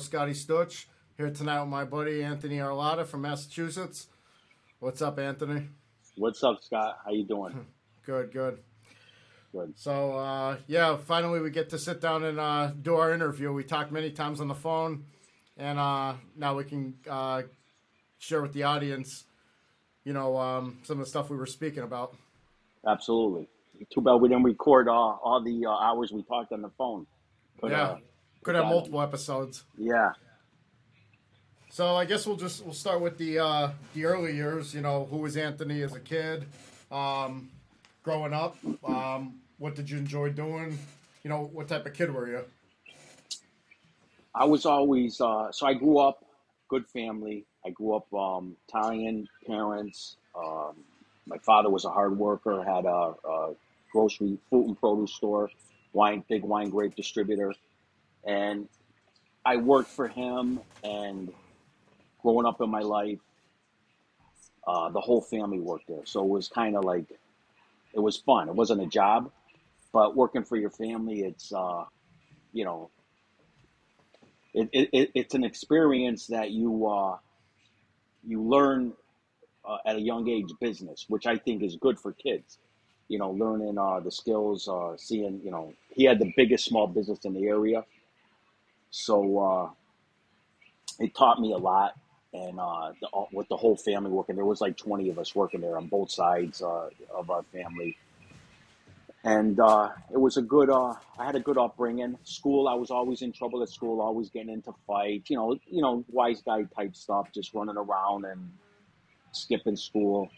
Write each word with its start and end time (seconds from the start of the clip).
host 0.00 0.10
Scotty 0.10 0.32
Stutch 0.32 0.86
here 1.18 1.28
tonight 1.28 1.60
with 1.60 1.68
my 1.68 1.84
buddy 1.84 2.22
Anthony 2.22 2.56
Arillotta 2.56 3.04
from 3.04 3.20
Massachusetts. 3.20 4.06
What's 4.78 5.02
up, 5.02 5.18
Anthony? 5.18 5.68
What's 6.16 6.42
up, 6.42 6.56
Scott? 6.62 7.00
How 7.04 7.12
you 7.12 7.26
doing? 7.26 7.66
Good, 8.06 8.32
good. 8.32 8.60
Good. 9.52 9.74
So 9.76 10.16
uh, 10.16 10.56
yeah, 10.66 10.96
finally 10.96 11.40
we 11.40 11.50
get 11.50 11.68
to 11.70 11.78
sit 11.78 12.00
down 12.00 12.24
and 12.24 12.40
uh, 12.40 12.72
do 12.80 12.96
our 12.96 13.12
interview. 13.12 13.52
We 13.52 13.62
talked 13.62 13.92
many 13.92 14.10
times 14.10 14.40
on 14.40 14.48
the 14.48 14.54
phone, 14.54 15.04
and 15.58 15.78
uh, 15.78 16.14
now 16.34 16.56
we 16.56 16.64
can 16.64 16.94
uh, 17.08 17.42
share 18.18 18.40
with 18.40 18.54
the 18.54 18.62
audience, 18.62 19.24
you 20.04 20.14
know, 20.14 20.38
um, 20.38 20.78
some 20.82 20.98
of 20.98 21.04
the 21.04 21.10
stuff 21.10 21.28
we 21.28 21.36
were 21.36 21.46
speaking 21.46 21.82
about. 21.82 22.16
Absolutely. 22.86 23.48
Too 23.94 24.00
bad 24.00 24.14
we 24.14 24.30
didn't 24.30 24.44
record 24.44 24.88
uh, 24.88 24.92
all 24.92 25.42
the 25.44 25.66
uh, 25.66 25.70
hours 25.70 26.10
we 26.10 26.22
talked 26.22 26.52
on 26.52 26.62
the 26.62 26.70
phone. 26.70 27.06
Yeah, 27.62 27.82
uh, 27.82 27.96
could 28.42 28.54
have 28.54 28.66
multiple 28.66 29.00
episodes. 29.00 29.64
Yeah. 29.76 30.12
So 31.70 31.94
I 31.94 32.04
guess 32.04 32.26
we'll 32.26 32.36
just 32.36 32.64
we'll 32.64 32.74
start 32.74 33.00
with 33.00 33.16
the 33.18 33.38
uh, 33.38 33.70
the 33.94 34.04
early 34.04 34.34
years. 34.34 34.74
You 34.74 34.80
know, 34.80 35.06
who 35.08 35.18
was 35.18 35.36
Anthony 35.36 35.82
as 35.82 35.94
a 35.94 36.00
kid, 36.00 36.46
um, 36.90 37.48
growing 38.02 38.32
up? 38.32 38.56
Um, 38.84 39.34
what 39.58 39.76
did 39.76 39.88
you 39.88 39.98
enjoy 39.98 40.30
doing? 40.30 40.78
You 41.22 41.30
know, 41.30 41.50
what 41.52 41.68
type 41.68 41.86
of 41.86 41.94
kid 41.94 42.12
were 42.12 42.28
you? 42.28 42.44
I 44.34 44.44
was 44.44 44.66
always 44.66 45.20
uh, 45.20 45.52
so 45.52 45.66
I 45.66 45.74
grew 45.74 45.98
up 45.98 46.24
good 46.68 46.86
family. 46.86 47.44
I 47.64 47.70
grew 47.70 47.94
up 47.94 48.12
um, 48.14 48.56
Italian 48.68 49.28
parents. 49.46 50.16
Um, 50.34 50.76
my 51.26 51.38
father 51.38 51.68
was 51.68 51.84
a 51.84 51.90
hard 51.90 52.18
worker, 52.18 52.64
had 52.64 52.86
a, 52.86 53.14
a 53.28 53.54
grocery 53.92 54.38
fruit 54.48 54.66
and 54.66 54.80
produce 54.80 55.12
store, 55.12 55.50
wine 55.92 56.24
big 56.28 56.42
wine 56.42 56.70
grape 56.70 56.96
distributor, 56.96 57.52
and 58.26 58.68
I 59.44 59.56
worked 59.56 59.90
for 59.90 60.08
him. 60.08 60.60
And 60.84 61.32
growing 62.22 62.46
up 62.46 62.60
in 62.60 62.70
my 62.70 62.80
life, 62.80 63.20
uh, 64.66 64.90
the 64.90 65.00
whole 65.00 65.20
family 65.22 65.60
worked 65.60 65.88
there, 65.88 66.04
so 66.04 66.22
it 66.22 66.28
was 66.28 66.48
kind 66.48 66.76
of 66.76 66.84
like 66.84 67.06
it 67.94 68.00
was 68.00 68.16
fun. 68.18 68.48
It 68.48 68.54
wasn't 68.54 68.82
a 68.82 68.86
job, 68.86 69.30
but 69.92 70.16
working 70.16 70.44
for 70.44 70.56
your 70.56 70.70
family, 70.70 71.22
it's 71.22 71.52
uh, 71.52 71.84
you 72.52 72.64
know 72.64 72.90
it, 74.54 74.68
it, 74.72 74.90
it- 74.92 75.10
it's 75.14 75.34
an 75.34 75.44
experience 75.44 76.26
that 76.28 76.50
you 76.50 76.86
uh, 76.86 77.16
you 78.26 78.42
learn 78.42 78.92
uh, 79.64 79.78
at 79.86 79.96
a 79.96 80.00
young 80.00 80.28
age 80.28 80.50
business, 80.60 81.06
which 81.08 81.26
I 81.26 81.38
think 81.38 81.62
is 81.62 81.76
good 81.76 81.98
for 81.98 82.12
kids. 82.12 82.58
You 83.08 83.18
know, 83.18 83.30
learning 83.32 83.78
uh, 83.78 84.00
the 84.00 84.10
skills, 84.12 84.68
uh, 84.68 84.96
seeing 84.96 85.40
you 85.44 85.50
know 85.50 85.74
he 85.90 86.04
had 86.04 86.18
the 86.18 86.32
biggest 86.36 86.64
small 86.66 86.86
business 86.86 87.20
in 87.24 87.34
the 87.34 87.46
area, 87.48 87.84
so 88.90 89.38
uh, 89.38 89.70
it 90.98 91.14
taught 91.14 91.40
me 91.40 91.52
a 91.52 91.58
lot. 91.58 91.94
And 92.32 92.60
uh, 92.60 92.92
the, 93.00 93.08
uh, 93.08 93.24
with 93.32 93.48
the 93.48 93.56
whole 93.56 93.76
family 93.76 94.10
working, 94.10 94.36
there 94.36 94.44
was 94.44 94.60
like 94.60 94.76
twenty 94.76 95.08
of 95.10 95.18
us 95.18 95.34
working 95.34 95.60
there 95.60 95.76
on 95.76 95.88
both 95.88 96.12
sides 96.12 96.62
uh, 96.62 96.88
of 97.12 97.28
our 97.30 97.42
family 97.52 97.96
and 99.24 99.60
uh, 99.60 99.90
it 100.12 100.18
was 100.18 100.36
a 100.36 100.42
good. 100.42 100.70
Uh, 100.70 100.94
I 101.18 101.26
had 101.26 101.36
a 101.36 101.40
good 101.40 101.58
upbringing. 101.58 102.16
School, 102.24 102.68
I 102.68 102.74
was 102.74 102.90
always 102.90 103.22
in 103.22 103.32
trouble 103.32 103.62
at 103.62 103.68
school, 103.68 104.00
always 104.00 104.30
getting 104.30 104.50
into 104.50 104.72
fights. 104.86 105.28
You 105.28 105.36
know, 105.36 105.58
you 105.70 105.82
know, 105.82 106.04
wise 106.10 106.42
guy 106.42 106.62
type 106.74 106.96
stuff, 106.96 107.28
just 107.34 107.52
running 107.52 107.76
around 107.76 108.24
and 108.24 108.50
skipping 109.32 109.76
school, 109.76 110.30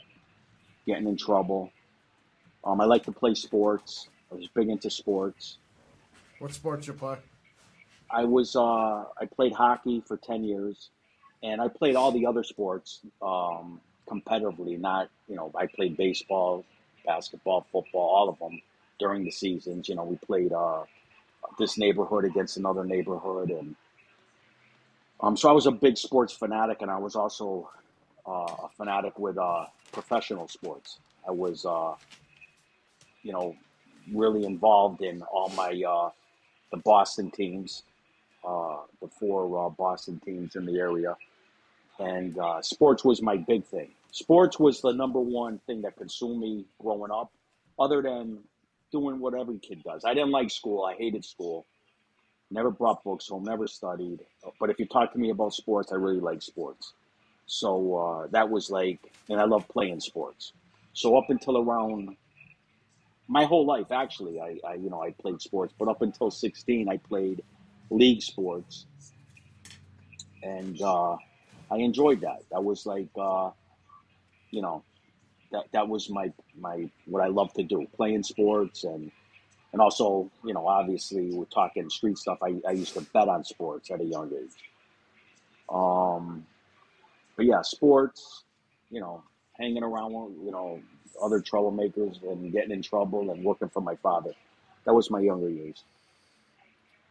getting 0.87 1.07
in 1.07 1.17
trouble. 1.17 1.71
Um, 2.65 2.81
I 2.81 2.85
like 2.85 3.05
to 3.05 3.13
play 3.13 3.35
sports. 3.35 4.09
I 4.31 4.35
was 4.35 4.49
big 4.49 4.69
into 4.69 4.91
sports. 4.91 5.59
What 6.39 6.53
sports 6.53 6.87
you 6.89 6.95
play? 6.95 7.19
I 8.13 8.25
was 8.25 8.55
uh, 8.55 9.05
I 9.21 9.27
played 9.35 9.53
hockey 9.53 10.03
for 10.07 10.17
ten 10.17 10.45
years, 10.45 10.91
and 11.43 11.61
I 11.61 11.69
played 11.69 11.97
all 11.97 12.13
the 12.13 12.27
other 12.27 12.45
sports 12.45 13.01
um, 13.23 13.81
competitively. 14.09 14.79
Not 14.79 15.09
you 15.29 15.37
know, 15.37 15.51
I 15.55 15.67
played 15.67 15.97
baseball, 15.97 16.65
basketball, 17.07 17.67
football, 17.73 18.09
all 18.09 18.29
of 18.29 18.39
them 18.39 18.61
during 18.99 19.25
the 19.25 19.31
seasons. 19.31 19.89
You 19.89 19.95
know, 19.95 20.05
we 20.05 20.17
played 20.17 20.53
uh, 20.53 20.85
this 21.59 21.79
neighborhood 21.79 22.25
against 22.25 22.57
another 22.57 22.85
neighborhood, 22.85 23.51
and 23.51 23.75
um, 25.21 25.37
so 25.37 25.49
I 25.49 25.53
was 25.53 25.67
a 25.67 25.71
big 25.71 25.97
sports 25.97 26.33
fanatic, 26.33 26.83
and 26.83 26.91
I 26.91 26.99
was 26.99 27.17
also 27.17 27.71
uh, 28.27 28.31
a 28.65 28.69
fanatic 28.77 29.19
with 29.19 29.39
uh, 29.39 29.67
professional 29.93 30.49
sports. 30.49 30.99
I 31.27 31.31
was, 31.31 31.65
uh, 31.65 31.95
you 33.23 33.33
know, 33.33 33.57
really 34.13 34.45
involved 34.45 35.03
in 35.03 35.23
all 35.23 35.49
my 35.51 35.83
uh, 35.89 36.11
the 36.73 36.79
Boston 36.79 37.31
teams, 37.31 37.85
uh, 38.45 38.79
the 39.01 39.09
four 39.09 39.67
uh, 39.67 39.71
Boston 39.71 40.21
teams 40.25 40.57
in 40.57 40.67
the 40.67 40.79
area, 40.79 41.17
and 41.99 42.39
uh, 42.39 42.63
sports 42.63 43.05
was 43.05 43.23
my 43.23 43.37
big 43.37 43.65
thing. 43.65 43.91
Sports 44.11 44.59
was 44.59 44.81
the 44.81 44.93
number 44.93 45.21
one 45.21 45.59
thing 45.67 45.83
that 45.83 45.97
consumed 45.97 46.41
me 46.41 46.67
growing 46.81 47.11
up, 47.11 47.33
other 47.79 48.03
than 48.03 48.39
doing 48.91 49.19
what 49.19 49.35
every 49.35 49.59
kid 49.59 49.83
does. 49.83 50.05
I 50.05 50.15
didn't 50.15 50.31
like 50.31 50.51
school. 50.51 50.85
I 50.85 50.95
hated 50.95 51.25
school. 51.25 51.67
Never 52.51 52.71
brought 52.71 53.03
books 53.03 53.29
home. 53.29 53.45
Never 53.45 53.67
studied. 53.67 54.21
But 54.61 54.69
if 54.69 54.79
you 54.79 54.87
talk 54.87 55.13
to 55.15 55.19
me 55.19 55.31
about 55.31 55.55
sports, 55.55 55.91
I 55.91 55.97
really 55.97 56.21
like 56.21 56.43
sports. 56.43 56.93
So 57.47 57.97
uh, 57.97 58.27
that 58.29 58.51
was 58.51 58.71
like, 58.71 59.01
and 59.29 59.41
I 59.41 59.45
love 59.45 59.67
playing 59.69 60.01
sports. 60.01 60.53
So 60.93 61.17
up 61.17 61.31
until 61.31 61.57
around 61.57 62.17
my 63.29 63.45
whole 63.45 63.65
life, 63.65 63.91
actually, 63.91 64.41
I, 64.41 64.59
I 64.67 64.75
you 64.75 64.91
know 64.91 65.03
I 65.03 65.13
played 65.13 65.41
sports. 65.41 65.73
But 65.79 65.89
up 65.89 66.03
until 66.03 66.31
16, 66.31 66.89
I 66.89 66.99
played 66.99 67.43
league 67.93 68.23
sports, 68.23 68.87
and 70.43 70.81
uh, 70.83 71.17
I 71.71 71.77
enjoyed 71.77 72.21
that. 72.23 72.43
That 72.51 72.63
was 72.63 72.87
like, 72.87 73.09
uh, 73.19 73.51
you 74.51 74.63
know, 74.63 74.83
that 75.53 75.65
that 75.73 75.89
was 75.89 76.11
my 76.11 76.33
my 76.59 76.89
what 77.07 77.23
I 77.23 77.29
love 77.29 77.53
to 77.55 77.63
do, 77.63 77.87
playing 77.97 78.23
sports 78.23 78.85
and 78.85 79.11
and 79.73 79.81
also, 79.81 80.31
you 80.45 80.53
know, 80.53 80.67
obviously 80.67 81.35
we're 81.35 81.45
talking 81.47 81.89
street 81.89 82.19
stuff. 82.19 82.39
I, 82.43 82.61
I 82.69 82.73
used 82.73 82.95
to 82.95 83.01
bet 83.01 83.29
on 83.29 83.43
sports 83.45 83.91
at 83.91 84.01
a 84.01 84.05
young 84.05 84.31
age. 84.31 84.71
Um, 85.71 86.47
but 87.37 87.47
yeah, 87.47 87.63
sports, 87.63 88.45
you 88.91 89.01
know, 89.01 89.23
hanging 89.59 89.83
around 89.83 90.13
with, 90.13 90.45
you 90.45 90.51
know, 90.51 90.81
other 91.23 91.41
troublemakers 91.41 92.23
and 92.23 92.53
getting 92.53 92.71
in 92.71 92.83
trouble 92.83 93.31
and 93.31 93.43
working 93.43 93.71
for 93.71 93.81
my 93.81 93.97
father. 93.97 94.33
That 94.85 94.93
was 94.93 95.11
my 95.11 95.21
younger 95.21 95.49
years. 95.49 95.85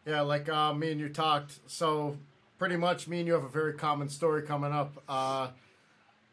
Yeah, 0.05 0.21
like 0.21 0.49
uh, 0.49 0.73
me 0.73 0.91
and 0.91 0.99
you 0.99 1.09
talked. 1.09 1.59
So 1.67 2.17
pretty 2.57 2.75
much, 2.75 3.07
me 3.07 3.19
and 3.19 3.27
you 3.27 3.33
have 3.33 3.43
a 3.43 3.49
very 3.49 3.73
common 3.73 4.09
story 4.09 4.41
coming 4.41 4.71
up. 4.71 5.03
Uh, 5.07 5.49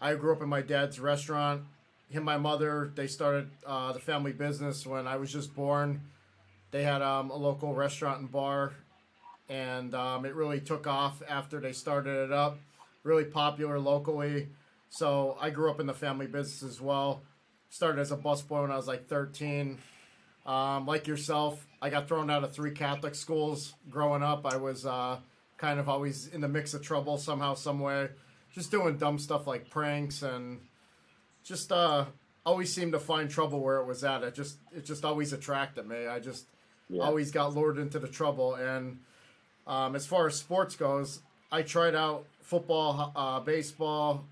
I 0.01 0.15
grew 0.15 0.33
up 0.33 0.43
in 0.43 0.49
my 0.49 0.63
dad's 0.63 0.99
restaurant. 0.99 1.63
Him, 2.09 2.25
my 2.25 2.39
mother, 2.39 2.91
they 2.95 3.07
started 3.07 3.51
uh, 3.67 3.93
the 3.93 3.99
family 3.99 4.33
business 4.33 4.87
when 4.87 5.07
I 5.07 5.17
was 5.17 5.31
just 5.31 5.55
born. 5.55 6.01
They 6.71 6.83
had 6.83 7.03
um, 7.03 7.31
a 7.31 7.37
local 7.37 7.75
restaurant 7.75 8.21
and 8.21 8.33
bar, 8.33 8.73
and 9.51 9.95
um, 9.95 10.25
it 10.25 10.35
really 10.35 10.61
took 10.61 10.87
off 10.87 11.23
after 11.29 11.61
they 11.61 11.73
started 11.73 12.25
it 12.25 12.33
up. 12.33 12.59
Really 13.03 13.25
popular 13.25 13.79
locally. 13.79 14.49
So 14.89 15.37
I 15.41 15.51
grew 15.51 15.71
up 15.71 15.81
in 15.81 15.87
the 15.87 15.95
family 15.95 16.27
business 16.27 16.63
as 16.63 16.81
well. 16.81 17.23
Started 17.69 18.01
as 18.01 18.13
a 18.13 18.17
busboy 18.17 18.63
when 18.63 18.71
I 18.71 18.77
was 18.77 18.89
like 18.89 19.09
13. 19.09 19.79
Um, 20.47 20.87
like 20.87 21.07
yourself, 21.07 21.67
I 21.81 21.91
got 21.91 22.09
thrown 22.09 22.31
out 22.31 22.45
of 22.45 22.53
three 22.53 22.73
Catholic 22.73 23.15
schools 23.15 23.75
growing 23.91 24.23
up. 24.23 24.45
I 24.47 24.57
was 24.57 24.85
uh, 24.85 25.19
kind 25.59 25.79
of 25.79 25.89
always 25.89 26.27
in 26.29 26.41
the 26.41 26.49
mix 26.49 26.75
of 26.75 26.83
trouble 26.83 27.19
somehow, 27.19 27.55
some 27.55 27.79
way, 27.81 28.09
just 28.53 28.71
doing 28.71 28.97
dumb 28.97 29.19
stuff 29.19 29.47
like 29.47 29.71
pranks 29.71 30.23
and 30.23 30.61
just 31.45 31.71
uh, 31.71 32.07
always 32.45 32.73
seemed 32.73 32.93
to 32.93 32.99
find 32.99 33.31
trouble 33.31 33.61
where 33.61 33.77
it 33.79 33.87
was 33.87 34.03
at. 34.05 34.23
It 34.25 34.35
just 34.35 34.59
it 34.75 34.85
just 34.85 35.05
always 35.05 35.33
attracted 35.33 35.87
me. 35.87 36.07
I 36.07 36.19
just 36.19 36.47
Yeah. 36.89 37.03
always 37.05 37.31
got 37.31 37.55
lured 37.55 37.79
into 37.79 37.99
the 37.99 38.09
trouble. 38.09 38.55
And 38.55 38.99
um, 39.67 39.95
as 39.95 40.07
far 40.07 40.27
as 40.27 40.35
sports 40.37 40.75
goes, 40.75 41.21
I 41.53 41.63
tried 41.63 41.95
out 41.95 42.27
football, 42.43 43.13
uh, 43.15 43.41
baseball, 43.41 44.25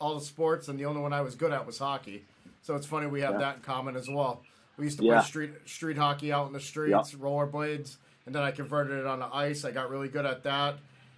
all 0.00 0.14
the 0.18 0.24
sports, 0.24 0.68
and 0.68 0.78
the 0.78 0.84
only 0.84 1.00
one 1.00 1.12
I 1.12 1.22
was 1.22 1.34
good 1.34 1.52
at 1.52 1.66
was 1.66 1.78
hockey. 1.78 2.24
So 2.62 2.76
it's 2.76 2.86
funny 2.86 3.06
we 3.08 3.22
have 3.22 3.32
Yeah. 3.34 3.38
that 3.38 3.56
in 3.56 3.62
common 3.62 3.96
as 3.96 4.08
well. 4.08 4.42
We 4.76 4.84
used 4.84 4.98
to 4.98 5.04
Yeah. 5.04 5.18
play 5.20 5.26
street 5.26 5.50
street 5.66 5.98
hockey 5.98 6.32
out 6.32 6.46
in 6.46 6.52
the 6.52 6.60
streets, 6.60 7.14
rollerblades, 7.14 7.96
and 8.26 8.34
then 8.34 8.42
I 8.42 8.50
converted 8.50 8.98
it 8.98 9.06
onto 9.06 9.24
ice. 9.26 9.64
I 9.64 9.70
got 9.70 9.90
really 9.90 10.08
good 10.08 10.24
at 10.26 10.42
that, 10.44 10.76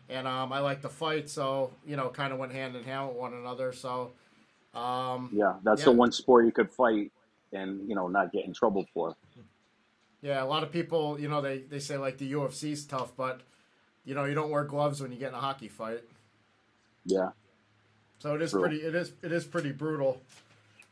and 0.08 0.26
um, 0.26 0.52
I 0.52 0.58
like 0.60 0.82
to 0.82 0.88
fight, 0.88 1.28
so 1.30 1.70
you 1.86 1.96
know, 1.96 2.08
kind 2.10 2.32
of 2.32 2.38
went 2.38 2.52
hand 2.52 2.74
in 2.76 2.84
hand 2.84 3.08
with 3.08 3.16
one 3.16 3.32
another. 3.34 3.72
So 3.72 4.12
um, 4.74 5.30
Yeah, 5.32 5.54
that's 5.62 5.80
Yeah. 5.82 5.86
the 5.86 5.92
one 5.92 6.10
sport 6.10 6.46
you 6.46 6.52
could 6.52 6.68
fight 6.70 7.12
and, 7.52 7.88
you 7.88 7.94
know, 7.94 8.08
not 8.08 8.32
get 8.32 8.44
in 8.44 8.52
trouble 8.52 8.84
for. 8.92 9.14
Yeah, 10.20 10.42
a 10.42 10.46
lot 10.46 10.64
of 10.64 10.72
people, 10.72 11.20
you 11.20 11.28
know, 11.28 11.40
they, 11.40 11.58
they 11.58 11.78
say 11.78 11.96
like 11.96 12.18
the 12.18 12.32
UFC's 12.32 12.84
tough, 12.84 13.12
but 13.16 13.42
you 14.04 14.14
know, 14.16 14.24
you 14.24 14.34
don't 14.34 14.50
wear 14.50 14.64
gloves 14.64 15.00
when 15.00 15.12
you 15.12 15.18
get 15.18 15.28
in 15.28 15.34
a 15.34 15.40
hockey 15.40 15.68
fight. 15.68 16.02
Yeah. 17.04 17.30
So 18.18 18.34
it 18.34 18.42
is 18.42 18.50
True. 18.50 18.62
pretty 18.62 18.78
it 18.82 18.94
is 18.96 19.12
it 19.22 19.30
is 19.30 19.44
pretty 19.44 19.70
brutal. 19.70 20.20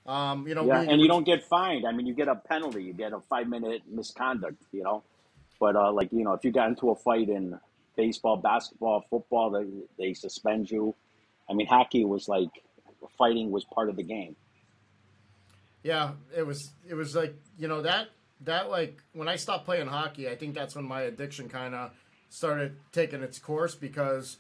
Um, 0.07 0.49
you 0.49 0.55
know, 0.55 0.65
Yeah, 0.67 0.81
we- 0.81 0.89
and 0.89 1.01
you 1.01 1.09
don't 1.09 1.25
get 1.25 1.45
fined. 1.45 1.87
I 1.87 1.93
mean, 1.93 2.07
you 2.07 2.15
get 2.15 2.29
a 2.29 2.35
penalty. 2.35 2.83
You 2.85 2.93
get 2.93 3.13
a 3.13 3.21
five 3.21 3.49
minute 3.49 3.83
misconduct, 3.89 4.63
you 4.73 4.83
know? 4.83 5.05
But 5.61 5.77
uh, 5.77 5.93
like 5.93 6.13
you 6.13 6.25
know, 6.25 6.33
if 6.33 6.45
you 6.45 6.51
got 6.51 6.69
into 6.69 6.91
a 6.91 6.97
fight 6.97 7.29
in 7.29 7.59
baseball, 7.97 8.37
basketball, 8.37 9.05
football, 9.09 9.51
they 9.51 9.67
they 9.97 10.15
suspend 10.15 10.71
you. 10.71 10.95
I 11.49 11.55
mean, 11.55 11.67
hockey 11.69 12.05
was 12.05 12.29
like 12.29 12.51
fighting 13.17 13.51
was 13.51 13.65
part 13.65 13.89
of 13.89 13.97
the 13.97 14.03
game. 14.03 14.35
Yeah, 15.85 16.13
it 16.37 16.47
was. 16.47 16.73
It 16.89 16.95
was 16.95 17.15
like 17.15 17.35
you 17.59 17.69
know 17.69 17.83
that 17.83 18.09
that 18.43 18.71
like 18.71 19.01
when 19.13 19.29
I 19.29 19.37
stopped 19.37 19.65
playing 19.65 19.87
hockey, 19.87 20.29
I 20.29 20.35
think 20.37 20.55
that's 20.55 20.75
when 20.75 20.85
my 20.85 21.03
addiction 21.03 21.49
kind 21.49 21.75
of 21.75 21.93
started 22.29 22.77
taking 22.93 23.23
its 23.23 23.39
course 23.39 23.75
because 23.77 24.39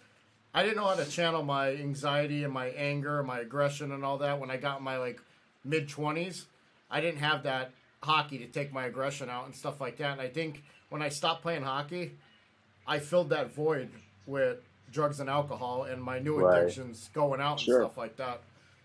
I 0.55 0.62
didn't 0.62 0.76
know 0.76 0.87
how 0.87 0.94
to 0.94 1.05
channel 1.05 1.43
my 1.44 1.70
anxiety 1.70 2.43
and 2.43 2.53
my 2.53 2.69
anger, 2.69 3.19
and 3.19 3.29
my 3.29 3.41
aggression, 3.41 3.93
and 3.93 4.05
all 4.05 4.19
that 4.19 4.41
when 4.41 4.50
I 4.50 4.56
got 4.56 4.82
my 4.82 4.97
like 4.99 5.20
mid 5.64 5.88
twenties. 5.88 6.47
I 6.91 7.00
didn't 7.00 7.20
have 7.20 7.43
that 7.44 7.73
hockey 8.03 8.38
to 8.38 8.47
take 8.47 8.73
my 8.73 8.87
aggression 8.87 9.31
out 9.31 9.47
and 9.47 9.55
stuff 9.55 9.81
like 9.81 9.97
that. 9.99 10.12
And 10.12 10.20
I 10.20 10.29
think 10.29 10.62
when 10.91 11.03
I 11.03 11.09
stopped 11.09 11.43
playing 11.43 11.62
hockey, 11.62 12.12
I 12.87 12.99
filled 12.99 13.31
that 13.31 13.53
void 13.55 13.91
with 14.26 14.59
drugs 14.93 15.20
and 15.20 15.31
alcohol 15.31 15.85
and 15.85 16.03
my 16.03 16.19
new 16.19 16.38
Right. 16.38 16.41
addictions 16.41 17.11
going 17.14 17.41
out 17.41 17.61
Sure. 17.61 17.64
and 17.64 17.70
stuff 17.73 17.97
like 17.99 18.17
that. 18.17 18.43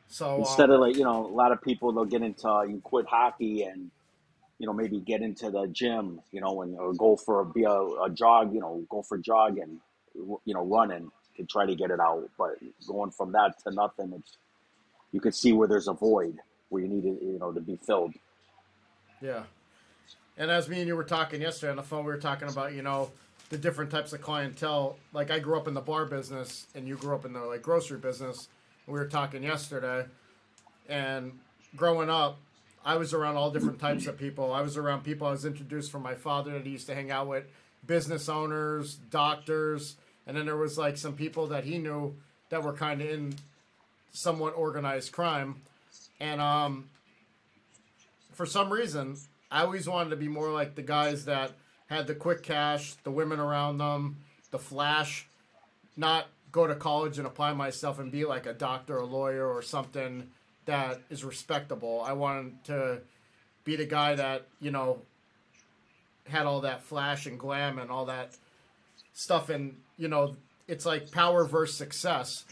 So 0.09 0.45
Instead 0.45 0.69
um, 0.69 0.71
of 0.71 0.79
like 0.81 0.95
you 0.97 1.03
know, 1.03 1.25
a 1.25 1.35
lot 1.35 1.51
of 1.51 1.61
people 1.61 1.91
they'll 1.93 2.05
get 2.05 2.21
into 2.23 2.49
uh, 2.49 2.63
you 2.63 2.81
quit 2.83 3.07
hockey 3.07 3.63
and 3.63 3.91
you 4.59 4.67
know 4.67 4.73
maybe 4.73 4.99
get 5.01 5.21
into 5.21 5.51
the 5.51 5.67
gym, 5.67 6.21
you 6.31 6.41
know, 6.41 6.61
and 6.63 6.77
or 6.79 6.93
go 6.93 7.17
for 7.17 7.41
a 7.41 7.45
be 7.45 7.63
a, 7.63 7.71
a 7.71 8.09
jog, 8.13 8.53
you 8.53 8.61
know, 8.61 8.85
go 8.89 9.01
for 9.03 9.17
jog 9.17 9.57
and 9.59 9.79
you 10.15 10.53
know 10.53 10.65
running 10.65 11.11
to 11.37 11.45
try 11.45 11.65
to 11.65 11.75
get 11.75 11.91
it 11.91 11.99
out. 11.99 12.29
But 12.37 12.57
going 12.87 13.11
from 13.11 13.33
that 13.33 13.55
to 13.65 13.71
nothing, 13.73 14.13
it's 14.17 14.37
you 15.11 15.21
could 15.21 15.35
see 15.35 15.53
where 15.53 15.67
there's 15.67 15.87
a 15.89 15.93
void 15.93 16.37
where 16.69 16.81
you 16.81 16.87
need 16.87 17.05
it, 17.05 17.21
you 17.21 17.37
know, 17.39 17.51
to 17.51 17.61
be 17.61 17.77
filled. 17.77 18.13
Yeah. 19.21 19.43
And 20.37 20.51
as 20.51 20.69
me 20.69 20.79
and 20.79 20.87
you 20.87 20.95
were 20.95 21.03
talking 21.03 21.41
yesterday 21.41 21.71
on 21.71 21.77
the 21.77 21.83
phone, 21.83 22.05
we 22.05 22.11
were 22.11 22.19
talking 22.19 22.47
about, 22.47 22.73
you 22.73 22.81
know, 22.81 23.11
the 23.49 23.57
different 23.57 23.89
types 23.89 24.13
of 24.13 24.21
clientele. 24.21 24.97
Like 25.13 25.31
I 25.31 25.39
grew 25.39 25.57
up 25.57 25.67
in 25.67 25.73
the 25.73 25.81
bar 25.81 26.05
business 26.05 26.67
and 26.75 26.87
you 26.87 26.95
grew 26.95 27.15
up 27.15 27.25
in 27.25 27.33
the 27.33 27.41
like 27.41 27.61
grocery 27.61 27.97
business. 27.97 28.47
We 28.85 28.93
were 28.93 29.07
talking 29.07 29.43
yesterday 29.43 30.05
and 30.87 31.39
growing 31.75 32.09
up, 32.09 32.37
I 32.85 32.95
was 32.95 33.13
around 33.13 33.35
all 33.35 33.51
different 33.51 33.79
types 33.79 34.07
of 34.07 34.17
people. 34.17 34.53
I 34.53 34.61
was 34.61 34.77
around 34.77 35.03
people 35.03 35.27
I 35.27 35.31
was 35.31 35.45
introduced 35.45 35.91
from 35.91 36.03
my 36.03 36.15
father 36.15 36.51
that 36.53 36.65
he 36.65 36.71
used 36.71 36.87
to 36.87 36.95
hang 36.95 37.11
out 37.11 37.27
with, 37.27 37.43
business 37.85 38.29
owners, 38.29 38.95
doctors, 38.95 39.97
and 40.25 40.37
then 40.37 40.45
there 40.45 40.55
was 40.55 40.77
like 40.77 40.97
some 40.97 41.13
people 41.13 41.47
that 41.47 41.65
he 41.65 41.77
knew 41.77 42.15
that 42.49 42.63
were 42.63 42.73
kind 42.73 43.01
of 43.01 43.09
in 43.09 43.35
somewhat 44.11 44.53
organized 44.55 45.11
crime. 45.11 45.61
And 46.19 46.41
um 46.41 46.89
for 48.37 48.45
some 48.45 48.71
reason, 48.71 49.17
I 49.49 49.61
always 49.63 49.89
wanted 49.89 50.11
to 50.11 50.15
be 50.15 50.27
more 50.27 50.51
like 50.51 50.75
the 50.75 50.83
guys 50.83 51.25
that 51.25 51.53
had 51.87 52.05
the 52.05 52.13
quick 52.13 52.43
cash, 52.43 52.93
the 53.03 53.09
women 53.09 53.39
around 53.39 53.79
them, 53.79 54.17
the 54.51 54.59
flash, 54.59 55.27
not 55.95 56.27
go 56.51 56.67
to 56.67 56.75
college 56.75 57.17
and 57.17 57.25
apply 57.25 57.53
myself 57.53 57.97
and 57.97 58.11
be 58.11 58.25
like 58.25 58.45
a 58.45 58.53
doctor, 58.53 58.97
a 58.97 59.05
lawyer, 59.05 59.47
or 59.47 59.63
something 59.63 60.29
that 60.65 61.01
is 61.09 61.23
respectable. 61.23 62.03
I 62.05 62.13
wanted 62.13 62.63
to 62.65 63.01
be 63.63 63.75
the 63.75 63.85
guy 63.85 64.13
that, 64.13 64.45
you 64.61 64.69
know, 64.69 65.01
had 66.27 66.45
all 66.45 66.61
that 66.61 66.83
flash 66.83 67.25
and 67.25 67.39
glam 67.39 67.79
and 67.79 67.89
all 67.89 68.05
that 68.05 68.35
stuff. 69.13 69.49
And, 69.49 69.77
you 69.97 70.09
know, 70.09 70.35
it's 70.67 70.85
like 70.85 71.11
power 71.11 71.43
versus 71.45 71.75
success. 71.75 72.45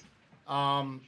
Um, 0.48 1.02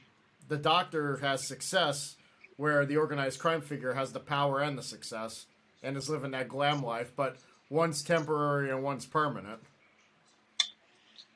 the 0.48 0.56
doctor 0.56 1.16
has 1.16 1.46
success 1.46 2.14
where 2.58 2.84
the 2.84 2.96
organized 2.96 3.38
crime 3.38 3.62
figure 3.62 3.94
has 3.94 4.12
the 4.12 4.20
power 4.20 4.60
and 4.60 4.76
the 4.76 4.82
success 4.82 5.46
and 5.82 5.96
is 5.96 6.10
living 6.10 6.32
that 6.32 6.48
glam 6.48 6.82
life, 6.82 7.12
but 7.16 7.36
one's 7.70 8.02
temporary 8.02 8.68
and 8.68 8.82
one's 8.82 9.06
permanent. 9.06 9.60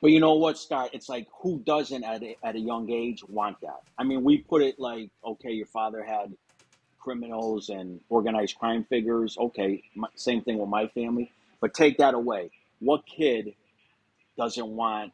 But 0.01 0.11
you 0.11 0.19
know 0.19 0.33
what, 0.33 0.57
Scott? 0.57 0.89
It's 0.91 1.07
like 1.07 1.27
who 1.41 1.59
doesn't 1.59 2.03
at 2.03 2.21
a, 2.21 2.35
at 2.43 2.55
a 2.55 2.59
young 2.59 2.91
age 2.91 3.23
want 3.29 3.61
that? 3.61 3.83
I 3.97 4.03
mean, 4.03 4.25
we 4.25 4.39
put 4.39 4.61
it 4.61 4.77
like, 4.77 5.09
okay, 5.25 5.51
your 5.51 5.65
father 5.67 6.03
had 6.03 6.35
criminals 6.99 7.69
and 7.69 8.01
organized 8.09 8.59
crime 8.59 8.83
figures. 8.83 9.37
Okay, 9.37 9.81
my, 9.95 10.09
same 10.15 10.41
thing 10.41 10.57
with 10.57 10.67
my 10.67 10.87
family. 10.87 11.31
But 11.61 11.73
take 11.73 11.99
that 11.99 12.15
away. 12.15 12.51
What 12.79 13.05
kid 13.05 13.53
doesn't 14.37 14.67
want 14.67 15.13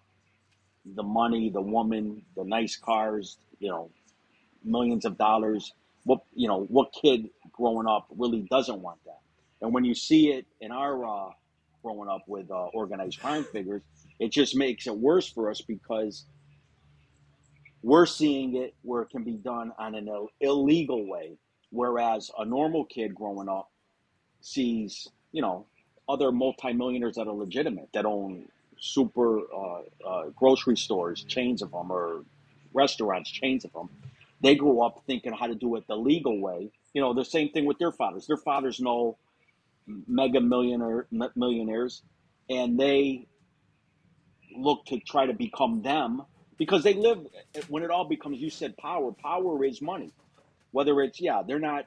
the 0.96 1.04
money, 1.04 1.52
the 1.52 1.62
woman, 1.62 2.24
the 2.36 2.44
nice 2.44 2.76
cars, 2.76 3.38
you 3.60 3.70
know, 3.70 3.92
millions 4.64 5.06
of 5.06 5.20
dollars? 5.20 5.72
What 6.10 6.22
you 6.34 6.48
know, 6.48 6.62
what 6.62 6.92
kid 7.00 7.30
growing 7.52 7.86
up 7.86 8.08
really 8.18 8.48
doesn't 8.50 8.82
want 8.82 8.98
that? 9.06 9.20
And 9.62 9.72
when 9.76 9.86
you 9.86 9.94
see 9.94 10.32
it 10.32 10.48
in 10.60 10.72
our 10.72 11.06
uh, 11.06 11.30
growing 11.84 12.10
up 12.10 12.24
with 12.26 12.50
uh, 12.50 12.66
organized 12.74 13.20
crime 13.20 13.44
figures, 13.44 13.84
it 14.20 14.32
just 14.32 14.56
makes 14.56 14.88
it 14.88 14.98
worse 14.98 15.30
for 15.30 15.52
us 15.52 15.62
because 15.62 16.26
we're 17.84 18.08
seeing 18.08 18.56
it 18.56 18.74
where 18.82 19.04
it 19.04 19.12
can 19.12 19.24
be 19.24 19.34
done 19.34 19.72
on 19.78 19.94
an 19.94 20.08
Ill- 20.08 20.30
illegal 20.42 21.08
way, 21.08 21.38
whereas 21.70 22.32
a 22.40 22.44
normal 22.44 22.86
kid 22.86 23.14
growing 23.14 23.48
up 23.48 23.70
sees, 24.42 25.10
you 25.32 25.44
know, 25.44 25.68
other 26.10 26.32
multimillionaires 26.32 27.18
that 27.18 27.28
are 27.28 27.36
legitimate 27.36 27.90
that 27.94 28.06
own 28.08 28.48
super 28.80 29.42
uh, 29.54 29.82
uh, 30.08 30.24
grocery 30.36 30.76
stores, 30.76 31.24
chains 31.26 31.62
of 31.62 31.70
them, 31.70 31.92
or 31.92 32.24
restaurants, 32.74 33.30
chains 33.30 33.64
of 33.64 33.72
them. 33.74 33.90
They 34.42 34.56
grew 34.56 34.82
up 34.82 35.04
thinking 35.08 35.34
how 35.34 35.48
to 35.48 35.56
do 35.56 35.76
it 35.78 35.86
the 35.88 35.98
legal 35.98 36.40
way. 36.42 36.72
You 36.94 37.02
know, 37.02 37.14
the 37.14 37.26
same 37.26 37.50
thing 37.52 37.66
with 37.66 37.80
their 37.80 37.92
fathers. 37.92 38.28
Their 38.28 38.38
fathers 38.38 38.80
know 38.80 39.18
mega 40.08 40.42
millionaire 40.42 41.08
millionaires, 41.36 42.04
and 42.50 42.80
they 42.80 43.28
look 44.56 44.86
to 44.88 45.00
try 45.00 45.26
to 45.26 45.34
become 45.34 45.82
them 45.82 46.24
because 46.58 46.84
they 46.84 46.94
live 46.94 47.20
when 47.70 47.84
it 47.84 47.92
all 47.92 48.06
becomes 48.08 48.40
you 48.40 48.50
said 48.50 48.78
power 48.78 49.12
power 49.14 49.64
is 49.66 49.82
money 49.82 50.14
whether 50.72 51.02
it's 51.02 51.22
yeah 51.22 51.42
they're 51.48 51.60
not 51.60 51.86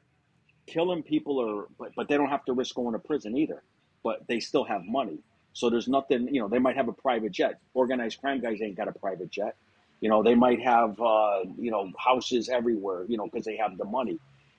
killing 0.66 1.02
people 1.02 1.38
or 1.38 1.68
but, 1.78 1.92
but 1.96 2.08
they 2.08 2.16
don't 2.16 2.30
have 2.30 2.44
to 2.44 2.52
risk 2.52 2.74
going 2.74 2.92
to 2.94 2.98
prison 2.98 3.36
either 3.36 3.62
but 4.04 4.26
they 4.28 4.40
still 4.40 4.64
have 4.64 4.82
money 4.84 5.20
so 5.54 5.70
there's 5.70 5.88
nothing 5.88 6.28
you 6.32 6.40
know 6.40 6.48
they 6.48 6.58
might 6.60 6.76
have 6.76 6.88
a 6.88 6.92
private 6.92 7.32
jet 7.32 7.60
organized 7.74 8.20
crime 8.20 8.40
guys 8.40 8.60
ain't 8.62 8.76
got 8.76 8.88
a 8.88 8.92
private 8.92 9.30
jet 9.30 9.56
you 10.02 10.10
know 10.10 10.22
they 10.22 10.34
might 10.34 10.60
have 10.60 11.00
uh, 11.00 11.40
you 11.58 11.70
know 11.70 11.90
houses 11.98 12.50
everywhere 12.50 13.06
you 13.08 13.16
know 13.16 13.24
because 13.24 13.46
they 13.46 13.56
have 13.56 13.78
the 13.78 13.86
money 13.86 14.18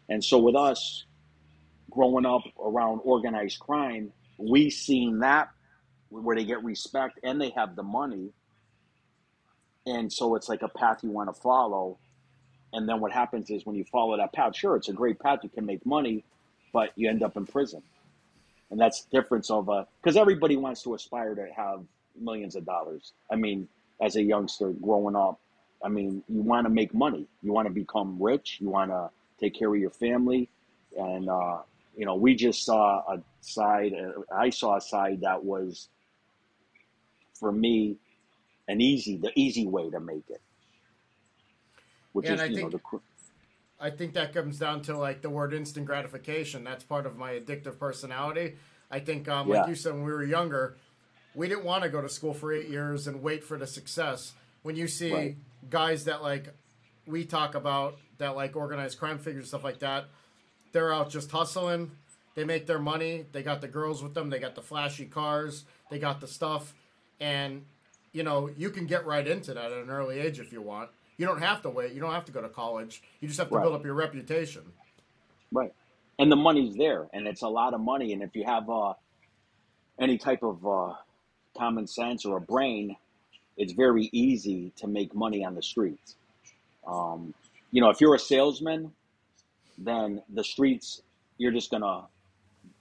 and 0.09 0.23
so 0.23 0.39
with 0.39 0.55
us 0.55 1.05
growing 1.91 2.25
up 2.25 2.41
around 2.59 2.99
organized 3.03 3.59
crime 3.59 4.11
we 4.39 4.71
seen 4.71 5.19
that 5.19 5.49
where 6.09 6.35
they 6.35 6.43
get 6.43 6.63
respect 6.63 7.19
and 7.23 7.41
they 7.41 7.49
have 7.51 7.75
the 7.75 7.83
money. 7.83 8.29
And 9.85 10.11
so 10.11 10.35
it's 10.35 10.47
like 10.47 10.61
a 10.61 10.69
path 10.69 10.99
you 11.03 11.09
want 11.09 11.33
to 11.33 11.41
follow. 11.41 11.97
And 12.71 12.87
then 12.87 12.99
what 12.99 13.11
happens 13.11 13.49
is 13.49 13.65
when 13.65 13.75
you 13.75 13.85
follow 13.85 14.17
that 14.17 14.33
path, 14.33 14.55
sure, 14.55 14.75
it's 14.75 14.89
a 14.89 14.93
great 14.93 15.19
path. 15.19 15.39
You 15.43 15.49
can 15.49 15.65
make 15.65 15.85
money, 15.85 16.23
but 16.71 16.91
you 16.95 17.09
end 17.09 17.23
up 17.23 17.35
in 17.35 17.45
prison. 17.45 17.81
And 18.71 18.79
that's 18.79 19.03
the 19.03 19.21
difference 19.21 19.49
of 19.51 19.69
a, 19.69 19.87
because 20.01 20.17
everybody 20.17 20.55
wants 20.55 20.83
to 20.83 20.95
aspire 20.95 21.35
to 21.35 21.47
have 21.55 21.83
millions 22.19 22.55
of 22.55 22.65
dollars. 22.65 23.11
I 23.31 23.35
mean, 23.35 23.67
as 24.01 24.15
a 24.15 24.21
youngster 24.23 24.71
growing 24.71 25.15
up, 25.15 25.39
I 25.83 25.89
mean, 25.89 26.23
you 26.29 26.41
want 26.41 26.65
to 26.65 26.69
make 26.69 26.93
money. 26.93 27.27
You 27.41 27.51
want 27.53 27.67
to 27.67 27.73
become 27.73 28.21
rich. 28.21 28.57
You 28.59 28.69
want 28.69 28.91
to 28.91 29.09
take 29.39 29.53
care 29.57 29.73
of 29.73 29.79
your 29.79 29.89
family. 29.91 30.49
And, 30.97 31.29
uh, 31.29 31.59
you 31.97 32.05
know, 32.05 32.15
we 32.15 32.35
just 32.35 32.65
saw 32.65 32.99
a 33.11 33.21
side, 33.41 33.93
uh, 33.93 34.21
I 34.33 34.49
saw 34.49 34.77
a 34.77 34.81
side 34.81 35.21
that 35.21 35.43
was 35.43 35.89
for 37.33 37.51
me 37.51 37.97
an 38.67 38.81
easy 38.81 39.17
the 39.17 39.31
easy 39.35 39.67
way 39.67 39.89
to 39.89 39.99
make 39.99 40.29
it 40.29 40.41
which 42.13 42.29
Yeah, 42.29 42.35
is 42.35 42.47
you 42.49 42.57
know 42.61 42.69
the 42.69 42.79
cr- 42.79 42.97
I 43.79 43.89
think 43.89 44.13
that 44.13 44.33
comes 44.33 44.59
down 44.59 44.81
to 44.83 44.97
like 44.97 45.21
the 45.21 45.29
word 45.29 45.53
instant 45.53 45.85
gratification. 45.85 46.63
That's 46.63 46.83
part 46.83 47.05
of 47.05 47.17
my 47.17 47.33
addictive 47.33 47.77
personality. 47.77 48.55
I 48.89 48.99
think, 48.99 49.27
um, 49.27 49.47
Yeah. 49.47 49.55
like 49.55 49.67
you 49.67 49.75
said, 49.75 49.93
when 49.93 50.03
we 50.03 50.11
were 50.11 50.23
younger, 50.23 50.77
we 51.35 51.47
didn't 51.47 51.63
want 51.65 51.83
to 51.83 51.89
go 51.89 52.01
to 52.01 52.09
school 52.09 52.33
for 52.33 52.51
eight 52.53 52.69
years 52.69 53.07
and 53.07 53.21
wait 53.21 53.43
for 53.43 53.57
the 53.57 53.67
success. 53.67 54.33
When 54.61 54.75
you 54.75 54.87
see 54.87 55.11
Right. 55.13 55.35
guys 55.69 56.05
that 56.05 56.21
like 56.21 56.53
we 57.05 57.25
talk 57.25 57.55
about 57.55 57.97
that 58.17 58.35
like 58.35 58.55
organized 58.55 58.97
crime 58.99 59.17
figures 59.17 59.47
stuff 59.49 59.63
like 59.63 59.79
that, 59.79 60.05
they're 60.71 60.93
out 60.93 61.09
just 61.09 61.31
hustling. 61.31 61.91
They 62.35 62.43
make 62.45 62.65
their 62.65 62.79
money. 62.79 63.25
They 63.31 63.43
got 63.43 63.61
the 63.61 63.67
girls 63.67 64.01
with 64.01 64.13
them. 64.13 64.29
They 64.29 64.39
got 64.39 64.55
the 64.55 64.61
flashy 64.61 65.05
cars. 65.05 65.65
They 65.89 65.99
got 65.99 66.19
the 66.21 66.27
stuff, 66.27 66.73
and 67.19 67.65
you 68.11 68.23
know 68.23 68.49
you 68.57 68.69
can 68.71 68.87
get 68.87 69.05
right 69.05 69.27
into 69.27 69.53
that 69.53 69.71
at 69.71 69.77
an 69.77 69.89
early 69.91 70.19
age 70.19 70.39
if 70.39 70.51
you 70.51 70.61
want. 70.61 70.89
You 71.17 71.27
don't 71.27 71.39
have 71.41 71.61
to 71.61 71.69
wait. 71.69 71.93
You 71.93 72.01
don't 72.01 72.13
have 72.13 72.25
to 72.25 72.31
go 72.31 72.41
to 72.41 72.49
college. 72.49 73.03
You 73.19 73.27
just 73.27 73.39
have 73.39 73.49
to 73.49 73.55
Right. 73.55 73.61
build 73.61 73.75
up 73.75 73.85
your 73.85 73.93
reputation. 73.93 74.63
right 75.51 75.71
and 76.17 76.31
the 76.31 76.35
money's 76.35 76.75
there 76.75 77.07
and 77.13 77.27
it's 77.27 77.43
a 77.43 77.47
lot 77.47 77.73
of 77.75 77.79
money 77.81 78.13
and 78.13 78.23
if 78.23 78.35
you 78.35 78.43
have 78.43 78.67
uh 78.69 78.93
any 79.99 80.17
type 80.17 80.41
of 80.41 80.65
uh 80.65 80.93
common 81.57 81.87
sense 81.87 82.25
or 82.25 82.37
a 82.37 82.41
brain 82.41 82.95
it's 83.57 83.73
very 83.73 84.09
easy 84.11 84.71
to 84.75 84.87
make 84.87 85.13
money 85.13 85.45
on 85.45 85.55
the 85.55 85.63
streets 85.63 86.15
um 86.87 87.33
you 87.71 87.81
know 87.81 87.89
if 87.89 88.01
you're 88.01 88.15
a 88.15 88.19
salesman 88.19 88.91
then 89.77 90.21
the 90.33 90.43
streets 90.43 91.01
you're 91.37 91.51
just 91.51 91.71
gonna 91.71 92.03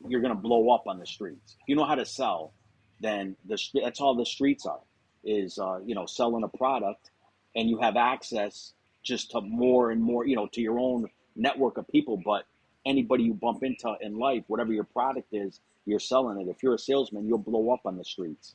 you're 0.09 0.21
gonna 0.21 0.35
blow 0.35 0.71
up 0.71 0.87
on 0.87 0.99
the 0.99 1.07
streets 1.07 1.57
if 1.61 1.69
you 1.69 1.76
know 1.76 1.85
how 1.85 1.95
to 1.95 2.05
sell 2.05 2.52
then 3.00 3.37
the 3.47 3.59
that's 3.83 4.00
all 4.00 4.14
the 4.14 4.25
streets 4.25 4.64
are 4.64 4.81
is 5.25 5.59
uh, 5.59 5.81
you 5.85 5.95
know 5.95 6.07
selling 6.07 6.45
a 6.45 6.49
product, 6.49 7.11
and 7.55 7.69
you 7.69 7.79
have 7.79 7.97
access 7.97 8.73
just 9.02 9.33
to 9.33 9.41
more 9.41 9.91
and 9.91 10.00
more 10.02 10.26
you 10.26 10.37
know 10.37 10.47
to 10.52 10.61
your 10.61 10.79
own 10.79 11.09
network 11.37 11.76
of 11.76 11.88
people. 11.88 12.17
But 12.17 12.45
anybody 12.87 13.25
you 13.25 13.35
bump 13.35 13.62
into 13.62 13.95
in 14.00 14.19
life, 14.19 14.45
whatever 14.47 14.73
your 14.73 14.85
product 14.85 15.29
is, 15.33 15.61
you're 15.85 16.00
selling 16.00 16.41
it. 16.41 16.49
If 16.49 16.62
you're 16.62 16.75
a 16.75 16.79
salesman, 16.79 17.26
you'll 17.26 17.38
blow 17.38 17.71
up 17.71 17.81
on 17.85 17.97
the 17.97 18.05
streets. 18.05 18.55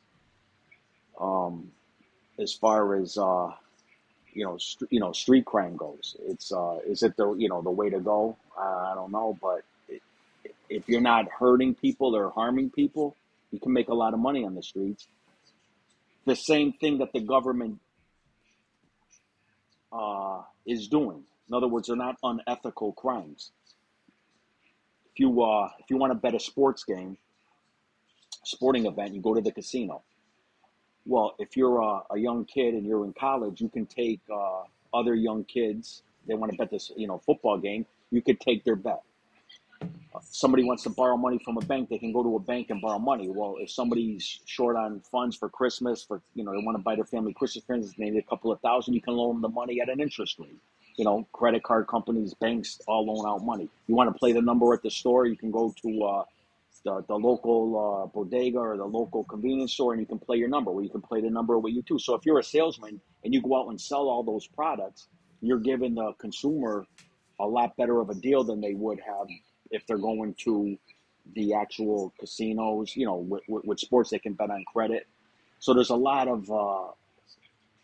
Um, 1.20 1.72
as 2.40 2.54
far 2.54 2.96
as 2.96 3.18
uh, 3.18 3.52
you 4.34 4.46
know, 4.46 4.58
st- 4.58 4.92
you 4.92 5.00
know, 5.00 5.12
street 5.12 5.46
crime 5.46 5.76
goes, 5.76 6.16
it's 6.28 6.52
uh, 6.52 6.80
is 6.86 7.04
it 7.04 7.18
the 7.18 7.34
you 7.34 7.50
know 7.50 7.62
the 7.62 7.72
way 7.72 7.90
to 7.90 8.00
go? 8.00 8.38
Uh, 8.58 8.92
I 8.92 8.94
don't 8.96 9.12
know, 9.12 9.38
but 9.42 9.64
it, 9.90 10.02
if 10.70 10.88
you're 10.88 11.02
not 11.02 11.28
hurting 11.30 11.76
people 11.76 12.16
or 12.16 12.30
harming 12.30 12.70
people, 12.70 13.16
you 13.52 13.60
can 13.60 13.74
make 13.74 13.90
a 13.90 13.94
lot 13.94 14.14
of 14.14 14.20
money 14.20 14.46
on 14.46 14.56
the 14.56 14.64
streets. 14.64 15.08
The 16.26 16.36
same 16.36 16.74
thing 16.74 17.00
that 17.00 17.14
the 17.14 17.22
government 17.22 17.80
uh, 19.92 20.42
is 20.66 20.88
doing. 20.88 21.24
In 21.48 21.56
other 21.56 21.68
words, 21.68 21.88
they're 21.88 21.96
not 21.96 22.18
unethical 22.22 22.92
crimes. 22.92 23.52
If 25.14 25.20
you 25.20 25.42
uh, 25.42 25.70
if 25.80 25.90
you 25.90 25.98
want 25.98 26.12
to 26.12 26.20
bet 26.20 26.36
a 26.36 26.40
sports 26.40 26.84
game, 26.84 27.18
sporting 28.44 28.86
event, 28.86 29.16
you 29.16 29.22
go 29.22 29.34
to 29.34 29.42
the 29.42 29.52
casino. 29.52 30.04
Well, 31.08 31.36
if 31.40 31.56
you're 31.56 31.80
a, 31.80 32.02
a 32.12 32.20
young 32.20 32.44
kid 32.44 32.74
and 32.74 32.86
you're 32.86 33.06
in 33.06 33.14
college, 33.14 33.62
you 33.62 33.70
can 33.70 33.86
take 33.86 34.20
uh, 34.32 34.64
other 34.94 35.16
young 35.16 35.46
kids. 35.46 36.04
They 36.28 36.34
want 36.34 36.52
to 36.52 36.58
bet 36.58 36.70
this, 36.70 36.92
you 36.98 37.08
know, 37.08 37.18
football 37.20 37.58
game. 37.58 37.86
You 38.12 38.22
could 38.22 38.42
take 38.42 38.66
their 38.66 38.76
bet. 38.76 39.02
Somebody 40.22 40.66
wants 40.66 40.84
to 40.84 40.90
borrow 40.90 41.16
money 41.16 41.40
from 41.46 41.58
a 41.58 41.62
bank, 41.62 41.90
they 41.90 42.00
can 42.00 42.12
go 42.12 42.24
to 42.24 42.36
a 42.36 42.40
bank 42.40 42.72
and 42.72 42.82
borrow 42.82 43.00
money. 43.00 43.30
Well, 43.30 43.56
if 43.60 43.70
somebody's 43.70 44.40
short 44.46 44.76
on 44.76 45.00
funds 45.00 45.38
for 45.38 45.48
Christmas, 45.48 46.04
for 46.04 46.22
you 46.34 46.44
know, 46.44 46.52
they 46.52 46.58
want 46.58 46.76
to 46.78 46.84
buy 46.84 46.96
their 46.96 47.06
family 47.06 47.34
Christmas 47.34 47.64
presents, 47.64 47.98
maybe 47.98 48.18
a 48.18 48.24
couple 48.24 48.52
of 48.52 48.60
thousand, 48.60 48.94
you 48.96 49.02
can 49.02 49.14
loan 49.14 49.36
them 49.36 49.42
the 49.44 49.50
money 49.50 49.80
at 49.80 49.90
an 49.90 50.02
interest 50.02 50.40
rate. 50.40 50.58
You 50.96 51.06
know, 51.06 51.28
credit 51.32 51.64
card 51.64 51.88
companies, 51.88 52.34
banks 52.34 52.82
all 52.88 53.06
loan 53.06 53.26
out 53.28 53.46
money. 53.46 53.70
You 53.88 53.96
want 53.96 54.12
to 54.12 54.18
play 54.18 54.34
the 54.34 54.42
number 54.42 54.74
at 54.74 54.82
the 54.82 54.90
store, 54.90 55.28
you 55.28 55.38
can 55.38 55.52
go 55.52 55.74
to 55.84 56.04
uh, 56.04 56.24
the, 56.88 57.04
the 57.10 57.16
local 57.16 57.62
uh, 57.78 58.08
bodega 58.08 58.58
or 58.58 58.78
the 58.78 58.86
local 58.86 59.26
convenience 59.26 59.74
store 59.74 59.92
and 59.92 60.00
you 60.00 60.08
can 60.08 60.20
play 60.20 60.38
your 60.38 60.48
number 60.48 60.72
where 60.72 60.86
you 60.86 60.90
can 60.90 61.02
play 61.02 61.20
the 61.20 61.30
number 61.30 61.60
with 61.60 61.74
you 61.74 61.82
too. 61.82 62.00
So 62.00 62.16
if 62.16 62.26
you're 62.26 62.40
a 62.40 62.44
salesman 62.44 63.02
and 63.26 63.34
you 63.34 63.42
go 63.42 63.60
out 63.60 63.68
and 63.68 63.80
sell 63.80 64.08
all 64.08 64.24
those 64.24 64.48
products, 64.48 65.10
you're 65.42 65.60
giving 65.60 65.96
the 65.96 66.14
consumer 66.18 66.86
a 67.42 67.46
lot 67.46 67.76
better 67.76 68.00
of 68.00 68.10
a 68.10 68.16
deal 68.16 68.46
than 68.46 68.62
they 68.62 68.74
would 68.74 69.02
have 69.06 69.28
if 69.70 69.86
they're 69.86 69.98
going 69.98 70.34
to 70.46 70.78
the 71.36 71.54
actual 71.54 72.14
casinos, 72.18 72.96
you 72.96 73.06
know, 73.06 73.18
with, 73.18 73.44
with, 73.50 73.66
with 73.66 73.80
sports 73.82 74.10
they 74.12 74.20
can 74.20 74.34
bet 74.34 74.50
on 74.50 74.64
credit. 74.74 75.08
So 75.60 75.74
there's 75.74 75.90
a 75.90 75.96
lot 75.96 76.30
of 76.30 76.50
uh, 76.50 76.92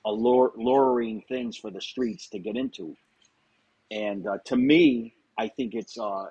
allure, 0.05 0.53
luring 0.55 1.24
things 1.27 1.57
for 1.57 1.72
the 1.72 1.81
streets 1.81 2.29
to 2.29 2.39
get 2.39 2.55
into. 2.55 2.95
And 3.91 4.25
uh, 4.25 4.38
to 4.45 4.55
me, 4.55 5.13
I 5.38 5.50
think 5.50 5.74
it's 5.74 6.00
uh, 6.00 6.27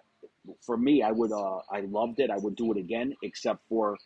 for 0.61 0.77
me, 0.77 1.03
I 1.03 1.13
would 1.13 1.33
uh, 1.33 1.59
I 1.71 1.81
loved 1.83 2.21
it. 2.21 2.31
I 2.31 2.39
would 2.39 2.57
do 2.57 2.73
it 2.73 2.79
again, 2.79 3.15
except 3.23 3.61
for 3.69 3.99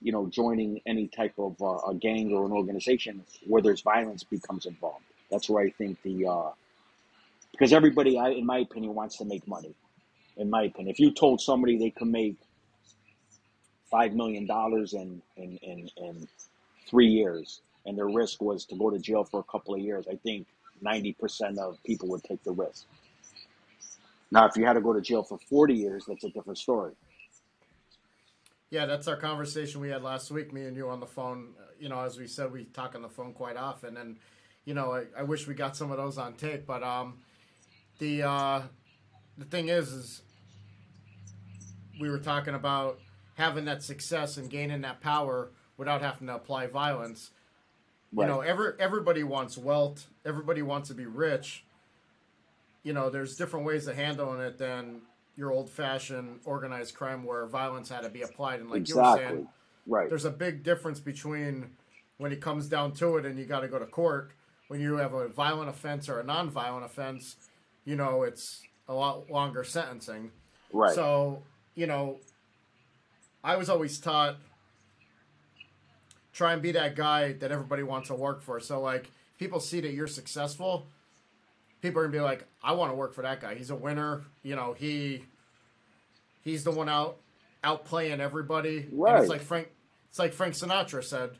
you 0.00 0.12
know 0.12 0.28
joining 0.28 0.80
any 0.86 1.08
type 1.08 1.34
of 1.38 1.60
uh, 1.62 1.78
a 1.90 1.94
gang 1.94 2.32
or 2.34 2.46
an 2.46 2.52
organization 2.52 3.24
where 3.46 3.62
there's 3.62 3.82
violence 3.82 4.24
becomes 4.24 4.66
involved. 4.66 5.04
That's 5.30 5.48
where 5.50 5.64
I 5.64 5.70
think 5.70 6.02
the 6.02 6.26
uh, 6.26 6.50
because 7.52 7.72
everybody, 7.72 8.18
I 8.18 8.30
in 8.30 8.46
my 8.46 8.58
opinion, 8.58 8.94
wants 8.94 9.18
to 9.18 9.24
make 9.24 9.46
money. 9.48 9.74
In 10.36 10.50
my 10.50 10.64
opinion, 10.64 10.90
if 10.90 11.00
you 11.00 11.12
told 11.12 11.40
somebody 11.40 11.78
they 11.78 11.90
could 11.90 12.08
make 12.08 12.36
five 13.90 14.14
million 14.14 14.46
dollars 14.46 14.94
in, 14.94 15.22
in 15.36 15.58
in 15.62 15.90
in 15.98 16.28
three 16.88 17.08
years, 17.08 17.60
and 17.86 17.98
their 17.98 18.08
risk 18.08 18.42
was 18.42 18.64
to 18.66 18.76
go 18.76 18.90
to 18.90 18.98
jail 18.98 19.24
for 19.24 19.40
a 19.40 19.44
couple 19.52 19.74
of 19.74 19.80
years, 19.80 20.06
I 20.10 20.16
think 20.16 20.46
ninety 20.82 21.12
percent 21.14 21.58
of 21.58 21.78
people 21.84 22.08
would 22.10 22.24
take 22.24 22.42
the 22.44 22.52
risk. 22.52 22.86
Now, 24.30 24.46
if 24.46 24.56
you 24.56 24.64
had 24.64 24.74
to 24.74 24.80
go 24.80 24.92
to 24.92 25.00
jail 25.00 25.22
for 25.22 25.38
40 25.38 25.74
years, 25.74 26.04
that's 26.06 26.24
a 26.24 26.30
different 26.30 26.58
story. 26.58 26.92
Yeah, 28.70 28.86
that's 28.86 29.06
our 29.06 29.16
conversation 29.16 29.80
we 29.80 29.90
had 29.90 30.02
last 30.02 30.30
week, 30.30 30.52
me 30.52 30.62
and 30.64 30.76
you 30.76 30.88
on 30.88 30.98
the 30.98 31.06
phone. 31.06 31.50
You 31.78 31.88
know, 31.88 32.00
as 32.00 32.18
we 32.18 32.26
said, 32.26 32.50
we 32.50 32.64
talk 32.64 32.94
on 32.94 33.02
the 33.02 33.08
phone 33.08 33.32
quite 33.32 33.56
often, 33.56 33.96
and 33.96 34.16
you 34.64 34.74
know, 34.74 34.92
I, 34.92 35.04
I 35.16 35.22
wish 35.22 35.46
we 35.46 35.54
got 35.54 35.76
some 35.76 35.92
of 35.92 35.96
those 35.96 36.18
on 36.18 36.34
tape. 36.34 36.66
But 36.66 36.82
um, 36.82 37.18
the 38.00 38.24
uh, 38.24 38.62
the 39.38 39.44
thing 39.44 39.68
is, 39.68 39.92
is 39.92 40.22
we 42.00 42.10
were 42.10 42.18
talking 42.18 42.54
about 42.54 42.98
having 43.34 43.66
that 43.66 43.82
success 43.84 44.36
and 44.36 44.50
gaining 44.50 44.80
that 44.80 45.00
power 45.00 45.50
without 45.76 46.02
having 46.02 46.26
to 46.26 46.34
apply 46.34 46.66
violence. 46.66 47.30
Right. 48.12 48.26
You 48.26 48.32
know, 48.32 48.40
every 48.40 48.72
everybody 48.80 49.22
wants 49.22 49.56
wealth. 49.56 50.08
Everybody 50.24 50.62
wants 50.62 50.88
to 50.88 50.94
be 50.94 51.06
rich 51.06 51.63
you 52.84 52.92
know, 52.92 53.10
there's 53.10 53.36
different 53.36 53.66
ways 53.66 53.88
of 53.88 53.96
handling 53.96 54.40
it 54.40 54.58
than 54.58 55.00
your 55.36 55.50
old 55.50 55.68
fashioned 55.68 56.38
organized 56.44 56.94
crime 56.94 57.24
where 57.24 57.46
violence 57.46 57.88
had 57.88 58.02
to 58.02 58.08
be 58.08 58.22
applied. 58.22 58.60
And 58.60 58.70
like 58.70 58.82
exactly. 58.82 59.02
you 59.02 59.10
were 59.10 59.34
saying, 59.34 59.48
right. 59.86 60.08
there's 60.08 60.24
a 60.24 60.30
big 60.30 60.62
difference 60.62 61.00
between 61.00 61.70
when 62.18 62.30
it 62.30 62.40
comes 62.40 62.68
down 62.68 62.92
to 62.92 63.16
it 63.16 63.26
and 63.26 63.36
you 63.38 63.44
got 63.44 63.60
to 63.60 63.68
go 63.68 63.80
to 63.80 63.86
court. 63.86 64.30
When 64.68 64.80
you 64.80 64.96
have 64.96 65.12
a 65.12 65.28
violent 65.28 65.68
offense 65.68 66.08
or 66.08 66.20
a 66.20 66.24
non-violent 66.24 66.84
offense, 66.84 67.36
you 67.84 67.96
know, 67.96 68.22
it's 68.22 68.62
a 68.88 68.94
lot 68.94 69.30
longer 69.30 69.64
sentencing. 69.64 70.30
Right. 70.72 70.94
So, 70.94 71.42
you 71.74 71.86
know, 71.86 72.18
I 73.42 73.56
was 73.56 73.68
always 73.68 73.98
taught 73.98 74.36
try 76.32 76.52
and 76.52 76.60
be 76.60 76.72
that 76.72 76.96
guy 76.96 77.32
that 77.32 77.52
everybody 77.52 77.82
wants 77.82 78.08
to 78.08 78.14
work 78.14 78.42
for. 78.42 78.60
So 78.60 78.80
like 78.80 79.10
people 79.38 79.60
see 79.60 79.80
that 79.80 79.92
you're 79.92 80.06
successful, 80.06 80.86
people 81.84 82.00
are 82.00 82.06
gonna 82.06 82.16
be 82.16 82.20
like, 82.20 82.44
I 82.62 82.72
want 82.72 82.90
to 82.90 82.96
work 82.96 83.14
for 83.14 83.22
that 83.22 83.40
guy. 83.40 83.54
He's 83.54 83.70
a 83.70 83.76
winner. 83.76 84.24
You 84.42 84.56
know, 84.56 84.74
he 84.76 85.24
he's 86.42 86.64
the 86.64 86.70
one 86.70 86.88
out 86.88 87.18
out 87.62 87.84
playing 87.84 88.20
everybody. 88.20 88.88
Right. 88.90 89.14
And 89.14 89.22
it's 89.22 89.30
like 89.30 89.42
Frank. 89.42 89.68
It's 90.08 90.18
like 90.18 90.32
Frank 90.32 90.54
Sinatra 90.54 91.02
said, 91.02 91.30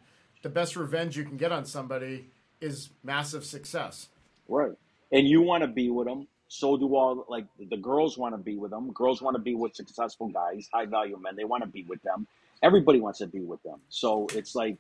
the 0.43 0.49
best 0.49 0.77
revenge 0.77 1.17
you 1.17 1.25
can 1.25 1.37
get 1.37 1.53
on 1.53 1.65
somebody 1.65 2.27
is 2.61 2.91
massive 3.05 3.45
success. 3.45 4.09
Right. 4.49 4.73
And 5.13 5.29
you 5.29 5.43
want 5.43 5.63
to 5.63 5.69
be 5.69 5.91
with 5.91 6.09
them. 6.09 6.27
So 6.49 6.77
do 6.77 6.95
all 6.95 7.25
like 7.29 7.47
the 7.59 7.77
girls 7.77 8.19
want 8.19 8.35
to 8.35 8.39
be 8.39 8.57
with 8.57 8.71
them. 8.71 8.93
Girls 8.93 9.23
want 9.23 9.37
to 9.37 9.43
be 9.43 9.55
with 9.55 9.75
successful 9.75 10.29
guys, 10.29 10.69
high 10.73 10.87
value 10.87 11.19
men. 11.19 11.37
They 11.37 11.45
want 11.45 11.63
to 11.63 11.69
be 11.69 11.85
with 11.85 12.03
them. 12.03 12.27
Everybody 12.63 13.01
wants 13.01 13.21
to 13.21 13.27
be 13.27 13.41
with 13.41 13.63
them. 13.63 13.79
So 13.89 14.27
it's 14.35 14.55
like 14.55 14.79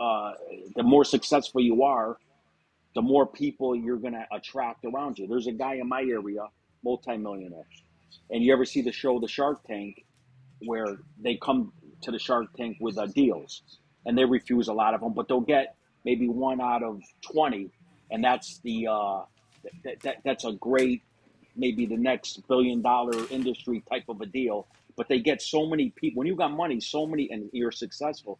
uh, 0.00 0.32
the 0.76 0.82
more 0.82 1.04
successful 1.04 1.60
you 1.60 1.82
are, 1.82 2.16
the 2.94 3.02
more 3.02 3.26
people 3.26 3.76
you're 3.76 3.96
going 3.96 4.14
to 4.14 4.26
attract 4.32 4.84
around 4.84 5.18
you. 5.18 5.26
There's 5.26 5.46
a 5.46 5.52
guy 5.52 5.74
in 5.74 5.88
my 5.88 6.02
area, 6.02 6.46
multimillionaire, 6.84 7.66
and 8.30 8.42
you 8.42 8.52
ever 8.52 8.64
see 8.64 8.82
the 8.82 8.92
show 8.92 9.20
The 9.20 9.28
Shark 9.28 9.64
Tank, 9.66 10.04
where 10.60 10.98
they 11.22 11.36
come 11.36 11.72
to 12.02 12.10
the 12.10 12.18
Shark 12.18 12.46
Tank 12.56 12.78
with 12.80 12.98
uh, 12.98 13.06
deals, 13.06 13.62
and 14.06 14.16
they 14.16 14.24
refuse 14.24 14.68
a 14.68 14.72
lot 14.72 14.94
of 14.94 15.00
them, 15.00 15.12
but 15.12 15.28
they'll 15.28 15.40
get 15.40 15.76
maybe 16.04 16.28
one 16.28 16.60
out 16.60 16.82
of 16.82 17.00
twenty, 17.22 17.70
and 18.10 18.24
that's 18.24 18.58
the 18.60 18.88
uh, 18.88 19.20
that, 19.84 20.00
that 20.02 20.16
that's 20.24 20.44
a 20.44 20.52
great 20.52 21.02
maybe 21.56 21.84
the 21.86 21.96
next 21.96 22.46
billion 22.48 22.80
dollar 22.80 23.12
industry 23.30 23.82
type 23.90 24.04
of 24.08 24.20
a 24.20 24.26
deal. 24.26 24.66
But 24.96 25.08
they 25.08 25.20
get 25.20 25.40
so 25.42 25.66
many 25.66 25.90
people 25.90 26.20
when 26.20 26.26
you 26.26 26.36
got 26.36 26.52
money, 26.52 26.80
so 26.80 27.06
many, 27.06 27.30
and 27.30 27.50
you're 27.52 27.72
successful. 27.72 28.38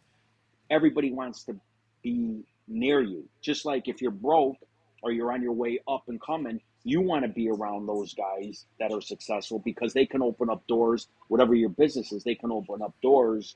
Everybody 0.69 1.11
wants 1.11 1.43
to 1.43 1.55
be 2.03 2.43
near 2.71 3.01
you. 3.01 3.25
Just 3.41 3.65
like 3.65 3.87
if 3.87 4.01
you're 4.01 4.11
broke 4.11 4.57
or 5.03 5.11
you're 5.11 5.31
on 5.31 5.41
your 5.41 5.53
way 5.53 5.79
up 5.87 6.03
and 6.07 6.21
coming, 6.21 6.61
you 6.83 7.01
want 7.01 7.23
to 7.23 7.29
be 7.29 7.49
around 7.49 7.85
those 7.85 8.13
guys 8.13 8.65
that 8.79 8.91
are 8.91 9.01
successful 9.01 9.59
because 9.59 9.93
they 9.93 10.05
can 10.05 10.21
open 10.21 10.49
up 10.49 10.65
doors, 10.67 11.07
whatever 11.27 11.53
your 11.53 11.69
business 11.69 12.11
is, 12.11 12.23
they 12.23 12.35
can 12.35 12.51
open 12.51 12.81
up 12.81 12.93
doors 13.01 13.55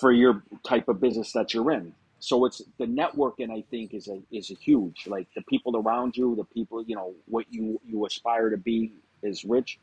for 0.00 0.12
your 0.12 0.42
type 0.64 0.88
of 0.88 1.00
business 1.00 1.32
that 1.32 1.52
you're 1.52 1.70
in. 1.72 1.94
So 2.18 2.46
it's 2.46 2.62
the 2.78 2.86
networking 2.86 3.50
I 3.50 3.62
think 3.70 3.92
is 3.92 4.08
a 4.08 4.20
is 4.32 4.50
a 4.50 4.54
huge 4.54 5.06
like 5.06 5.28
the 5.34 5.42
people 5.42 5.76
around 5.76 6.16
you, 6.16 6.34
the 6.34 6.44
people, 6.44 6.82
you 6.82 6.96
know, 6.96 7.14
what 7.26 7.44
you 7.50 7.80
you 7.86 8.06
aspire 8.06 8.50
to 8.50 8.56
be 8.56 8.92
is 9.22 9.44
rich. 9.44 9.78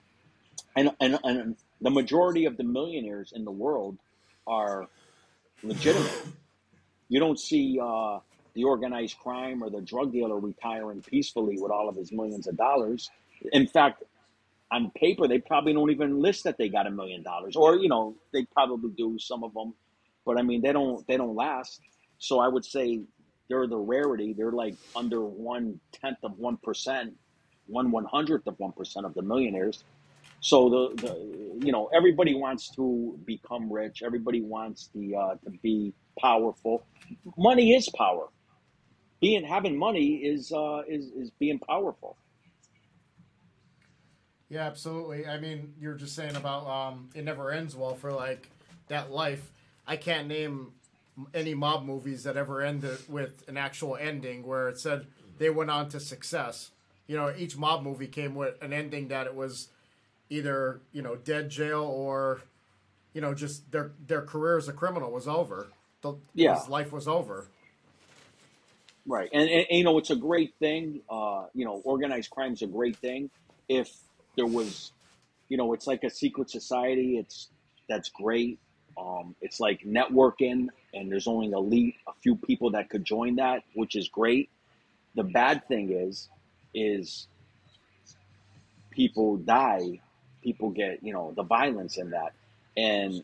And 0.75 0.91
and, 0.99 1.19
and 1.23 1.55
the 1.79 1.91
majority 1.91 2.45
of 2.45 2.57
the 2.57 2.63
millionaires 2.63 3.33
in 3.35 3.45
the 3.45 3.51
world 3.51 3.97
are 4.47 4.87
legitimate 5.61 6.11
you 7.13 7.19
don't 7.21 7.39
see 7.39 7.79
uh, 7.81 8.19
the 8.55 8.63
organized 8.63 9.19
crime 9.19 9.63
or 9.63 9.69
the 9.69 9.81
drug 9.81 10.11
dealer 10.13 10.39
retiring 10.39 11.03
peacefully 11.03 11.57
with 11.59 11.71
all 11.71 11.87
of 11.89 11.95
his 11.95 12.11
millions 12.11 12.47
of 12.47 12.57
dollars. 12.57 13.11
In 13.53 13.67
fact, 13.67 14.03
on 14.71 14.91
paper, 14.97 15.27
they 15.27 15.39
probably 15.39 15.73
don't 15.73 15.91
even 15.91 16.21
list 16.21 16.43
that 16.45 16.57
they 16.57 16.69
got 16.69 16.87
a 16.87 16.91
million 16.91 17.23
dollars, 17.23 17.55
or 17.55 17.77
you 17.77 17.89
know, 17.89 18.15
they 18.33 18.45
probably 18.53 18.91
do 18.97 19.17
some 19.19 19.43
of 19.43 19.53
them, 19.53 19.75
but 20.25 20.39
I 20.39 20.43
mean, 20.43 20.61
they 20.63 20.73
don't 20.73 21.05
they 21.07 21.17
don't 21.17 21.35
last. 21.35 21.81
So 22.19 22.39
I 22.39 22.47
would 22.49 22.65
say 22.65 23.01
they're 23.49 23.67
the 23.67 23.77
rarity. 23.77 24.33
They're 24.33 24.51
like 24.51 24.75
under 24.95 25.21
one 25.23 25.79
tenth 25.93 26.19
of 26.23 26.39
one 26.39 26.57
percent, 26.57 27.13
one 27.67 27.91
one 27.91 28.05
hundredth 28.05 28.47
of 28.47 28.59
one 28.59 28.73
percent 28.73 29.05
of 29.05 29.13
the 29.13 29.21
millionaires. 29.21 29.83
So 30.41 30.69
the, 30.69 31.01
the 31.03 31.65
you 31.65 31.71
know 31.71 31.89
everybody 31.95 32.35
wants 32.35 32.69
to 32.77 33.19
become 33.25 33.71
rich. 33.71 34.03
Everybody 34.03 34.41
wants 34.41 34.89
the 34.95 35.15
uh, 35.15 35.35
to 35.45 35.51
be 35.63 35.93
powerful. 36.19 36.85
Money 37.37 37.73
is 37.75 37.89
power. 37.89 38.27
Being 39.21 39.43
having 39.43 39.77
money 39.77 40.15
is 40.15 40.51
uh, 40.51 40.81
is 40.87 41.05
is 41.11 41.31
being 41.39 41.59
powerful. 41.59 42.17
Yeah, 44.49 44.67
absolutely. 44.67 45.25
I 45.25 45.39
mean, 45.39 45.73
you're 45.79 45.95
just 45.95 46.15
saying 46.15 46.35
about 46.35 46.67
um, 46.67 47.09
it 47.15 47.23
never 47.23 47.51
ends 47.51 47.75
well 47.75 47.95
for 47.95 48.11
like 48.11 48.49
that 48.87 49.11
life. 49.11 49.51
I 49.87 49.95
can't 49.95 50.27
name 50.27 50.73
any 51.33 51.53
mob 51.53 51.85
movies 51.85 52.23
that 52.23 52.37
ever 52.37 52.61
ended 52.61 52.99
with 53.07 53.47
an 53.47 53.57
actual 53.57 53.95
ending 53.95 54.45
where 54.45 54.69
it 54.69 54.79
said 54.79 55.07
they 55.37 55.49
went 55.49 55.69
on 55.69 55.89
to 55.89 55.99
success. 55.99 56.71
You 57.07 57.17
know, 57.17 57.33
each 57.35 57.57
mob 57.57 57.83
movie 57.83 58.07
came 58.07 58.35
with 58.35 58.61
an 58.61 58.73
ending 58.73 59.07
that 59.09 59.27
it 59.27 59.35
was 59.35 59.69
either 60.29 60.81
you 60.91 61.01
know 61.01 61.15
dead 61.15 61.49
jail 61.49 61.83
or 61.83 62.41
you 63.13 63.21
know 63.21 63.33
just 63.33 63.71
their 63.71 63.91
their 64.05 64.21
career 64.21 64.57
as 64.57 64.67
a 64.67 64.73
criminal 64.73 65.11
was 65.11 65.27
over. 65.27 65.67
The, 66.03 66.15
Yeah. 66.35 66.59
his 66.59 66.69
life 66.69 66.91
was 66.91 67.07
over. 67.07 67.47
Right, 69.05 69.29
and, 69.33 69.49
and, 69.49 69.65
and, 69.69 69.77
you 69.77 69.83
know 69.83 69.97
it's 69.97 70.11
a 70.11 70.15
great 70.15 70.53
thing. 70.59 71.01
Uh, 71.09 71.45
you 71.53 71.65
know, 71.65 71.81
organized 71.83 72.29
crime 72.29 72.53
is 72.53 72.61
a 72.61 72.67
great 72.67 72.97
thing. 72.97 73.29
If 73.67 73.91
there 74.37 74.45
was, 74.45 74.91
you 75.49 75.57
know, 75.57 75.73
it's 75.73 75.87
like 75.87 76.03
a 76.03 76.09
secret 76.09 76.49
society. 76.49 77.17
It's 77.17 77.49
that's 77.89 78.09
great. 78.09 78.59
Um, 78.97 79.35
it's 79.41 79.59
like 79.59 79.81
networking, 79.81 80.67
and 80.93 81.11
there's 81.11 81.27
only 81.27 81.47
an 81.47 81.53
elite, 81.53 81.95
a 82.07 82.13
few 82.21 82.35
people 82.35 82.71
that 82.71 82.89
could 82.89 83.03
join 83.03 83.35
that, 83.37 83.63
which 83.73 83.95
is 83.95 84.07
great. 84.07 84.49
The 85.15 85.23
bad 85.23 85.67
thing 85.67 85.91
is, 85.91 86.29
is 86.73 87.27
people 88.91 89.37
die, 89.37 89.99
people 90.43 90.69
get, 90.69 91.03
you 91.03 91.11
know, 91.11 91.33
the 91.35 91.43
violence 91.43 91.97
in 91.97 92.11
that, 92.11 92.33
and 92.77 93.23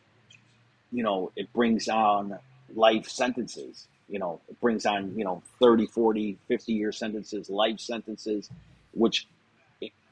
you 0.92 1.04
know, 1.04 1.32
it 1.38 1.54
brings 1.54 1.88
on 1.88 2.38
life 2.76 3.08
sentences. 3.08 3.88
You 4.08 4.20
know, 4.20 4.42
it 4.50 4.60
brings 4.60 4.86
on, 4.86 5.18
you 5.18 5.24
know, 5.24 5.44
30, 5.60 5.86
40, 5.88 6.38
50 6.48 6.74
year 6.74 6.92
sentences, 6.92 7.50
life 7.50 7.80
sentences, 7.80 8.50
which 8.94 9.28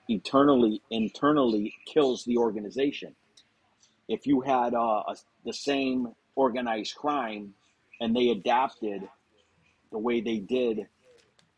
eternally, 0.10 0.82
internally 0.89 1.74
kills 1.86 2.24
the 2.26 2.38
organization. 2.38 3.15
If 4.08 4.26
you 4.28 4.41
had 4.41 4.74
uh, 4.74 5.04
a, 5.08 5.15
the 5.46 5.54
same 5.54 6.13
organized 6.36 6.96
crime 6.96 7.54
and 8.00 8.15
they 8.15 8.30
adapted 8.30 9.08
the 9.91 9.98
way 9.98 10.22
they 10.22 10.38
did 10.38 10.88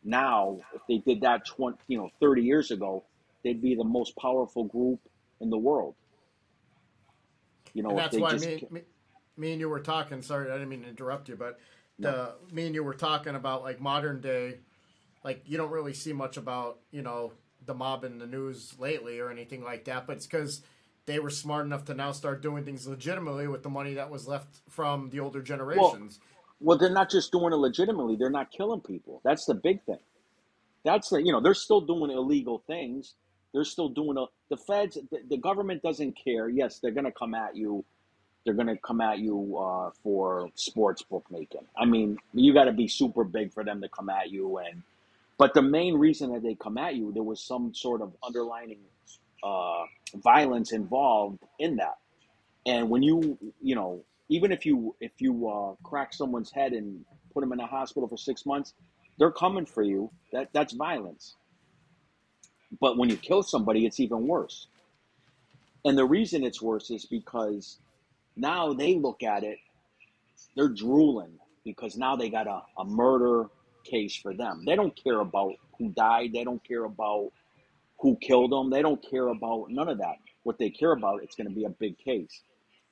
now, 0.02 0.58
if 0.74 0.80
they 0.88 0.98
did 0.98 1.20
that 1.22 1.44
20, 1.44 1.76
you 1.86 1.98
know, 1.98 2.10
30 2.20 2.42
years 2.42 2.70
ago, 2.70 3.04
they'd 3.44 3.60
be 3.60 3.74
the 3.74 3.84
most 3.84 4.16
powerful 4.16 4.64
group 4.64 5.00
in 5.40 5.50
the 5.50 5.58
world. 5.58 5.94
You 7.74 7.82
know, 7.82 7.90
And 7.90 7.98
if 7.98 8.04
that's 8.04 8.16
they 8.16 8.22
why 8.22 8.30
just, 8.32 8.46
me, 8.46 8.66
me, 8.70 8.80
me 9.40 9.52
and 9.52 9.60
you 9.60 9.68
were 9.68 9.80
talking. 9.80 10.22
Sorry, 10.22 10.50
I 10.50 10.54
didn't 10.54 10.68
mean 10.68 10.82
to 10.82 10.88
interrupt 10.88 11.28
you, 11.28 11.36
but 11.36 11.58
the 11.98 12.34
me 12.52 12.66
and 12.66 12.74
you 12.74 12.84
were 12.84 12.94
talking 12.94 13.34
about 13.34 13.62
like 13.62 13.80
modern 13.80 14.20
day. 14.20 14.58
Like 15.24 15.42
you 15.46 15.56
don't 15.56 15.70
really 15.70 15.94
see 15.94 16.12
much 16.12 16.36
about 16.36 16.78
you 16.90 17.02
know 17.02 17.32
the 17.66 17.74
mob 17.74 18.04
in 18.04 18.18
the 18.18 18.26
news 18.26 18.74
lately 18.78 19.18
or 19.18 19.30
anything 19.30 19.62
like 19.62 19.84
that, 19.84 20.06
but 20.06 20.16
it's 20.16 20.26
because 20.26 20.62
they 21.06 21.18
were 21.18 21.30
smart 21.30 21.66
enough 21.66 21.84
to 21.86 21.94
now 21.94 22.12
start 22.12 22.42
doing 22.42 22.64
things 22.64 22.86
legitimately 22.86 23.48
with 23.48 23.62
the 23.62 23.68
money 23.68 23.94
that 23.94 24.10
was 24.10 24.28
left 24.28 24.60
from 24.68 25.10
the 25.10 25.20
older 25.20 25.42
generations. 25.42 26.20
Well, 26.60 26.78
they're 26.78 26.90
not 26.90 27.10
just 27.10 27.32
doing 27.32 27.52
it 27.52 27.56
legitimately. 27.56 28.16
They're 28.16 28.30
not 28.30 28.50
killing 28.50 28.80
people. 28.80 29.20
That's 29.24 29.46
the 29.46 29.54
big 29.54 29.82
thing. 29.84 29.98
That's 30.84 31.10
the 31.10 31.22
you 31.22 31.32
know 31.32 31.40
they're 31.40 31.54
still 31.54 31.80
doing 31.80 32.10
illegal 32.10 32.62
things. 32.66 33.14
They're 33.52 33.64
still 33.64 33.88
doing 33.88 34.16
a, 34.16 34.26
the 34.48 34.56
feds. 34.56 34.96
The, 35.10 35.18
the 35.28 35.36
government 35.36 35.82
doesn't 35.82 36.16
care. 36.22 36.48
Yes, 36.48 36.78
they're 36.78 36.92
going 36.92 37.04
to 37.04 37.12
come 37.12 37.34
at 37.34 37.56
you. 37.56 37.84
They're 38.44 38.54
going 38.54 38.68
to 38.68 38.76
come 38.76 39.00
at 39.00 39.18
you 39.18 39.58
uh, 39.58 39.90
for 40.02 40.50
sports 40.54 41.02
bookmaking. 41.02 41.66
I 41.76 41.84
mean, 41.84 42.18
you 42.32 42.54
got 42.54 42.64
to 42.64 42.72
be 42.72 42.88
super 42.88 43.24
big 43.24 43.52
for 43.52 43.64
them 43.64 43.82
to 43.82 43.88
come 43.88 44.08
at 44.08 44.30
you. 44.30 44.58
And 44.58 44.82
but 45.38 45.54
the 45.54 45.62
main 45.62 45.94
reason 45.94 46.32
that 46.32 46.42
they 46.42 46.54
come 46.54 46.78
at 46.78 46.94
you, 46.94 47.12
there 47.12 47.22
was 47.22 47.42
some 47.42 47.74
sort 47.74 48.00
of 48.02 48.12
underlining 48.22 48.78
uh, 49.42 49.84
violence 50.16 50.72
involved 50.72 51.38
in 51.58 51.76
that. 51.76 51.98
And 52.66 52.90
when 52.90 53.02
you, 53.02 53.38
you 53.62 53.74
know, 53.74 54.04
even 54.28 54.52
if 54.52 54.64
you 54.64 54.94
if 55.00 55.12
you 55.18 55.48
uh, 55.48 55.74
crack 55.82 56.12
someone's 56.14 56.50
head 56.50 56.72
and 56.72 57.04
put 57.32 57.40
them 57.40 57.52
in 57.52 57.60
a 57.60 57.66
hospital 57.66 58.08
for 58.08 58.16
six 58.16 58.46
months, 58.46 58.74
they're 59.18 59.30
coming 59.30 59.66
for 59.66 59.82
you. 59.82 60.10
That 60.32 60.50
that's 60.52 60.72
violence. 60.72 61.36
But 62.80 62.96
when 62.96 63.10
you 63.10 63.16
kill 63.16 63.42
somebody, 63.42 63.86
it's 63.86 64.00
even 64.00 64.26
worse. 64.26 64.68
And 65.84 65.96
the 65.96 66.04
reason 66.04 66.44
it's 66.44 66.62
worse 66.62 66.90
is 66.90 67.04
because 67.06 67.78
now 68.36 68.72
they 68.72 68.94
look 68.96 69.22
at 69.22 69.44
it, 69.44 69.58
they're 70.56 70.68
drooling 70.68 71.38
because 71.64 71.96
now 71.96 72.16
they 72.16 72.30
got 72.30 72.46
a, 72.46 72.62
a 72.78 72.84
murder 72.84 73.46
case 73.84 74.16
for 74.16 74.34
them. 74.34 74.64
They 74.66 74.76
don't 74.76 74.94
care 75.02 75.20
about 75.20 75.54
who 75.78 75.90
died. 75.90 76.32
They 76.32 76.44
don't 76.44 76.62
care 76.62 76.84
about 76.84 77.32
who 78.00 78.16
killed 78.16 78.52
them. 78.52 78.70
They 78.70 78.82
don't 78.82 79.02
care 79.10 79.28
about 79.28 79.70
none 79.70 79.88
of 79.88 79.98
that. 79.98 80.16
What 80.42 80.58
they 80.58 80.70
care 80.70 80.92
about, 80.92 81.22
it's 81.22 81.36
going 81.36 81.48
to 81.48 81.54
be 81.54 81.64
a 81.64 81.70
big 81.70 81.98
case. 81.98 82.42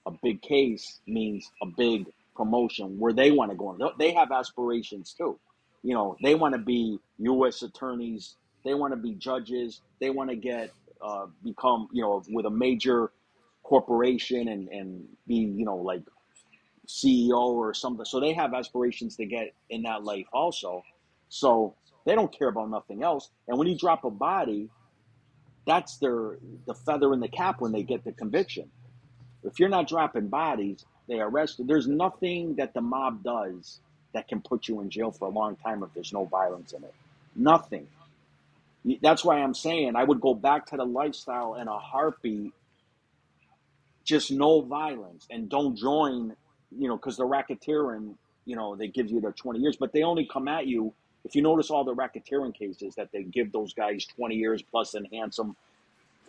A 0.06 0.10
big 0.22 0.42
case 0.42 1.00
means 1.06 1.50
a 1.62 1.66
big 1.66 2.06
promotion 2.36 2.98
where 2.98 3.12
they 3.12 3.30
want 3.30 3.50
to 3.50 3.56
go. 3.56 3.92
They 3.98 4.12
have 4.12 4.30
aspirations 4.32 5.14
too. 5.16 5.38
You 5.82 5.94
know, 5.94 6.16
they 6.22 6.34
want 6.34 6.54
to 6.54 6.58
be 6.58 6.98
U.S. 7.18 7.62
attorneys. 7.62 8.36
They 8.64 8.74
want 8.74 8.92
to 8.92 8.96
be 8.96 9.12
judges. 9.14 9.80
They 10.00 10.10
want 10.10 10.30
to 10.30 10.36
get 10.36 10.72
uh, 11.00 11.26
become, 11.44 11.88
you 11.92 12.02
know, 12.02 12.22
with 12.28 12.46
a 12.46 12.50
major 12.50 13.10
corporation 13.68 14.48
and 14.48 14.68
and 14.68 15.04
be, 15.26 15.36
you 15.36 15.66
know, 15.66 15.76
like 15.76 16.02
CEO 16.86 17.36
or 17.36 17.74
something. 17.74 18.06
So 18.06 18.18
they 18.18 18.32
have 18.32 18.54
aspirations 18.54 19.16
to 19.16 19.26
get 19.26 19.54
in 19.68 19.82
that 19.82 20.04
life 20.04 20.26
also. 20.32 20.82
So 21.28 21.74
they 22.06 22.14
don't 22.14 22.36
care 22.36 22.48
about 22.48 22.70
nothing 22.70 23.02
else. 23.02 23.28
And 23.46 23.58
when 23.58 23.68
you 23.68 23.76
drop 23.76 24.04
a 24.04 24.10
body, 24.10 24.70
that's 25.66 25.98
their 25.98 26.38
the 26.66 26.74
feather 26.74 27.12
in 27.12 27.20
the 27.20 27.28
cap 27.28 27.60
when 27.60 27.72
they 27.72 27.82
get 27.82 28.04
the 28.04 28.12
conviction. 28.12 28.70
If 29.44 29.60
you're 29.60 29.68
not 29.68 29.86
dropping 29.86 30.28
bodies, 30.28 30.86
they 31.08 31.20
arrest 31.20 31.58
you. 31.58 31.66
There's 31.66 31.86
nothing 31.86 32.56
that 32.56 32.72
the 32.72 32.80
mob 32.80 33.22
does 33.22 33.80
that 34.14 34.28
can 34.28 34.40
put 34.40 34.66
you 34.68 34.80
in 34.80 34.88
jail 34.88 35.12
for 35.12 35.28
a 35.28 35.30
long 35.30 35.56
time 35.56 35.82
if 35.82 35.92
there's 35.94 36.12
no 36.12 36.24
violence 36.24 36.72
in 36.72 36.82
it. 36.84 36.94
Nothing. 37.36 37.86
That's 39.02 39.24
why 39.24 39.40
I'm 39.40 39.54
saying 39.54 39.96
I 39.96 40.04
would 40.04 40.20
go 40.22 40.34
back 40.34 40.66
to 40.66 40.76
the 40.76 40.86
lifestyle 40.86 41.56
in 41.56 41.68
a 41.68 41.78
heartbeat. 41.78 42.52
Just 44.08 44.30
no 44.32 44.62
violence 44.62 45.26
and 45.30 45.50
don't 45.50 45.76
join, 45.76 46.34
you 46.70 46.88
know, 46.88 46.96
because 46.96 47.18
the 47.18 47.26
racketeering, 47.26 48.14
you 48.46 48.56
know, 48.56 48.74
they 48.74 48.88
give 48.88 49.10
you 49.10 49.20
their 49.20 49.32
20 49.32 49.58
years, 49.58 49.76
but 49.76 49.92
they 49.92 50.02
only 50.02 50.24
come 50.24 50.48
at 50.48 50.66
you. 50.66 50.94
If 51.26 51.34
you 51.36 51.42
notice 51.42 51.68
all 51.68 51.84
the 51.84 51.94
racketeering 51.94 52.54
cases 52.54 52.94
that 52.94 53.12
they 53.12 53.22
give 53.22 53.52
those 53.52 53.74
guys 53.74 54.06
20 54.06 54.34
years 54.34 54.62
plus 54.62 54.94
enhance 54.94 55.36
them 55.36 55.56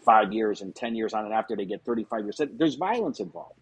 five 0.03 0.33
years 0.33 0.59
and 0.59 0.75
10 0.75 0.93
years 0.93 1.13
on 1.13 1.25
it 1.25 1.31
after 1.31 1.55
they 1.55 1.63
get 1.63 1.85
35 1.85 2.25
years, 2.25 2.41
there's 2.57 2.75
violence 2.75 3.21
involved. 3.21 3.55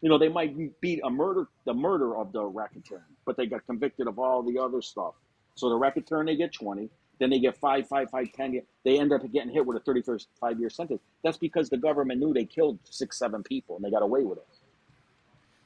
You 0.00 0.08
know, 0.08 0.18
they 0.18 0.28
might 0.28 0.80
beat 0.80 1.00
a 1.04 1.10
murder, 1.10 1.46
the 1.64 1.74
murder 1.74 2.16
of 2.16 2.32
the 2.32 2.40
racketeering, 2.40 3.14
but 3.24 3.36
they 3.36 3.46
got 3.46 3.64
convicted 3.66 4.08
of 4.08 4.18
all 4.18 4.42
the 4.42 4.58
other 4.58 4.82
stuff. 4.82 5.14
So 5.54 5.68
the 5.68 5.76
racketeering, 5.76 6.26
they 6.26 6.34
get 6.34 6.52
20. 6.52 6.90
Then 7.20 7.30
they 7.30 7.38
get 7.38 7.56
five, 7.58 7.86
five, 7.86 8.10
five, 8.10 8.32
10. 8.32 8.62
They 8.82 8.98
end 8.98 9.12
up 9.12 9.22
getting 9.30 9.50
hit 9.52 9.64
with 9.64 9.76
a 9.76 9.80
31st 9.88 10.26
five 10.40 10.58
year 10.58 10.70
sentence. 10.70 11.02
That's 11.22 11.36
because 11.36 11.68
the 11.68 11.76
government 11.76 12.18
knew 12.18 12.32
they 12.32 12.46
killed 12.46 12.80
six, 12.84 13.18
seven 13.18 13.42
people 13.44 13.76
and 13.76 13.84
they 13.84 13.90
got 13.90 14.02
away 14.02 14.24
with 14.24 14.38
it. 14.38 14.46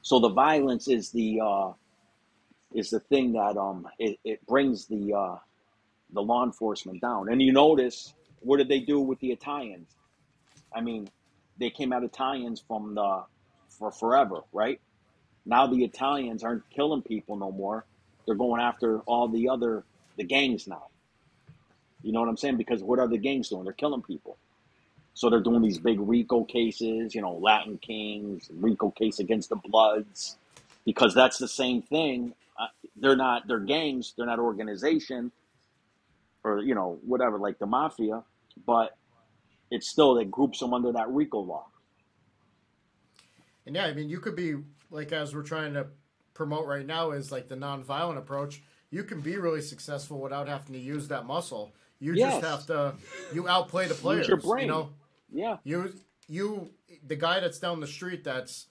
So 0.01 0.19
the 0.19 0.29
violence 0.29 0.87
is 0.87 1.11
the 1.11 1.39
uh, 1.41 1.71
is 2.75 2.89
the 2.91 2.99
thing 2.99 3.33
that 3.33 3.57
um 3.57 3.87
it, 3.97 4.19
it 4.23 4.45
brings 4.45 4.85
the 4.85 5.13
uh, 5.13 5.37
the 6.13 6.21
law 6.21 6.43
enforcement 6.43 7.01
down. 7.01 7.29
And 7.29 7.41
you 7.41 7.53
notice 7.53 8.13
what 8.41 8.57
did 8.57 8.67
they 8.67 8.81
do 8.81 8.99
with 8.99 9.19
the 9.21 9.31
Italians? 9.31 9.95
I 10.75 10.81
mean, 10.81 11.09
they 11.57 11.69
came 11.69 11.93
out 11.93 12.03
Italians 12.03 12.61
from 12.67 12.95
the 12.95 13.23
for 13.69 13.91
forever, 13.91 14.41
right? 14.51 14.79
Now 15.45 15.67
the 15.67 15.83
Italians 15.85 16.43
aren't 16.43 16.69
killing 16.69 17.01
people 17.01 17.37
no 17.37 17.51
more. 17.51 17.85
They're 18.25 18.35
going 18.35 18.61
after 18.61 18.99
all 19.01 19.29
the 19.29 19.49
other 19.49 19.85
the 20.17 20.25
gangs 20.25 20.67
now. 20.67 20.87
You 22.05 22.11
know 22.11 22.19
what 22.19 22.29
I'm 22.29 22.37
saying? 22.37 22.57
Because 22.57 22.83
what 22.83 22.99
are 22.99 23.07
the 23.07 23.17
gangs 23.17 23.49
doing? 23.49 23.63
They're 23.63 23.73
killing 23.73 24.03
people. 24.03 24.37
So 25.15 25.29
they're 25.29 25.41
doing 25.41 25.63
these 25.63 25.79
big 25.79 25.99
RICO 25.99 26.43
cases, 26.43 27.15
you 27.15 27.21
know, 27.21 27.33
Latin 27.33 27.79
Kings, 27.79 28.47
RICO 28.53 28.91
case 28.91 29.17
against 29.17 29.49
the 29.49 29.55
Bloods, 29.55 30.37
because 30.85 31.15
that's 31.15 31.39
the 31.39 31.47
same 31.47 31.81
thing. 31.81 32.35
Uh, 32.59 32.67
they're 32.95 33.15
not, 33.15 33.47
they're 33.47 33.59
gangs, 33.59 34.13
they're 34.15 34.27
not 34.27 34.37
organization, 34.37 35.31
or 36.43 36.59
you 36.59 36.75
know, 36.75 36.99
whatever, 37.03 37.39
like 37.39 37.57
the 37.57 37.65
mafia, 37.65 38.23
but 38.67 38.95
it's 39.71 39.89
still 39.89 40.13
that 40.15 40.29
groups 40.29 40.59
them 40.59 40.75
under 40.75 40.91
that 40.91 41.09
RICO 41.09 41.39
law. 41.39 41.65
And 43.65 43.75
yeah, 43.75 43.85
I 43.85 43.93
mean, 43.93 44.09
you 44.09 44.19
could 44.19 44.35
be 44.35 44.57
like 44.91 45.11
as 45.11 45.33
we're 45.33 45.41
trying 45.41 45.73
to 45.73 45.87
promote 46.35 46.67
right 46.67 46.85
now 46.85 47.11
is 47.11 47.31
like 47.31 47.47
the 47.47 47.55
nonviolent 47.55 48.17
approach. 48.17 48.61
You 48.91 49.03
can 49.03 49.21
be 49.21 49.37
really 49.37 49.61
successful 49.61 50.19
without 50.19 50.47
having 50.47 50.73
to 50.73 50.79
use 50.79 51.07
that 51.07 51.25
muscle. 51.25 51.73
You 51.99 52.13
Yes. 52.13 52.33
just 52.41 52.45
have 52.45 52.65
to 52.67 52.95
you 53.33 53.47
outplay 53.47 53.87
the 53.87 53.93
players. 53.95 54.27
Use 54.27 54.27
your 54.29 54.37
brain. 54.37 54.65
You 54.65 54.71
know, 54.71 54.89
Yeah, 55.31 55.57
You 55.63 55.93
you 56.27 56.71
the 57.05 57.15
guy 57.15 57.39
that's 57.39 57.59
down 57.59 57.79
the 57.79 57.87
street 57.87 58.23
that's 58.23 58.67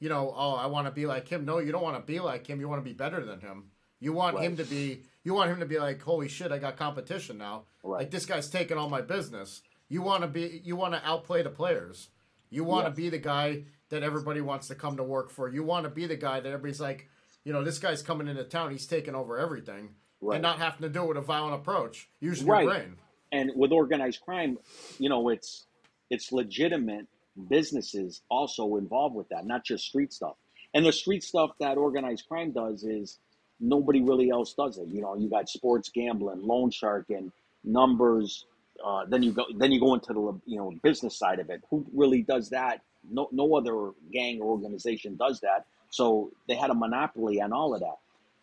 you 0.00 0.08
know 0.08 0.32
oh 0.34 0.54
I 0.54 0.66
want 0.66 0.86
to 0.86 0.90
be 0.92 1.06
like 1.06 1.28
him. 1.28 1.44
No, 1.44 1.58
you 1.58 1.72
don't 1.72 1.82
want 1.82 1.96
to 1.96 2.02
be 2.12 2.20
like 2.20 2.46
him. 2.46 2.60
You 2.60 2.68
want 2.68 2.80
to 2.82 2.88
be 2.88 2.94
better 2.94 3.24
than 3.24 3.40
him. 3.40 3.70
You 4.00 4.12
want 4.12 4.36
Right. 4.36 4.44
him 4.46 4.56
to 4.58 4.64
be. 4.64 5.02
You 5.24 5.34
want 5.34 5.50
him 5.50 5.60
to 5.60 5.66
be 5.66 5.78
like 5.78 6.00
holy 6.02 6.28
shit, 6.28 6.52
I 6.52 6.58
got 6.58 6.76
competition 6.76 7.36
now. 7.38 7.64
Right. 7.82 7.98
Like 8.00 8.10
this 8.10 8.26
guy's 8.26 8.48
taking 8.48 8.78
all 8.78 8.88
my 8.88 9.00
business. 9.02 9.62
You 9.88 10.02
want 10.02 10.22
to 10.22 10.28
be. 10.28 10.60
You 10.64 10.76
want 10.76 10.94
to 10.94 11.04
outplay 11.06 11.42
the 11.42 11.50
players. 11.50 12.08
You 12.50 12.64
want 12.64 12.86
to 12.86 12.90
Yes. 12.90 12.96
be 12.96 13.08
the 13.10 13.18
guy 13.18 13.64
that 13.90 14.02
everybody 14.02 14.40
wants 14.40 14.68
to 14.68 14.74
come 14.74 14.96
to 14.98 15.02
work 15.02 15.30
for. 15.30 15.48
You 15.48 15.62
want 15.64 15.84
to 15.84 15.90
be 15.90 16.06
the 16.06 16.16
guy 16.16 16.40
that 16.40 16.48
everybody's 16.48 16.80
like, 16.80 17.08
you 17.44 17.52
know, 17.52 17.64
this 17.64 17.78
guy's 17.78 18.02
coming 18.02 18.28
into 18.28 18.44
town. 18.44 18.70
He's 18.70 18.86
taking 18.86 19.14
over 19.14 19.38
everything, 19.38 19.94
Right. 20.20 20.36
and 20.36 20.42
not 20.42 20.58
having 20.58 20.82
to 20.82 20.88
do 20.88 21.04
it 21.04 21.08
with 21.08 21.16
a 21.16 21.20
violent 21.22 21.54
approach. 21.54 22.08
Using 22.20 22.46
Right. 22.46 22.64
your 22.64 22.74
brain. 22.74 22.96
and 23.32 23.52
with 23.54 23.72
organized 23.72 24.20
crime, 24.22 24.58
you 24.98 25.08
know, 25.08 25.28
it's 25.28 25.66
it's 26.10 26.32
legitimate 26.32 27.06
businesses 27.48 28.22
also 28.30 28.76
involved 28.76 29.14
with 29.14 29.28
that, 29.28 29.46
not 29.46 29.64
just 29.64 29.84
street 29.84 30.12
stuff. 30.12 30.34
And 30.74 30.84
the 30.84 30.92
street 30.92 31.22
stuff 31.22 31.50
that 31.60 31.76
organized 31.78 32.26
crime 32.28 32.50
does 32.52 32.84
is 32.84 33.18
nobody 33.60 34.00
really 34.00 34.30
else 34.30 34.54
does 34.54 34.78
it. 34.78 34.88
You 34.88 35.00
know, 35.02 35.14
you 35.16 35.28
got 35.28 35.48
sports 35.48 35.88
gambling, 35.88 36.42
loan 36.46 36.70
sharking, 36.70 37.32
numbers. 37.64 38.44
Uh, 38.84 39.04
then 39.06 39.22
you 39.22 39.32
go 39.32 39.44
then 39.56 39.72
you 39.72 39.80
go 39.80 39.94
into 39.94 40.12
the 40.12 40.40
you 40.46 40.56
know 40.56 40.72
business 40.82 41.16
side 41.16 41.38
of 41.40 41.50
it. 41.50 41.62
Who 41.70 41.84
really 41.92 42.22
does 42.22 42.50
that? 42.50 42.82
No 43.10 43.28
no 43.32 43.54
other 43.56 43.90
gang 44.12 44.40
or 44.40 44.50
organization 44.50 45.16
does 45.16 45.40
that. 45.40 45.66
So 45.90 46.30
they 46.48 46.54
had 46.54 46.70
a 46.70 46.74
monopoly 46.74 47.40
on 47.40 47.52
all 47.52 47.74
of 47.74 47.80
that. 47.80 47.96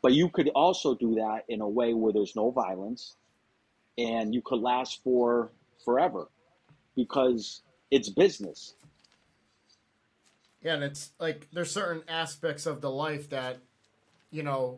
But 0.06 0.14
you 0.14 0.30
could 0.30 0.50
also 0.50 0.94
do 0.94 1.16
that 1.16 1.46
in 1.50 1.62
a 1.62 1.68
way 1.68 1.96
where 1.96 2.14
there's 2.14 2.36
no 2.36 2.52
violence 2.52 3.16
and 3.98 4.36
you 4.36 4.42
could 4.44 4.60
last 4.60 5.02
for 5.04 5.50
forever 5.84 6.28
because 6.96 7.64
it's 7.90 8.10
business. 8.10 8.76
Yeah, 10.62 10.76
and 10.76 10.84
it's 10.84 11.10
like 11.20 11.48
there's 11.52 11.72
certain 11.72 12.04
aspects 12.08 12.68
of 12.68 12.82
the 12.82 12.92
life 12.92 13.32
that, 13.32 13.58
you 14.30 14.44
know, 14.44 14.78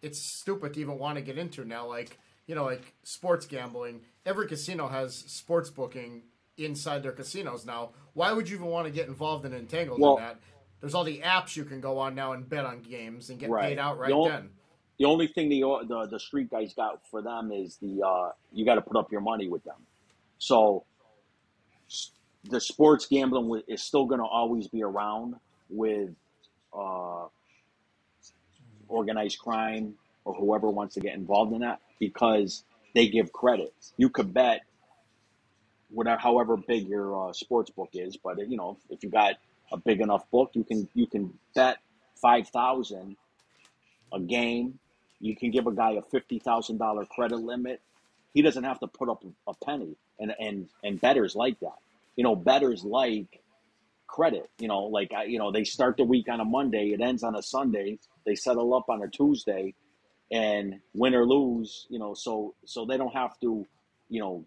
it's 0.00 0.18
stupid 0.18 0.72
to 0.72 0.80
even 0.80 0.98
want 0.98 1.16
to 1.16 1.22
get 1.22 1.36
into 1.36 1.66
now. 1.66 1.86
Like, 1.86 2.18
you 2.46 2.54
know, 2.54 2.64
like 2.64 2.94
sports 3.02 3.44
gambling. 3.44 4.00
Every 4.24 4.48
casino 4.48 4.88
has 4.88 5.14
sports 5.14 5.68
booking 5.68 6.22
inside 6.56 7.02
their 7.02 7.12
casinos 7.12 7.66
now. 7.66 7.90
Why 8.14 8.32
would 8.32 8.48
you 8.48 8.56
even 8.56 8.68
want 8.68 8.86
to 8.86 8.90
get 8.90 9.06
involved 9.06 9.44
and 9.44 9.54
entangled 9.54 10.00
Well- 10.00 10.16
in 10.16 10.22
that? 10.22 10.38
There's 10.80 10.94
all 10.94 11.04
the 11.04 11.20
apps 11.20 11.56
you 11.56 11.64
can 11.64 11.82
go 11.82 11.98
on 11.98 12.14
now 12.14 12.32
and 12.32 12.48
bet 12.48 12.64
on 12.64 12.80
games 12.80 13.28
and 13.28 13.38
get 13.38 13.50
Right. 13.50 13.68
paid 13.68 13.78
out 13.78 13.98
right 13.98 14.08
The 14.08 14.28
then. 14.28 14.50
The 15.02 15.08
only 15.08 15.26
thing 15.26 15.48
the 15.48 15.62
the, 15.88 16.06
the 16.12 16.20
street 16.20 16.48
guys 16.48 16.74
got 16.74 17.00
for 17.10 17.22
them 17.22 17.50
is 17.50 17.76
the 17.82 18.06
uh, 18.06 18.30
you 18.52 18.64
got 18.64 18.76
to 18.76 18.82
put 18.82 18.96
up 18.96 19.10
your 19.10 19.20
money 19.20 19.48
with 19.48 19.64
them. 19.64 19.80
So 20.38 20.84
the 22.44 22.60
sports 22.60 23.06
gambling 23.06 23.62
is 23.66 23.82
still 23.82 24.06
going 24.06 24.20
to 24.20 24.24
always 24.26 24.68
be 24.68 24.84
around 24.84 25.34
with 25.68 26.10
uh, 26.72 27.26
organized 28.86 29.40
crime 29.40 29.94
or 30.24 30.34
whoever 30.34 30.70
wants 30.70 30.94
to 30.94 31.00
get 31.00 31.16
involved 31.16 31.52
in 31.52 31.62
that 31.62 31.80
because 31.98 32.62
they 32.94 33.08
give 33.08 33.32
credit. 33.32 33.74
You 33.96 34.08
could 34.08 34.32
bet 34.32 34.60
whatever, 35.90 36.20
however 36.20 36.56
big 36.56 36.86
your 36.86 37.30
uh, 37.30 37.32
sports 37.32 37.72
book 37.72 37.90
is, 37.94 38.16
but 38.16 38.38
you 38.48 38.56
know 38.56 38.78
if 38.88 39.02
you 39.02 39.10
got 39.10 39.34
a 39.72 39.78
big 39.78 40.00
enough 40.00 40.30
book, 40.30 40.52
you 40.54 40.62
can 40.62 40.88
you 40.94 41.08
can 41.08 41.36
bet 41.56 41.78
five 42.22 42.46
thousand 42.50 43.16
a 44.12 44.20
game. 44.20 44.78
You 45.22 45.36
can 45.36 45.52
give 45.52 45.68
a 45.68 45.72
guy 45.72 45.92
a 45.92 46.02
fifty 46.02 46.40
thousand 46.40 46.78
dollar 46.78 47.06
credit 47.06 47.38
limit. 47.38 47.82
He 48.34 48.42
doesn't 48.42 48.64
have 48.64 48.80
to 48.80 48.88
put 48.88 49.10
up 49.10 49.24
a 49.48 49.54
penny, 49.64 49.96
and 50.20 50.34
and 50.40 50.68
and 50.84 51.00
betters 51.00 51.36
like 51.36 51.60
that. 51.60 51.78
You 52.16 52.24
know, 52.24 52.36
betters 52.36 52.84
like 52.84 53.42
credit. 54.08 54.50
You 54.58 54.68
know, 54.68 54.84
like 54.84 55.12
I- 55.14 55.24
you 55.26 55.38
know, 55.38 55.52
they 55.52 55.64
start 55.64 55.96
the 55.98 56.04
week 56.04 56.28
on 56.30 56.40
a 56.40 56.46
Monday, 56.46 56.92
it 56.92 57.00
ends 57.02 57.24
on 57.24 57.36
a 57.36 57.42
Sunday. 57.42 58.00
They 58.26 58.36
settle 58.36 58.74
up 58.74 58.90
on 58.90 59.02
a 59.02 59.08
Tuesday, 59.08 59.74
and 60.32 60.80
win 60.94 61.14
or 61.14 61.26
lose, 61.26 61.86
you 61.90 62.00
know, 62.00 62.14
so 62.14 62.54
so 62.66 62.86
they 62.86 62.98
don't 62.98 63.14
have 63.14 63.38
to, 63.40 63.66
you 64.10 64.20
know, 64.20 64.46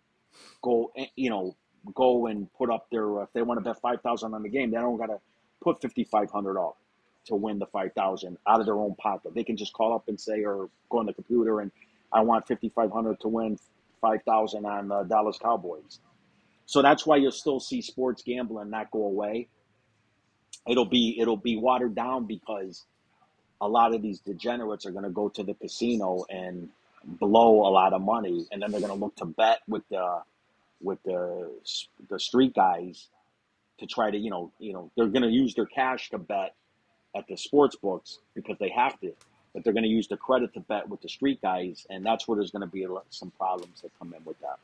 go 0.63 0.91
eh, 0.97 1.07
you 1.15 1.29
know 1.31 1.55
go 1.95 2.27
and 2.27 2.51
put 2.53 2.71
up 2.71 2.87
their 2.91 3.23
if 3.23 3.33
they 3.33 3.43
want 3.43 3.59
to 3.59 3.63
bet 3.63 3.81
five 3.81 4.01
thousand 4.01 4.33
on 4.35 4.43
the 4.43 4.49
game, 4.49 4.71
they 4.71 4.77
don't 4.77 4.97
got 4.97 5.07
to 5.07 5.19
put 5.63 5.81
fifty 5.81 6.03
five 6.05 6.31
hundred 6.31 6.59
up 6.59 6.77
to 7.25 7.35
win 7.35 7.59
the 7.59 7.65
five 7.67 7.93
thousand 7.93 8.37
out 8.47 8.59
of 8.59 8.65
their 8.65 8.77
own 8.77 8.95
pocket. 8.95 9.33
They 9.33 9.43
can 9.43 9.57
just 9.57 9.73
call 9.73 9.93
up 9.93 10.07
and 10.07 10.19
say 10.19 10.43
or 10.43 10.69
go 10.89 10.99
on 10.99 11.05
the 11.05 11.13
computer 11.13 11.59
and 11.59 11.71
I 12.11 12.21
want 12.21 12.47
fifty 12.47 12.69
five 12.69 12.91
hundred 12.91 13.19
to 13.21 13.27
win 13.27 13.59
five 14.01 14.23
thousand 14.23 14.65
on 14.65 14.87
the 14.87 15.03
Dallas 15.03 15.37
Cowboys. 15.37 15.99
So 16.65 16.81
that's 16.81 17.05
why 17.05 17.17
you'll 17.17 17.31
still 17.31 17.59
see 17.59 17.81
sports 17.81 18.23
gambling 18.23 18.69
not 18.69 18.91
go 18.91 19.03
away. 19.05 19.47
It'll 20.67 20.85
be 20.85 21.17
it'll 21.19 21.37
be 21.37 21.57
watered 21.57 21.95
down 21.95 22.25
because 22.25 22.85
a 23.61 23.67
lot 23.67 23.93
of 23.93 24.01
these 24.01 24.19
degenerates 24.19 24.85
are 24.85 24.91
going 24.91 25.03
to 25.03 25.09
go 25.09 25.29
to 25.29 25.43
the 25.43 25.53
casino 25.53 26.25
and 26.29 26.69
blow 27.03 27.67
a 27.67 27.71
lot 27.71 27.93
of 27.93 28.01
money, 28.01 28.47
and 28.51 28.61
then 28.61 28.71
they're 28.71 28.81
going 28.81 28.91
to 28.91 28.99
look 28.99 29.15
to 29.17 29.25
bet 29.25 29.59
with 29.67 29.83
the 29.89 30.21
with 30.81 31.01
the 31.03 31.51
the 32.09 32.19
street 32.19 32.53
guys 32.53 33.07
to 33.79 33.85
try 33.85 34.09
to 34.09 34.17
you 34.17 34.29
know 34.29 34.51
you 34.59 34.73
know 34.73 34.91
they're 34.95 35.07
going 35.07 35.23
to 35.23 35.29
use 35.29 35.53
their 35.55 35.65
cash 35.65 36.09
to 36.09 36.17
bet 36.17 36.55
at 37.15 37.27
the 37.27 37.37
sports 37.37 37.75
books 37.75 38.19
because 38.33 38.57
they 38.59 38.69
have 38.69 38.99
to, 38.99 39.13
but 39.53 39.63
they're 39.63 39.73
going 39.73 39.83
to 39.83 39.89
use 39.89 40.07
the 40.07 40.17
credit 40.17 40.53
to 40.53 40.59
bet 40.59 40.89
with 40.89 41.01
the 41.01 41.09
street 41.09 41.41
guys, 41.41 41.87
and 41.89 42.05
that's 42.05 42.27
where 42.27 42.35
there's 42.35 42.51
going 42.51 42.61
to 42.61 42.67
be 42.67 42.85
some 43.09 43.31
problems 43.31 43.81
that 43.81 43.91
come 43.97 44.13
in 44.13 44.23
with 44.25 44.39
that. 44.41 44.59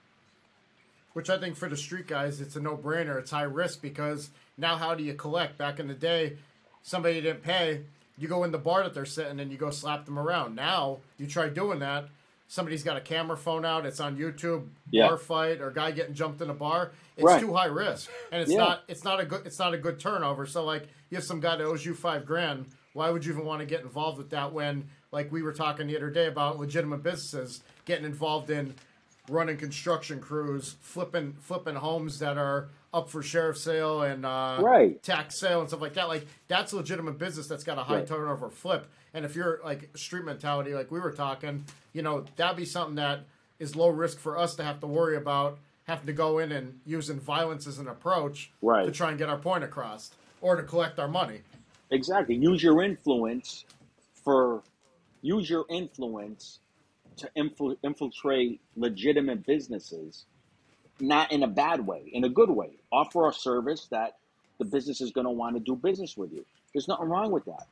Which 1.14 1.30
I 1.30 1.38
think 1.38 1.56
for 1.56 1.68
the 1.68 1.78
street 1.78 2.08
guys, 2.08 2.40
it's 2.40 2.56
a 2.56 2.62
no 2.62 2.78
brainer. 2.78 3.20
It's 3.20 3.32
high 3.32 3.44
risk 3.44 3.82
because 3.82 4.30
now 4.58 4.78
how 4.78 4.96
do 4.96 5.04
you 5.04 5.14
collect? 5.14 5.58
Back 5.58 5.80
in 5.80 5.88
the 5.88 5.94
day, 5.94 6.38
somebody 6.84 7.20
didn't 7.20 7.44
pay, 7.44 7.82
you 8.18 8.28
go 8.28 8.44
in 8.44 8.52
the 8.52 8.58
bar 8.58 8.84
that 8.84 8.94
they're 8.94 9.06
sitting 9.06 9.40
and 9.40 9.52
you 9.52 9.58
go 9.58 9.72
slap 9.72 10.06
them 10.06 10.20
around. 10.20 10.56
Now 10.56 11.00
you 11.18 11.28
try 11.28 11.50
doing 11.50 11.80
that, 11.80 12.06
somebody's 12.52 12.84
got 12.84 12.98
a 12.98 13.02
camera 13.02 13.38
phone 13.38 13.64
out, 13.64 13.86
it's 13.86 14.02
on 14.02 14.18
YouTube, 14.18 14.68
Yeah. 14.90 15.08
bar 15.08 15.18
fight 15.18 15.62
or 15.62 15.72
guy 15.72 15.92
getting 15.92 16.14
jumped 16.14 16.42
in 16.42 16.50
a 16.50 16.54
bar. 16.54 16.92
It's 17.16 17.24
Right. 17.24 17.40
too 17.40 17.54
high 17.54 17.68
risk, 17.68 18.10
and 18.30 18.42
it's 18.42 18.52
Yeah. 18.52 18.58
not 18.58 18.84
it's 18.90 19.06
not 19.06 19.22
a 19.22 19.26
good 19.26 19.46
it's 19.48 19.58
not 19.58 19.74
a 19.74 19.78
good 19.78 20.02
turnover. 20.02 20.46
So 20.46 20.66
like 20.66 20.90
you 21.10 21.16
have 21.16 21.24
some 21.24 21.40
guy 21.40 21.56
that 21.56 21.64
owes 21.64 21.86
you 21.86 21.94
five 21.96 22.26
grand. 22.26 22.66
Why 22.92 23.10
would 23.10 23.24
you 23.24 23.32
even 23.32 23.46
want 23.46 23.62
to 23.62 23.66
get 23.66 23.82
involved 23.84 24.18
with 24.18 24.32
that 24.32 24.52
when 24.52 24.90
like 25.14 25.32
we 25.32 25.42
were 25.42 25.54
talking 25.54 25.88
the 25.88 25.96
other 25.96 26.10
day 26.10 26.28
about 26.28 26.60
legitimate 26.60 27.04
businesses 27.04 27.64
getting 27.86 28.04
involved 28.06 28.50
in 28.50 28.76
running 29.30 29.56
construction 29.56 30.20
crews, 30.20 30.76
flipping 30.82 31.34
flipping 31.40 31.76
homes 31.76 32.20
that 32.20 32.38
are 32.38 32.68
up 32.94 33.10
for 33.10 33.24
sheriff 33.24 33.58
sale 33.58 34.02
and 34.02 34.26
uh, 34.26 34.58
Right. 34.62 35.02
tax 35.02 35.40
sale 35.40 35.62
and 35.62 35.70
stuff 35.70 35.82
like 35.82 35.94
that. 35.94 36.08
Like 36.08 36.28
that's 36.48 36.74
legitimate 36.74 37.18
business 37.18 37.48
that's 37.48 37.64
got 37.64 37.78
a 37.78 37.84
high 37.84 37.98
Right. 38.00 38.08
turnover 38.08 38.50
flip. 38.50 38.88
And 39.14 39.26
if 39.26 39.36
you're 39.36 39.60
like 39.64 39.96
street 39.98 40.26
mentality, 40.26 40.74
like 40.74 40.92
we 40.92 41.00
were 41.00 41.12
talking, 41.12 41.66
you 41.94 42.02
know, 42.02 42.26
that'd 42.36 42.58
be 42.58 42.66
something 42.66 42.96
that 42.96 43.22
is 43.60 43.76
low 43.76 43.90
risk 43.90 44.20
for 44.20 44.38
us 44.38 44.56
to 44.56 44.64
have 44.64 44.80
to 44.82 44.88
worry 44.88 45.16
about 45.16 45.58
having 45.86 46.06
to 46.08 46.14
go 46.14 46.40
in 46.40 46.52
and 46.52 46.80
using 46.86 47.20
violence 47.20 47.66
as 47.68 47.80
an 47.80 47.88
approach 47.88 48.52
Right. 48.62 48.86
to 48.86 48.92
try 48.92 49.10
and 49.10 49.18
get 49.18 49.30
our 49.30 49.38
point 49.38 49.64
across 49.64 50.12
or 50.42 50.56
to 50.56 50.64
collect 50.64 51.00
our 51.00 51.08
money. 51.08 51.42
Exactly. 51.92 52.36
Use 52.36 52.62
your 52.64 52.82
influence 52.84 53.66
for 54.24 54.64
use 55.22 55.50
your 55.50 55.66
influence 55.70 56.60
to 57.18 57.30
infil- 57.38 57.78
infiltrate 57.84 58.60
legitimate 58.76 59.46
businesses, 59.46 60.26
not 61.02 61.32
in 61.32 61.44
a 61.44 61.48
bad 61.48 61.86
way, 61.86 62.10
in 62.12 62.24
a 62.24 62.30
good 62.30 62.50
way. 62.50 62.70
Offer 62.92 63.30
a 63.30 63.34
service 63.34 63.88
that 63.92 64.18
the 64.60 64.66
business 64.66 65.02
is 65.02 65.12
going 65.12 65.26
to 65.26 65.32
want 65.32 65.56
to 65.56 65.60
do 65.60 65.76
business 65.76 66.16
with 66.18 66.32
you. 66.32 66.46
There's 66.74 66.88
nothing 66.88 67.10
wrong 67.10 67.32
with 67.32 67.46
that, 67.46 67.68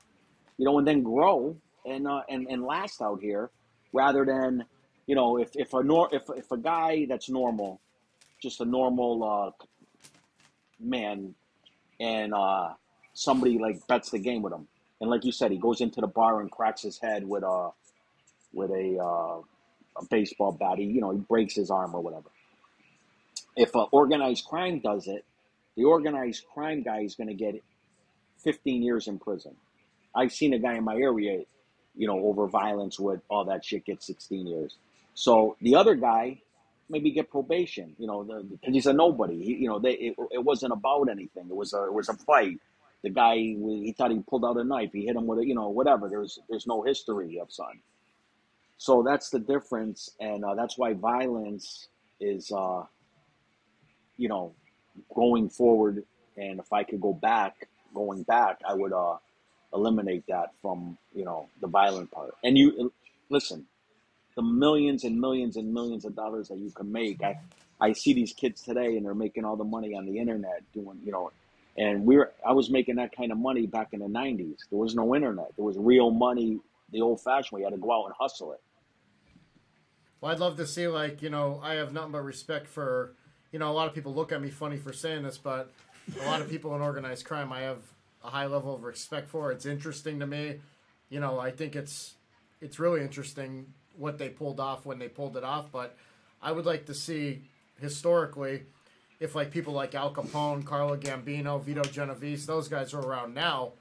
you 0.57 0.65
know. 0.65 0.77
And 0.77 0.87
then 0.87 1.03
grow 1.03 1.55
and 1.85 2.07
uh, 2.07 2.21
and 2.29 2.47
and 2.49 2.63
last 2.63 3.01
out 3.01 3.21
here, 3.21 3.49
rather 3.93 4.25
than 4.25 4.65
you 5.07 5.15
know 5.15 5.37
if 5.37 5.51
if 5.55 5.73
a 5.73 5.83
nor- 5.83 6.13
if 6.13 6.23
if 6.35 6.51
a 6.51 6.57
guy 6.57 7.05
that's 7.07 7.29
normal, 7.29 7.79
just 8.41 8.61
a 8.61 8.65
normal 8.65 9.23
uh, 9.23 9.65
man, 10.79 11.35
and 11.99 12.33
uh, 12.33 12.69
somebody 13.13 13.57
like 13.57 13.85
bets 13.87 14.11
the 14.11 14.19
game 14.19 14.41
with 14.41 14.53
him, 14.53 14.67
and 15.01 15.09
like 15.09 15.25
you 15.25 15.31
said, 15.31 15.51
he 15.51 15.57
goes 15.57 15.81
into 15.81 16.01
the 16.01 16.07
bar 16.07 16.41
and 16.41 16.51
cracks 16.51 16.81
his 16.81 16.99
head 16.99 17.27
with 17.27 17.43
a 17.43 17.71
with 18.53 18.71
a, 18.71 18.97
uh, 18.97 19.41
a 20.01 20.05
baseball 20.09 20.51
bat. 20.51 20.77
He 20.77 20.85
you 20.85 21.01
know 21.01 21.11
he 21.11 21.19
breaks 21.19 21.55
his 21.55 21.71
arm 21.71 21.95
or 21.95 22.01
whatever. 22.01 22.29
If 23.59 23.71
organized 23.91 24.45
crime 24.45 24.79
does 24.79 25.07
it, 25.07 25.25
the 25.75 25.83
organized 25.83 26.45
crime 26.53 26.81
guy 26.81 27.01
is 27.01 27.15
going 27.15 27.27
to 27.27 27.33
get 27.33 27.61
15 28.43 28.81
years 28.81 29.07
in 29.07 29.19
prison. 29.19 29.55
I've 30.15 30.31
seen 30.31 30.53
a 30.53 30.59
guy 30.59 30.75
in 30.75 30.83
my 30.85 30.95
area, 30.95 31.43
you 31.95 32.07
know, 32.07 32.19
over 32.19 32.47
violence 32.47 32.99
with 32.99 33.21
all 33.29 33.45
that 33.45 33.65
shit 33.65 33.85
get 33.85 34.01
16 34.01 34.47
years. 34.47 34.77
So 35.13 35.57
the 35.61 35.75
other 35.75 35.95
guy 35.95 36.41
maybe 36.89 37.11
get 37.11 37.29
probation, 37.29 37.95
you 37.99 38.07
know, 38.07 38.23
because 38.23 38.73
he's 38.73 38.87
a 38.87 38.93
nobody. 38.93 39.43
He, 39.43 39.55
you 39.55 39.67
know, 39.67 39.79
they, 39.79 39.91
it, 39.91 40.15
it 40.31 40.43
wasn't 40.43 40.71
about 40.71 41.09
anything. 41.09 41.47
It 41.49 41.55
was 41.55 41.73
a 41.73 41.83
it 41.83 41.93
was 41.93 42.07
a 42.07 42.13
fight. 42.13 42.59
The 43.03 43.09
guy 43.09 43.35
he 43.35 43.93
thought 43.97 44.11
he 44.11 44.19
pulled 44.19 44.45
out 44.45 44.57
a 44.57 44.63
knife. 44.63 44.91
He 44.93 45.05
hit 45.05 45.15
him 45.15 45.27
with 45.27 45.39
a 45.39 45.45
you 45.45 45.55
know 45.55 45.69
whatever. 45.69 46.09
There's 46.09 46.39
there's 46.49 46.65
no 46.65 46.81
history 46.81 47.39
of 47.39 47.51
son. 47.51 47.81
So 48.77 49.03
that's 49.03 49.29
the 49.29 49.39
difference, 49.39 50.11
and 50.21 50.45
uh, 50.45 50.55
that's 50.55 50.77
why 50.77 50.93
violence 50.93 51.89
is, 52.21 52.49
uh, 52.49 52.83
you 54.19 54.29
know, 54.29 54.53
going 55.15 55.49
forward 55.49 56.03
and 56.39 56.59
if 56.59 56.71
I 56.71 56.83
could 56.83 57.01
go 57.01 57.13
back, 57.13 57.67
going 57.93 58.23
back, 58.23 58.61
I 58.67 58.73
would 58.73 58.93
uh, 58.93 59.17
eliminate 59.73 60.25
that 60.27 60.51
from 60.61 60.97
you 61.13 61.25
know 61.25 61.49
the 61.61 61.67
violent 61.67 62.11
part. 62.11 62.35
And 62.43 62.57
you 62.57 62.91
listen, 63.29 63.65
the 64.35 64.41
millions 64.41 65.03
and 65.03 65.19
millions 65.19 65.57
and 65.57 65.73
millions 65.73 66.05
of 66.05 66.15
dollars 66.15 66.47
that 66.47 66.57
you 66.57 66.71
can 66.71 66.91
make. 66.91 67.21
I 67.21 67.39
I 67.81 67.93
see 67.93 68.13
these 68.13 68.33
kids 68.33 68.61
today, 68.61 68.97
and 68.97 69.05
they're 69.05 69.13
making 69.13 69.45
all 69.45 69.55
the 69.55 69.65
money 69.65 69.95
on 69.95 70.05
the 70.05 70.17
internet, 70.17 70.63
doing 70.73 70.99
you 71.03 71.11
know. 71.11 71.31
And 71.77 72.05
we 72.05 72.17
were, 72.17 72.33
I 72.45 72.51
was 72.51 72.69
making 72.69 72.95
that 72.95 73.15
kind 73.15 73.31
of 73.31 73.37
money 73.37 73.65
back 73.65 73.89
in 73.91 73.99
the 73.99 74.07
'90s. 74.07 74.57
There 74.69 74.79
was 74.79 74.95
no 74.95 75.15
internet. 75.15 75.51
There 75.55 75.65
was 75.65 75.77
real 75.77 76.11
money, 76.11 76.59
the 76.91 77.01
old-fashioned 77.01 77.55
way. 77.55 77.61
You 77.61 77.65
had 77.67 77.73
to 77.73 77.79
go 77.79 77.91
out 77.91 78.05
and 78.05 78.13
hustle 78.19 78.53
it. 78.53 78.61
Well, 80.19 80.31
I'd 80.31 80.39
love 80.39 80.57
to 80.57 80.67
see 80.67 80.87
like 80.87 81.21
you 81.21 81.29
know 81.29 81.59
I 81.63 81.73
have 81.75 81.93
nothing 81.93 82.13
but 82.13 82.23
respect 82.23 82.67
for 82.67 83.15
you 83.51 83.59
know 83.59 83.69
a 83.69 83.73
lot 83.73 83.87
of 83.87 83.93
people 83.93 84.13
look 84.13 84.31
at 84.31 84.41
me 84.41 84.49
funny 84.49 84.77
for 84.77 84.93
saying 84.93 85.23
this, 85.23 85.37
but 85.37 85.71
a 86.21 86.25
lot 86.25 86.41
of 86.41 86.49
people 86.49 86.75
in 86.75 86.81
organized 86.81 87.25
crime 87.25 87.51
I 87.51 87.61
have 87.61 87.79
a 88.23 88.29
high 88.29 88.45
level 88.45 88.75
of 88.75 88.83
respect 88.83 89.29
for. 89.29 89.51
It's 89.51 89.65
interesting 89.65 90.19
to 90.19 90.27
me. 90.27 90.59
You 91.09 91.19
know, 91.19 91.39
I 91.39 91.51
think 91.51 91.75
it's 91.75 92.15
it's 92.61 92.79
really 92.79 93.01
interesting 93.01 93.73
what 93.97 94.17
they 94.17 94.29
pulled 94.29 94.59
off 94.59 94.85
when 94.85 94.99
they 94.99 95.07
pulled 95.07 95.37
it 95.37 95.43
off, 95.43 95.71
but 95.71 95.95
I 96.41 96.51
would 96.51 96.65
like 96.65 96.85
to 96.85 96.93
see 96.93 97.41
historically 97.79 98.63
if 99.19 99.35
like 99.35 99.51
people 99.51 99.73
like 99.73 99.95
Al 99.95 100.13
Capone, 100.13 100.63
Carlo 100.63 100.95
Gambino, 100.95 101.61
Vito 101.61 101.83
Genovese, 101.83 102.45
those 102.45 102.67
guys 102.67 102.93
are 102.93 103.01
around 103.01 103.33
now 103.33 103.73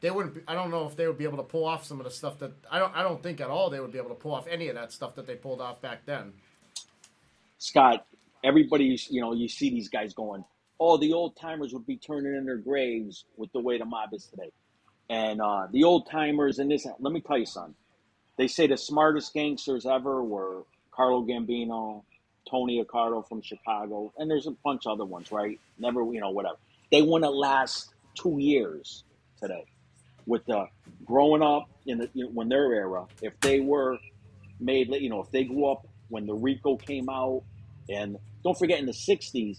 they 0.00 0.10
wouldn't. 0.10 0.34
Be, 0.34 0.40
I 0.48 0.54
don't 0.54 0.70
know 0.70 0.86
if 0.86 0.96
they 0.96 1.06
would 1.06 1.18
be 1.18 1.24
able 1.24 1.36
to 1.36 1.42
pull 1.42 1.64
off 1.64 1.84
some 1.84 2.00
of 2.00 2.04
the 2.04 2.10
stuff 2.10 2.38
that 2.38 2.52
I 2.70 2.78
don't. 2.78 2.94
I 2.96 3.02
don't 3.02 3.22
think 3.22 3.40
at 3.40 3.48
all 3.48 3.70
they 3.70 3.80
would 3.80 3.92
be 3.92 3.98
able 3.98 4.08
to 4.08 4.14
pull 4.14 4.34
off 4.34 4.46
any 4.48 4.68
of 4.68 4.74
that 4.74 4.92
stuff 4.92 5.14
that 5.16 5.26
they 5.26 5.34
pulled 5.34 5.60
off 5.60 5.80
back 5.80 6.06
then. 6.06 6.32
Scott, 7.58 8.06
everybody, 8.44 8.98
you 9.10 9.20
know, 9.20 9.32
you 9.32 9.48
see 9.48 9.70
these 9.70 9.88
guys 9.88 10.14
going, 10.14 10.44
"Oh, 10.78 10.96
the 10.96 11.12
old 11.12 11.36
timers 11.36 11.72
would 11.72 11.86
be 11.86 11.96
turning 11.96 12.34
in 12.34 12.44
their 12.46 12.56
graves 12.58 13.24
with 13.36 13.52
the 13.52 13.60
way 13.60 13.78
the 13.78 13.84
mob 13.84 14.10
is 14.12 14.26
today," 14.26 14.50
and 15.08 15.40
uh, 15.40 15.66
the 15.72 15.84
old 15.84 16.08
timers 16.10 16.58
and 16.58 16.70
this. 16.70 16.86
Let 16.98 17.12
me 17.12 17.20
tell 17.20 17.38
you, 17.38 17.46
son. 17.46 17.74
They 18.36 18.48
say 18.48 18.66
the 18.66 18.76
smartest 18.78 19.34
gangsters 19.34 19.84
ever 19.84 20.24
were 20.24 20.64
Carlo 20.90 21.22
Gambino, 21.22 22.04
Tony 22.48 22.82
Accardo 22.82 23.26
from 23.28 23.42
Chicago, 23.42 24.12
and 24.16 24.30
there's 24.30 24.46
a 24.46 24.52
bunch 24.64 24.86
of 24.86 24.92
other 24.92 25.04
ones, 25.04 25.30
right? 25.30 25.60
Never, 25.78 26.02
you 26.12 26.20
know, 26.20 26.30
whatever. 26.30 26.56
They 26.90 27.02
wouldn't 27.02 27.34
last 27.34 27.92
two 28.14 28.38
years 28.38 29.04
today 29.40 29.66
with 30.26 30.44
the 30.46 30.66
growing 31.04 31.42
up 31.42 31.68
in 31.86 31.98
the 31.98 32.10
you 32.14 32.24
know, 32.24 32.30
when 32.30 32.48
their 32.48 32.72
era, 32.72 33.06
if 33.22 33.38
they 33.40 33.60
were 33.60 33.98
made, 34.58 34.88
you 34.94 35.10
know, 35.10 35.20
if 35.20 35.30
they 35.30 35.44
grew 35.44 35.70
up 35.70 35.86
when 36.08 36.26
the 36.26 36.34
RICO 36.34 36.76
came 36.76 37.08
out, 37.08 37.42
and 37.88 38.16
don't 38.42 38.58
forget 38.58 38.78
in 38.78 38.86
the 38.86 38.92
'60s, 38.92 39.58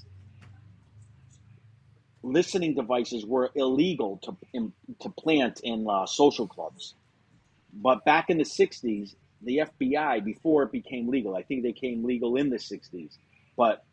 listening 2.23 2.75
devices 2.75 3.25
were 3.25 3.51
illegal 3.55 4.19
to 4.23 4.37
in, 4.53 4.73
to 5.01 5.09
plant 5.09 5.61
in 5.63 5.87
uh, 5.89 6.05
social 6.05 6.47
clubs, 6.47 6.95
but 7.73 8.03
back 8.05 8.29
in 8.29 8.37
the 8.37 8.43
'60s, 8.43 9.15
the 9.41 9.61
FBI 9.81 10.23
before 10.23 10.63
it 10.63 10.71
became 10.71 11.09
legal, 11.09 11.35
I 11.35 11.43
think 11.43 11.63
they 11.63 11.73
came 11.73 12.03
legal 12.03 12.35
in 12.35 12.49
the 12.49 12.57
'60s, 12.57 13.17
but 13.57 13.83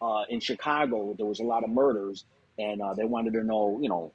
uh, 0.00 0.24
in 0.28 0.40
Chicago 0.40 1.14
there 1.16 1.26
was 1.26 1.40
a 1.40 1.44
lot 1.44 1.64
of 1.64 1.70
murders, 1.70 2.24
and 2.58 2.80
uh, 2.80 2.94
they 2.94 3.04
wanted 3.04 3.32
to 3.34 3.44
know, 3.44 3.78
you 3.80 3.88
know, 3.88 4.12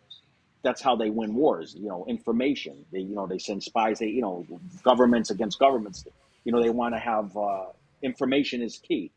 that's 0.61 0.81
how 0.81 0.95
they 0.95 1.09
win 1.09 1.35
wars. 1.35 1.75
You 1.77 1.87
know, 1.87 2.05
information. 2.07 2.85
They 2.91 2.99
you 2.99 3.15
know 3.15 3.27
they 3.27 3.37
send 3.37 3.63
spies. 3.63 3.99
They 3.99 4.07
you 4.07 4.21
know 4.21 4.45
governments 4.83 5.29
against 5.29 5.59
governments. 5.59 6.03
You 6.43 6.51
know 6.51 6.61
they 6.61 6.69
want 6.69 6.95
to 6.95 6.99
have 6.99 7.35
uh, 7.37 7.65
information 8.01 8.61
is 8.61 8.77
key. 8.77 9.11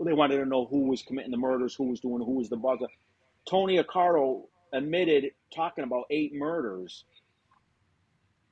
Well, 0.00 0.06
they 0.06 0.14
wanted 0.14 0.38
to 0.38 0.46
know 0.46 0.64
who 0.64 0.84
was 0.88 1.02
committing 1.02 1.30
the 1.30 1.36
murders, 1.36 1.74
who 1.74 1.84
was 1.84 2.00
doing, 2.00 2.24
who 2.24 2.36
was 2.36 2.48
the 2.48 2.56
bugger. 2.56 2.88
Tony 3.46 3.76
Accardo 3.76 4.44
admitted 4.72 5.32
talking 5.54 5.84
about 5.84 6.04
eight 6.08 6.34
murders 6.34 7.04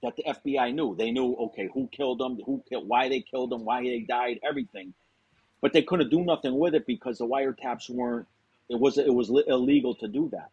that 0.02 0.14
the 0.16 0.24
FBI 0.24 0.74
knew. 0.74 0.94
They 0.94 1.10
knew 1.10 1.32
okay 1.36 1.70
who 1.72 1.88
killed 1.90 2.18
them, 2.18 2.38
who 2.44 2.62
killed, 2.68 2.86
why 2.86 3.08
they 3.08 3.22
killed 3.22 3.48
them, 3.48 3.64
why 3.64 3.82
they 3.82 4.00
died, 4.00 4.40
everything. 4.46 4.92
But 5.62 5.72
they 5.72 5.80
couldn't 5.80 6.10
do 6.10 6.22
nothing 6.22 6.54
with 6.54 6.74
it 6.74 6.84
because 6.86 7.16
the 7.16 7.26
wiretaps 7.26 7.88
weren't. 7.88 8.26
It 8.68 8.78
was 8.78 8.98
it 8.98 9.14
was 9.14 9.30
illegal 9.30 9.94
to 9.94 10.06
do 10.06 10.28
that. 10.32 10.50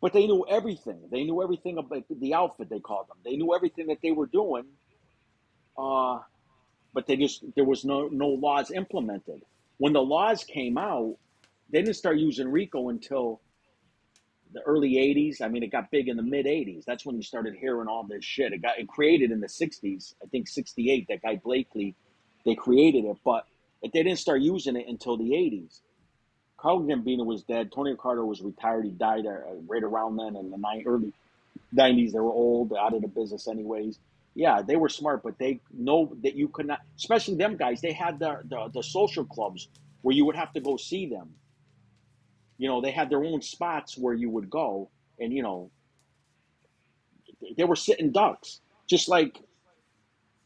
But 0.00 0.12
they 0.12 0.26
knew 0.26 0.44
everything. 0.50 0.98
They 1.12 1.22
knew 1.22 1.44
everything 1.44 1.78
about 1.78 2.02
the 2.10 2.34
outfit 2.34 2.70
they 2.70 2.80
called 2.80 3.06
them. 3.08 3.18
They 3.24 3.36
knew 3.36 3.54
everything 3.54 3.86
that 3.86 3.98
they 4.02 4.10
were 4.10 4.26
doing. 4.26 4.64
Uh, 5.78 6.18
but 6.92 7.06
they 7.06 7.14
just 7.14 7.44
there 7.54 7.64
was 7.64 7.84
no 7.84 8.08
no 8.08 8.30
laws 8.30 8.72
implemented. 8.72 9.42
When 9.78 9.92
the 9.92 10.02
laws 10.02 10.44
came 10.44 10.78
out, 10.78 11.16
they 11.70 11.82
didn't 11.82 11.96
start 11.96 12.18
using 12.18 12.48
RICO 12.48 12.88
until 12.88 13.40
the 14.52 14.60
early 14.62 14.94
80s. 14.94 15.42
I 15.42 15.48
mean, 15.48 15.62
it 15.62 15.72
got 15.72 15.90
big 15.90 16.08
in 16.08 16.16
the 16.16 16.22
mid 16.22 16.46
80s. 16.46 16.84
That's 16.84 17.04
when 17.04 17.16
you 17.16 17.22
started 17.22 17.54
hearing 17.54 17.88
all 17.88 18.04
this 18.04 18.24
shit. 18.24 18.52
It 18.52 18.62
got 18.62 18.78
it 18.78 18.88
created 18.88 19.30
in 19.30 19.40
the 19.40 19.48
60s. 19.48 20.14
I 20.22 20.26
think 20.26 20.48
68. 20.48 21.06
That 21.08 21.22
guy 21.22 21.36
Blakely, 21.36 21.94
they 22.44 22.54
created 22.54 23.04
it, 23.04 23.16
but 23.24 23.46
they 23.82 24.02
didn't 24.02 24.18
start 24.18 24.40
using 24.40 24.76
it 24.76 24.86
until 24.88 25.16
the 25.16 25.30
80s. 25.30 25.80
Carl 26.56 26.80
Gambino 26.80 27.24
was 27.26 27.42
dead. 27.42 27.70
Tony 27.70 27.94
Accardo 27.94 28.26
was 28.26 28.40
retired. 28.40 28.84
He 28.84 28.90
died 28.90 29.26
uh, 29.26 29.54
right 29.66 29.82
around 29.82 30.16
then 30.16 30.36
in 30.36 30.50
the 30.50 30.82
early 30.86 31.12
90s. 31.74 32.12
They 32.12 32.18
were 32.18 32.32
old, 32.32 32.72
out 32.72 32.94
of 32.94 33.02
the 33.02 33.08
business 33.08 33.46
anyways. 33.46 33.98
Yeah, 34.36 34.62
they 34.62 34.76
were 34.76 34.90
smart, 34.90 35.24
but 35.24 35.38
they 35.40 35.62
know 35.72 36.14
that 36.22 36.36
you 36.36 36.48
could 36.50 36.68
not, 36.68 36.80
especially 36.98 37.36
them 37.36 37.56
guys, 37.56 37.80
they 37.82 37.92
had 37.94 38.20
the, 38.20 38.40
the, 38.44 38.70
the 38.74 38.82
social 38.84 39.24
clubs 39.24 39.68
where 40.02 40.14
you 40.16 40.26
would 40.26 40.36
have 40.36 40.52
to 40.54 40.60
go 40.60 40.76
see 40.78 41.08
them. 41.08 41.30
You 42.58 42.68
know, 42.68 42.82
they 42.82 42.92
had 42.92 43.10
their 43.10 43.24
own 43.24 43.42
spots 43.42 43.98
where 43.98 44.14
you 44.14 44.30
would 44.30 44.50
go, 44.50 44.90
and, 45.20 45.32
you 45.32 45.42
know, 45.42 45.72
they 47.56 47.64
were 47.64 47.76
sitting 47.76 48.12
ducks, 48.12 48.60
just 48.88 49.08
like 49.08 49.40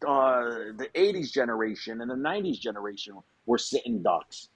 uh, 0.06 0.44
the 0.76 0.88
80s 0.94 1.32
generation 1.32 2.00
and 2.00 2.10
the 2.10 2.16
90s 2.16 2.60
generation 2.60 3.16
were 3.46 3.58
sitting 3.58 4.02
ducks, 4.02 4.48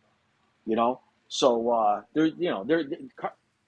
you 0.66 0.76
know? 0.76 1.00
So 1.28 1.70
uh, 1.70 2.02
they're 2.14 2.26
you 2.26 2.50
know 2.50 2.64
they're 2.64 2.84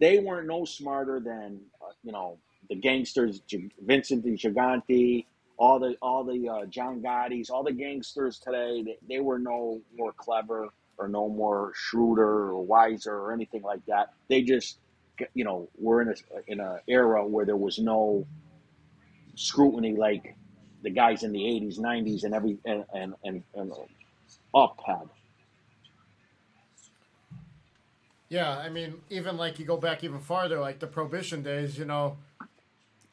they 0.00 0.20
weren't 0.20 0.48
no 0.48 0.64
smarter 0.64 1.20
than 1.20 1.60
uh, 1.82 1.92
you 2.04 2.12
know 2.12 2.38
the 2.70 2.76
gangsters, 2.76 3.42
Vincent 3.84 4.24
and 4.24 4.38
Gigante, 4.38 5.26
all 5.58 5.78
the 5.78 5.96
all 6.02 6.24
the 6.24 6.48
uh, 6.48 6.66
John 6.66 7.00
Gotti's, 7.00 7.50
all 7.50 7.62
the 7.62 7.72
gangsters 7.72 8.38
today. 8.38 8.82
They, 8.82 8.98
they 9.08 9.20
were 9.20 9.38
no 9.38 9.80
more 9.96 10.12
clever 10.12 10.68
or 10.98 11.08
no 11.08 11.28
more 11.28 11.72
shrewder 11.74 12.50
or 12.50 12.64
wiser 12.64 13.14
or 13.14 13.32
anything 13.32 13.62
like 13.62 13.84
that. 13.86 14.12
They 14.28 14.42
just 14.42 14.78
you 15.34 15.44
know 15.44 15.68
were 15.78 16.02
in 16.02 16.08
a 16.08 16.14
in 16.46 16.60
a 16.60 16.80
era 16.88 17.26
where 17.26 17.46
there 17.46 17.56
was 17.56 17.78
no 17.78 18.26
scrutiny 19.34 19.94
like 19.94 20.36
the 20.82 20.90
guys 20.90 21.22
in 21.22 21.32
the 21.32 21.40
80s, 21.40 21.78
90s, 21.78 22.24
and 22.24 22.34
every 22.34 22.58
and 22.64 22.84
and 22.94 23.14
and, 23.24 23.42
and 23.54 23.72
up 24.54 24.78
had. 24.86 25.08
Yeah, 28.28 28.58
I 28.58 28.68
mean, 28.68 28.94
even 29.08 29.36
like 29.36 29.58
you 29.58 29.64
go 29.64 29.76
back 29.76 30.02
even 30.02 30.18
farther, 30.18 30.58
like 30.58 30.80
the 30.80 30.86
prohibition 30.86 31.42
days, 31.42 31.78
you 31.78 31.84
know, 31.84 32.18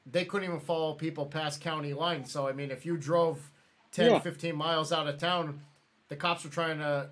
they 0.06 0.26
couldn't 0.26 0.48
even 0.48 0.60
follow 0.60 0.94
people 0.94 1.26
past 1.26 1.62
county 1.62 1.94
lines. 1.94 2.32
So, 2.32 2.48
I 2.48 2.54
mean, 2.54 2.72
if 2.72 2.86
you 2.86 2.98
drove 2.98 3.52
10, 3.92 4.12
yeah. 4.12 4.20
15 4.20 4.56
miles 4.56 4.92
out 4.92 5.08
of 5.08 5.18
town, 5.18 5.62
the 6.10 6.16
cops 6.16 6.44
were 6.44 6.50
trying 6.50 6.80
to 6.80 7.10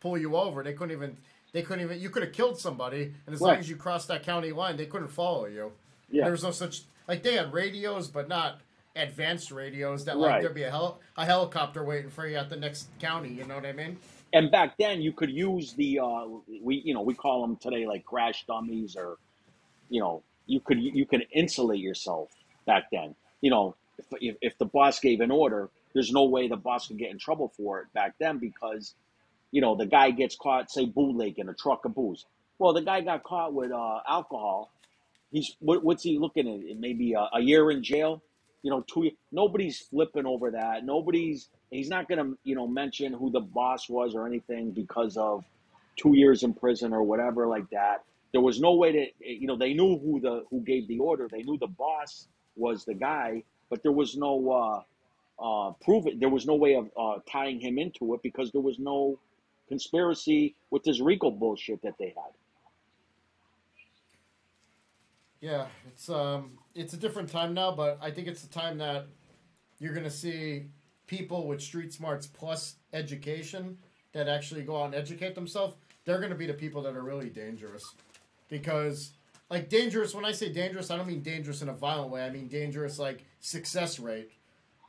pull 0.00 0.18
you 0.18 0.36
over. 0.36 0.62
They 0.62 0.72
couldn't 0.72 0.94
even, 0.96 1.16
they 1.52 1.62
couldn't 1.62 1.84
even, 1.84 2.00
you 2.00 2.10
could 2.10 2.22
have 2.22 2.32
killed 2.32 2.58
somebody. 2.58 3.14
And 3.26 3.34
as 3.34 3.40
right. 3.40 3.50
long 3.50 3.58
as 3.58 3.68
you 3.68 3.76
crossed 3.76 4.08
that 4.08 4.22
county 4.22 4.52
line, 4.52 4.76
they 4.76 4.86
couldn't 4.86 5.08
follow 5.08 5.46
you. 5.46 5.72
Yeah. 6.10 6.24
There 6.24 6.32
was 6.32 6.42
no 6.42 6.50
such, 6.50 6.82
like, 7.06 7.22
they 7.22 7.34
had 7.34 7.52
radios, 7.52 8.08
but 8.08 8.28
not 8.28 8.60
advanced 8.96 9.52
radios 9.52 10.04
that, 10.06 10.18
like, 10.18 10.30
right. 10.30 10.42
there'd 10.42 10.54
be 10.54 10.64
a, 10.64 10.70
hel- 10.70 11.00
a 11.16 11.24
helicopter 11.24 11.84
waiting 11.84 12.10
for 12.10 12.26
you 12.26 12.36
at 12.36 12.50
the 12.50 12.56
next 12.56 12.88
county. 12.98 13.28
You 13.28 13.44
know 13.44 13.54
what 13.54 13.66
I 13.66 13.72
mean? 13.72 13.98
and 14.32 14.50
back 14.50 14.76
then 14.78 15.00
you 15.00 15.12
could 15.12 15.30
use 15.30 15.72
the 15.74 15.98
uh, 15.98 16.26
we 16.62 16.82
you 16.84 16.94
know 16.94 17.02
we 17.02 17.14
call 17.14 17.40
them 17.40 17.56
today 17.56 17.86
like 17.86 18.04
crash 18.04 18.44
dummies 18.46 18.96
or 18.96 19.16
you 19.88 20.00
know 20.00 20.22
you 20.48 20.60
could 20.60 20.80
you 20.80 21.06
can 21.06 21.22
insulate 21.32 21.80
yourself 21.80 22.30
back 22.66 22.88
then. 22.90 23.14
You 23.40 23.50
know 23.50 23.76
if, 24.20 24.36
if 24.40 24.58
the 24.58 24.64
boss 24.64 25.00
gave 25.00 25.20
an 25.20 25.30
order 25.30 25.70
there's 25.94 26.12
no 26.12 26.24
way 26.24 26.48
the 26.48 26.56
boss 26.56 26.88
could 26.88 26.98
get 26.98 27.10
in 27.10 27.18
trouble 27.18 27.52
for 27.56 27.80
it 27.80 27.92
back 27.92 28.14
then 28.18 28.38
because 28.38 28.94
you 29.50 29.60
know 29.60 29.76
the 29.76 29.86
guy 29.86 30.10
gets 30.10 30.36
caught 30.36 30.70
say 30.70 30.86
bootlegging 30.86 31.48
a 31.48 31.54
truck 31.54 31.84
of 31.84 31.94
booze. 31.94 32.24
Well 32.58 32.72
the 32.72 32.82
guy 32.82 33.00
got 33.00 33.22
caught 33.22 33.52
with 33.54 33.72
uh, 33.72 34.00
alcohol. 34.08 34.70
He's 35.30 35.56
what, 35.60 35.84
what's 35.84 36.02
he 36.02 36.18
looking 36.18 36.48
at? 36.48 36.78
Maybe 36.78 37.12
a, 37.12 37.28
a 37.34 37.40
year 37.40 37.70
in 37.70 37.82
jail? 37.82 38.22
You 38.62 38.70
know 38.70 38.84
two 38.92 39.10
nobody's 39.32 39.78
flipping 39.78 40.26
over 40.26 40.50
that. 40.52 40.84
Nobody's 40.84 41.48
he's 41.70 41.88
not 41.88 42.08
to 42.08 42.38
you 42.44 42.54
know 42.54 42.66
mention 42.66 43.12
who 43.12 43.30
the 43.30 43.40
boss 43.40 43.88
was 43.88 44.14
or 44.14 44.26
anything 44.26 44.72
because 44.72 45.16
of 45.16 45.44
two 45.96 46.16
years 46.16 46.42
in 46.42 46.54
prison 46.54 46.92
or 46.92 47.02
whatever 47.02 47.46
like 47.46 47.68
that 47.70 48.04
there 48.38 48.44
was 48.44 48.60
no 48.60 48.74
way 48.74 48.92
to 48.92 49.06
you 49.20 49.46
know 49.48 49.56
they 49.56 49.74
knew 49.74 49.98
who 49.98 50.20
the 50.20 50.44
who 50.50 50.60
gave 50.60 50.86
the 50.86 50.98
order. 50.98 51.28
They 51.30 51.42
knew 51.42 51.58
the 51.58 51.66
boss 51.66 52.28
was 52.56 52.84
the 52.84 52.94
guy 52.94 53.42
but 53.70 53.82
there 53.82 53.92
was 53.92 54.16
no 54.16 54.50
uh 54.50 54.82
uh 55.42 55.72
there 56.18 56.28
was 56.28 56.46
no 56.46 56.54
way 56.54 56.74
of 56.74 56.90
uh 56.98 57.20
tying 57.30 57.60
him 57.60 57.78
into 57.78 58.14
it 58.14 58.22
because 58.22 58.50
there 58.52 58.60
was 58.60 58.78
no 58.78 59.18
conspiracy 59.68 60.54
with 60.70 60.82
this 60.82 61.00
RICO 61.00 61.30
bullshit 61.30 61.82
that 61.82 61.94
they 61.98 62.14
had. 62.16 62.32
Yeah, 65.40 65.66
it's 65.86 66.08
um, 66.08 66.58
it's 66.74 66.94
a 66.94 66.96
different 66.96 67.28
time 67.28 67.54
now, 67.54 67.70
but 67.70 67.98
I 68.00 68.10
think 68.10 68.26
it's 68.26 68.42
the 68.42 68.52
time 68.52 68.78
that 68.78 69.06
you're 69.78 69.94
gonna 69.94 70.10
see 70.10 70.66
people 71.06 71.46
with 71.46 71.60
street 71.60 71.92
smarts 71.92 72.26
plus 72.26 72.76
education 72.92 73.78
that 74.12 74.26
actually 74.26 74.62
go 74.62 74.82
out 74.82 74.86
and 74.86 74.94
educate 74.94 75.34
themselves. 75.34 75.74
They're 76.06 76.20
gonna 76.20 76.34
be 76.34 76.46
the 76.46 76.54
people 76.54 76.82
that 76.82 76.96
are 76.96 77.02
really 77.02 77.28
dangerous, 77.28 77.94
because 78.48 79.12
like 79.50 79.68
dangerous. 79.68 80.14
When 80.14 80.24
I 80.24 80.32
say 80.32 80.52
dangerous, 80.52 80.90
I 80.90 80.96
don't 80.96 81.06
mean 81.06 81.22
dangerous 81.22 81.62
in 81.62 81.68
a 81.68 81.74
violent 81.74 82.10
way. 82.10 82.24
I 82.24 82.30
mean 82.30 82.48
dangerous 82.48 82.98
like 82.98 83.24
success 83.40 83.98
rate. 83.98 84.30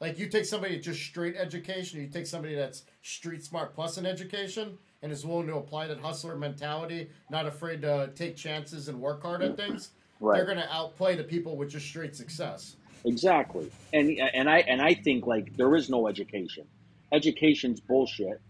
Like 0.01 0.17
you 0.17 0.27
take 0.27 0.45
somebody 0.45 0.75
with 0.75 0.85
just 0.85 1.01
straight 1.01 1.35
education, 1.35 1.99
you 1.99 2.07
take 2.07 2.25
somebody 2.25 2.55
that's 2.55 2.83
street 3.01 3.43
smart 3.43 3.73
plus 3.75 3.97
an 3.97 4.05
education 4.05 4.77
and 5.01 5.11
is 5.11 5.25
willing 5.25 5.47
to 5.47 5.55
apply 5.55 5.87
that 5.87 5.99
hustler 5.99 6.35
mentality, 6.35 7.09
not 7.29 7.45
afraid 7.45 7.81
to 7.81 8.09
take 8.15 8.35
chances 8.35 8.87
and 8.87 8.99
work 8.99 9.21
hard 9.23 9.41
at 9.41 9.57
things. 9.57 9.91
Right. 10.19 10.37
They're 10.37 10.45
gonna 10.45 10.67
outplay 10.69 11.15
the 11.15 11.23
people 11.23 11.57
with 11.57 11.69
just 11.69 11.85
straight 11.85 12.15
success. 12.15 12.75
Exactly. 13.05 13.71
And 13.93 14.09
and 14.33 14.49
I 14.49 14.59
and 14.59 14.81
I 14.81 14.93
think 14.93 15.25
like 15.25 15.55
there 15.55 15.75
is 15.75 15.89
no 15.89 16.07
education. 16.07 16.65
Education's 17.11 17.79
bullshit. 17.79 18.41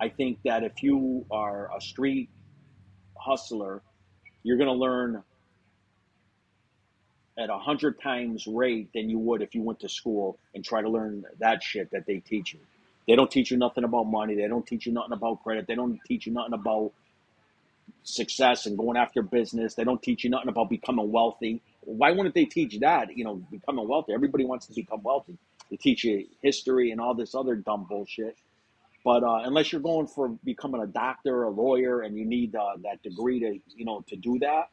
I 0.00 0.08
think 0.08 0.38
that 0.44 0.62
if 0.62 0.82
you 0.82 1.24
are 1.30 1.70
a 1.76 1.80
street 1.80 2.28
hustler, 3.16 3.82
you're 4.44 4.56
going 4.56 4.68
to 4.68 4.74
learn 4.74 5.22
at 7.36 7.50
a 7.50 7.58
hundred 7.58 8.00
times 8.00 8.46
rate 8.46 8.90
than 8.94 9.10
you 9.10 9.18
would 9.18 9.42
if 9.42 9.54
you 9.54 9.62
went 9.62 9.80
to 9.80 9.88
school 9.88 10.38
and 10.54 10.64
try 10.64 10.80
to 10.80 10.88
learn 10.88 11.24
that 11.40 11.62
shit 11.62 11.90
that 11.90 12.06
they 12.06 12.20
teach 12.20 12.54
you. 12.54 12.60
They 13.08 13.16
don't 13.16 13.30
teach 13.30 13.50
you 13.50 13.56
nothing 13.56 13.82
about 13.84 14.04
money. 14.04 14.36
They 14.36 14.46
don't 14.46 14.66
teach 14.66 14.86
you 14.86 14.92
nothing 14.92 15.12
about 15.12 15.42
credit. 15.42 15.66
They 15.66 15.74
don't 15.74 15.98
teach 16.06 16.26
you 16.26 16.32
nothing 16.32 16.54
about 16.54 16.92
success 18.04 18.66
and 18.66 18.78
going 18.78 18.96
after 18.96 19.22
business. 19.22 19.74
They 19.74 19.84
don't 19.84 20.02
teach 20.02 20.24
you 20.24 20.30
nothing 20.30 20.48
about 20.48 20.70
becoming 20.70 21.10
wealthy. 21.10 21.60
Why 21.80 22.12
wouldn't 22.12 22.34
they 22.34 22.44
teach 22.44 22.78
that? 22.80 23.16
You 23.16 23.24
know, 23.24 23.34
becoming 23.50 23.88
wealthy. 23.88 24.12
Everybody 24.12 24.44
wants 24.44 24.66
to 24.66 24.74
become 24.74 25.02
wealthy. 25.02 25.36
They 25.70 25.76
teach 25.76 26.04
you 26.04 26.26
history 26.42 26.92
and 26.92 27.00
all 27.00 27.14
this 27.14 27.34
other 27.34 27.56
dumb 27.56 27.86
bullshit. 27.88 28.36
But 29.04 29.22
uh, 29.22 29.42
unless 29.44 29.70
you're 29.70 29.82
going 29.82 30.06
for 30.06 30.28
becoming 30.28 30.80
a 30.80 30.86
doctor, 30.86 31.40
or 31.40 31.44
a 31.44 31.50
lawyer, 31.50 32.00
and 32.00 32.16
you 32.16 32.24
need 32.24 32.56
uh, 32.56 32.76
that 32.84 33.02
degree 33.02 33.40
to, 33.40 33.58
you 33.76 33.84
know, 33.84 34.02
to 34.08 34.16
do 34.16 34.38
that, 34.38 34.70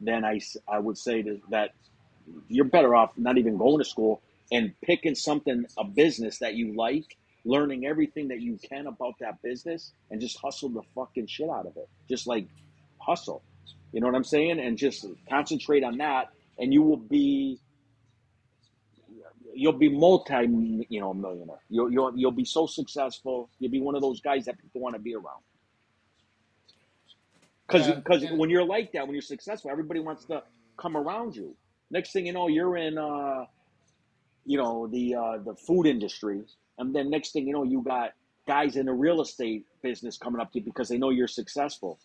then 0.00 0.24
I, 0.24 0.40
I 0.66 0.78
would 0.78 0.96
say 0.96 1.22
that, 1.22 1.40
that 1.50 1.70
you're 2.48 2.64
better 2.64 2.94
off 2.94 3.12
not 3.16 3.36
even 3.38 3.58
going 3.58 3.78
to 3.78 3.84
school 3.84 4.22
and 4.50 4.72
picking 4.82 5.14
something, 5.14 5.66
a 5.78 5.84
business 5.84 6.38
that 6.38 6.54
you 6.54 6.74
like, 6.74 7.16
learning 7.44 7.84
everything 7.84 8.28
that 8.28 8.40
you 8.40 8.58
can 8.68 8.86
about 8.86 9.14
that 9.20 9.42
business, 9.42 9.92
and 10.10 10.20
just 10.20 10.38
hustle 10.38 10.70
the 10.70 10.82
fucking 10.94 11.26
shit 11.26 11.50
out 11.50 11.66
of 11.66 11.76
it. 11.76 11.88
Just 12.08 12.26
like 12.26 12.46
hustle, 12.98 13.42
you 13.92 14.00
know 14.00 14.06
what 14.06 14.16
I'm 14.16 14.24
saying? 14.24 14.60
And 14.60 14.78
just 14.78 15.06
concentrate 15.28 15.84
on 15.84 15.98
that, 15.98 16.30
and 16.58 16.72
you 16.72 16.82
will 16.82 16.96
be 16.96 17.58
you'll 19.54 19.72
be 19.72 19.88
multi 19.88 20.34
you 20.88 21.00
know 21.00 21.14
millionaire. 21.14 21.60
You'll 21.70 21.90
you'll 21.92 22.12
you'll 22.18 22.32
be 22.32 22.44
so 22.44 22.66
successful. 22.66 23.50
You'll 23.58 23.72
be 23.72 23.80
one 23.80 23.94
of 23.94 24.02
those 24.02 24.20
guys 24.20 24.44
that 24.46 24.58
people 24.60 24.80
want 24.80 24.94
to 24.96 25.00
be 25.00 25.14
around. 25.14 25.42
Because 27.66 27.88
Yeah, 27.88 27.94
because 27.96 28.22
and- 28.24 28.38
when 28.38 28.50
you're 28.50 28.64
like 28.64 28.92
that, 28.92 29.06
when 29.06 29.14
you're 29.14 29.22
successful, 29.22 29.70
everybody 29.70 30.00
wants 30.00 30.24
to 30.26 30.42
come 30.76 30.96
around 30.96 31.36
you. 31.36 31.56
Next 31.90 32.12
thing 32.12 32.26
you 32.26 32.32
know, 32.32 32.48
you're 32.48 32.76
in 32.76 32.98
uh, 32.98 33.46
you 34.44 34.58
know 34.58 34.86
the 34.88 35.14
uh, 35.14 35.38
the 35.38 35.54
food 35.54 35.86
industry, 35.86 36.42
and 36.78 36.94
then 36.94 37.10
next 37.10 37.32
thing 37.32 37.46
you 37.46 37.52
know, 37.54 37.64
you 37.64 37.82
got 37.82 38.12
guys 38.46 38.76
in 38.76 38.86
the 38.86 38.92
real 38.92 39.22
estate 39.22 39.64
business 39.82 40.18
coming 40.18 40.40
up 40.40 40.52
to 40.52 40.58
you 40.58 40.64
because 40.64 40.88
they 40.88 40.98
know 40.98 41.10
you're 41.10 41.28
successful, 41.28 41.98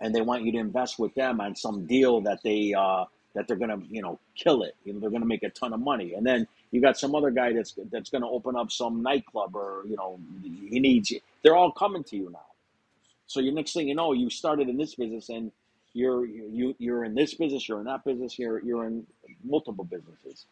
and 0.00 0.14
they 0.14 0.20
want 0.20 0.44
you 0.44 0.52
to 0.52 0.58
invest 0.58 0.98
with 0.98 1.14
them 1.14 1.40
on 1.40 1.56
some 1.56 1.86
deal 1.86 2.20
that 2.22 2.40
they 2.44 2.74
uh, 2.76 3.04
that 3.34 3.46
they're 3.46 3.56
gonna 3.56 3.80
you 3.90 4.02
know 4.02 4.18
kill 4.34 4.62
it. 4.62 4.74
You 4.84 4.92
know 4.92 5.00
they're 5.00 5.10
gonna 5.10 5.26
make 5.26 5.42
a 5.42 5.50
ton 5.50 5.72
of 5.72 5.80
money, 5.80 6.14
and 6.14 6.26
then 6.26 6.46
you 6.70 6.80
got 6.80 6.98
some 6.98 7.14
other 7.14 7.30
guy 7.30 7.52
that's 7.52 7.74
that's 7.90 8.10
gonna 8.10 8.28
open 8.28 8.56
up 8.56 8.70
some 8.70 9.02
nightclub 9.02 9.54
or 9.54 9.82
you 9.86 9.96
know 9.96 10.18
he 10.42 10.80
needs. 10.80 11.12
They're 11.42 11.56
all 11.56 11.72
coming 11.72 12.04
to 12.04 12.16
you 12.16 12.30
now. 12.30 12.40
So 13.26 13.40
your 13.40 13.52
next 13.52 13.74
thing 13.74 13.88
you 13.88 13.94
know, 13.94 14.12
you 14.12 14.28
started 14.28 14.68
in 14.68 14.76
this 14.76 14.96
business 14.96 15.28
and 15.28 15.52
you're 15.92 16.24
you 16.26 16.74
you're 16.78 17.04
in 17.04 17.14
this 17.14 17.34
business, 17.34 17.68
you're 17.68 17.78
in 17.78 17.84
that 17.86 18.04
business, 18.04 18.38
you're 18.38 18.60
you're 18.62 18.86
in 18.86 19.06
multiple 19.44 19.84
businesses. 19.84 20.46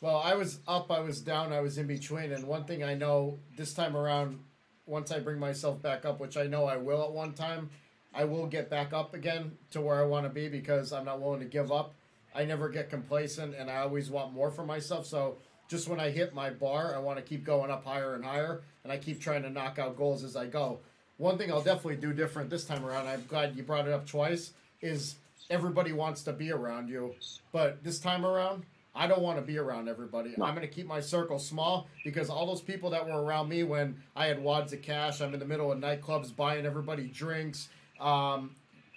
Well, 0.00 0.18
I 0.18 0.34
was 0.34 0.60
up, 0.68 0.90
I 0.90 1.00
was 1.00 1.20
down, 1.20 1.52
I 1.52 1.60
was 1.60 1.78
in 1.78 1.86
between, 1.86 2.32
and 2.32 2.46
one 2.46 2.64
thing 2.64 2.84
I 2.84 2.94
know 2.94 3.38
this 3.56 3.72
time 3.72 3.96
around, 3.96 4.38
once 4.86 5.10
I 5.10 5.18
bring 5.18 5.38
myself 5.38 5.80
back 5.80 6.04
up, 6.04 6.20
which 6.20 6.36
I 6.36 6.46
know 6.46 6.66
I 6.66 6.76
will 6.76 7.02
at 7.04 7.12
one 7.12 7.32
time, 7.32 7.70
I 8.14 8.24
will 8.24 8.46
get 8.46 8.70
back 8.70 8.92
up 8.92 9.14
again 9.14 9.52
to 9.72 9.80
where 9.80 10.00
I 10.00 10.06
want 10.06 10.24
to 10.24 10.30
be 10.30 10.48
because 10.48 10.92
I'm 10.92 11.04
not 11.04 11.20
willing 11.20 11.40
to 11.40 11.46
give 11.46 11.72
up. 11.72 11.94
I 12.34 12.44
never 12.44 12.68
get 12.68 12.90
complacent, 12.90 13.54
and 13.54 13.70
I 13.70 13.78
always 13.78 14.10
want 14.10 14.32
more 14.32 14.50
for 14.50 14.64
myself. 14.64 15.06
So 15.06 15.36
just 15.68 15.88
when 15.88 16.00
I 16.00 16.10
hit 16.10 16.34
my 16.34 16.50
bar, 16.50 16.94
I 16.94 16.98
want 16.98 17.18
to 17.18 17.24
keep 17.24 17.44
going 17.44 17.70
up 17.70 17.84
higher 17.84 18.14
and 18.14 18.24
higher, 18.24 18.62
and 18.82 18.92
I 18.92 18.98
keep 18.98 19.20
trying 19.20 19.42
to 19.42 19.50
knock 19.50 19.78
out 19.78 19.96
goals 19.96 20.24
as 20.24 20.36
I 20.36 20.46
go. 20.46 20.80
One 21.16 21.38
thing 21.38 21.52
I'll 21.52 21.62
definitely 21.62 21.96
do 21.96 22.12
different 22.12 22.50
this 22.50 22.64
time 22.64 22.84
around, 22.84 23.06
I'm 23.06 23.24
glad 23.28 23.56
you 23.56 23.62
brought 23.62 23.86
it 23.86 23.92
up 23.92 24.06
twice, 24.06 24.52
is 24.80 25.16
everybody 25.48 25.92
wants 25.92 26.22
to 26.24 26.32
be 26.32 26.50
around 26.50 26.88
you. 26.88 27.14
But 27.52 27.84
this 27.84 28.00
time 28.00 28.26
around, 28.26 28.64
I 28.96 29.06
don't 29.06 29.22
want 29.22 29.38
to 29.38 29.42
be 29.42 29.58
around 29.58 29.88
everybody. 29.88 30.34
I'm 30.40 30.54
going 30.54 30.60
to 30.60 30.68
keep 30.68 30.86
my 30.86 31.00
circle 31.00 31.38
small 31.38 31.88
because 32.04 32.30
all 32.30 32.46
those 32.46 32.60
people 32.60 32.90
that 32.90 33.06
were 33.06 33.22
around 33.22 33.48
me 33.48 33.64
when 33.64 33.96
I 34.14 34.26
had 34.26 34.42
wads 34.42 34.72
of 34.72 34.82
cash, 34.82 35.20
I'm 35.20 35.34
in 35.34 35.40
the 35.40 35.46
middle 35.46 35.72
of 35.72 35.78
nightclubs 35.78 36.34
buying 36.34 36.64
everybody 36.64 37.08
drinks, 37.08 37.68
um, 38.04 38.54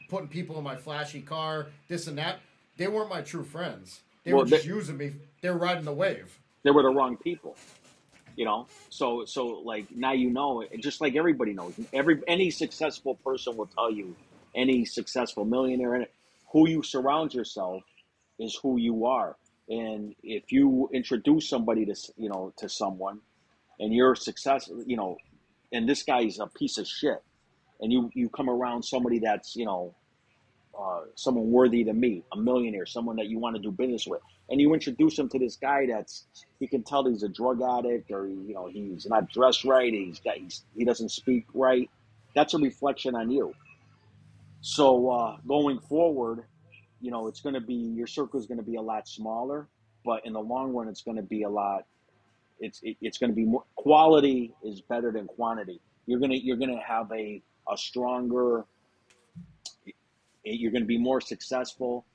putting 0.10 0.28
people 0.28 0.58
in 0.58 0.64
my 0.64 0.76
flashy 0.76 1.22
car, 1.22 1.68
this 1.88 2.08
and 2.08 2.18
that. 2.18 2.40
They 2.78 2.88
weren't 2.88 3.10
my 3.10 3.22
true 3.22 3.44
friends. 3.44 4.02
They 4.24 4.34
Well, 4.34 4.44
were 4.44 4.50
just 4.50 4.64
they- 4.64 4.70
using 4.70 4.98
me. 4.98 5.14
They 5.42 5.50
were 5.50 5.58
riding 5.58 5.86
the 5.86 5.94
wave. 5.94 6.38
They 6.64 6.72
were 6.72 6.84
the 6.84 6.90
wrong 6.90 7.18
people. 7.18 7.56
You 8.36 8.46
know, 8.46 8.68
so 8.90 9.26
so 9.26 9.48
like 9.48 9.90
now 9.96 10.12
you 10.12 10.30
know, 10.30 10.64
just 10.80 11.02
like 11.02 11.16
everybody 11.16 11.54
knows. 11.54 11.74
Every 11.92 12.22
any 12.28 12.52
successful 12.52 13.16
person 13.16 13.58
will 13.58 13.66
tell 13.66 13.90
you, 13.90 14.16
any 14.54 14.86
successful 14.86 15.44
millionaire, 15.44 15.96
and 15.96 16.08
who 16.52 16.70
you 16.70 16.84
surround 16.84 17.34
yourself 17.34 17.82
is 18.38 18.56
who 18.62 18.78
you 18.78 19.08
are. 19.08 19.36
And 19.70 20.14
if 20.22 20.52
you 20.52 20.88
introduce 20.94 21.50
somebody 21.50 21.86
to 21.88 21.96
you 22.16 22.30
know 22.30 22.54
to 22.58 22.70
someone, 22.70 23.22
and 23.80 23.92
you're 23.92 24.14
successful, 24.16 24.84
you 24.86 24.98
know, 24.98 25.18
and 25.72 25.90
this 25.90 26.04
guy's 26.04 26.38
a 26.38 26.46
piece 26.46 26.78
of 26.78 26.86
shit, 26.88 27.24
and 27.80 27.92
you 27.92 28.10
you 28.14 28.30
come 28.30 28.50
around 28.50 28.84
somebody 28.84 29.20
that's 29.20 29.56
you 29.56 29.66
know 29.66 29.96
uh, 30.80 31.02
someone 31.16 31.50
worthy 31.50 31.84
to 31.84 31.94
meet, 31.94 32.24
a 32.34 32.38
millionaire, 32.38 32.86
someone 32.86 33.16
that 33.16 33.28
you 33.28 33.40
want 33.40 33.56
to 33.56 33.62
do 33.62 33.72
business 33.72 34.06
with, 34.06 34.22
and 34.50 34.62
you 34.62 34.74
introduce 34.74 35.18
him 35.18 35.28
to 35.30 35.40
this 35.40 35.56
guy 35.56 35.88
that's 35.88 36.26
he 36.60 36.68
can 36.68 36.84
tell 36.84 37.06
he's 37.06 37.24
a 37.24 37.30
drug 37.30 37.62
addict 37.62 38.12
or 38.12 38.28
you 38.28 38.54
know 38.54 38.68
he's 38.68 39.06
not 39.08 39.30
dressed 39.32 39.66
right, 39.66 39.92
he's 39.94 40.20
got 40.20 40.38
he's, 40.38 40.64
he 40.76 40.86
doesn't 40.86 41.10
speak 41.10 41.46
right. 41.54 41.90
That's 42.36 42.54
a 42.54 42.60
reflection 42.60 43.16
on 43.16 43.32
you. 43.32 43.54
So 44.62 45.10
uh, 45.10 45.38
going 45.48 45.80
forward, 45.80 46.46
you 47.02 47.12
know 47.12 47.28
it's 47.28 47.42
going 47.42 47.56
to 47.56 47.62
be 47.62 47.74
your 47.74 48.08
circle 48.08 48.40
is 48.40 48.46
going 48.46 48.60
to 48.60 48.66
be 48.66 48.76
a 48.76 48.82
lot 48.82 49.08
smaller, 49.08 49.68
but 50.06 50.26
in 50.26 50.34
the 50.34 50.42
long 50.42 50.74
run, 50.74 50.88
it's 50.88 51.02
going 51.02 51.18
to 51.18 51.24
be 51.24 51.44
a 51.44 51.50
lot. 51.50 51.86
It's 52.60 52.80
it, 52.84 52.98
it's 53.02 53.18
going 53.18 53.32
to 53.32 53.36
be 53.36 53.46
more 53.46 53.64
quality 53.76 54.54
is 54.64 54.82
better 54.82 55.12
than 55.12 55.28
quantity. 55.28 55.82
You're 56.06 56.20
gonna 56.20 56.36
you're 56.36 56.58
gonna 56.58 56.82
have 56.82 57.12
a 57.12 57.42
a 57.72 57.78
stronger 57.78 58.66
you're 60.56 60.72
going 60.72 60.84
to 60.84 60.88
be 60.88 60.98
more 60.98 61.22
successful. 61.22 62.06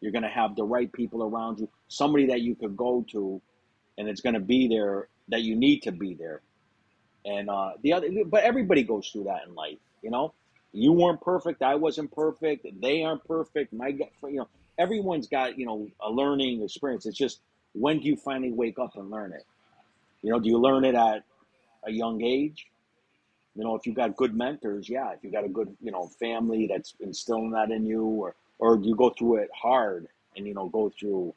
You're 0.00 0.12
going 0.12 0.22
to 0.22 0.28
have 0.28 0.56
the 0.56 0.64
right 0.64 0.92
people 0.92 1.22
around 1.22 1.58
you, 1.60 1.68
somebody 1.88 2.26
that 2.26 2.40
you 2.40 2.54
could 2.54 2.76
go 2.76 3.04
to, 3.12 3.40
and 3.98 4.08
it's 4.08 4.20
going 4.20 4.34
to 4.34 4.40
be 4.40 4.68
there 4.68 5.08
that 5.28 5.42
you 5.42 5.56
need 5.56 5.80
to 5.82 5.92
be 5.92 6.14
there. 6.14 6.42
And 7.24 7.48
uh, 7.48 7.72
the 7.82 7.92
other, 7.94 8.08
but 8.26 8.44
everybody 8.44 8.82
goes 8.82 9.08
through 9.08 9.24
that 9.24 9.46
in 9.46 9.54
life, 9.54 9.78
you 10.02 10.10
know. 10.10 10.34
You 10.72 10.92
weren't 10.92 11.20
perfect. 11.20 11.62
I 11.62 11.76
wasn't 11.76 12.12
perfect. 12.12 12.66
They 12.80 13.04
aren't 13.04 13.24
perfect. 13.24 13.72
My, 13.72 13.88
you 13.88 14.08
know, 14.22 14.48
everyone's 14.76 15.28
got 15.28 15.56
you 15.56 15.66
know 15.66 15.88
a 16.02 16.10
learning 16.10 16.62
experience. 16.62 17.06
It's 17.06 17.16
just 17.16 17.40
when 17.74 18.00
do 18.00 18.08
you 18.08 18.16
finally 18.16 18.52
wake 18.52 18.78
up 18.78 18.96
and 18.96 19.08
learn 19.08 19.32
it? 19.32 19.44
You 20.22 20.32
know, 20.32 20.40
do 20.40 20.48
you 20.48 20.58
learn 20.58 20.84
it 20.84 20.96
at 20.96 21.22
a 21.86 21.92
young 21.92 22.22
age? 22.22 22.66
You 23.54 23.62
know, 23.62 23.76
if 23.76 23.86
you 23.86 23.92
got 23.92 24.16
good 24.16 24.34
mentors, 24.34 24.88
yeah, 24.88 25.12
if 25.12 25.22
you 25.22 25.30
got 25.30 25.44
a 25.44 25.48
good, 25.48 25.76
you 25.80 25.92
know, 25.92 26.06
family 26.06 26.66
that's 26.66 26.94
instilling 27.00 27.50
that 27.52 27.70
in 27.70 27.86
you, 27.86 28.02
or 28.04 28.34
or 28.58 28.78
you 28.78 28.94
go 28.96 29.10
through 29.10 29.36
it 29.36 29.50
hard 29.54 30.08
and 30.36 30.46
you 30.46 30.54
know 30.54 30.68
go 30.68 30.92
through 30.98 31.34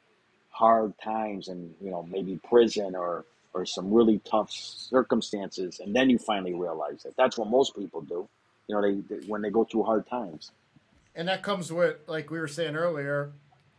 hard 0.50 0.92
times 1.02 1.48
and 1.48 1.74
you 1.80 1.90
know 1.90 2.02
maybe 2.02 2.40
prison 2.48 2.96
or 2.96 3.24
or 3.54 3.64
some 3.64 3.92
really 3.92 4.20
tough 4.24 4.50
circumstances, 4.50 5.80
and 5.80 5.94
then 5.94 6.10
you 6.10 6.18
finally 6.18 6.54
realize 6.54 7.04
it. 7.04 7.14
That's 7.16 7.38
what 7.38 7.48
most 7.48 7.76
people 7.76 8.02
do. 8.02 8.28
You 8.66 8.74
know, 8.74 8.82
they, 8.82 8.94
they 8.94 9.26
when 9.26 9.42
they 9.42 9.50
go 9.50 9.64
through 9.64 9.84
hard 9.84 10.06
times. 10.06 10.50
And 11.14 11.26
that 11.28 11.42
comes 11.42 11.72
with, 11.72 11.96
like 12.06 12.30
we 12.30 12.38
were 12.38 12.46
saying 12.48 12.76
earlier, 12.76 13.32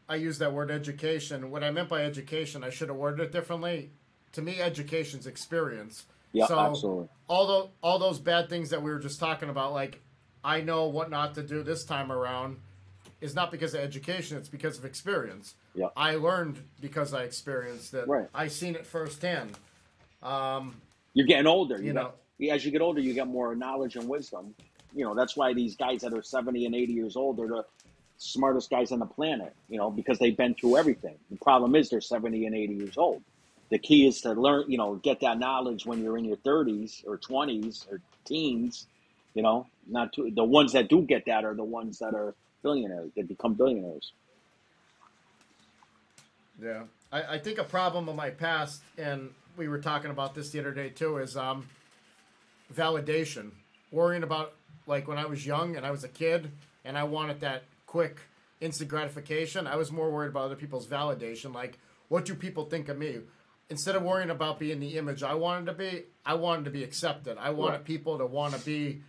I 0.10 0.16
use 0.16 0.40
that 0.40 0.52
word 0.54 0.72
education. 0.72 1.52
What 1.52 1.64
I 1.64 1.72
meant 1.72 1.88
by 1.88 2.04
education, 2.04 2.64
I 2.64 2.70
should 2.70 2.90
have 2.90 2.98
worded 2.98 3.28
it 3.28 3.32
differently. 3.32 3.92
To 4.34 4.42
me, 4.42 4.60
education's 4.60 5.28
experience. 5.28 6.06
Yeah, 6.32 6.46
So- 6.48 6.60
absolutely. 6.60 7.08
all 7.28 7.48
the, 7.48 7.70
all 7.82 8.00
those 8.00 8.20
bad 8.20 8.50
things 8.50 8.70
that 8.70 8.82
we 8.82 8.92
were 8.92 9.00
just 9.00 9.20
talking 9.20 9.50
about, 9.50 9.74
like 9.74 10.02
I 10.44 10.62
know 10.62 10.88
what 10.88 11.10
not 11.10 11.36
to 11.36 11.44
do 11.44 11.64
this 11.64 11.84
time 11.84 12.12
around. 12.12 12.58
is 13.22 13.36
not 13.36 13.52
because 13.52 13.74
of 13.74 13.82
education; 13.82 14.38
it's 14.38 14.48
because 14.48 14.78
of 14.78 14.86
experience. 14.86 15.56
Yeah. 15.76 15.88
I 15.98 16.16
learned 16.16 16.58
because 16.80 17.14
I 17.14 17.24
experienced 17.24 17.94
it. 17.94 18.08
Right. 18.08 18.30
I 18.34 18.48
seen 18.48 18.76
it 18.76 18.86
firsthand. 18.88 19.58
Um, 20.24 20.80
You're 21.14 21.28
getting 21.28 21.48
older. 21.48 21.78
You, 21.78 21.88
You 21.88 21.94
know, 21.94 22.12
as 22.50 22.64
you 22.66 22.72
get 22.72 22.80
older, 22.82 23.02
you 23.02 23.14
get 23.14 23.28
more 23.28 23.54
knowledge 23.56 23.98
and 23.98 24.08
wisdom. 24.08 24.56
You 24.96 25.04
know, 25.04 25.14
that's 25.16 25.36
why 25.36 25.54
these 25.54 25.76
guys 25.76 26.02
that 26.02 26.14
are 26.14 26.24
70 26.24 26.66
and 26.66 26.74
80 26.74 26.94
years 26.94 27.16
old 27.18 27.40
are 27.42 27.48
the 27.48 27.66
smartest 28.18 28.70
guys 28.70 28.92
on 28.94 29.00
the 29.00 29.06
planet, 29.06 29.54
you 29.70 29.78
know, 29.78 29.92
because 29.92 30.18
they've 30.20 30.36
been 30.38 30.56
through 30.56 30.78
everything. 30.78 31.16
The 31.30 31.38
problem 31.38 31.76
is 31.76 31.90
they're 31.90 32.02
70 32.02 32.46
and 32.46 32.56
80 32.56 32.74
years 32.74 32.98
old. 32.98 33.22
The 33.70 33.80
key 33.80 34.08
is 34.08 34.22
to 34.22 34.34
learn, 34.34 34.66
you 34.68 34.78
know, 34.78 34.96
get 34.96 35.20
that 35.22 35.38
knowledge 35.40 35.86
when 35.86 36.04
you're 36.04 36.18
in 36.18 36.26
your 36.26 36.38
30s 36.38 37.06
or 37.06 37.18
20s 37.18 37.92
or 37.92 38.02
teens, 38.26 38.88
you 39.34 39.44
know, 39.44 39.68
not 39.88 40.14
to, 40.14 40.32
the 40.32 40.44
ones 40.44 40.74
that 40.74 40.90
do 40.90 41.02
get 41.02 41.26
that 41.26 41.46
are 41.46 41.54
the 41.54 41.64
ones 41.64 42.00
that 42.00 42.14
are 42.16 42.34
billionaires, 42.64 43.12
that 43.16 43.28
become 43.28 43.54
billionaires. 43.54 44.12
Yeah, 46.62 46.84
I, 47.12 47.36
I 47.36 47.40
think 47.40 47.58
a 47.58 47.64
problem 47.64 48.10
of 48.10 48.16
my 48.16 48.32
past, 48.32 48.82
and 48.98 49.30
we 49.56 49.68
were 49.68 49.80
talking 49.80 50.12
about 50.12 50.36
this 50.36 50.50
the 50.50 50.60
other 50.60 50.72
day 50.72 50.90
too, 50.90 51.18
is 51.18 51.38
um, 51.38 51.68
validation. 52.74 53.52
Worrying 53.92 54.24
about 54.24 54.54
like 54.86 55.08
when 55.08 55.18
I 55.18 55.26
was 55.26 55.46
young 55.46 55.76
and 55.76 55.86
I 55.86 55.92
was 55.92 56.04
a 56.04 56.10
kid, 56.10 56.52
and 56.84 56.98
I 56.98 57.04
wanted 57.04 57.40
that 57.42 57.64
quick, 57.86 58.20
instant 58.62 58.90
gratification. 58.90 59.68
I 59.68 59.76
was 59.76 59.92
more 59.92 60.12
worried 60.12 60.30
about 60.30 60.44
other 60.44 60.56
people's 60.56 60.86
validation, 60.86 61.54
like 61.54 61.80
what 62.10 62.26
do 62.26 62.36
people 62.36 62.66
think 62.66 62.90
of 62.90 62.98
me. 62.98 63.20
Instead 63.70 63.96
of 63.96 64.02
worrying 64.04 64.30
about 64.32 64.60
being 64.60 64.80
the 64.80 64.98
image 64.98 65.22
I 65.24 65.36
wanted 65.36 65.68
to 65.68 65.74
be, 65.74 66.04
I 66.26 66.34
wanted 66.34 66.66
to 66.66 66.72
be 66.72 66.84
accepted. 66.84 67.38
I 67.38 67.52
wanted 67.52 67.78
Right. 67.78 67.86
people 67.86 68.18
to 68.18 68.26
want 68.26 68.56
to 68.56 68.60
be, 68.66 69.02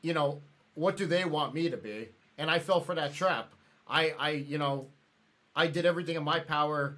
you 0.00 0.14
know, 0.14 0.40
what 0.74 0.96
do 0.96 1.06
they 1.06 1.24
want 1.24 1.54
me 1.54 1.68
to 1.70 1.76
be? 1.76 2.08
And 2.38 2.50
I 2.50 2.58
fell 2.58 2.80
for 2.80 2.94
that 2.94 3.12
trap. 3.14 3.52
I, 3.86 4.10
I, 4.18 4.30
you 4.30 4.58
know, 4.58 4.88
I 5.54 5.66
did 5.66 5.84
everything 5.84 6.16
in 6.16 6.24
my 6.24 6.40
power 6.40 6.96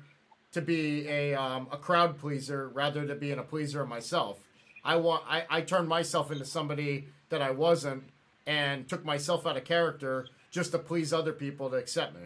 to 0.53 0.61
be 0.61 1.09
a 1.09 1.35
um, 1.35 1.69
a 1.73 1.77
crowd 1.77 2.19
pleaser 2.19 2.69
rather 2.69 3.07
than 3.07 3.19
being 3.19 3.39
a 3.39 3.43
pleaser 3.43 3.81
of 3.83 3.89
myself. 3.89 4.39
I 4.85 4.97
want 4.97 5.23
I, 5.27 5.45
I 5.49 5.61
turned 5.63 5.89
myself 5.89 6.31
into 6.31 6.45
somebody 6.45 7.07
that 7.29 7.41
I 7.41 7.53
wasn't 7.53 8.05
and 8.47 8.89
took 8.89 9.05
myself 9.05 9.47
out 9.47 9.57
of 9.57 9.65
character 9.65 10.27
just 10.51 10.73
to 10.73 10.79
please 10.79 11.13
other 11.13 11.33
people 11.33 11.71
to 11.71 11.77
accept 11.77 12.15
me. 12.15 12.23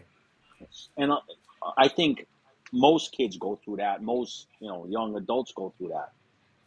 and 0.97 1.12
I 1.76 1.89
think 1.89 2.26
most 2.75 3.12
kids 3.12 3.39
go 3.39 3.59
through 3.64 3.77
that. 3.77 4.03
Most 4.03 4.49
you 4.61 4.68
know 4.68 4.85
young 4.87 5.16
adults 5.16 5.53
go 5.55 5.72
through 5.79 5.89
that. 5.89 6.12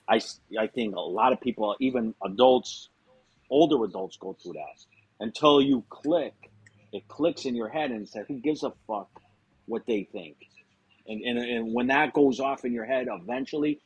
I 0.08 0.22
I 0.60 0.68
think 0.68 0.96
a 0.96 1.02
lot 1.02 1.34
of 1.34 1.42
people, 1.42 1.76
even 1.80 2.16
adults, 2.24 2.90
older 3.50 3.84
adults, 3.84 4.18
go 4.18 4.36
through 4.42 4.54
that 4.54 4.86
until 5.20 5.62
you 5.62 5.84
click. 5.90 6.34
It 6.94 7.08
clicks 7.10 7.46
in 7.46 7.56
your 7.56 7.68
head 7.68 7.92
and 7.92 8.08
says, 8.08 8.26
"Who 8.28 8.40
gives 8.40 8.64
a 8.64 8.72
fuck 8.88 9.10
what 9.68 9.86
they 9.86 10.04
think?" 10.12 10.38
And 11.08 11.22
and, 11.22 11.38
and 11.38 11.74
when 11.74 11.88
that 11.88 12.14
goes 12.14 12.40
off 12.40 12.66
in 12.66 12.74
your 12.74 12.86
head, 12.86 13.08
eventually. 13.12 13.80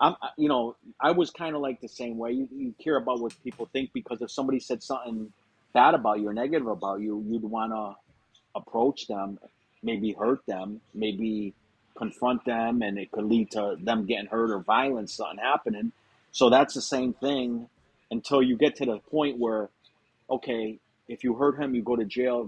I'm, 0.00 0.16
you 0.36 0.48
know, 0.48 0.74
I 1.00 1.12
was 1.12 1.30
kind 1.30 1.54
of 1.54 1.60
like 1.62 1.80
the 1.80 1.88
same 1.88 2.18
way. 2.18 2.32
You, 2.32 2.48
you 2.50 2.74
care 2.82 2.96
about 2.96 3.20
what 3.20 3.34
people 3.44 3.68
think 3.72 3.92
because 3.92 4.20
if 4.20 4.32
somebody 4.32 4.58
said 4.58 4.82
something 4.82 5.32
bad 5.74 5.94
about 5.94 6.18
you 6.18 6.28
or 6.28 6.34
negative 6.34 6.66
about 6.66 7.00
you, 7.00 7.22
you'd 7.28 7.44
want 7.44 7.72
to 7.72 7.94
approach 8.58 9.06
them, 9.06 9.38
maybe 9.82 10.12
hurt 10.12 10.44
them, 10.46 10.80
maybe 10.92 11.54
confront 11.96 12.44
them, 12.44 12.82
and 12.82 12.98
it 12.98 13.10
could 13.10 13.24
lead 13.24 13.50
to 13.52 13.76
them 13.80 14.06
getting 14.06 14.26
hurt 14.26 14.50
or 14.50 14.60
violence, 14.60 15.14
something 15.14 15.38
happening. 15.38 15.92
So 16.32 16.50
that's 16.50 16.74
the 16.74 16.82
same 16.82 17.12
thing 17.14 17.68
until 18.10 18.42
you 18.42 18.56
get 18.56 18.76
to 18.76 18.86
the 18.86 18.98
point 18.98 19.38
where, 19.38 19.70
okay, 20.30 20.78
if 21.08 21.24
you 21.24 21.34
hurt 21.34 21.58
him, 21.60 21.74
you 21.74 21.82
go 21.82 21.96
to 21.96 22.04
jail. 22.04 22.44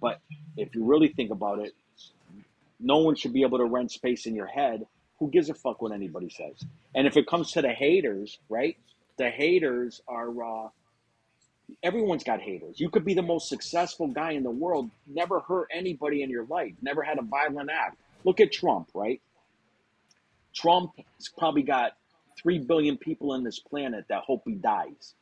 But 0.00 0.20
if 0.56 0.74
you 0.74 0.84
really 0.84 1.08
think 1.08 1.30
about 1.30 1.60
it, 1.60 1.72
no 2.78 2.98
one 2.98 3.14
should 3.14 3.32
be 3.32 3.42
able 3.42 3.58
to 3.58 3.64
rent 3.64 3.92
space 3.92 4.26
in 4.26 4.34
your 4.34 4.46
head. 4.46 4.86
Who 5.18 5.30
gives 5.30 5.50
a 5.50 5.54
fuck 5.54 5.82
what 5.82 5.92
anybody 5.92 6.30
says? 6.30 6.64
And 6.94 7.06
if 7.06 7.16
it 7.16 7.26
comes 7.26 7.52
to 7.52 7.62
the 7.62 7.72
haters, 7.72 8.38
right? 8.48 8.76
The 9.18 9.28
haters 9.30 10.00
are 10.08 10.30
uh, 10.42 10.68
everyone's 11.82 12.24
got 12.24 12.40
haters. 12.40 12.80
You 12.80 12.88
could 12.88 13.04
be 13.04 13.14
the 13.14 13.22
most 13.22 13.48
successful 13.48 14.08
guy 14.08 14.32
in 14.32 14.42
the 14.42 14.50
world, 14.50 14.90
never 15.06 15.40
hurt 15.40 15.68
anybody 15.72 16.22
in 16.22 16.30
your 16.30 16.44
life, 16.46 16.72
never 16.82 17.02
had 17.02 17.18
a 17.18 17.22
violent 17.22 17.70
act. 17.70 17.98
Look 18.24 18.40
at 18.40 18.52
Trump, 18.52 18.88
right? 18.94 19.20
Trump 20.54 20.92
has 20.96 21.28
probably 21.28 21.62
got 21.62 21.92
three 22.40 22.58
billion 22.58 22.96
people 22.96 23.32
on 23.32 23.44
this 23.44 23.58
planet 23.58 24.06
that 24.08 24.22
hope 24.22 24.42
he 24.46 24.54
dies. 24.54 25.14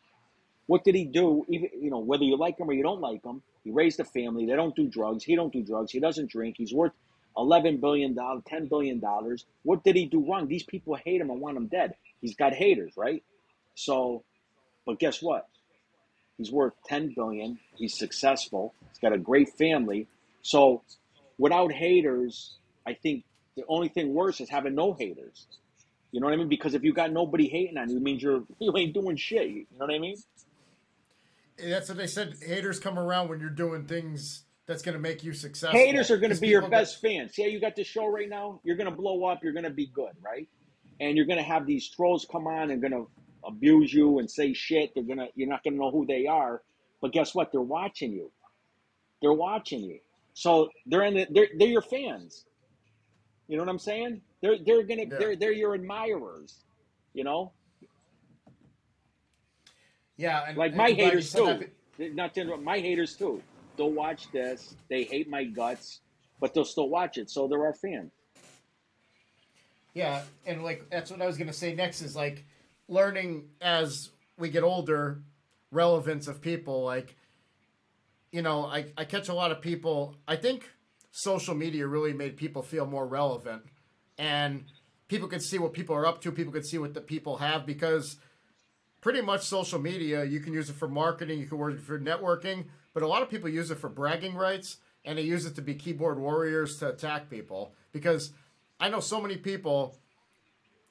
What 0.67 0.85
did 0.85 0.95
he 0.95 1.05
do? 1.05 1.45
Even 1.49 1.71
you 1.81 1.91
know, 1.91 1.99
whether 1.99 2.25
you 2.25 2.37
like 2.37 2.59
him 2.59 2.69
or 2.69 2.73
you 2.73 2.83
don't 2.83 3.01
like 3.01 3.25
him, 3.25 3.43
he 3.65 3.71
raised 3.71 4.01
a 4.01 4.05
family. 4.05 4.47
They 4.47 4.57
don't 4.57 4.77
do 4.77 4.87
drugs. 4.87 5.25
He 5.25 5.35
don't 5.35 5.53
do 5.53 5.63
drugs. 5.63 5.93
He 5.93 6.01
doesn't 6.01 6.31
drink. 6.31 6.57
He's 6.59 6.73
worth 6.73 6.93
eleven 7.37 7.79
billion 7.79 8.15
dollars, 8.15 8.43
ten 8.47 8.67
billion 8.67 9.01
dollars. 9.01 9.45
What 9.63 9.85
did 9.85 9.97
he 9.97 10.07
do 10.07 10.29
wrong? 10.29 10.49
These 10.49 10.65
people 10.65 10.95
hate 10.95 11.21
him 11.21 11.31
and 11.31 11.41
want 11.41 11.57
him 11.57 11.67
dead. 11.69 11.95
He's 12.21 12.37
got 12.37 12.53
haters, 12.53 12.93
right? 12.97 13.23
So, 13.75 14.25
but 14.85 14.99
guess 14.99 15.23
what? 15.23 15.49
He's 16.37 16.53
worth 16.53 16.75
10 16.87 17.15
billion. 17.15 17.59
He's 17.77 17.99
successful. 17.99 18.75
He's 18.91 18.99
got 19.01 19.13
a 19.13 19.19
great 19.19 19.51
family. 19.59 20.07
So 20.43 20.83
without 21.39 21.73
haters, 21.73 22.58
I 22.89 22.95
think 22.95 23.25
the 23.55 23.65
only 23.69 23.89
thing 23.89 24.15
worse 24.15 24.41
is 24.41 24.49
having 24.49 24.75
no 24.75 24.95
haters. 24.95 25.47
You 26.11 26.21
know 26.21 26.27
what 26.27 26.33
I 26.33 26.37
mean? 26.37 26.49
Because 26.49 26.75
if 26.75 26.83
you 26.83 26.95
got 26.95 27.13
nobody 27.13 27.49
hating 27.49 27.77
on 27.77 27.91
you, 27.91 27.97
it 27.97 28.03
means 28.03 28.23
you're 28.23 28.45
you 28.59 28.75
ain't 28.77 28.95
doing 28.95 29.17
shit. 29.17 29.49
You 29.51 29.67
know 29.79 29.87
what 29.87 29.95
I 29.95 29.99
mean? 29.99 30.17
That's 31.59 31.89
what 31.89 31.99
they 31.99 32.07
said. 32.07 32.37
Haters 32.41 32.81
come 32.81 32.99
around 32.99 33.29
when 33.29 33.41
you're 33.41 33.51
doing 33.51 33.85
things 33.85 34.45
that's 34.67 34.81
going 34.83 34.95
to 34.95 35.01
make 35.01 35.23
you 35.23 35.33
successful. 35.33 35.79
Haters 35.79 36.11
are 36.11 36.17
going 36.17 36.33
to 36.33 36.41
be 36.41 36.49
your 36.49 36.63
that- 36.63 36.71
best 36.71 37.01
fans. 37.01 37.35
See 37.35 37.43
how 37.43 37.49
you 37.49 37.61
got 37.61 37.77
the 37.77 37.85
show 37.85 38.07
right 38.07 38.29
now? 38.29 38.61
You're 38.65 38.77
going 38.77 38.91
to 38.91 38.97
blow 38.97 39.25
up. 39.25 39.43
You're 39.43 39.53
going 39.53 39.65
to 39.65 39.71
be 39.71 39.87
good, 39.87 40.13
right? 40.23 40.49
And 41.01 41.17
you're 41.17 41.27
going 41.27 41.39
to 41.39 41.45
have 41.45 41.67
these 41.67 41.89
trolls 41.89 42.27
come 42.31 42.47
on 42.47 42.71
and 42.71 42.81
going 42.81 42.93
to 42.93 43.09
abuse 43.45 43.93
you 43.93 44.19
and 44.19 44.31
say 44.31 44.53
shit. 44.55 44.95
They're 44.95 45.05
going 45.05 45.19
to 45.19 45.29
you're 45.35 45.49
not 45.49 45.63
going 45.63 45.75
to 45.75 45.81
know 45.81 45.91
who 45.91 46.07
they 46.07 46.27
are. 46.27 46.63
But 47.01 47.13
guess 47.13 47.35
what? 47.35 47.53
They're 47.53 47.61
watching 47.61 48.13
you. 48.13 48.31
They're 49.21 49.33
watching 49.33 49.83
you. 49.83 49.99
So 50.35 50.71
they're 50.87 51.03
in 51.05 51.15
the, 51.15 51.27
they're 51.31 51.49
they're 51.59 51.69
your 51.69 51.83
fans. 51.83 52.45
You 53.49 53.57
know 53.57 53.63
what 53.65 53.71
I'm 53.71 53.79
saying? 53.79 54.21
They're 54.43 54.59
they're 54.59 54.83
gonna 54.83 55.03
Yeah. 55.03 55.19
they're 55.19 55.37
they're 55.37 55.53
your 55.53 55.75
admirers. 55.75 56.65
You 57.15 57.25
know, 57.25 57.53
Yeah, 60.17 60.45
and 60.47 60.57
like 60.57 60.71
and 60.71 60.79
my 60.79 60.89
I'm 60.89 60.95
glad 60.95 60.99
you 60.99 61.05
haters 61.11 61.33
too. 61.33 61.61
that. 61.99 62.15
Not 62.15 62.35
to 62.35 62.43
interrupt, 62.43 62.63
my 62.63 62.79
haters 62.79 63.17
too. 63.17 63.43
They'll 63.77 63.91
watch 63.91 64.31
this. 64.31 64.77
They 64.89 65.03
hate 65.05 65.29
my 65.29 65.45
guts, 65.45 66.01
but 66.41 66.55
they'll 66.55 66.65
still 66.65 66.89
watch 66.89 67.19
it. 67.19 67.31
So 67.31 67.49
they're 67.49 67.65
our 67.65 67.75
fans. 67.75 68.13
Yeah, 69.95 70.23
and 70.47 70.63
like 70.63 70.89
that's 70.91 71.11
what 71.11 71.21
I 71.23 71.27
was 71.27 71.37
gonna 71.39 71.53
say 71.53 71.75
next 71.75 72.03
is 72.03 72.15
like 72.15 72.45
learning 72.89 73.49
as 73.61 74.11
we 74.37 74.49
get 74.51 74.63
older, 74.63 75.23
relevance 75.73 76.29
of 76.29 76.41
people. 76.41 76.85
Like, 76.85 77.17
you 78.31 78.43
know, 78.43 78.65
I, 78.65 78.93
I 78.97 79.05
catch 79.05 79.29
a 79.29 79.35
lot 79.35 79.51
of 79.51 79.61
people. 79.61 80.15
I 80.29 80.37
think 80.37 80.71
social 81.11 81.55
media 81.55 81.87
really 81.87 82.13
made 82.13 82.37
people 82.37 82.63
feel 82.63 82.87
more 82.87 83.07
relevant, 83.07 83.63
and 84.19 84.65
people 85.09 85.29
could 85.29 85.43
see 85.43 85.59
what 85.59 85.73
people 85.73 85.95
are 85.95 86.07
up 86.07 86.21
to. 86.23 86.33
People 86.33 86.53
could 86.53 86.67
see 86.67 86.79
what 86.79 86.95
the 86.95 87.01
people 87.01 87.39
have 87.39 87.67
because 87.67 88.17
pretty 89.01 89.21
much 89.21 89.43
social 89.43 89.79
media 89.79 90.25
you 90.25 90.41
can 90.41 90.53
use 90.53 90.71
it 90.71 90.77
for 90.77 90.89
marketing, 90.89 91.39
you 91.39 91.47
can 91.47 91.59
use 91.59 91.79
it 91.79 91.85
for 91.85 91.99
networking, 91.99 92.67
but 92.95 93.03
a 93.03 93.07
lot 93.07 93.23
of 93.23 93.31
people 93.31 93.49
use 93.49 93.71
it 93.71 93.79
for 93.79 93.89
bragging 93.89 94.35
rights 94.35 94.79
and 95.05 95.19
they 95.19 95.23
use 95.23 95.47
it 95.47 95.55
to 95.55 95.63
be 95.63 95.75
keyboard 95.75 96.19
warriors 96.19 96.79
to 96.79 96.89
attack 96.89 97.31
people 97.31 97.73
because 97.93 98.33
I 98.81 98.89
know 98.89 99.01
so 99.01 99.21
many 99.21 99.37
people 99.37 99.97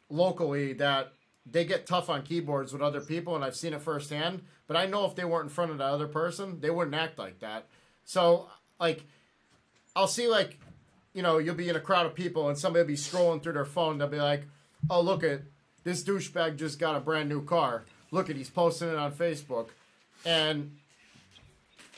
locally 0.09 0.73
that 0.73 1.13
they 1.49 1.65
get 1.65 1.85
tough 1.85 2.09
on 2.09 2.23
keyboards 2.23 2.73
with 2.73 2.81
other 2.81 3.01
people, 3.01 3.35
and 3.35 3.43
I've 3.43 3.55
seen 3.55 3.73
it 3.73 3.81
firsthand. 3.81 4.43
But 4.67 4.75
I 4.75 4.85
know 4.85 5.05
if 5.05 5.15
they 5.15 5.23
weren't 5.23 5.45
in 5.45 5.49
front 5.49 5.71
of 5.71 5.77
the 5.77 5.85
other 5.85 6.07
person, 6.07 6.59
they 6.59 6.69
wouldn't 6.69 6.95
act 6.95 7.17
like 7.17 7.39
that. 7.39 7.67
So, 8.03 8.49
like, 8.79 9.05
I'll 9.97 10.07
see, 10.07 10.27
like, 10.27 10.59
you 11.13 11.23
know, 11.23 11.39
you'll 11.39 11.55
be 11.55 11.69
in 11.69 11.75
a 11.75 11.79
crowd 11.79 12.05
of 12.05 12.13
people, 12.13 12.49
and 12.49 12.57
somebody 12.57 12.83
will 12.83 12.87
be 12.87 12.93
scrolling 12.95 13.41
through 13.41 13.53
their 13.53 13.65
phone. 13.65 13.97
They'll 13.97 14.07
be 14.07 14.21
like, 14.21 14.43
"Oh, 14.91 15.01
look 15.01 15.23
at 15.23 15.41
this 15.83 16.03
douchebag 16.03 16.55
just 16.57 16.77
got 16.77 16.95
a 16.95 16.99
brand 16.99 17.29
new 17.29 17.43
car. 17.43 17.83
Look 18.11 18.29
at 18.29 18.35
he's 18.35 18.49
posting 18.51 18.89
it 18.89 18.95
on 18.95 19.11
Facebook," 19.11 19.69
and 20.23 20.77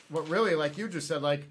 what 0.08 0.26
really, 0.28 0.54
like 0.54 0.78
you 0.78 0.88
just 0.88 1.06
said, 1.06 1.20
like 1.20 1.44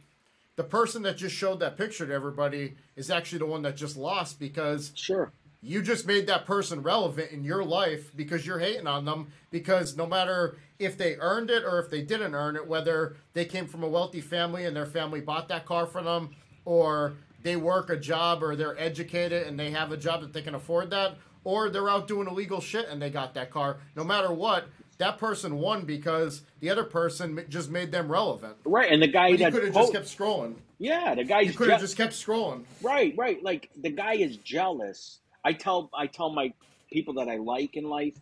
the 0.56 0.64
person 0.64 1.04
that 1.04 1.18
just 1.18 1.36
showed 1.36 1.60
that 1.60 1.78
picture 1.78 2.06
to 2.08 2.14
everybody 2.14 2.74
is 2.96 3.10
actually 3.12 3.40
the 3.40 3.46
one 3.46 3.62
that 3.62 3.78
just 3.78 3.96
lost 3.96 4.40
because 4.40 4.92
Sure. 4.96 5.32
you 5.62 5.82
just 5.82 6.06
made 6.06 6.28
that 6.28 6.46
person 6.46 6.82
relevant 6.82 7.32
in 7.32 7.44
your 7.46 7.64
life 7.64 8.12
because 8.16 8.46
you're 8.46 8.60
hating 8.60 8.88
on 8.88 9.06
them 9.06 9.32
because 9.52 9.96
no 9.96 10.06
matter 10.06 10.58
if 10.78 10.98
they 10.98 11.16
earned 11.18 11.50
it 11.50 11.64
or 11.64 11.80
if 11.80 11.90
they 11.90 12.02
didn't 12.02 12.36
earn 12.36 12.58
it 12.58 12.68
whether 12.68 13.16
they 13.34 13.46
came 13.46 13.68
from 13.68 13.84
a 13.84 13.88
wealthy 13.88 14.20
family 14.20 14.66
and 14.66 14.76
their 14.76 14.86
family 14.86 15.22
bought 15.22 15.48
that 15.48 15.66
car 15.66 15.86
for 15.86 16.04
them 16.04 16.30
or 16.66 17.14
they 17.44 17.56
work 17.56 17.90
a 17.90 17.98
job 17.98 18.44
or 18.44 18.56
they're 18.56 18.80
educated 18.80 19.48
and 19.48 19.60
they 19.60 19.72
have 19.72 19.92
a 19.92 19.98
job 19.98 20.22
that 20.22 20.34
they 20.34 20.42
can 20.42 20.56
afford 20.56 20.90
that 20.92 21.16
or 21.44 21.70
they're 21.70 21.90
out 21.90 22.08
doing 22.08 22.28
illegal 22.28 22.60
shit 22.62 22.88
and 22.90 23.02
they 23.02 23.10
got 23.10 23.34
that 23.34 23.50
car 23.50 23.78
no 23.96 24.04
matter 24.04 24.32
what 24.32 24.66
that 24.98 25.18
person 25.18 25.56
won 25.60 25.86
because 25.86 26.42
the 26.60 26.70
other 26.70 26.84
person 26.84 27.46
just 27.48 27.70
made 27.72 27.92
them 27.92 28.12
relevant. 28.12 28.56
Right, 28.66 28.92
and 28.92 29.02
the 29.02 29.08
guy 29.08 29.36
that 29.38 29.54
could 29.54 29.64
have 29.64 29.74
just 29.74 29.94
kept 29.94 30.06
scrolling. 30.06 30.56
yeah, 30.78 31.16
the 31.16 31.24
guy 31.24 31.40
You 31.40 31.54
could 31.54 31.70
have 31.70 31.80
je- 31.80 31.86
just 31.86 31.96
kept 31.98 32.12
scrolling. 32.14 32.66
Right, 32.82 33.14
right. 33.18 33.42
Like 33.42 33.70
the 33.82 33.90
guy 33.92 34.16
is 34.16 34.36
jealous. 34.38 35.20
I 35.46 35.54
tell 35.54 35.90
I 35.98 36.08
tell 36.08 36.32
my 36.34 36.54
people 36.92 37.14
that 37.14 37.30
I 37.30 37.38
like 37.38 37.78
in 37.78 37.86
life 37.86 38.16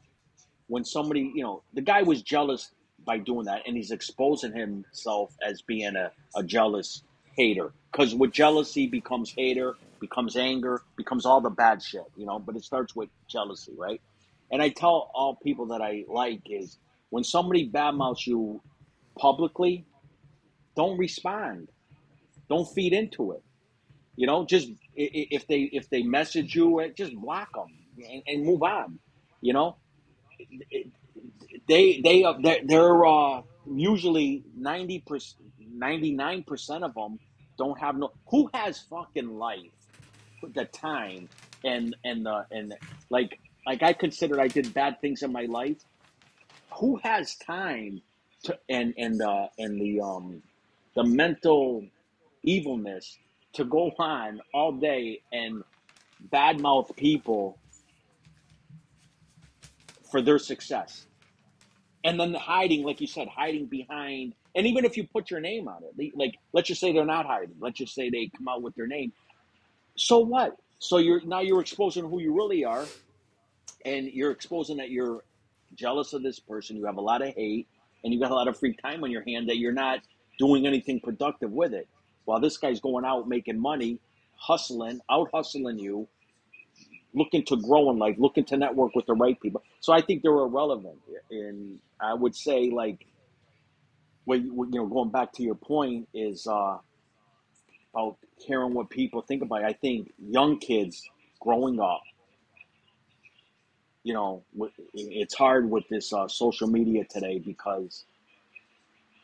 when 0.67 0.85
somebody, 0.85 1.31
you 1.33 1.41
know, 1.41 1.63
the 1.73 1.81
guy 1.81 2.03
was 2.03 2.21
jealous 2.21 2.69
by 3.03 3.17
doing 3.17 3.45
that 3.45 3.63
and 3.65 3.75
he's 3.75 3.89
exposing 3.89 4.53
himself 4.55 5.35
as 5.43 5.63
being 5.63 5.95
a, 5.95 6.11
a 6.35 6.43
jealous 6.43 7.01
hater. 7.35 7.71
Cause 7.97 8.13
with 8.13 8.31
jealousy 8.31 8.85
becomes 8.85 9.33
hater, 9.35 9.75
becomes 9.99 10.37
anger, 10.37 10.83
becomes 10.95 11.25
all 11.25 11.41
the 11.41 11.49
bad 11.49 11.81
shit, 11.81 12.03
you 12.15 12.27
know, 12.27 12.37
but 12.37 12.55
it 12.55 12.63
starts 12.63 12.95
with 12.95 13.09
jealousy, 13.27 13.73
right? 13.75 13.99
And 14.51 14.61
I 14.61 14.69
tell 14.69 15.09
all 15.15 15.35
people 15.41 15.65
that 15.69 15.81
I 15.81 16.05
like 16.07 16.43
is 16.45 16.77
when 17.09 17.23
somebody 17.23 17.67
badmouths 17.67 18.27
you 18.27 18.61
publicly, 19.17 19.87
don't 20.75 20.99
respond. 20.99 21.69
Don't 22.49 22.71
feed 22.71 22.93
into 22.93 23.31
it. 23.31 23.41
You 24.15 24.27
know, 24.27 24.45
just 24.45 24.69
if 24.95 25.47
they 25.47 25.61
if 25.61 25.89
they 25.89 26.03
message 26.03 26.53
you, 26.53 26.79
eh, 26.81 26.89
just 26.95 27.15
block 27.15 27.49
them 27.55 27.73
and, 27.97 28.21
and 28.27 28.45
move 28.45 28.61
on. 28.61 28.99
You 29.41 29.53
know, 29.53 29.77
they 31.67 31.99
they 32.03 32.25
they're, 32.43 32.59
they're 32.63 33.05
uh, 33.07 33.41
usually 33.65 34.43
ninety 34.55 34.99
percent, 34.99 35.41
ninety 35.59 36.11
nine 36.11 36.43
percent 36.43 36.83
of 36.83 36.93
them 36.93 37.17
don't 37.57 37.79
have 37.79 37.97
no. 37.97 38.11
Who 38.29 38.49
has 38.53 38.79
fucking 38.79 39.37
life, 39.37 39.71
the 40.53 40.65
time, 40.65 41.29
and 41.63 41.95
and 42.03 42.25
the 42.25 42.45
and 42.51 42.75
like 43.09 43.39
like 43.65 43.83
I 43.83 43.93
considered 43.93 44.39
I 44.39 44.47
did 44.47 44.73
bad 44.73 45.01
things 45.01 45.23
in 45.23 45.31
my 45.31 45.45
life. 45.45 45.77
Who 46.79 46.99
has 47.03 47.35
time 47.35 48.01
to 48.43 48.57
and 48.69 48.93
and 48.97 49.21
uh, 49.21 49.47
and 49.57 49.79
the 49.79 50.01
um 50.01 50.41
the 50.95 51.03
mental 51.03 51.85
evilness 52.43 53.17
to 53.53 53.65
go 53.65 53.91
on 53.99 54.41
all 54.53 54.71
day 54.71 55.21
and 55.31 55.63
badmouth 56.31 56.95
people 56.95 57.57
for 60.09 60.21
their 60.21 60.39
success. 60.39 61.05
And 62.03 62.19
then 62.19 62.33
hiding, 62.33 62.83
like 62.83 63.01
you 63.01 63.07
said, 63.07 63.27
hiding 63.27 63.65
behind, 63.65 64.33
and 64.57 64.67
even 64.67 64.83
if 64.83 64.97
you 64.97 65.07
put 65.07 65.31
your 65.31 65.39
name 65.39 65.69
on 65.69 65.83
it, 65.83 66.11
like 66.17 66.35
let's 66.51 66.67
just 66.67 66.81
say 66.81 66.91
they're 66.91 67.05
not 67.05 67.25
hiding, 67.25 67.55
let's 67.61 67.77
just 67.77 67.95
say 67.95 68.09
they 68.09 68.29
come 68.35 68.49
out 68.49 68.61
with 68.61 68.75
their 68.75 68.87
name. 68.87 69.13
So 69.95 70.19
what? 70.19 70.57
So 70.79 70.97
you're 70.97 71.21
now 71.23 71.39
you're 71.39 71.61
exposing 71.61 72.09
who 72.09 72.19
you 72.19 72.35
really 72.35 72.65
are, 72.65 72.85
and 73.85 74.07
you're 74.07 74.31
exposing 74.31 74.77
that 74.77 74.89
you're 74.89 75.23
jealous 75.75 76.13
of 76.13 76.23
this 76.23 76.39
person, 76.39 76.75
you 76.75 76.85
have 76.85 76.97
a 76.97 77.01
lot 77.01 77.21
of 77.21 77.33
hate, 77.35 77.67
and 78.03 78.13
you 78.13 78.19
got 78.19 78.31
a 78.31 78.35
lot 78.35 78.47
of 78.47 78.59
free 78.59 78.75
time 78.75 79.03
on 79.03 79.11
your 79.11 79.23
hand 79.23 79.47
that 79.49 79.57
you're 79.57 79.71
not 79.71 79.99
doing 80.39 80.67
anything 80.67 80.99
productive 80.99 81.51
with 81.51 81.73
it. 81.73 81.87
While 82.25 82.39
this 82.39 82.57
guy's 82.57 82.79
going 82.79 83.05
out 83.05 83.27
making 83.27 83.59
money, 83.59 83.99
hustling, 84.35 84.99
out 85.09 85.29
hustling 85.33 85.79
you, 85.79 86.07
looking 87.13 87.43
to 87.45 87.57
grow 87.57 87.89
in 87.89 87.97
life, 87.97 88.15
looking 88.17 88.45
to 88.45 88.57
network 88.57 88.95
with 88.95 89.05
the 89.05 89.13
right 89.13 89.39
people. 89.39 89.63
So 89.79 89.93
I 89.93 90.01
think 90.01 90.23
they're 90.23 90.31
irrelevant. 90.31 90.99
And 91.31 91.79
I 91.99 92.13
would 92.13 92.35
say, 92.35 92.69
like, 92.69 93.05
when 94.27 94.43
you 94.73 94.79
know, 94.81 94.85
going 94.87 95.09
back 95.09 95.31
to 95.33 95.43
your 95.43 95.55
point 95.55 96.09
is 96.13 96.45
uh, 96.47 96.77
about 97.93 98.17
hearing 98.35 98.73
what 98.73 98.89
people 98.89 99.21
think 99.21 99.41
about. 99.41 99.61
It. 99.61 99.65
I 99.67 99.73
think 99.73 100.11
young 100.19 100.59
kids 100.59 101.09
growing 101.39 101.79
up, 101.79 102.01
you 104.03 104.13
know, 104.13 104.43
it's 104.93 105.33
hard 105.33 105.71
with 105.71 105.87
this 105.89 106.11
uh, 106.11 106.27
social 106.27 106.67
media 106.67 107.05
today 107.05 107.39
because, 107.39 108.03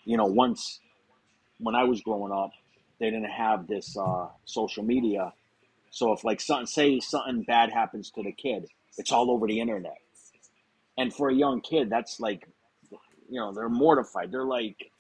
you 0.06 0.16
know, 0.16 0.26
once 0.26 0.80
when 1.60 1.76
I 1.76 1.84
was 1.84 2.02
growing 2.02 2.32
up, 2.32 2.52
they 3.00 3.08
didn't 3.10 3.26
have 3.26 3.68
this 3.68 3.98
uh, 3.98 4.28
social 4.46 4.84
media. 4.84 5.34
So 5.90 6.14
if 6.14 6.24
like 6.24 6.40
something, 6.40 6.66
say 6.66 7.00
something 7.02 7.44
bad 7.44 7.72
happens 7.72 8.10
to 8.12 8.24
the 8.24 8.32
kid, 8.32 8.68
it's 8.98 9.12
all 9.12 9.30
over 9.32 9.48
the 9.48 9.60
internet. 9.60 9.98
And 10.98 11.14
for 11.14 11.30
a 11.30 11.34
young 11.34 11.60
kid, 11.60 11.90
that's 11.90 12.22
like, 12.22 12.48
you 13.30 13.40
know, 13.40 13.52
they're 13.52 13.68
mortified. 13.68 14.32
They're 14.32 14.46
like, 14.46 14.92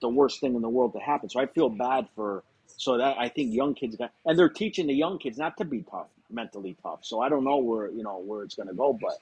the 0.00 0.08
worst 0.08 0.40
thing 0.40 0.54
in 0.54 0.62
the 0.62 0.68
world 0.68 0.92
to 0.94 1.00
happen. 1.00 1.28
So 1.28 1.40
I 1.40 1.46
feel 1.46 1.68
bad 1.68 2.08
for. 2.14 2.44
So 2.78 2.98
that 2.98 3.16
I 3.18 3.28
think 3.30 3.54
young 3.54 3.74
kids 3.74 3.96
got, 3.96 4.12
and 4.26 4.38
they're 4.38 4.50
teaching 4.50 4.86
the 4.88 4.94
young 4.94 5.18
kids 5.18 5.38
not 5.38 5.56
to 5.58 5.64
be 5.64 5.82
tough, 5.90 6.08
mentally 6.30 6.76
tough. 6.82 7.00
So 7.04 7.20
I 7.20 7.28
don't 7.30 7.44
know 7.44 7.58
where 7.58 7.90
you 7.90 8.02
know 8.02 8.18
where 8.18 8.42
it's 8.42 8.54
gonna 8.54 8.74
go, 8.74 8.92
but 9.00 9.18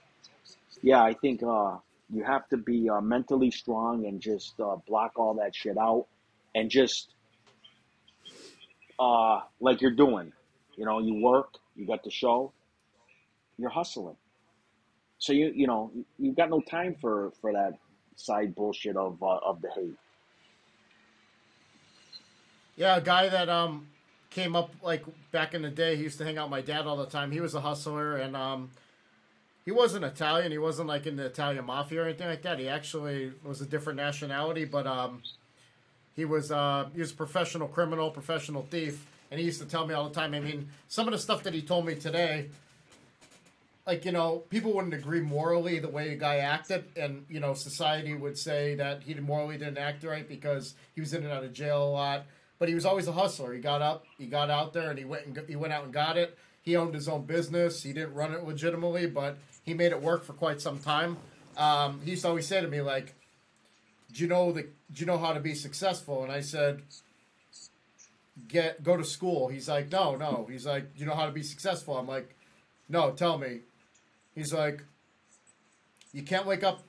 yeah, 0.82 1.02
I 1.02 1.14
think 1.14 1.42
uh, 1.42 1.76
you 2.10 2.24
have 2.24 2.48
to 2.48 2.56
be 2.56 2.88
uh, 2.88 3.00
mentally 3.00 3.50
strong 3.50 4.06
and 4.06 4.20
just 4.20 4.58
uh, 4.60 4.76
block 4.88 5.12
all 5.16 5.34
that 5.34 5.54
shit 5.54 5.78
out, 5.78 6.06
and 6.54 6.70
just 6.70 7.14
uh, 8.98 9.40
like 9.60 9.80
you're 9.80 9.94
doing. 9.94 10.32
You 10.76 10.84
know, 10.86 11.00
you 11.00 11.22
work, 11.22 11.54
you 11.76 11.86
got 11.86 12.02
the 12.04 12.10
show, 12.10 12.52
you're 13.58 13.70
hustling. 13.70 14.16
So 15.18 15.32
you 15.32 15.52
you 15.54 15.66
know 15.66 15.90
you- 15.94 16.06
you've 16.18 16.36
got 16.36 16.50
no 16.50 16.60
time 16.60 16.96
for 17.00 17.32
for 17.40 17.52
that 17.52 17.74
side 18.16 18.54
bullshit 18.54 18.96
of 18.96 19.22
uh, 19.22 19.38
of 19.38 19.62
the 19.62 19.70
hate. 19.70 19.96
Yeah, 22.76 22.96
a 22.96 23.00
guy 23.00 23.28
that 23.28 23.48
um 23.48 23.88
came 24.30 24.56
up 24.56 24.70
like 24.82 25.04
back 25.30 25.54
in 25.54 25.62
the 25.62 25.70
day. 25.70 25.96
He 25.96 26.02
used 26.02 26.18
to 26.18 26.24
hang 26.24 26.38
out 26.38 26.46
with 26.46 26.50
my 26.50 26.60
dad 26.60 26.86
all 26.86 26.96
the 26.96 27.06
time. 27.06 27.30
He 27.30 27.40
was 27.40 27.54
a 27.54 27.60
hustler, 27.60 28.16
and 28.16 28.36
um 28.36 28.70
he 29.64 29.70
wasn't 29.70 30.04
Italian. 30.04 30.52
He 30.52 30.58
wasn't 30.58 30.88
like 30.88 31.06
in 31.06 31.16
the 31.16 31.26
Italian 31.26 31.64
mafia 31.64 32.02
or 32.02 32.04
anything 32.04 32.28
like 32.28 32.42
that. 32.42 32.58
He 32.58 32.68
actually 32.68 33.32
was 33.44 33.60
a 33.60 33.66
different 33.66 33.96
nationality, 33.96 34.64
but 34.64 34.86
um 34.86 35.22
he 36.16 36.24
was 36.24 36.50
uh 36.50 36.88
he 36.94 37.00
was 37.00 37.12
a 37.12 37.14
professional 37.14 37.68
criminal, 37.68 38.10
professional 38.10 38.66
thief, 38.70 39.06
and 39.30 39.38
he 39.38 39.46
used 39.46 39.60
to 39.60 39.66
tell 39.66 39.86
me 39.86 39.94
all 39.94 40.08
the 40.08 40.14
time. 40.14 40.34
I 40.34 40.40
mean, 40.40 40.68
some 40.88 41.06
of 41.06 41.12
the 41.12 41.18
stuff 41.18 41.42
that 41.44 41.54
he 41.54 41.62
told 41.62 41.86
me 41.86 41.94
today. 41.94 42.48
Like 43.86 44.06
you 44.06 44.12
know, 44.12 44.42
people 44.48 44.72
wouldn't 44.72 44.94
agree 44.94 45.20
morally 45.20 45.78
the 45.78 45.90
way 45.90 46.08
the 46.08 46.14
guy 46.16 46.36
acted, 46.36 46.84
and 46.96 47.26
you 47.28 47.38
know, 47.38 47.52
society 47.52 48.14
would 48.14 48.38
say 48.38 48.74
that 48.76 49.02
he 49.02 49.12
morally 49.12 49.58
didn't 49.58 49.76
act 49.76 50.04
right 50.04 50.26
because 50.26 50.74
he 50.94 51.02
was 51.02 51.12
in 51.12 51.22
and 51.22 51.30
out 51.30 51.44
of 51.44 51.52
jail 51.52 51.84
a 51.84 51.90
lot. 51.90 52.24
But 52.58 52.68
he 52.68 52.74
was 52.74 52.86
always 52.86 53.08
a 53.08 53.12
hustler. 53.12 53.52
He 53.52 53.60
got 53.60 53.82
up, 53.82 54.04
he 54.18 54.26
got 54.26 54.50
out 54.50 54.72
there, 54.72 54.90
and 54.90 54.98
he 54.98 55.04
went 55.04 55.26
and 55.26 55.38
he 55.48 55.56
went 55.56 55.72
out 55.72 55.84
and 55.84 55.92
got 55.92 56.16
it. 56.16 56.38
He 56.62 56.76
owned 56.76 56.94
his 56.94 57.08
own 57.08 57.24
business. 57.26 57.82
He 57.82 57.92
didn't 57.92 58.14
run 58.14 58.32
it 58.32 58.44
legitimately, 58.44 59.06
but 59.06 59.36
he 59.64 59.74
made 59.74 59.92
it 59.92 60.00
work 60.00 60.24
for 60.24 60.32
quite 60.32 60.60
some 60.60 60.78
time. 60.78 61.16
Um, 61.56 62.00
he 62.04 62.12
used 62.12 62.22
to 62.22 62.28
always 62.28 62.46
say 62.46 62.60
to 62.60 62.68
me 62.68 62.80
like, 62.80 63.14
"Do 64.12 64.22
you 64.22 64.28
know 64.28 64.52
the? 64.52 64.62
Do 64.62 65.00
you 65.00 65.06
know 65.06 65.18
how 65.18 65.32
to 65.32 65.40
be 65.40 65.54
successful?" 65.54 66.22
And 66.22 66.32
I 66.32 66.40
said, 66.40 66.82
"Get 68.48 68.82
go 68.82 68.96
to 68.96 69.04
school." 69.04 69.48
He's 69.48 69.68
like, 69.68 69.90
"No, 69.92 70.16
no." 70.16 70.46
He's 70.50 70.66
like, 70.66 70.86
you 70.96 71.06
know 71.06 71.14
how 71.14 71.26
to 71.26 71.32
be 71.32 71.42
successful?" 71.42 71.96
I'm 71.98 72.08
like, 72.08 72.34
"No, 72.88 73.10
tell 73.12 73.38
me." 73.38 73.60
He's 74.34 74.52
like, 74.52 74.82
"You 76.12 76.22
can't 76.22 76.46
wake 76.46 76.64
up 76.64 76.82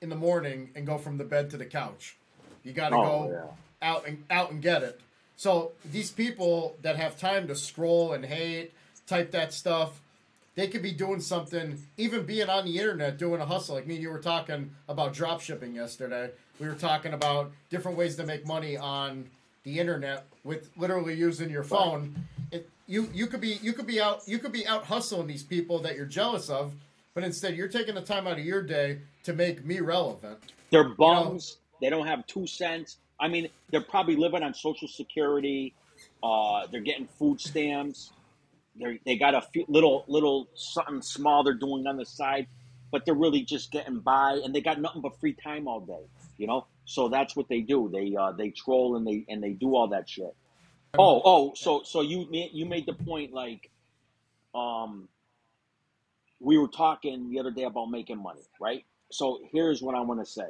in 0.00 0.08
the 0.08 0.16
morning 0.16 0.70
and 0.74 0.86
go 0.86 0.98
from 0.98 1.18
the 1.18 1.24
bed 1.24 1.50
to 1.50 1.56
the 1.56 1.66
couch. 1.66 2.16
You 2.64 2.72
got 2.72 2.88
to 2.90 2.96
Oh, 2.96 3.02
go 3.02 3.30
yeah. 3.30 3.54
Out 3.82 4.06
and 4.06 4.24
out 4.30 4.50
and 4.50 4.62
get 4.62 4.82
it." 4.82 5.00
So 5.36 5.72
these 5.90 6.10
people 6.10 6.76
that 6.82 6.96
have 6.96 7.18
time 7.18 7.48
to 7.48 7.54
scroll 7.54 8.12
and 8.12 8.24
hate, 8.24 8.72
type 9.06 9.30
that 9.30 9.52
stuff, 9.54 10.00
they 10.54 10.68
could 10.68 10.82
be 10.82 10.92
doing 10.92 11.20
something, 11.20 11.78
even 11.96 12.24
being 12.24 12.48
on 12.48 12.64
the 12.66 12.78
internet 12.78 13.16
doing 13.16 13.40
a 13.40 13.46
hustle. 13.46 13.76
Like 13.76 13.86
me 13.86 13.94
and 13.94 14.02
you 14.02 14.10
were 14.10 14.18
talking 14.18 14.70
about 14.88 15.14
drop 15.14 15.40
shipping 15.40 15.74
yesterday. 15.74 16.30
We 16.58 16.66
were 16.68 16.74
talking 16.74 17.14
about 17.14 17.52
different 17.70 17.96
ways 17.96 18.16
to 18.16 18.26
make 18.26 18.46
money 18.46 18.76
on 18.76 19.30
the 19.64 19.78
internet 19.78 20.26
with 20.44 20.68
literally 20.76 21.14
using 21.14 21.48
your 21.48 21.64
phone. 21.64 22.14
It, 22.50 22.68
you 22.86 23.08
you 23.14 23.26
could 23.26 23.40
be 23.40 23.58
you 23.62 23.72
could 23.72 23.86
be 23.86 24.00
out 24.00 24.22
you 24.26 24.38
could 24.38 24.52
be 24.52 24.66
out 24.66 24.84
hustling 24.84 25.26
these 25.26 25.42
people 25.42 25.78
that 25.80 25.96
you're 25.96 26.04
jealous 26.06 26.50
of, 26.50 26.74
but 27.14 27.24
instead 27.24 27.56
you're 27.56 27.68
taking 27.68 27.94
the 27.94 28.02
time 28.02 28.26
out 28.26 28.38
of 28.38 28.44
your 28.44 28.62
day 28.62 28.98
to 29.24 29.32
make 29.32 29.64
me 29.64 29.80
relevant. 29.80 30.38
They're 30.70 30.90
bums. 30.90 31.58
They 31.80 31.88
don't 31.88 32.06
have 32.06 32.26
two 32.26 32.46
cents. 32.46 32.98
I 33.20 33.28
mean, 33.28 33.48
they're 33.70 33.80
probably 33.80 34.16
living 34.16 34.42
on 34.42 34.54
Social 34.54 34.88
Security. 34.88 35.74
Uh, 36.22 36.66
they're 36.70 36.80
getting 36.80 37.06
food 37.06 37.40
stamps. 37.40 38.12
They 38.76 39.00
they 39.04 39.16
got 39.16 39.34
a 39.34 39.42
few, 39.42 39.64
little 39.68 40.04
little 40.08 40.48
something 40.54 41.02
small 41.02 41.44
they're 41.44 41.54
doing 41.54 41.86
on 41.86 41.96
the 41.96 42.06
side, 42.06 42.46
but 42.90 43.04
they're 43.04 43.14
really 43.14 43.42
just 43.42 43.70
getting 43.70 43.98
by, 43.98 44.40
and 44.44 44.54
they 44.54 44.60
got 44.60 44.80
nothing 44.80 45.02
but 45.02 45.18
free 45.20 45.34
time 45.34 45.68
all 45.68 45.80
day. 45.80 46.06
You 46.38 46.46
know, 46.46 46.66
so 46.86 47.08
that's 47.08 47.36
what 47.36 47.48
they 47.48 47.60
do. 47.60 47.90
They 47.92 48.16
uh, 48.16 48.32
they 48.32 48.50
troll 48.50 48.96
and 48.96 49.06
they 49.06 49.24
and 49.28 49.42
they 49.42 49.50
do 49.52 49.76
all 49.76 49.88
that 49.88 50.08
shit. 50.08 50.34
Oh 50.98 51.22
oh, 51.24 51.52
so 51.54 51.82
so 51.84 52.00
you 52.00 52.26
you 52.30 52.66
made 52.66 52.86
the 52.86 52.94
point 52.94 53.32
like, 53.32 53.70
um, 54.54 55.08
we 56.40 56.58
were 56.58 56.68
talking 56.68 57.30
the 57.30 57.38
other 57.38 57.50
day 57.50 57.64
about 57.64 57.86
making 57.90 58.20
money, 58.22 58.40
right? 58.60 58.84
So 59.12 59.40
here's 59.52 59.82
what 59.82 59.94
I 59.94 60.00
want 60.00 60.20
to 60.20 60.26
say, 60.26 60.48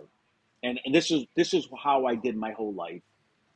and, 0.63 0.81
and 0.85 0.95
this 0.95 1.11
is 1.11 1.25
this 1.37 1.55
is 1.55 1.67
how 1.83 2.07
I 2.07 2.15
did 2.15 2.37
my 2.37 2.53
whole 2.53 2.73
life, 2.73 3.03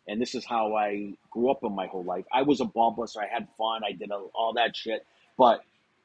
and 0.09 0.21
this 0.21 0.35
is 0.35 0.45
how 0.45 0.75
I 0.75 1.15
grew 1.31 1.51
up 1.51 1.61
in 1.63 1.75
my 1.75 1.87
whole 1.87 2.05
life. 2.05 2.25
I 2.33 2.43
was 2.43 2.61
a 2.61 2.65
ball 2.65 2.93
buster. 2.93 3.21
I 3.21 3.27
had 3.27 3.49
fun. 3.59 3.83
I 3.85 3.93
did 3.93 4.11
all 4.11 4.53
that 4.57 4.77
shit. 4.77 5.07
But 5.37 5.63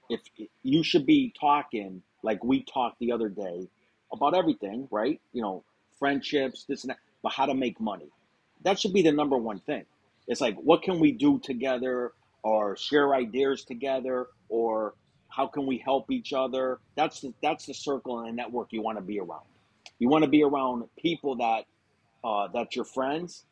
if 0.10 0.22
you 0.64 0.84
should 0.84 1.06
be 1.06 1.34
talking 1.40 2.02
like 2.24 2.44
we 2.44 2.64
talked 2.64 3.00
the 3.00 3.12
other 3.12 3.30
day, 3.30 3.68
about 4.12 4.36
everything, 4.36 4.88
right? 4.92 5.20
You 5.34 5.42
know, 5.42 5.64
friendships, 5.98 6.66
this 6.68 6.84
and 6.84 6.92
that, 6.92 6.98
but 7.22 7.32
how 7.32 7.46
to 7.46 7.54
make 7.54 7.80
money. 7.80 8.08
That 8.64 8.80
should 8.80 8.94
be 8.94 9.02
the 9.02 9.12
number 9.12 9.38
one 9.38 9.60
thing. 9.60 9.86
It's 10.28 10.42
like, 10.42 10.58
what 10.58 10.84
can 10.84 11.00
we 11.00 11.12
do 11.12 11.40
together 11.40 12.12
or 12.44 12.76
share 12.76 13.14
ideas 13.14 13.64
together 13.64 14.28
or 14.50 14.94
how 15.30 15.48
can 15.48 15.66
we 15.66 15.78
help 15.78 16.12
each 16.12 16.34
other? 16.34 16.80
That's 16.96 17.22
the, 17.22 17.34
that's 17.42 17.66
the 17.66 17.74
circle 17.74 18.20
and 18.20 18.30
the 18.30 18.34
network 18.34 18.70
you 18.72 18.82
want 18.82 18.98
to 18.98 19.04
be 19.04 19.20
around. 19.20 19.46
You 20.00 20.10
want 20.10 20.24
to 20.24 20.30
be 20.30 20.44
around 20.44 20.86
people 20.98 21.36
that 21.38 21.66
uh, 22.24 22.48
that's 22.54 22.76
your 22.76 22.86
friends. 22.86 23.46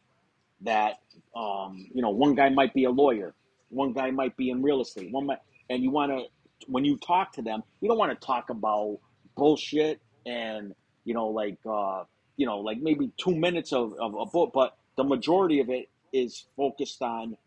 That 0.62 0.95
um, 1.36 1.88
you 1.93 2.02
know, 2.02 2.10
one 2.10 2.36
guy 2.36 2.50
might 2.50 2.74
be 2.74 2.86
a 2.86 2.89
lawyer, 2.89 3.36
one 3.70 3.93
guy 3.93 4.12
might 4.12 4.36
be 4.38 4.50
in 4.50 4.64
real 4.64 4.82
estate, 4.82 5.12
one 5.12 5.28
might, 5.28 5.39
and 5.70 5.84
you 5.84 5.91
want 5.91 6.12
to 6.12 6.24
when 6.68 6.84
you 6.86 6.98
talk 6.98 7.34
to 7.34 7.41
them, 7.41 7.64
you 7.82 7.88
don't 7.88 7.98
want 7.98 8.20
to 8.20 8.26
talk 8.26 8.50
about 8.50 9.00
bullshit 9.36 10.02
and 10.26 10.74
you 11.06 11.14
know, 11.14 11.28
like 11.28 11.58
uh, 11.70 12.04
you 12.38 12.45
know, 12.45 12.60
like 12.60 12.80
maybe 12.82 13.12
two 13.18 13.36
minutes 13.36 13.74
of, 13.74 13.93
of 14.00 14.16
a 14.16 14.26
book, 14.26 14.52
but 14.54 14.76
the 14.95 15.04
majority 15.04 15.60
of 15.60 15.70
it 15.70 15.89
is 16.12 16.45
focused 16.56 17.02
on 17.02 17.38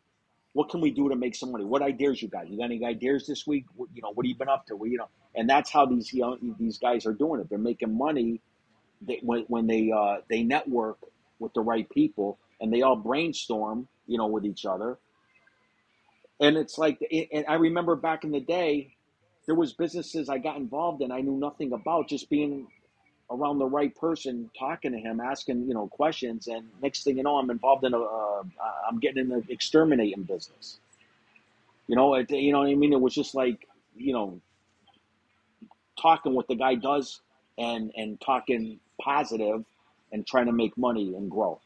what 0.52 0.68
can 0.68 0.80
we 0.80 0.90
do 0.90 1.08
to 1.08 1.16
make 1.16 1.34
some 1.34 1.52
money? 1.52 1.64
What 1.64 1.82
ideas 1.82 2.20
you 2.22 2.28
got? 2.28 2.48
You 2.48 2.58
got 2.58 2.64
any 2.64 2.84
ideas 2.84 3.26
this 3.26 3.46
week? 3.46 3.66
What, 3.76 3.88
you 3.94 4.02
know, 4.02 4.12
what 4.12 4.26
have 4.26 4.28
you 4.28 4.34
been 4.34 4.48
up 4.48 4.66
to? 4.66 4.78
You 4.84 4.98
know, 4.98 5.08
and 5.34 5.48
that's 5.48 5.70
how 5.70 5.86
these 5.86 6.12
young 6.12 6.56
these 6.58 6.78
guys 6.78 7.06
are 7.06 7.12
doing 7.12 7.40
it. 7.40 7.48
They're 7.48 7.58
making 7.58 7.96
money 7.96 8.40
they, 9.00 9.20
when 9.22 9.44
when 9.48 9.66
they 9.66 9.90
uh, 9.90 10.18
they 10.28 10.42
network 10.42 10.98
with 11.38 11.54
the 11.54 11.60
right 11.60 11.88
people 11.90 12.38
and 12.60 12.72
they 12.72 12.82
all 12.82 12.96
brainstorm, 12.96 13.88
you 14.06 14.18
know, 14.18 14.26
with 14.26 14.44
each 14.44 14.66
other. 14.66 14.98
And 16.40 16.56
it's 16.56 16.78
like, 16.78 17.00
and 17.32 17.44
I 17.48 17.54
remember 17.54 17.96
back 17.96 18.24
in 18.24 18.30
the 18.30 18.40
day, 18.40 18.94
there 19.46 19.54
was 19.54 19.72
businesses 19.72 20.28
I 20.28 20.38
got 20.38 20.56
involved 20.56 21.02
in 21.02 21.10
I 21.10 21.20
knew 21.20 21.36
nothing 21.36 21.72
about, 21.72 22.08
just 22.08 22.30
being 22.30 22.66
around 23.30 23.58
the 23.58 23.66
right 23.66 23.94
person, 23.94 24.50
talking 24.58 24.92
to 24.92 24.98
him, 24.98 25.20
asking 25.20 25.66
you 25.66 25.74
know 25.74 25.88
questions, 25.88 26.48
and 26.48 26.66
next 26.82 27.04
thing 27.04 27.16
you 27.16 27.22
know, 27.22 27.36
I'm 27.36 27.50
involved 27.50 27.84
in 27.84 27.94
a, 27.94 28.00
uh, 28.00 28.42
I'm 28.88 28.98
getting 28.98 29.22
in 29.22 29.28
the 29.28 29.44
exterminating 29.48 30.24
business. 30.24 30.80
You 31.86 31.96
know, 31.96 32.14
it, 32.14 32.30
you 32.30 32.52
know 32.52 32.60
what 32.60 32.68
I 32.68 32.74
mean? 32.74 32.92
It 32.92 33.00
was 33.00 33.14
just 33.14 33.34
like 33.34 33.66
you 33.96 34.12
know, 34.12 34.40
talking 36.00 36.34
what 36.34 36.48
the 36.48 36.56
guy 36.56 36.74
does, 36.74 37.20
and 37.58 37.92
and 37.96 38.20
talking 38.20 38.80
positive, 39.02 39.64
and 40.12 40.26
trying 40.26 40.46
to 40.46 40.52
make 40.52 40.76
money 40.78 41.14
and 41.14 41.30
grow. 41.30 41.60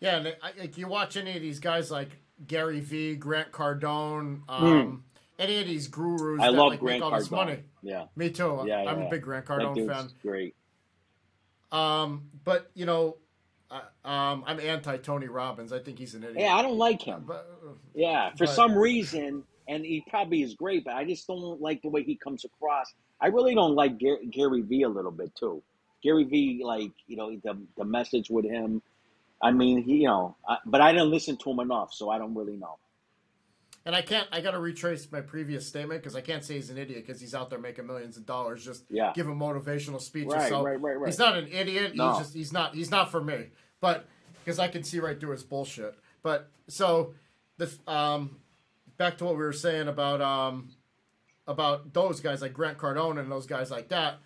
Yeah, 0.00 0.16
and 0.16 0.36
I, 0.42 0.52
like 0.58 0.76
you 0.76 0.86
watch 0.88 1.16
any 1.16 1.34
of 1.36 1.42
these 1.42 1.60
guys 1.60 1.90
like 1.90 2.10
Gary 2.46 2.80
Vee, 2.80 3.14
Grant 3.16 3.52
Cardone, 3.52 4.40
um, 4.48 5.04
any 5.38 5.60
of 5.60 5.66
these 5.66 5.88
gurus 5.88 6.40
I 6.42 6.50
that 6.50 6.52
love 6.56 6.70
like 6.70 6.80
Grant 6.80 7.00
make 7.00 7.12
all 7.12 7.18
this 7.18 7.30
money. 7.30 7.60
Yeah, 7.82 8.06
Me 8.16 8.30
too. 8.30 8.64
yeah, 8.66 8.78
I'm 8.80 9.00
yeah. 9.00 9.06
a 9.06 9.10
big 9.10 9.22
Grant 9.22 9.46
Cardone 9.46 9.86
fan. 9.86 10.08
great. 10.22 10.54
Um, 11.72 12.28
but 12.44 12.70
you 12.74 12.86
know, 12.86 13.16
uh, 13.70 14.08
um, 14.08 14.44
I'm 14.46 14.60
anti 14.60 14.96
Tony 14.98 15.26
Robbins. 15.28 15.72
I 15.72 15.78
think 15.78 15.98
he's 15.98 16.14
an 16.14 16.22
idiot. 16.22 16.40
Yeah, 16.40 16.54
I 16.54 16.62
don't 16.62 16.78
like 16.78 17.02
him. 17.02 17.24
But, 17.26 17.48
Yeah, 17.94 18.30
for 18.32 18.46
But- 18.46 18.54
some 18.54 18.76
reason, 18.76 19.44
and 19.66 19.84
he 19.84 20.04
probably 20.08 20.42
is 20.42 20.54
great, 20.54 20.84
but 20.84 20.94
I 20.94 21.04
just 21.04 21.26
don't 21.26 21.60
like 21.60 21.80
the 21.82 21.88
way 21.88 22.02
he 22.02 22.16
comes 22.16 22.44
across. 22.44 22.92
I 23.20 23.28
really 23.28 23.54
don't 23.54 23.74
like 23.74 23.98
Gary, 23.98 24.26
Gary 24.26 24.62
Vee 24.62 24.82
a 24.82 24.88
little 24.88 25.10
bit 25.10 25.34
too. 25.34 25.62
Gary 26.02 26.24
Vee, 26.24 26.62
like 26.64 26.92
you 27.06 27.16
know, 27.16 27.34
the 27.42 27.58
the 27.76 27.84
message 27.84 28.30
with 28.30 28.44
him. 28.44 28.82
I 29.42 29.50
mean, 29.50 29.82
he, 29.82 29.98
you 29.98 30.06
know, 30.08 30.36
I, 30.48 30.58
but 30.64 30.80
I 30.80 30.92
didn't 30.92 31.10
listen 31.10 31.36
to 31.38 31.50
him 31.50 31.60
enough, 31.60 31.92
so 31.92 32.10
I 32.10 32.18
don't 32.18 32.34
really 32.34 32.56
know. 32.56 32.78
and 33.86 33.94
I 33.94 34.00
can't. 34.02 34.26
I 34.32 34.40
got 34.40 34.52
to 34.52 34.58
retrace 34.58 35.10
my 35.12 35.20
previous 35.20 35.66
statement 35.66 36.00
because 36.02 36.16
I 36.16 36.20
can't 36.22 36.42
say 36.44 36.54
he's 36.54 36.70
an 36.70 36.78
idiot 36.78 37.04
because 37.06 37.20
he's 37.20 37.34
out 37.34 37.50
there 37.50 37.58
making 37.58 37.86
millions 37.86 38.16
of 38.16 38.24
dollars 38.26 38.64
just 38.64 38.84
Yeah. 38.90 39.12
giving 39.14 39.34
motivational 39.34 40.00
speeches. 40.00 40.32
Right, 40.34 40.48
so 40.48 40.62
right, 40.62 40.80
right, 40.80 40.98
right. 40.98 41.06
he's 41.08 41.18
not 41.18 41.36
an 41.36 41.48
idiot. 41.48 41.94
No. 41.94 42.10
He's 42.10 42.18
just 42.18 42.34
he's 42.34 42.52
not 42.52 42.74
he's 42.74 42.90
not 42.90 43.10
for 43.10 43.22
me. 43.22 43.48
But 43.80 44.06
because 44.42 44.58
I 44.58 44.68
can 44.68 44.82
see 44.84 45.00
right 45.00 45.18
through 45.18 45.32
his 45.32 45.42
bullshit. 45.42 45.94
But 46.22 46.48
so 46.68 47.12
this 47.58 47.78
um 47.86 48.38
back 48.96 49.18
to 49.18 49.24
what 49.24 49.34
we 49.34 49.42
were 49.42 49.52
saying 49.52 49.88
about 49.88 50.22
um 50.22 50.70
about 51.46 51.92
those 51.92 52.20
guys 52.20 52.40
like 52.42 52.52
Grant 52.52 52.78
Cardone 52.78 53.18
and 53.18 53.30
those 53.30 53.46
guys 53.46 53.70
like 53.70 53.88
that. 53.88 54.16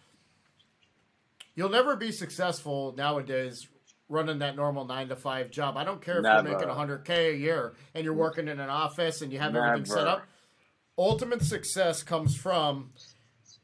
You'll 1.54 1.68
never 1.70 1.96
be 1.96 2.12
successful 2.12 2.94
nowadays 2.96 3.66
running 4.08 4.38
that 4.38 4.56
normal 4.56 4.84
nine 4.84 5.08
to 5.08 5.16
five 5.16 5.50
job. 5.50 5.76
I 5.76 5.84
don't 5.84 6.00
care 6.00 6.18
if 6.18 6.22
Never. 6.22 6.48
you're 6.48 6.58
making 6.58 6.72
hundred 6.72 7.04
k 7.04 7.30
a 7.32 7.36
year 7.36 7.74
and 7.94 8.04
you're 8.04 8.14
working 8.14 8.48
in 8.48 8.60
an 8.60 8.70
office 8.70 9.20
and 9.22 9.32
you 9.32 9.38
have 9.38 9.54
everything 9.54 9.84
set 9.84 10.06
up. 10.06 10.22
Ultimate 10.96 11.42
success 11.42 12.02
comes 12.02 12.36
from 12.36 12.90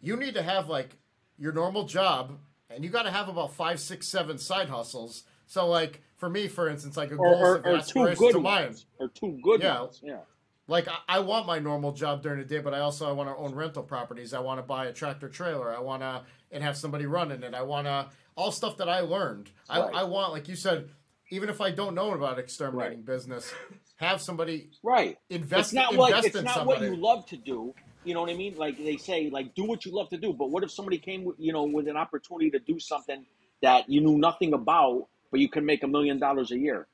you 0.01 0.17
need 0.17 0.35
to 0.35 0.43
have 0.43 0.69
like 0.69 0.97
your 1.39 1.53
normal 1.53 1.85
job 1.85 2.39
and 2.69 2.85
you 2.85 2.91
got 2.91 3.05
to 3.05 3.11
have 3.11 3.29
about 3.29 3.55
five, 3.55 3.81
six, 3.81 4.09
seven 4.09 4.39
side 4.39 4.69
hustles. 4.69 5.23
So 5.47 5.67
like 5.69 6.03
for 6.17 6.29
me, 6.29 6.49
for 6.49 6.69
instance, 6.69 6.97
like 6.97 7.11
a 7.11 7.15
Or, 7.15 7.33
goal 7.33 7.43
or, 7.43 7.57
of 7.57 7.67
or 7.67 7.81
two 7.81 8.15
good 8.17 8.33
to 8.33 8.41
mine. 8.41 8.67
ones, 8.67 8.87
or 8.99 9.09
two 9.09 9.39
good 9.43 9.63
Yeah. 9.63 9.81
ones. 9.83 10.01
Yeah, 10.03 10.19
Like 10.67 10.89
I, 10.89 10.97
I 11.09 11.19
want 11.21 11.47
my 11.47 11.59
normal 11.59 11.93
job 11.93 12.23
during 12.23 12.39
the 12.39 12.45
day, 12.45 12.59
but 12.59 12.75
I 12.75 12.81
also 12.81 13.09
I 13.09 13.13
want 13.13 13.29
to 13.29 13.37
own 13.37 13.55
rental 13.55 13.83
properties. 13.83 14.33
I 14.33 14.41
want 14.41 14.59
to 14.59 14.63
buy 14.63 14.87
a 14.87 14.93
tractor 14.93 15.29
trailer. 15.29 15.75
I 15.75 15.81
want 15.81 16.03
to 16.03 16.23
and 16.51 16.63
have 16.63 16.77
somebody 16.77 17.07
running 17.07 17.43
it. 17.43 17.55
I 17.55 17.63
want 17.63 17.87
to 17.87 18.09
all 18.37 18.51
stuff 18.51 18.79
that 18.79 18.89
I 18.89 19.01
learned. 19.01 19.51
Right. 19.69 19.79
I, 19.95 20.01
I 20.01 20.05
want 20.05 20.33
like 20.33 20.49
you 20.49 20.57
said, 20.57 20.89
even 21.31 21.49
if 21.49 21.61
I 21.61 21.71
don't 21.71 21.95
know 21.95 22.13
about 22.13 22.39
exterminating 22.39 23.03
business, 23.03 23.53
have 23.97 24.21
somebody 24.21 24.71
right. 24.83 25.19
invest. 25.29 25.69
it's 25.69 25.73
not 25.73 25.93
invest 25.93 26.13
like 26.13 26.25
it's 26.25 26.37
in 26.37 26.45
not 26.45 26.55
somebody. 26.55 26.89
what 26.89 26.97
you 26.97 27.03
love 27.03 27.27
to 27.27 27.37
do. 27.37 27.75
You 28.05 28.13
know 28.13 28.21
what 28.21 28.31
I 28.31 28.35
mean? 28.35 28.57
Like 28.57 28.77
they 28.77 28.97
say, 28.97 29.31
like 29.31 29.55
do 29.55 29.65
what 29.65 29.85
you 29.85 29.93
love 29.93 30.11
to 30.11 30.19
do. 30.19 30.33
But 30.33 30.51
what 30.51 30.63
if 30.63 30.71
somebody 30.71 30.99
came, 30.99 31.25
with, 31.25 31.37
you 31.39 31.53
know, 31.53 31.65
with 31.65 31.89
an 31.89 31.97
opportunity 31.97 32.51
to 32.51 32.59
do 32.59 32.79
something 32.79 33.25
that 33.63 33.89
you 33.89 34.01
knew 34.03 34.19
nothing 34.19 34.53
about, 34.53 35.09
but 35.31 35.41
you 35.41 35.49
can 35.49 35.65
make 35.65 35.83
a 35.83 35.89
million 35.89 36.19
dollars 36.19 36.51
a 36.53 36.59
year? 36.59 36.87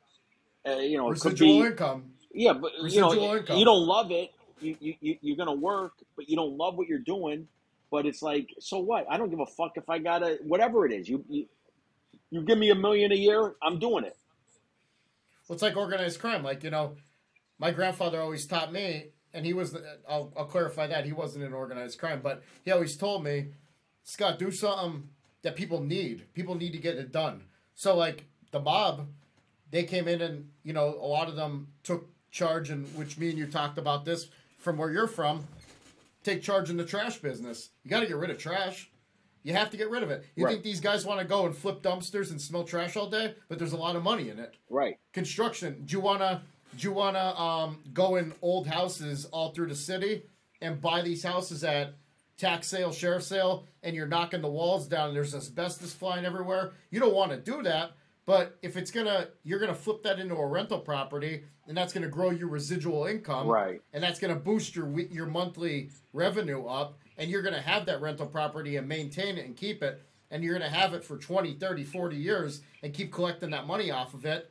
Uh, 0.67 0.77
you 0.77 0.97
know, 0.99 1.11
it 1.11 1.21
could 1.21 1.33
Residual 1.33 1.63
be 1.63 1.67
income. 1.69 2.13
Yeah, 2.33 2.53
but 2.53 2.73
you 2.91 3.01
know, 3.01 3.37
income. 3.37 3.59
you 3.59 3.65
don't 3.65 3.87
love 3.87 4.11
it. 4.11 4.33
You, 4.61 4.77
you 4.81 4.95
you 5.01 5.17
you're 5.23 5.37
gonna 5.37 5.55
work, 5.55 5.93
but 6.17 6.29
you 6.29 6.37
don't 6.37 6.57
love 6.57 6.77
what 6.77 6.87
you're 6.87 6.99
doing. 6.99 7.49
But 7.91 8.07
it's 8.07 8.23
like, 8.23 8.55
so 8.61 8.79
what? 8.79 9.07
I 9.11 9.17
don't 9.17 9.31
give 9.31 9.41
a 9.41 9.47
fuck 9.47 9.73
if 9.77 9.89
I 9.91 9.99
gotta 9.99 10.39
whatever 10.43 10.87
it 10.87 10.93
is. 10.93 11.09
You 11.09 11.25
you, 11.29 11.47
you 12.31 12.43
give 12.43 12.59
me 12.59 12.71
a 12.71 12.75
million 12.75 13.13
a 13.13 13.17
year, 13.17 13.55
I'm 13.63 13.79
doing 13.79 14.05
it. 14.05 14.17
Well, 15.49 15.55
it's 15.55 15.63
like 15.63 15.77
organized 15.77 16.21
crime. 16.21 16.45
Like 16.45 16.63
you 16.63 16.71
know, 16.71 16.97
my 17.59 17.73
grandfather 17.73 18.21
always 18.21 18.47
taught 18.47 18.73
me, 18.73 19.07
and 19.35 19.45
he 19.45 19.53
was. 19.53 19.77
I'll, 20.09 20.33
I'll 20.37 20.45
clarify 20.45 20.87
that 20.87 21.05
he 21.05 21.13
wasn't 21.13 21.45
in 21.45 21.53
organized 21.53 21.99
crime, 21.99 22.21
but 22.23 22.43
he 22.65 22.71
always 22.71 22.97
told 22.97 23.25
me, 23.25 23.49
Scott, 24.05 24.39
do 24.39 24.53
something 24.53 25.09
that 25.43 25.57
people 25.57 25.81
need. 25.81 26.33
People 26.35 26.55
need 26.55 26.73
to 26.73 26.79
get 26.79 26.97
it 26.97 27.11
done. 27.11 27.43
So 27.75 27.97
like 27.97 28.27
the 28.53 28.61
mob, 28.61 29.09
they 29.71 29.85
came 29.85 30.07
in 30.07 30.21
and 30.21 30.51
you 30.63 30.73
know 30.73 30.89
a 31.01 31.07
lot 31.07 31.29
of 31.29 31.37
them 31.37 31.69
took 31.83 32.09
charge, 32.31 32.71
and 32.71 32.87
which 32.97 33.19
me 33.19 33.31
and 33.31 33.39
you 33.39 33.47
talked 33.47 33.79
about 33.79 34.05
this 34.05 34.29
from 34.59 34.77
where 34.79 34.91
you're 34.91 35.07
from. 35.07 35.47
Take 36.23 36.43
charge 36.43 36.71
in 36.71 36.77
the 36.77 36.85
trash 36.85 37.19
business. 37.19 37.71
You 37.83 37.91
got 37.91 38.01
to 38.01 38.07
get 38.07 38.17
rid 38.17 38.31
of 38.31 38.39
trash. 38.39 38.91
You 39.43 39.55
have 39.55 39.71
to 39.71 39.77
get 39.79 39.89
rid 39.89 40.03
of 40.03 40.11
it. 40.11 40.25
You 40.37 40.45
Right. 40.45 40.53
think 40.53 40.65
these 40.65 40.81
guys 40.81 41.07
want 41.07 41.19
to 41.21 41.27
go 41.27 41.47
and 41.47 41.57
flip 41.57 41.81
dumpsters 41.83 42.31
and 42.31 42.41
smell 42.41 42.65
trash 42.65 42.95
all 42.95 43.09
day? 43.09 43.35
But 43.49 43.59
there's 43.59 43.73
a 43.73 43.77
lot 43.79 43.97
of 43.97 44.03
money 44.03 44.29
in 44.29 44.39
it 44.39 44.55
Right. 44.69 44.99
construction. 45.13 45.83
Do 45.87 45.93
you 45.93 46.01
wanna 46.01 46.43
do 46.77 46.87
you 46.87 46.93
wanna 46.95 47.35
um, 47.37 47.83
go 47.93 48.15
in 48.17 48.33
old 48.43 48.69
houses 48.69 49.25
all 49.33 49.51
through 49.53 49.67
the 49.69 49.75
city 49.75 50.23
and 50.61 50.81
buy 50.81 51.03
these 51.03 51.23
houses 51.25 51.65
at 51.65 51.95
tax 52.37 52.69
sale, 52.69 52.93
sheriff 52.93 53.25
sale, 53.25 53.67
and 53.83 53.97
you're 53.97 54.07
knocking 54.07 54.41
the 54.41 54.49
walls 54.49 54.87
down 54.87 55.09
and 55.09 55.17
there's 55.17 55.35
asbestos 55.35 55.93
flying 55.95 56.25
everywhere? 56.25 56.73
You 56.91 57.01
don't 57.01 57.15
want 57.15 57.33
to 57.33 57.39
do 57.39 57.63
that. 57.65 57.93
But 58.31 58.59
if 58.63 58.77
it's 58.77 58.93
gonna, 58.93 59.27
you're 59.43 59.59
gonna 59.59 59.75
flip 59.75 60.05
that 60.05 60.21
into 60.21 60.37
a 60.37 60.47
rental 60.47 60.79
property, 60.79 61.43
and 61.67 61.77
that's 61.77 61.93
gonna 61.93 62.07
grow 62.07 62.31
your 62.31 62.47
residual 62.47 63.07
income, 63.07 63.49
Right. 63.49 63.83
And 63.93 64.01
that's 64.01 64.21
gonna 64.21 64.37
boost 64.37 64.77
your 64.77 64.89
your 65.01 65.27
monthly 65.27 65.91
revenue 66.13 66.65
up, 66.65 66.97
and 67.19 67.29
you're 67.29 67.43
gonna 67.43 67.61
have 67.61 67.87
that 67.87 68.01
rental 68.01 68.29
property 68.29 68.77
and 68.77 68.87
maintain 68.87 69.37
it 69.37 69.47
and 69.47 69.57
keep 69.57 69.83
it, 69.83 70.01
and 70.31 70.45
you're 70.45 70.53
gonna 70.53 70.71
have 70.71 70.95
it 70.95 71.03
for 71.03 71.17
20, 71.17 71.55
30, 71.55 71.83
40 71.83 72.15
years 72.15 72.61
and 72.85 72.95
keep 72.95 73.13
collecting 73.13 73.51
that 73.51 73.67
money 73.67 73.91
off 73.91 74.15
of 74.15 74.25
it 74.25 74.49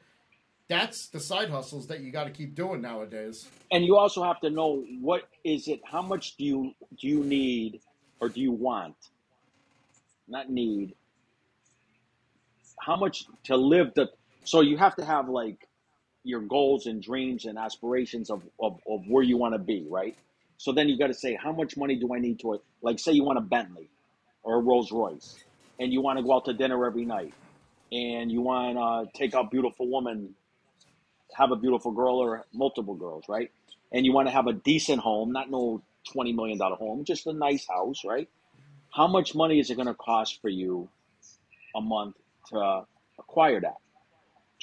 that's 0.67 1.07
the 1.07 1.19
side 1.19 1.49
hustles 1.49 1.87
that 1.87 2.01
you 2.01 2.11
got 2.11 2.25
to 2.25 2.29
keep 2.29 2.53
doing 2.53 2.79
nowadays. 2.79 3.49
and 3.71 3.83
you 3.83 3.97
also 3.97 4.21
have 4.21 4.39
to 4.39 4.51
know 4.51 4.85
what 5.01 5.27
is 5.43 5.67
it 5.67 5.81
how 5.83 6.01
much 6.01 6.35
do 6.37 6.43
you 6.43 6.75
do 6.99 7.07
you 7.07 7.23
need 7.23 7.79
or 8.19 8.29
do 8.29 8.39
you 8.39 8.51
want 8.51 8.95
not 10.27 10.49
need 10.51 10.93
how 12.81 12.95
much 12.97 13.25
to 13.45 13.57
live 13.57 13.93
the 13.95 14.09
so 14.45 14.61
you 14.61 14.77
have 14.77 14.95
to 14.95 15.05
have 15.05 15.29
like 15.29 15.67
your 16.23 16.41
goals 16.41 16.87
and 16.87 17.01
dreams 17.03 17.45
and 17.45 17.57
aspirations 17.57 18.29
of, 18.31 18.43
of, 18.61 18.79
of 18.87 19.01
where 19.07 19.23
you 19.23 19.37
want 19.37 19.53
to 19.55 19.59
be 19.59 19.85
right 19.89 20.17
so 20.57 20.71
then 20.73 20.89
you 20.89 20.97
got 20.99 21.07
to 21.07 21.13
say 21.13 21.37
how 21.41 21.51
much 21.53 21.77
money 21.77 21.97
do 21.97 22.13
i 22.15 22.19
need 22.19 22.39
to 22.39 22.61
like 22.81 22.99
say 22.99 23.11
you 23.13 23.23
want 23.23 23.37
a 23.39 23.41
bentley 23.43 23.89
or 24.43 24.57
a 24.57 24.61
rolls 24.61 24.91
royce 24.91 25.39
and 25.79 25.93
you 25.93 26.01
want 26.01 26.17
to 26.19 26.23
go 26.23 26.35
out 26.35 26.45
to 26.45 26.53
dinner 26.53 26.85
every 26.85 27.05
night 27.05 27.33
and 27.91 28.31
you 28.31 28.41
want 28.41 28.77
to 28.77 29.19
take 29.19 29.35
out 29.35 29.51
beautiful 29.51 29.87
woman 29.89 30.35
have 31.35 31.51
a 31.51 31.55
beautiful 31.55 31.91
girl 31.91 32.17
or 32.17 32.45
multiple 32.53 32.95
girls, 32.95 33.25
right? 33.29 33.51
And 33.93 34.05
you 34.05 34.13
want 34.13 34.27
to 34.27 34.33
have 34.33 34.47
a 34.47 34.53
decent 34.53 35.01
home, 35.01 35.31
not 35.31 35.51
no 35.51 35.83
twenty 36.11 36.33
million 36.33 36.57
dollar 36.57 36.75
home, 36.77 37.05
just 37.05 37.27
a 37.27 37.33
nice 37.33 37.67
house, 37.67 38.03
right? 38.05 38.27
how 38.93 39.07
much 39.07 39.35
money 39.35 39.59
is 39.59 39.69
it 39.69 39.75
going 39.75 39.87
to 39.87 39.93
cost 39.93 40.41
for 40.41 40.49
you 40.49 40.89
a 41.75 41.81
month 41.81 42.15
Uh, 42.53 42.81
to 42.81 42.85
acquire 43.19 43.61
that? 43.61 43.77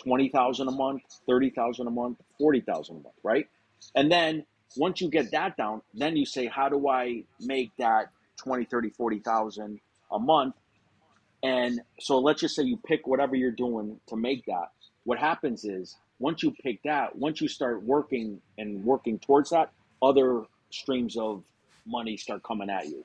20,000 0.02 0.68
a 0.68 0.70
month, 0.70 1.02
30,000 1.26 1.86
a 1.86 1.90
month, 1.90 2.18
40,000 2.38 2.96
a 2.96 2.98
month, 3.00 3.14
right? 3.22 3.48
And 3.94 4.10
then 4.10 4.44
once 4.76 5.00
you 5.00 5.08
get 5.08 5.30
that 5.30 5.56
down, 5.56 5.82
then 5.94 6.16
you 6.16 6.26
say, 6.26 6.46
how 6.46 6.68
do 6.68 6.88
I 6.88 7.24
make 7.40 7.70
that 7.78 8.10
20, 8.38 8.64
30, 8.66 8.90
40,000 8.90 9.80
a 10.12 10.18
month? 10.18 10.54
And 11.42 11.80
so 12.00 12.18
let's 12.18 12.40
just 12.40 12.56
say 12.56 12.64
you 12.64 12.76
pick 12.76 13.06
whatever 13.06 13.36
you're 13.36 13.50
doing 13.50 14.00
to 14.08 14.16
make 14.16 14.46
that. 14.46 14.70
What 15.04 15.18
happens 15.18 15.64
is 15.64 15.96
once 16.18 16.42
you 16.42 16.50
pick 16.62 16.82
that, 16.82 17.16
once 17.16 17.40
you 17.40 17.48
start 17.48 17.82
working 17.82 18.40
and 18.58 18.84
working 18.84 19.18
towards 19.18 19.50
that, 19.50 19.70
other 20.02 20.42
streams 20.70 21.16
of 21.16 21.42
money 21.86 22.16
start 22.16 22.42
coming 22.42 22.68
at 22.68 22.86
you. 22.88 23.04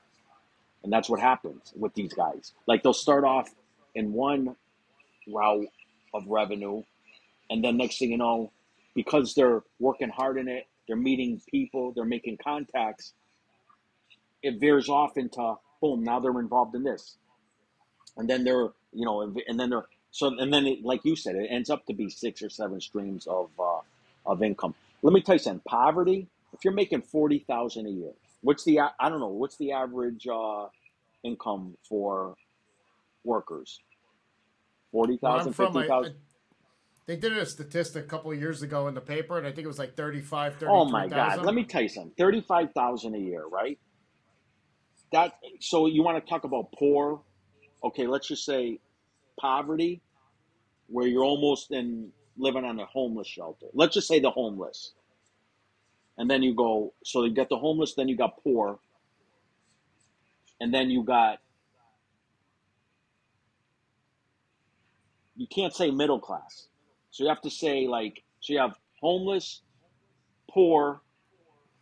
And 0.82 0.92
that's 0.92 1.08
what 1.08 1.20
happens 1.20 1.72
with 1.76 1.94
these 1.94 2.12
guys. 2.12 2.52
Like 2.66 2.82
they'll 2.82 2.92
start 2.92 3.24
off 3.24 3.48
in 3.94 4.12
one 4.12 4.56
route 5.28 5.68
of 6.14 6.26
revenue, 6.28 6.82
and 7.50 7.64
then 7.64 7.76
next 7.78 7.98
thing 7.98 8.12
you 8.12 8.18
know, 8.18 8.52
because 8.94 9.34
they're 9.34 9.62
working 9.80 10.10
hard 10.10 10.38
in 10.38 10.48
it, 10.48 10.66
they're 10.86 10.96
meeting 10.96 11.40
people, 11.50 11.92
they're 11.92 12.04
making 12.04 12.38
contacts, 12.42 13.14
it 14.42 14.60
veers 14.60 14.88
off 14.88 15.16
into 15.18 15.54
boom, 15.80 16.04
now 16.04 16.20
they're 16.20 16.40
involved 16.40 16.74
in 16.74 16.84
this. 16.84 17.16
And 18.16 18.30
then 18.30 18.44
they're, 18.44 18.68
you 18.92 19.04
know, 19.06 19.22
and 19.22 19.60
then 19.60 19.70
they're 19.70 19.86
so 20.10 20.28
and 20.38 20.52
then 20.52 20.66
it, 20.66 20.84
like 20.84 21.04
you 21.04 21.16
said, 21.16 21.36
it 21.36 21.48
ends 21.50 21.70
up 21.70 21.86
to 21.86 21.94
be 21.94 22.10
six 22.10 22.42
or 22.42 22.50
seven 22.50 22.80
streams 22.80 23.26
of 23.26 23.50
uh, 23.58 23.80
of 24.26 24.42
income. 24.42 24.74
Let 25.02 25.12
me 25.14 25.22
tell 25.22 25.36
you 25.36 25.40
something, 25.40 25.62
poverty, 25.66 26.28
if 26.52 26.64
you're 26.64 26.74
making 26.74 27.02
forty 27.02 27.40
thousand 27.40 27.86
a 27.86 27.90
year, 27.90 28.12
What's 28.42 28.64
the 28.64 28.80
I 28.80 29.08
don't 29.08 29.20
know. 29.20 29.28
What's 29.28 29.56
the 29.56 29.72
average 29.72 30.26
uh, 30.28 30.66
income 31.24 31.76
for 31.88 32.36
workers? 33.24 33.80
Forty 34.92 35.16
thousand, 35.16 35.54
fifty 35.54 35.86
thousand. 35.86 36.14
They 37.06 37.16
did 37.16 37.36
a 37.36 37.44
statistic 37.44 38.04
a 38.04 38.06
couple 38.06 38.30
of 38.30 38.38
years 38.38 38.62
ago 38.62 38.86
in 38.86 38.94
the 38.94 39.00
paper, 39.00 39.36
and 39.36 39.46
I 39.46 39.50
think 39.50 39.64
it 39.64 39.68
was 39.68 39.78
like 39.78 39.96
35, 39.96 40.52
33, 40.54 40.68
Oh 40.68 40.84
my 40.84 41.08
God! 41.08 41.44
Let 41.44 41.54
me 41.54 41.64
tell 41.64 41.82
you 41.82 41.88
something. 41.88 42.12
Thirty-five 42.16 42.72
thousand 42.74 43.14
a 43.16 43.18
year, 43.18 43.44
right? 43.46 43.78
That. 45.10 45.32
So 45.60 45.86
you 45.86 46.02
want 46.02 46.24
to 46.24 46.30
talk 46.30 46.44
about 46.44 46.72
poor? 46.72 47.22
Okay, 47.82 48.06
let's 48.06 48.28
just 48.28 48.44
say 48.44 48.78
poverty, 49.40 50.00
where 50.86 51.06
you're 51.06 51.24
almost 51.24 51.72
in 51.72 52.12
living 52.36 52.64
on 52.64 52.78
a 52.78 52.86
homeless 52.86 53.26
shelter. 53.26 53.66
Let's 53.74 53.94
just 53.94 54.06
say 54.06 54.20
the 54.20 54.30
homeless 54.30 54.92
and 56.18 56.30
then 56.30 56.42
you 56.42 56.54
go 56.54 56.92
so 57.04 57.24
you 57.24 57.34
got 57.34 57.48
the 57.48 57.56
homeless 57.56 57.94
then 57.94 58.08
you 58.08 58.16
got 58.16 58.42
poor 58.42 58.78
and 60.60 60.72
then 60.72 60.90
you 60.90 61.02
got 61.02 61.38
you 65.36 65.46
can't 65.46 65.74
say 65.74 65.90
middle 65.90 66.20
class. 66.20 66.68
So 67.10 67.24
you 67.24 67.28
have 67.28 67.42
to 67.42 67.50
say 67.50 67.86
like 67.86 68.22
so 68.40 68.52
you 68.52 68.58
have 68.58 68.76
homeless 69.00 69.62
poor 70.50 71.00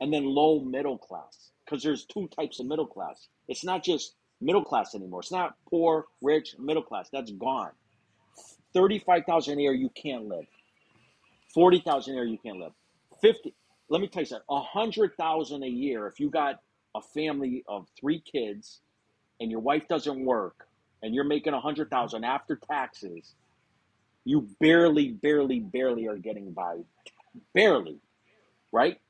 and 0.00 0.12
then 0.12 0.24
low 0.24 0.60
middle 0.60 0.98
class. 0.98 1.50
Because 1.64 1.82
there's 1.82 2.04
two 2.04 2.28
types 2.28 2.58
of 2.58 2.66
middle 2.66 2.86
class. 2.86 3.28
It's 3.46 3.64
not 3.64 3.84
just 3.84 4.14
middle 4.40 4.64
class 4.64 4.94
anymore. 4.94 5.20
It's 5.20 5.30
not 5.30 5.54
poor 5.68 6.06
rich 6.20 6.56
middle 6.58 6.82
class. 6.82 7.08
That's 7.12 7.30
gone. 7.30 7.70
35000 8.72 9.58
a 9.58 9.62
year 9.62 9.72
you 9.72 9.90
can't 9.90 10.26
live. 10.26 10.46
40000 11.54 12.12
a 12.12 12.16
year 12.16 12.24
you 12.24 12.38
can't 12.38 12.58
live. 12.58 12.72
50 13.20 13.54
let 13.90 14.00
me 14.00 14.06
tell 14.06 14.22
you 14.22 14.26
something. 14.26 14.46
A 14.48 14.60
hundred 14.60 15.16
thousand 15.16 15.64
a 15.64 15.68
year. 15.68 16.06
If 16.06 16.20
you 16.20 16.30
got 16.30 16.60
a 16.94 17.02
family 17.02 17.64
of 17.68 17.86
three 18.00 18.20
kids, 18.20 18.80
and 19.40 19.50
your 19.50 19.60
wife 19.60 19.88
doesn't 19.88 20.24
work, 20.24 20.66
and 21.02 21.14
you're 21.14 21.24
making 21.24 21.52
a 21.52 21.60
hundred 21.60 21.90
thousand 21.90 22.24
after 22.24 22.56
taxes, 22.56 23.34
you 24.30 24.48
barely, 24.60 25.08
barely, 25.08 25.58
barely 25.58 26.06
are 26.06 26.16
getting 26.16 26.52
by. 26.52 26.76
Barely, 27.52 27.98
right? 28.70 29.00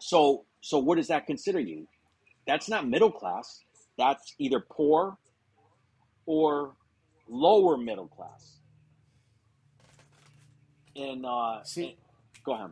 So, 0.00 0.46
so 0.62 0.78
what 0.78 0.96
does 0.96 1.08
that 1.08 1.26
consider 1.26 1.60
you? 1.60 1.86
That's 2.46 2.66
not 2.66 2.88
middle 2.88 3.12
class. 3.12 3.60
That's 3.98 4.34
either 4.38 4.64
poor 4.70 5.18
or 6.24 6.76
lower 7.28 7.76
middle 7.76 8.08
class. 8.08 8.56
And 10.96 11.26
uh, 11.26 11.62
see, 11.64 11.88
and, 11.88 11.94
go 12.42 12.54
ahead. 12.54 12.70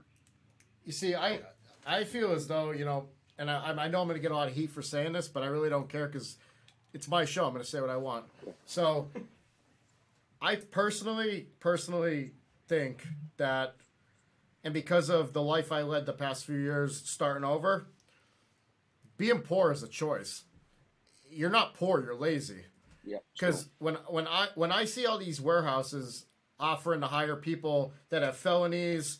You 0.86 0.92
see, 0.92 1.14
I 1.14 1.40
I 1.86 2.04
feel 2.04 2.32
as 2.32 2.46
though 2.46 2.70
you 2.70 2.86
know, 2.86 3.08
and 3.38 3.50
I, 3.50 3.74
I 3.78 3.88
know 3.88 4.00
I'm 4.00 4.08
going 4.08 4.16
to 4.16 4.22
get 4.22 4.32
a 4.32 4.34
lot 4.34 4.48
of 4.48 4.54
heat 4.54 4.70
for 4.70 4.80
saying 4.80 5.12
this, 5.12 5.28
but 5.28 5.42
I 5.42 5.46
really 5.46 5.68
don't 5.68 5.90
care 5.90 6.06
because 6.06 6.38
it's 6.94 7.06
my 7.06 7.26
show. 7.26 7.44
I'm 7.44 7.52
going 7.52 7.62
to 7.62 7.70
say 7.70 7.82
what 7.82 7.90
I 7.90 7.98
want. 7.98 8.24
So, 8.64 9.08
I 10.40 10.56
personally 10.56 11.48
personally 11.60 12.32
think 12.68 13.06
that, 13.38 13.76
and 14.62 14.72
because 14.72 15.08
of 15.08 15.32
the 15.32 15.42
life 15.42 15.72
I 15.72 15.82
led 15.82 16.06
the 16.06 16.12
past 16.12 16.44
few 16.44 16.58
years, 16.58 17.02
starting 17.04 17.44
over, 17.44 17.88
being 19.16 19.40
poor 19.40 19.72
is 19.72 19.82
a 19.82 19.88
choice. 19.88 20.44
You're 21.30 21.50
not 21.50 21.74
poor. 21.74 22.02
You're 22.02 22.14
lazy. 22.14 22.64
Yeah. 23.04 23.18
Because 23.32 23.68
when 23.78 23.94
when 24.08 24.28
I 24.28 24.48
when 24.54 24.70
I 24.72 24.84
see 24.84 25.06
all 25.06 25.18
these 25.18 25.40
warehouses 25.40 26.26
offering 26.60 27.00
to 27.00 27.06
hire 27.06 27.36
people 27.36 27.92
that 28.10 28.22
have 28.22 28.36
felonies 28.36 29.18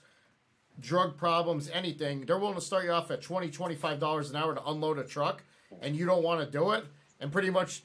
drug 0.81 1.17
problems, 1.17 1.69
anything, 1.71 2.25
they're 2.25 2.39
willing 2.39 2.55
to 2.55 2.61
start 2.61 2.85
you 2.85 2.93
off 2.93 3.11
at 3.11 3.21
20 3.21 3.49
$25 3.51 4.31
an 4.31 4.37
hour 4.37 4.55
to 4.55 4.65
unload 4.67 4.99
a 4.99 5.05
truck, 5.05 5.43
and 5.81 5.97
you 5.97 6.07
don't 6.07 6.23
want 6.23 6.41
to 6.41 6.51
do 6.51 6.73
it. 6.73 6.85
And 7.21 7.33
pretty 7.33 7.51
much, 7.51 7.83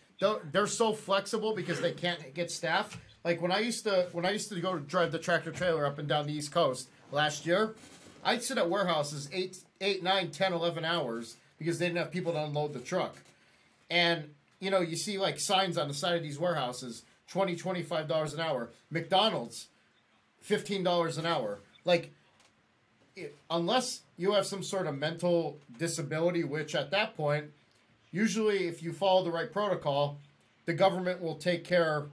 they're 0.52 0.68
so 0.68 0.94
flexible 0.94 1.56
because 1.56 1.82
they 1.82 1.92
can't 1.92 2.34
get 2.34 2.52
staff. 2.52 3.00
Like 3.24 3.41
when 3.41 3.51
I 3.51 3.59
used 3.59 3.86
to 3.86 4.07
when 4.11 4.26
I 4.26 4.32
used 4.32 4.49
to 4.49 4.59
go 4.59 4.74
to 4.74 4.80
drive 4.80 5.11
the 5.11 5.19
tractor 5.19 5.51
trailer 5.51 5.86
up 5.86 5.97
and 5.97 6.07
down 6.07 6.28
the 6.28 6.34
East 6.34 6.51
Coast 6.51 6.89
last 7.11 7.45
year, 7.45 7.76
I'd 8.24 8.43
sit 8.43 8.57
at 8.57 8.69
warehouses 8.69 9.30
eight, 9.32 9.57
eight, 9.82 10.03
nine, 10.03 10.32
10, 10.32 10.53
11 10.53 10.86
hours 10.86 11.36
because 11.57 11.80
they 11.80 11.88
didn't 11.88 11.99
have 11.99 12.11
people 12.11 12.34
to 12.34 12.43
unload 12.43 12.74
the 12.74 12.80
truck. 12.80 13.15
And, 13.89 14.34
you 14.59 14.71
know, 14.71 14.82
you 14.82 14.95
see 14.95 15.17
like 15.17 15.39
signs 15.39 15.78
on 15.78 15.88
the 15.88 15.93
side 15.93 16.15
of 16.15 16.24
these 16.24 16.39
warehouses 16.39 17.03
20 17.30 17.55
$25 17.55 18.34
an 18.34 18.39
hour. 18.39 18.69
McDonald's, 18.89 19.67
$15 20.47 21.17
an 21.17 21.26
hour. 21.26 21.59
Like, 21.86 22.11
it, 23.15 23.36
unless 23.49 24.01
you 24.17 24.34
have 24.34 24.45
some 24.45 24.63
sort 24.63 24.88
of 24.88 24.97
mental 24.97 25.57
disability, 25.78 26.43
which 26.43 26.76
at 26.76 26.91
that 26.91 27.15
point, 27.15 27.45
usually 28.11 28.67
if 28.67 28.82
you 28.82 28.93
follow 28.93 29.24
the 29.24 29.32
right 29.32 29.51
protocol, 29.51 30.17
the 30.65 30.74
government 30.74 31.21
will 31.21 31.36
take 31.36 31.63
care 31.63 32.05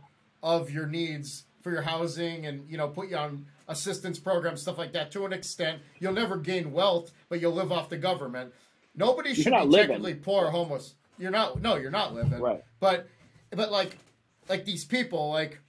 of 0.43 0.71
your 0.71 0.87
needs 0.87 1.45
for 1.63 1.71
your 1.71 1.83
housing 1.83 2.47
and 2.47 2.69
you 2.71 2.77
know 2.77 2.89
put 2.89 3.09
you 3.09 3.17
on 3.17 3.47
assistance 3.69 4.19
programs, 4.19 4.63
stuff 4.63 4.79
like 4.79 4.93
that. 4.93 5.11
To 5.13 5.25
an 5.25 5.33
extent, 5.33 5.81
you'll 5.99 6.13
never 6.13 6.37
gain 6.37 6.73
wealth, 6.73 7.13
but 7.29 7.41
you'll 7.41 7.53
live 7.53 7.73
off 7.73 7.89
the 7.89 7.97
government. 7.97 8.53
Nobody 8.95 9.35
should 9.35 9.53
be 9.53 9.61
living. 9.61 9.89
technically 9.89 10.15
poor 10.15 10.47
or 10.47 10.51
homeless. 10.51 10.95
You're 11.19 11.31
not. 11.31 11.61
No, 11.61 11.77
you're 11.77 11.91
not 11.91 12.15
living. 12.15 12.41
Right. 12.41 12.63
But, 12.81 13.09
but 13.51 13.71
like, 13.71 13.97
like 14.49 14.65
these 14.65 14.85
people, 14.85 15.31
like, 15.31 15.61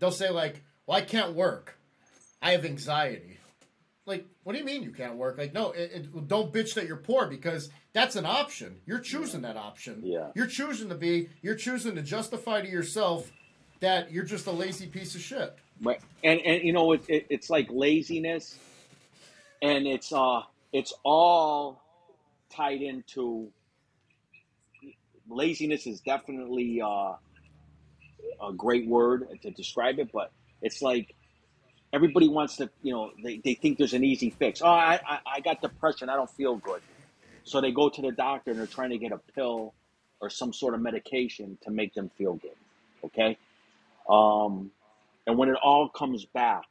they'll 0.00 0.10
say 0.10 0.30
like, 0.30 0.62
"Well, 0.86 0.98
I 0.98 1.02
can't 1.02 1.34
work. 1.34 1.78
I 2.42 2.52
have 2.52 2.64
anxiety." 2.64 3.33
Like, 4.06 4.26
what 4.42 4.52
do 4.52 4.58
you 4.58 4.64
mean 4.64 4.82
you 4.82 4.90
can't 4.90 5.16
work? 5.16 5.38
Like, 5.38 5.54
no, 5.54 5.72
it, 5.72 5.90
it, 5.94 6.28
don't 6.28 6.52
bitch 6.52 6.74
that 6.74 6.86
you're 6.86 6.96
poor 6.96 7.26
because 7.26 7.70
that's 7.92 8.16
an 8.16 8.26
option. 8.26 8.76
You're 8.86 9.00
choosing 9.00 9.42
that 9.42 9.56
option. 9.56 10.02
Yeah. 10.04 10.28
You're 10.34 10.46
choosing 10.46 10.88
to 10.90 10.94
be. 10.94 11.28
You're 11.42 11.54
choosing 11.54 11.94
to 11.94 12.02
justify 12.02 12.60
to 12.60 12.68
yourself 12.68 13.30
that 13.80 14.12
you're 14.12 14.24
just 14.24 14.46
a 14.46 14.52
lazy 14.52 14.86
piece 14.86 15.14
of 15.14 15.20
shit. 15.20 15.56
Right. 15.82 16.00
And 16.22 16.40
and 16.40 16.62
you 16.62 16.72
know 16.72 16.92
it, 16.92 17.02
it 17.08 17.26
it's 17.30 17.50
like 17.50 17.68
laziness, 17.70 18.58
and 19.62 19.86
it's 19.86 20.12
uh 20.12 20.42
it's 20.72 20.92
all 21.02 21.82
tied 22.50 22.82
into 22.82 23.50
laziness 25.28 25.86
is 25.86 26.00
definitely 26.00 26.80
uh, 26.80 27.14
a 28.42 28.52
great 28.56 28.86
word 28.86 29.26
to 29.42 29.50
describe 29.50 29.98
it, 29.98 30.10
but 30.12 30.32
it's 30.62 30.82
like 30.82 31.14
everybody 31.94 32.28
wants 32.28 32.56
to, 32.56 32.68
you 32.82 32.92
know, 32.92 33.12
they, 33.22 33.38
they 33.38 33.54
think 33.54 33.78
there's 33.78 33.94
an 33.94 34.02
easy 34.02 34.28
fix. 34.30 34.60
Oh, 34.60 34.66
I, 34.66 34.98
I, 35.08 35.18
I 35.36 35.40
got 35.40 35.62
depression. 35.62 36.08
I 36.08 36.16
don't 36.16 36.30
feel 36.30 36.56
good. 36.56 36.82
So 37.44 37.60
they 37.60 37.70
go 37.70 37.88
to 37.88 38.02
the 38.02 38.10
doctor 38.10 38.50
and 38.50 38.58
they're 38.58 38.66
trying 38.66 38.90
to 38.90 38.98
get 38.98 39.12
a 39.12 39.18
pill 39.34 39.74
or 40.20 40.28
some 40.28 40.52
sort 40.52 40.74
of 40.74 40.80
medication 40.80 41.56
to 41.62 41.70
make 41.70 41.94
them 41.94 42.10
feel 42.18 42.34
good. 42.34 42.56
Okay. 43.04 43.38
Um, 44.10 44.72
and 45.26 45.38
when 45.38 45.48
it 45.48 45.56
all 45.62 45.88
comes 45.88 46.24
back 46.24 46.64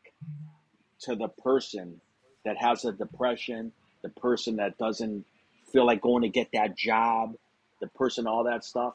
to 1.02 1.16
the 1.16 1.30
person 1.30 2.02
that 2.44 2.58
has 2.58 2.84
a 2.84 2.92
depression, 2.92 3.72
the 4.02 4.10
person 4.10 4.58
that 4.58 4.78
doesn't 4.78 5.26
feel 5.72 5.86
like 5.86 6.02
going 6.02 6.24
to 6.24 6.30
get 6.30 6.50
that 6.54 6.78
job, 6.78 7.36
the 7.80 7.88
person, 7.88 8.28
all 8.28 8.44
that 8.44 8.66
stuff 8.66 8.94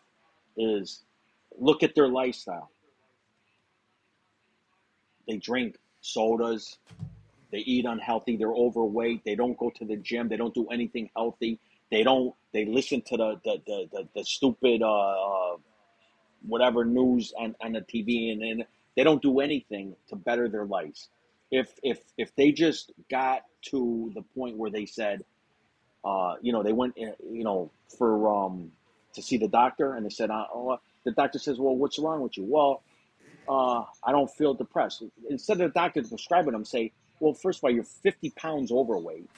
is 0.56 1.02
look 1.58 1.82
at 1.82 1.94
their 1.94 2.08
lifestyle. 2.08 2.70
They 5.26 5.38
drink 5.38 5.76
sodas. 6.00 6.78
They 7.50 7.58
eat 7.58 7.86
unhealthy. 7.86 8.36
They're 8.36 8.52
overweight. 8.52 9.24
They 9.24 9.34
don't 9.34 9.56
go 9.56 9.70
to 9.76 9.84
the 9.84 9.96
gym. 9.96 10.28
They 10.28 10.36
don't 10.36 10.54
do 10.54 10.66
anything 10.68 11.10
healthy. 11.16 11.58
They 11.90 12.02
don't. 12.02 12.34
They 12.52 12.66
listen 12.66 13.02
to 13.02 13.16
the 13.16 13.40
the 13.44 13.62
the, 13.66 13.88
the, 13.92 14.08
the 14.16 14.24
stupid 14.24 14.82
uh, 14.82 14.86
uh, 14.88 15.56
whatever 16.46 16.84
news 16.84 17.32
on, 17.38 17.54
on 17.60 17.72
the 17.72 17.80
TV, 17.80 18.32
and, 18.32 18.42
and 18.42 18.64
they 18.96 19.04
don't 19.04 19.22
do 19.22 19.40
anything 19.40 19.96
to 20.08 20.16
better 20.16 20.48
their 20.48 20.66
lives. 20.66 21.08
If 21.50 21.72
if 21.82 22.00
if 22.18 22.34
they 22.36 22.52
just 22.52 22.92
got 23.10 23.42
to 23.70 24.12
the 24.14 24.22
point 24.22 24.56
where 24.58 24.70
they 24.70 24.84
said, 24.84 25.24
uh, 26.04 26.34
you 26.42 26.52
know, 26.52 26.62
they 26.62 26.72
went, 26.72 26.96
uh, 27.00 27.12
you 27.30 27.44
know, 27.44 27.70
for 27.96 28.28
um, 28.28 28.72
to 29.14 29.22
see 29.22 29.36
the 29.38 29.48
doctor, 29.48 29.94
and 29.94 30.04
they 30.04 30.10
said, 30.10 30.30
oh, 30.30 30.78
the 31.04 31.12
doctor 31.12 31.38
says, 31.38 31.58
well, 31.58 31.74
what's 31.74 31.98
wrong 31.98 32.20
with 32.20 32.36
you? 32.36 32.44
Well, 32.44 32.82
uh, 33.48 33.84
I 34.04 34.12
don't 34.12 34.30
feel 34.30 34.54
depressed. 34.54 35.02
Instead 35.28 35.60
of 35.60 35.72
the 35.72 35.78
doctor 35.80 36.02
prescribing 36.02 36.52
them, 36.52 36.64
say, 36.64 36.92
well, 37.20 37.34
first 37.34 37.60
of 37.60 37.64
all, 37.64 37.70
you're 37.70 37.84
50 37.84 38.30
pounds 38.30 38.70
overweight. 38.70 39.28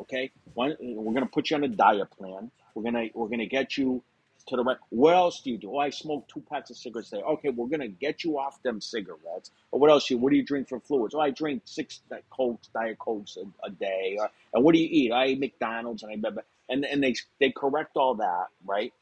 Okay, 0.00 0.30
we're 0.54 0.74
gonna 1.14 1.26
put 1.26 1.50
you 1.50 1.56
on 1.56 1.64
a 1.64 1.68
diet 1.68 2.10
plan. 2.10 2.50
We're 2.74 2.82
gonna 2.82 3.06
we're 3.14 3.28
gonna 3.28 3.46
get 3.46 3.76
you 3.78 4.02
to 4.48 4.56
the 4.56 4.64
right. 4.64 4.76
What 4.88 5.14
else 5.14 5.40
do 5.40 5.50
you 5.50 5.58
do? 5.58 5.70
Oh, 5.74 5.78
I 5.78 5.90
smoke 5.90 6.26
two 6.28 6.42
packs 6.50 6.70
of 6.70 6.76
cigarettes 6.76 7.12
a 7.12 7.16
day. 7.16 7.22
Okay, 7.22 7.50
we're 7.50 7.68
gonna 7.68 7.88
get 7.88 8.24
you 8.24 8.38
off 8.38 8.60
them 8.62 8.80
cigarettes. 8.80 9.50
Or 9.70 9.78
what 9.78 9.90
else? 9.90 10.10
You 10.10 10.18
what 10.18 10.30
do 10.30 10.36
you 10.36 10.44
drink 10.44 10.68
for 10.68 10.80
fluids? 10.80 11.14
Oh, 11.14 11.20
I 11.20 11.30
drink 11.30 11.62
six 11.66 12.00
cokes, 12.30 12.68
diet 12.74 12.98
cokes 12.98 13.36
a, 13.36 13.66
a 13.66 13.70
day. 13.70 14.16
Or, 14.18 14.28
and 14.54 14.64
what 14.64 14.74
do 14.74 14.80
you 14.80 14.88
eat? 14.90 15.12
I 15.12 15.26
eat 15.28 15.40
McDonald's 15.40 16.02
and 16.02 16.26
I 16.26 16.30
and 16.68 16.84
and 16.84 17.02
they 17.02 17.14
they 17.38 17.50
correct 17.50 17.96
all 17.96 18.16
that, 18.16 18.46
right? 18.64 18.92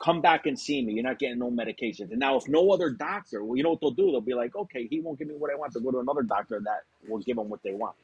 Come 0.00 0.20
back 0.20 0.46
and 0.46 0.58
see 0.58 0.84
me. 0.84 0.94
You're 0.94 1.04
not 1.04 1.18
getting 1.18 1.38
no 1.38 1.50
medication. 1.50 2.08
And 2.10 2.18
now, 2.18 2.36
if 2.36 2.48
no 2.48 2.70
other 2.70 2.90
doctor, 2.90 3.44
well, 3.44 3.56
you 3.56 3.62
know 3.62 3.70
what 3.70 3.80
they'll 3.80 3.90
do? 3.92 4.10
They'll 4.10 4.20
be 4.20 4.34
like, 4.34 4.54
okay, 4.54 4.86
he 4.86 5.00
won't 5.00 5.18
give 5.18 5.28
me 5.28 5.34
what 5.34 5.50
I 5.50 5.54
want. 5.54 5.72
To 5.74 5.80
go 5.80 5.90
to 5.92 6.00
another 6.00 6.22
doctor 6.22 6.60
that 6.64 6.82
will 7.08 7.20
give 7.20 7.36
them 7.36 7.48
what 7.48 7.62
they 7.62 7.72
want. 7.72 7.96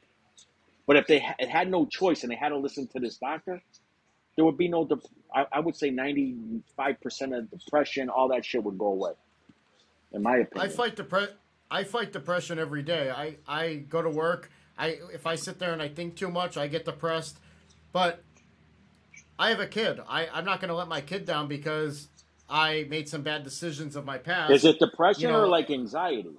But 0.87 0.97
if 0.97 1.07
they 1.07 1.19
had 1.19 1.71
no 1.71 1.87
choice 1.87 2.23
and 2.23 2.33
they 2.33 2.37
had 2.37 2.51
to 2.51 2.57
listen 2.57 2.87
to 2.89 3.01
this 3.01 3.17
doctor, 3.17 3.61
there 4.37 4.45
would 4.45 4.57
be 4.57 4.69
no. 4.69 4.87
Dep- 4.87 5.01
I, 5.35 5.47
I 5.53 5.61
would 5.61 5.77
say 5.77 5.91
ninety 5.91 6.37
five 6.77 7.01
percent 7.01 7.35
of 7.35 7.51
depression, 7.51 8.09
all 8.09 8.29
that 8.29 8.45
shit 8.45 8.63
would 8.65 8.79
go 8.79 8.87
away. 8.87 9.13
In 10.13 10.23
my 10.23 10.39
opinion, 10.39 10.71
I 10.71 10.73
fight 10.73 10.97
depre- 10.97 11.33
I 11.71 11.85
fight 11.85 12.13
depression 12.13 12.59
every 12.59 12.83
day. 12.83 13.11
I 13.11 13.37
I 13.47 13.75
go 13.75 14.01
to 14.01 14.11
work. 14.11 14.51
I 14.79 14.99
if 15.13 15.27
I 15.27 15.35
sit 15.35 15.59
there 15.59 15.73
and 15.73 15.83
I 15.83 15.89
think 15.89 16.17
too 16.17 16.31
much, 16.31 16.57
I 16.57 16.67
get 16.67 16.85
depressed. 16.85 17.39
But 17.93 18.23
I 19.41 19.49
have 19.49 19.59
a 19.59 19.67
kid. 19.67 19.99
I 20.07 20.29
I'm 20.33 20.45
not 20.45 20.61
going 20.61 20.69
to 20.69 20.75
let 20.75 20.87
my 20.87 21.01
kid 21.01 21.25
down 21.25 21.49
because 21.49 22.09
I 22.49 22.87
made 22.91 23.09
some 23.09 23.23
bad 23.23 23.43
decisions 23.43 23.97
of 23.97 24.05
my 24.05 24.19
past. 24.19 24.53
Is 24.53 24.67
it 24.67 24.79
depression 24.79 25.23
you 25.23 25.29
know, 25.29 25.41
or 25.41 25.49
like 25.49 25.71
anxiety? 25.71 26.37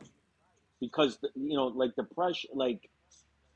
Because 0.79 1.17
you 1.35 1.55
know, 1.55 1.67
like 1.67 1.95
depression, 1.95 2.51
like 2.53 2.89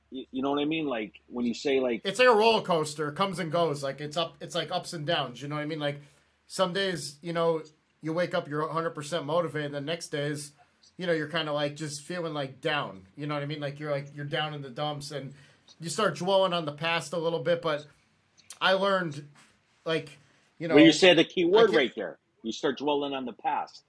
you 0.09 0.41
know 0.41 0.49
what 0.49 0.59
I 0.59 0.65
mean? 0.65 0.87
Like 0.87 1.21
when 1.27 1.45
you 1.45 1.53
say 1.53 1.79
like 1.79 2.01
it's 2.03 2.17
like 2.17 2.27
a 2.27 2.33
roller 2.33 2.63
coaster, 2.63 3.09
it 3.09 3.15
comes 3.15 3.37
and 3.37 3.51
goes. 3.51 3.83
Like 3.83 4.01
it's 4.01 4.17
up, 4.17 4.35
it's 4.41 4.55
like 4.55 4.71
ups 4.71 4.93
and 4.93 5.05
downs. 5.05 5.43
You 5.43 5.47
know 5.47 5.55
what 5.55 5.61
I 5.61 5.65
mean? 5.65 5.79
Like 5.79 6.01
some 6.47 6.73
days, 6.73 7.17
you 7.21 7.31
know, 7.31 7.61
you 8.01 8.13
wake 8.13 8.33
up, 8.33 8.47
you're 8.47 8.65
100 8.65 8.91
percent 8.91 9.27
motivated. 9.27 9.73
The 9.73 9.81
next 9.81 10.07
days, 10.07 10.53
you 10.97 11.05
know, 11.05 11.13
you're 11.13 11.29
kind 11.29 11.49
of 11.49 11.53
like 11.53 11.75
just 11.75 12.01
feeling 12.01 12.33
like 12.33 12.61
down. 12.61 13.07
You 13.15 13.27
know 13.27 13.35
what 13.35 13.43
I 13.43 13.45
mean? 13.45 13.61
Like 13.61 13.79
you're 13.79 13.91
like 13.91 14.07
you're 14.15 14.25
down 14.25 14.55
in 14.55 14.63
the 14.63 14.71
dumps, 14.71 15.11
and 15.11 15.35
you 15.79 15.89
start 15.89 16.15
dwelling 16.15 16.53
on 16.53 16.65
the 16.65 16.71
past 16.71 17.13
a 17.13 17.17
little 17.19 17.43
bit. 17.43 17.61
But 17.61 17.85
I 18.65 18.73
learned, 18.73 19.27
like, 19.85 20.09
you 20.59 20.67
know, 20.67 20.75
well, 20.75 20.83
you 20.83 20.91
say 20.91 21.13
the 21.13 21.23
key 21.23 21.45
word 21.45 21.73
right 21.73 21.93
there. 21.95 22.17
You 22.43 22.51
start 22.51 22.77
dwelling 22.77 23.13
on 23.13 23.25
the 23.25 23.33
past. 23.33 23.83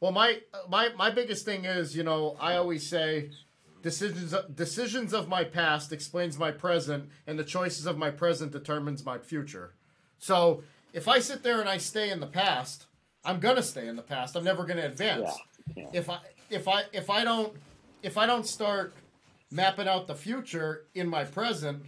Well, 0.00 0.12
my 0.12 0.40
my 0.68 0.90
my 0.96 1.10
biggest 1.10 1.44
thing 1.44 1.64
is, 1.64 1.96
you 1.96 2.02
know, 2.02 2.36
I 2.40 2.56
always 2.56 2.86
say 2.86 3.30
Decisions 3.84 4.34
decisions 4.54 5.12
of 5.12 5.28
my 5.28 5.44
past 5.44 5.92
explains 5.92 6.38
my 6.38 6.50
present, 6.50 7.10
and 7.26 7.38
the 7.38 7.44
choices 7.44 7.84
of 7.84 7.98
my 7.98 8.10
present 8.10 8.50
determines 8.50 9.04
my 9.04 9.18
future. 9.18 9.74
So 10.18 10.62
if 10.94 11.06
I 11.06 11.18
sit 11.18 11.42
there 11.42 11.60
and 11.60 11.68
I 11.68 11.76
stay 11.76 12.08
in 12.08 12.20
the 12.20 12.26
past, 12.26 12.86
I'm 13.26 13.40
gonna 13.40 13.62
stay 13.62 13.86
in 13.86 13.96
the 13.96 14.02
past. 14.02 14.36
I'm 14.36 14.44
never 14.44 14.64
gonna 14.64 14.86
advance. 14.86 15.28
Yeah, 15.76 15.82
yeah. 15.82 16.00
If 16.00 16.08
I 16.08 16.18
if 16.48 16.66
I 16.66 16.84
if 16.94 17.10
I 17.10 17.24
don't 17.24 17.52
if 18.02 18.16
I 18.16 18.24
don't 18.24 18.46
start 18.46 18.94
mapping 19.50 19.86
out 19.86 20.06
the 20.06 20.14
future 20.14 20.86
in 20.94 21.06
my 21.06 21.24
present, 21.24 21.82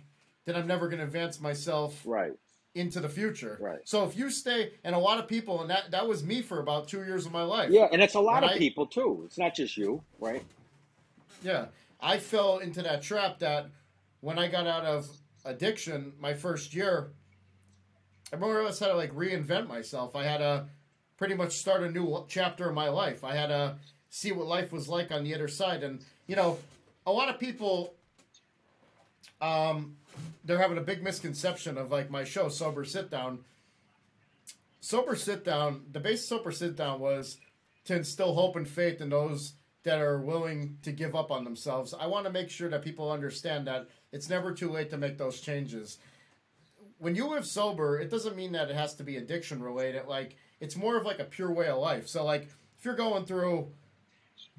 then 0.46 0.56
I'm 0.56 0.66
never 0.66 0.88
gonna 0.88 1.04
advance 1.04 1.40
myself 1.40 2.02
right 2.06 2.32
into 2.74 3.00
the 3.00 3.08
future. 3.08 3.58
Right. 3.60 3.80
So 3.84 4.04
if 4.04 4.16
you 4.16 4.30
stay, 4.30 4.72
and 4.84 4.94
a 4.94 4.98
lot 4.98 5.18
of 5.18 5.28
people, 5.28 5.60
and 5.60 5.68
that 5.70 5.90
that 5.90 6.08
was 6.08 6.24
me 6.24 6.40
for 6.40 6.60
about 6.60 6.88
two 6.88 7.04
years 7.04 7.26
of 7.26 7.32
my 7.32 7.42
life. 7.42 7.70
Yeah, 7.70 7.88
and 7.92 8.02
it's 8.02 8.14
a 8.14 8.20
lot 8.20 8.42
when 8.42 8.50
of 8.50 8.56
I, 8.56 8.58
people 8.58 8.86
too. 8.86 9.22
It's 9.26 9.38
not 9.38 9.54
just 9.54 9.76
you, 9.76 10.02
right? 10.18 10.42
Yeah, 11.42 11.66
I 12.00 12.18
fell 12.18 12.58
into 12.58 12.82
that 12.82 13.02
trap 13.02 13.38
that 13.40 13.66
when 14.20 14.38
I 14.38 14.48
got 14.48 14.66
out 14.66 14.84
of 14.84 15.08
addiction 15.44 16.12
my 16.18 16.34
first 16.34 16.74
year, 16.74 17.10
I 18.32 18.36
more 18.36 18.58
or 18.58 18.64
less 18.64 18.78
had 18.78 18.88
to 18.88 18.96
like 18.96 19.14
reinvent 19.14 19.68
myself. 19.68 20.16
I 20.16 20.24
had 20.24 20.38
to 20.38 20.66
pretty 21.16 21.34
much 21.34 21.52
start 21.52 21.82
a 21.82 21.90
new 21.90 22.24
chapter 22.28 22.68
of 22.68 22.74
my 22.74 22.88
life. 22.88 23.24
I 23.24 23.34
had 23.34 23.48
to 23.48 23.76
see 24.10 24.32
what 24.32 24.46
life 24.46 24.72
was 24.72 24.88
like 24.88 25.12
on 25.12 25.24
the 25.24 25.34
other 25.34 25.48
side. 25.48 25.82
And, 25.82 26.00
you 26.26 26.36
know, 26.36 26.58
a 27.06 27.12
lot 27.12 27.28
of 27.28 27.38
people, 27.38 27.94
um, 29.40 29.96
they're 30.46 30.60
having 30.60 30.78
a 30.78 30.82
big 30.82 31.02
misconception 31.02 31.76
of 31.76 31.90
like 31.90 32.10
my 32.10 32.24
show, 32.24 32.48
Sober 32.48 32.84
Sit 32.84 33.10
Down. 33.10 33.40
Sober 34.80 35.16
Sit 35.16 35.44
Down, 35.44 35.82
the 35.90 36.00
base 36.00 36.26
Sober 36.26 36.52
Sit 36.52 36.76
Down 36.76 37.00
was 37.00 37.38
to 37.84 37.96
instill 37.96 38.34
hope 38.34 38.56
and 38.56 38.68
faith 38.68 39.00
in 39.00 39.10
those 39.10 39.54
that 39.82 40.00
are 40.00 40.20
willing 40.20 40.78
to 40.82 40.92
give 40.92 41.14
up 41.14 41.30
on 41.30 41.44
themselves. 41.44 41.94
I 41.94 42.06
want 42.06 42.26
to 42.26 42.32
make 42.32 42.50
sure 42.50 42.68
that 42.68 42.82
people 42.82 43.10
understand 43.10 43.66
that 43.66 43.88
it's 44.12 44.28
never 44.28 44.52
too 44.52 44.70
late 44.70 44.90
to 44.90 44.96
make 44.96 45.18
those 45.18 45.40
changes. 45.40 45.98
When 46.98 47.14
you 47.14 47.28
live 47.28 47.46
sober, 47.46 47.98
it 47.98 48.10
doesn't 48.10 48.36
mean 48.36 48.52
that 48.52 48.70
it 48.70 48.76
has 48.76 48.94
to 48.94 49.04
be 49.04 49.16
addiction 49.16 49.62
related. 49.62 50.06
Like 50.06 50.36
it's 50.60 50.76
more 50.76 50.96
of 50.96 51.04
like 51.04 51.18
a 51.18 51.24
pure 51.24 51.52
way 51.52 51.68
of 51.68 51.78
life. 51.78 52.08
So 52.08 52.24
like 52.24 52.48
if 52.78 52.84
you're 52.84 52.94
going 52.94 53.26
through 53.26 53.70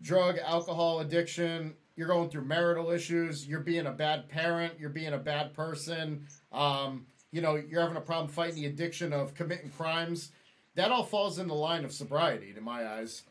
drug, 0.01 0.38
alcohol 0.38 0.99
addiction, 0.99 1.75
you're 1.97 2.07
going 2.07 2.29
through 2.29 2.45
marital 2.45 2.91
issues, 2.91 3.47
you're 3.47 3.59
being 3.59 3.87
a 3.87 3.91
bad 3.91 4.29
parent, 4.29 4.73
you're 4.79 4.89
being 4.89 5.13
a 5.13 5.17
bad 5.17 5.53
person, 5.53 6.25
um, 6.53 7.05
you 7.31 7.41
know, 7.41 7.55
you're 7.55 7.81
having 7.81 7.97
a 7.97 8.01
problem 8.01 8.29
fighting 8.29 8.55
the 8.55 8.67
addiction 8.67 9.11
of 9.11 9.33
committing 9.33 9.69
crimes. 9.71 10.31
That 10.75 10.91
all 10.91 11.03
falls 11.03 11.39
in 11.39 11.47
the 11.47 11.55
line 11.55 11.83
of 11.83 11.91
sobriety, 11.91 12.53
to 12.53 12.61
my 12.61 12.87
eyes. 12.87 13.23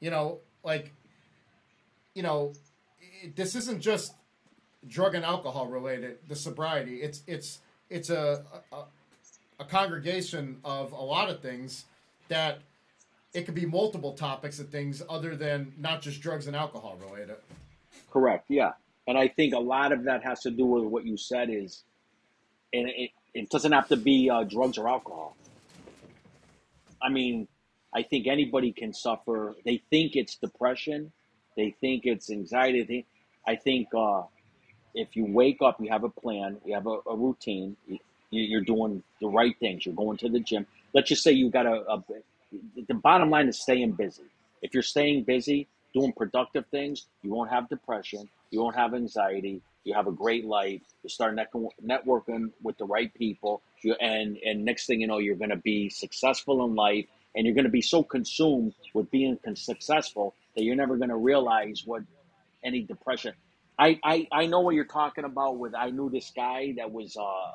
You 0.00 0.10
know, 0.10 0.38
like 0.64 0.92
you 2.14 2.22
know, 2.22 2.54
this 3.34 3.54
isn't 3.54 3.80
just 3.80 4.14
drug 4.88 5.14
and 5.14 5.24
alcohol 5.24 5.66
related. 5.66 6.18
The 6.26 6.34
sobriety, 6.34 7.02
it's 7.02 7.22
it's 7.26 7.60
it's 7.90 8.08
a, 8.08 8.42
a 8.72 8.84
a 9.60 9.64
congregation 9.64 10.58
of 10.64 10.92
a 10.92 11.02
lot 11.02 11.30
of 11.30 11.40
things 11.40 11.84
that 12.28 12.60
it 13.32 13.44
could 13.44 13.54
be 13.54 13.66
multiple 13.66 14.12
topics 14.12 14.58
of 14.58 14.70
things 14.70 15.02
other 15.08 15.36
than 15.36 15.72
not 15.78 16.02
just 16.02 16.20
drugs 16.20 16.46
and 16.46 16.56
alcohol 16.56 16.98
related. 17.10 17.36
Correct. 18.10 18.46
Yeah, 18.48 18.72
and 19.06 19.16
I 19.18 19.28
think 19.28 19.54
a 19.54 19.58
lot 19.58 19.92
of 19.92 20.04
that 20.04 20.22
has 20.24 20.40
to 20.40 20.50
do 20.50 20.64
with 20.64 20.84
what 20.84 21.04
you 21.04 21.16
said 21.16 21.50
is, 21.50 21.82
and 22.72 22.88
it, 22.88 23.10
it 23.34 23.50
doesn't 23.50 23.72
have 23.72 23.88
to 23.88 23.96
be 23.96 24.30
uh, 24.30 24.44
drugs 24.44 24.78
or 24.78 24.88
alcohol. 24.88 25.36
I 27.02 27.08
mean, 27.10 27.48
I 27.94 28.02
think 28.02 28.26
anybody 28.26 28.72
can 28.72 28.92
suffer. 28.92 29.54
They 29.64 29.82
think 29.90 30.16
it's 30.16 30.36
depression, 30.36 31.12
they 31.56 31.74
think 31.80 32.04
it's 32.04 32.30
anxiety. 32.30 33.06
I 33.46 33.56
think 33.56 33.88
uh, 33.96 34.22
if 34.94 35.14
you 35.14 35.26
wake 35.26 35.58
up, 35.62 35.80
you 35.80 35.90
have 35.90 36.04
a 36.04 36.08
plan, 36.08 36.58
you 36.64 36.74
have 36.74 36.86
a, 36.86 36.98
a 37.06 37.16
routine, 37.16 37.76
you, 38.30 38.58
are 38.58 38.62
doing 38.62 39.02
the 39.20 39.28
right 39.28 39.56
things. 39.60 39.86
You're 39.86 39.94
going 39.94 40.16
to 40.18 40.28
the 40.28 40.40
gym. 40.40 40.66
Let's 40.92 41.08
just 41.08 41.22
say 41.22 41.32
you 41.32 41.50
got 41.50 41.66
a, 41.66 41.84
a. 41.92 42.04
The 42.88 42.94
bottom 42.94 43.30
line 43.30 43.48
is 43.48 43.60
staying 43.60 43.92
busy. 43.92 44.24
If 44.62 44.74
you're 44.74 44.82
staying 44.82 45.24
busy, 45.24 45.68
doing 45.94 46.12
productive 46.12 46.66
things, 46.70 47.06
you 47.22 47.32
won't 47.32 47.50
have 47.50 47.68
depression. 47.68 48.28
You 48.50 48.60
won't 48.60 48.76
have 48.76 48.94
anxiety. 48.94 49.62
You 49.84 49.94
have 49.94 50.06
a 50.06 50.12
great 50.12 50.44
life. 50.44 50.80
You 51.02 51.08
start 51.08 51.36
networking 51.36 52.50
with 52.62 52.76
the 52.78 52.84
right 52.84 53.12
people, 53.14 53.62
and 54.00 54.36
and 54.38 54.64
next 54.64 54.86
thing 54.86 55.00
you 55.00 55.06
know, 55.06 55.18
you're 55.18 55.36
going 55.36 55.50
to 55.50 55.56
be 55.56 55.88
successful 55.90 56.64
in 56.64 56.74
life, 56.74 57.06
and 57.34 57.46
you're 57.46 57.54
going 57.54 57.64
to 57.64 57.70
be 57.70 57.82
so 57.82 58.02
consumed 58.02 58.74
with 58.94 59.10
being 59.10 59.38
successful 59.54 60.34
that 60.56 60.64
you're 60.64 60.74
never 60.74 60.96
going 60.96 61.10
to 61.10 61.16
realize 61.16 61.82
what 61.86 62.02
any 62.64 62.82
depression. 62.82 63.34
I, 63.78 64.00
I, 64.02 64.26
I 64.32 64.46
know 64.46 64.60
what 64.60 64.74
you're 64.74 64.84
talking 64.84 65.24
about 65.24 65.58
with 65.58 65.74
I 65.74 65.90
knew 65.90 66.08
this 66.10 66.32
guy 66.34 66.74
that 66.78 66.90
was 66.90 67.16
uh, 67.16 67.52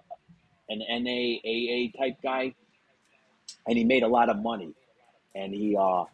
an 0.69 0.81
NAAA 0.89 1.97
type 1.97 2.17
guy, 2.21 2.53
and 3.67 3.77
he 3.77 3.83
made 3.83 4.03
a 4.03 4.07
lot 4.07 4.29
of 4.29 4.37
money, 4.37 4.73
and 5.35 5.53
he 5.53 5.75
uh, 5.75 6.05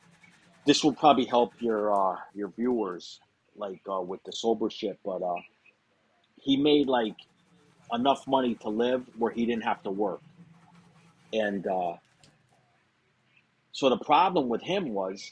this 0.67 0.83
will 0.83 0.93
probably 0.93 1.25
help 1.25 1.53
your 1.61 1.93
uh, 1.95 2.17
your 2.35 2.49
viewers 2.49 3.21
like 3.57 3.81
uh, 3.91 4.01
with 4.01 4.23
the 4.25 4.33
sober 4.33 4.69
shit, 4.69 4.99
but 5.05 5.23
uh, 5.23 5.41
he 6.37 6.57
made 6.57 6.87
like 6.87 7.15
enough 7.93 8.27
money 8.27 8.55
to 8.55 8.69
live 8.69 9.03
where 9.17 9.31
he 9.31 9.45
didn't 9.47 9.63
have 9.63 9.81
to 9.83 9.91
work, 9.91 10.21
and 11.33 11.67
uh, 11.67 11.93
so 13.73 13.89
the 13.89 13.97
problem 13.97 14.49
with 14.49 14.63
him 14.63 14.93
was 14.93 15.31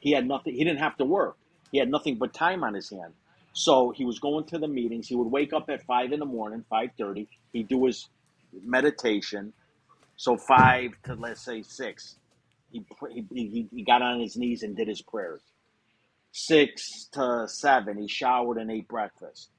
he 0.00 0.12
had 0.12 0.26
nothing. 0.26 0.54
He 0.54 0.64
didn't 0.64 0.80
have 0.80 0.96
to 0.98 1.06
work. 1.06 1.36
He 1.72 1.78
had 1.78 1.90
nothing 1.90 2.16
but 2.16 2.34
time 2.34 2.64
on 2.64 2.74
his 2.74 2.90
hand. 2.90 3.14
So 3.52 3.92
he 3.92 4.06
was 4.06 4.20
going 4.20 4.46
to 4.46 4.58
the 4.58 4.68
meetings. 4.68 5.08
He 5.08 5.16
would 5.16 5.28
wake 5.30 5.52
up 5.52 5.68
at 5.70 5.84
five 5.84 6.12
in 6.12 6.20
the 6.20 6.26
morning, 6.26 6.64
five 6.70 6.90
thirty. 6.98 7.28
He'd 7.52 7.68
do 7.68 7.86
his 7.86 8.08
meditation. 8.64 9.54
So 10.16 10.38
five 10.38 10.92
to 11.04 11.14
let's 11.14 11.44
say 11.44 11.62
six, 11.62 12.16
he 12.72 12.84
he 13.32 13.68
he, 13.72 13.82
got 13.82 14.02
on 14.02 14.20
his 14.20 14.36
knees 14.36 14.62
and 14.62 14.76
did 14.76 14.88
his 14.88 15.02
prayers. 15.02 15.42
Six 16.32 17.08
to 17.12 17.46
seven, 17.48 17.98
he 17.98 18.08
showered 18.08 18.58
and 18.58 18.70
ate 18.70 18.88
breakfast. 18.88 19.50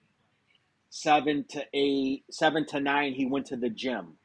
Seven 0.89 1.45
to 1.49 1.65
eight, 1.73 2.23
seven 2.29 2.65
to 2.67 2.79
nine, 2.79 3.13
he 3.13 3.25
went 3.25 3.47
to 3.47 3.57
the 3.57 3.69
gym. 3.69 4.17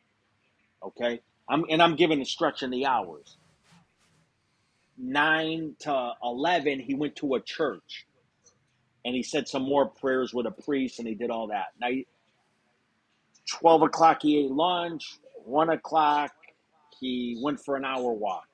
Okay, 0.82 1.20
I'm 1.49 1.64
and 1.68 1.82
I'm 1.82 1.97
giving 1.97 2.20
a 2.20 2.24
stretch 2.24 2.62
in 2.62 2.70
the 2.70 2.87
hours. 2.87 3.37
Nine 4.99 5.76
to 5.80 6.12
eleven, 6.22 6.80
he 6.80 6.95
went 6.95 7.16
to 7.16 7.34
a 7.34 7.41
church, 7.41 8.07
and 9.05 9.14
he 9.14 9.22
said 9.22 9.49
some 9.49 9.62
more 9.62 9.87
prayers 9.87 10.32
with 10.32 10.47
a 10.47 10.51
priest, 10.51 10.99
and 10.99 11.09
he 11.09 11.14
did 11.14 11.30
all 11.30 11.49
that. 11.49 11.66
Now, 11.80 11.91
12 13.49 13.82
o'clock, 13.82 14.22
he 14.22 14.39
ate 14.39 14.51
lunch. 14.51 15.18
1 15.45 15.70
o'clock, 15.70 16.32
he 16.99 17.39
went 17.41 17.61
for 17.61 17.76
an 17.76 17.84
hour 17.84 18.12
walk. 18.12 18.49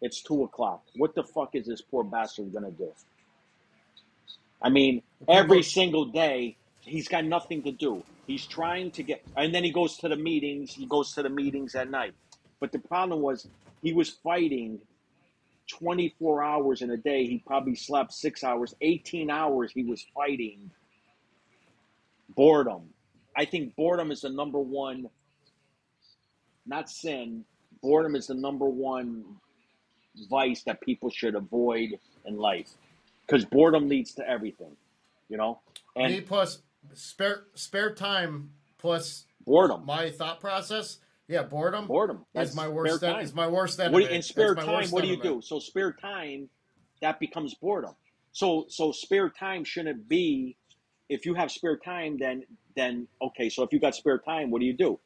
It's 0.00 0.22
2 0.22 0.44
o'clock. 0.44 0.82
What 0.96 1.14
the 1.14 1.24
fuck 1.24 1.54
is 1.54 1.66
this 1.66 1.80
poor 1.80 2.04
bastard 2.04 2.52
going 2.52 2.64
to 2.64 2.70
do? 2.70 2.92
I 4.62 4.68
mean, 4.68 5.02
every 5.28 5.62
single 5.62 6.06
day, 6.06 6.56
he's 6.82 7.08
got 7.08 7.24
nothing 7.24 7.62
to 7.64 7.72
do. 7.72 8.02
He's 8.26 8.46
trying 8.46 8.90
to 8.92 9.02
get, 9.02 9.22
and 9.36 9.54
then 9.54 9.64
he 9.64 9.72
goes 9.72 9.96
to 9.98 10.08
the 10.08 10.16
meetings. 10.16 10.72
He 10.72 10.86
goes 10.86 11.12
to 11.14 11.22
the 11.22 11.28
meetings 11.28 11.74
at 11.74 11.90
night. 11.90 12.14
But 12.60 12.72
the 12.72 12.78
problem 12.78 13.20
was, 13.20 13.46
he 13.82 13.92
was 13.92 14.10
fighting 14.10 14.80
24 15.68 16.42
hours 16.42 16.82
in 16.82 16.90
a 16.90 16.96
day. 16.96 17.26
He 17.26 17.38
probably 17.38 17.74
slept 17.74 18.12
six 18.12 18.44
hours, 18.44 18.74
18 18.80 19.30
hours. 19.30 19.72
He 19.72 19.84
was 19.84 20.04
fighting 20.14 20.70
boredom. 22.36 22.90
I 23.36 23.44
think 23.44 23.74
boredom 23.76 24.10
is 24.10 24.22
the 24.22 24.30
number 24.30 24.58
one, 24.58 25.08
not 26.66 26.90
sin, 26.90 27.44
boredom 27.82 28.14
is 28.16 28.26
the 28.26 28.34
number 28.34 28.66
one 28.66 29.24
vice 30.28 30.62
that 30.64 30.80
people 30.80 31.10
should 31.10 31.34
avoid 31.34 31.98
in 32.26 32.36
life 32.36 32.70
because 33.26 33.44
boredom 33.44 33.88
leads 33.88 34.14
to 34.14 34.28
everything, 34.28 34.76
you 35.28 35.36
know? 35.36 35.60
And 35.96 36.12
Me 36.14 36.20
plus 36.20 36.62
spare 36.94 37.44
spare 37.54 37.94
time 37.94 38.50
plus 38.78 39.26
boredom. 39.44 39.84
my 39.86 40.10
thought 40.10 40.40
process. 40.40 40.98
Yeah, 41.28 41.44
boredom. 41.44 41.86
Boredom. 41.86 42.18
is 42.18 42.24
That's 42.34 42.56
my 42.56 42.68
worst. 42.68 43.00
time. 43.02 43.24
is 43.24 43.34
my 43.34 43.46
worst 43.46 43.78
What 43.78 43.88
enemy. 43.88 44.04
you- 44.04 44.10
in 44.16 44.22
spare 44.22 44.54
That's 44.54 44.66
time, 44.66 44.90
what 44.90 45.02
do 45.02 45.08
you 45.08 45.16
do? 45.16 45.40
So 45.42 45.58
spare 45.60 45.92
time, 45.92 46.48
that 47.02 47.20
becomes 47.20 47.54
boredom. 47.54 47.94
So 48.32 48.66
so 48.68 48.92
spare 48.92 49.30
time 49.30 49.64
shouldn't 49.64 50.08
be 50.08 50.56
if 51.08 51.26
you 51.26 51.34
have 51.34 51.50
spare 51.50 51.76
time, 51.76 52.18
then 52.18 52.44
then 52.76 53.08
okay. 53.22 53.48
So 53.48 53.62
if 53.62 53.72
you 53.72 53.78
got 53.80 53.94
spare 53.94 54.18
time, 54.18 54.50
what 54.50 54.60
do 54.60 54.66
you 54.66 54.72
do? 54.76 54.98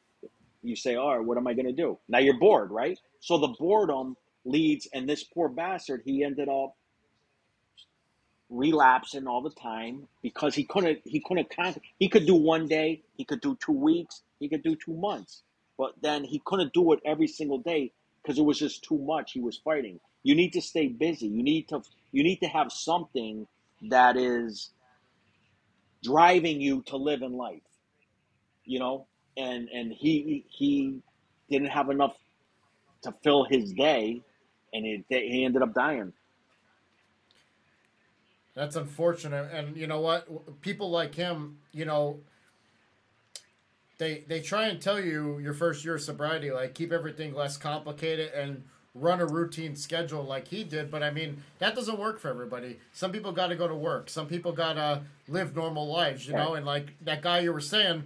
You 0.63 0.75
say, 0.75 0.95
all 0.95 1.17
right, 1.17 1.25
what 1.25 1.37
am 1.37 1.45
I 1.47 1.53
going 1.53 1.67
to 1.67 1.71
do? 1.73 1.99
Now 2.07 2.17
you're 2.19 2.39
bored, 2.39 2.71
right? 2.71 2.99
So 3.19 3.37
the 3.37 3.49
boredom 3.59 4.17
leads, 4.45 4.87
and 4.93 5.09
this 5.09 5.23
poor 5.23 5.49
bastard, 5.49 6.01
he 6.05 6.23
ended 6.23 6.47
up 6.49 6.75
relapsing 8.49 9.27
all 9.27 9.41
the 9.41 9.49
time 9.49 10.07
because 10.21 10.53
he 10.53 10.63
couldn't 10.63 10.99
he 11.03 11.19
couldn't 11.19 11.47
he 11.99 12.07
could 12.07 12.25
do 12.25 12.35
one 12.35 12.67
day, 12.67 13.01
he 13.17 13.25
could 13.25 13.41
do 13.41 13.57
two 13.63 13.73
weeks, 13.73 14.21
he 14.39 14.47
could 14.47 14.63
do 14.63 14.75
two 14.75 14.93
months, 14.93 15.41
but 15.77 15.93
then 16.01 16.23
he 16.23 16.41
couldn't 16.45 16.73
do 16.73 16.93
it 16.93 16.99
every 17.05 17.27
single 17.27 17.57
day 17.57 17.91
because 18.21 18.37
it 18.37 18.43
was 18.43 18.59
just 18.59 18.83
too 18.83 18.97
much. 18.99 19.31
He 19.33 19.39
was 19.39 19.57
fighting. 19.57 19.99
You 20.23 20.35
need 20.35 20.53
to 20.53 20.61
stay 20.61 20.87
busy. 20.87 21.27
You 21.27 21.43
need 21.43 21.67
to 21.69 21.81
you 22.11 22.23
need 22.23 22.37
to 22.37 22.47
have 22.47 22.71
something 22.71 23.47
that 23.89 24.15
is 24.15 24.71
driving 26.03 26.61
you 26.61 26.83
to 26.83 26.97
live 26.97 27.21
in 27.21 27.33
life. 27.33 27.61
You 28.63 28.79
know, 28.79 29.07
and 29.37 29.69
and 29.69 29.91
he 29.91 30.45
he 30.49 31.01
didn't 31.49 31.69
have 31.69 31.89
enough 31.89 32.15
to 33.03 33.13
fill 33.23 33.45
his 33.45 33.71
day, 33.73 34.21
and 34.75 34.85
it, 34.85 35.05
he 35.09 35.45
ended 35.45 35.61
up 35.61 35.73
dying. 35.73 36.13
That's 38.53 38.75
unfortunate, 38.75 39.51
and 39.51 39.75
you 39.75 39.87
know 39.87 39.99
what? 39.99 40.61
People 40.61 40.89
like 40.89 41.15
him, 41.15 41.57
you 41.73 41.85
know, 41.85 42.19
they 43.97 44.23
they 44.27 44.41
try 44.41 44.67
and 44.67 44.81
tell 44.81 44.99
you 44.99 45.39
your 45.39 45.53
first 45.53 45.83
year 45.83 45.95
of 45.95 46.01
sobriety, 46.01 46.51
like 46.51 46.73
keep 46.73 46.91
everything 46.91 47.33
less 47.33 47.57
complicated 47.57 48.31
and 48.33 48.63
run 48.93 49.19
a 49.19 49.25
routine 49.25 49.75
schedule 49.75 50.23
like 50.23 50.47
he 50.47 50.63
did. 50.63 50.89
But 50.89 51.03
I 51.03 51.11
mean, 51.11 51.43
that 51.59 51.75
doesn't 51.75 51.99
work 51.99 52.17
for 52.19 52.29
everybody. 52.29 52.79
Some 52.93 53.11
people 53.11 53.33
got 53.33 53.47
to 53.47 53.55
go 53.55 53.67
to 53.67 53.75
work. 53.75 54.09
Some 54.09 54.27
people 54.27 54.53
got 54.53 54.73
to 54.73 55.01
live 55.27 55.53
normal 55.53 55.87
lives, 55.87 56.25
you 56.25 56.33
know. 56.33 56.53
And 56.53 56.65
like 56.65 56.93
that 57.01 57.21
guy 57.21 57.39
you 57.39 57.51
were 57.51 57.59
saying, 57.59 58.03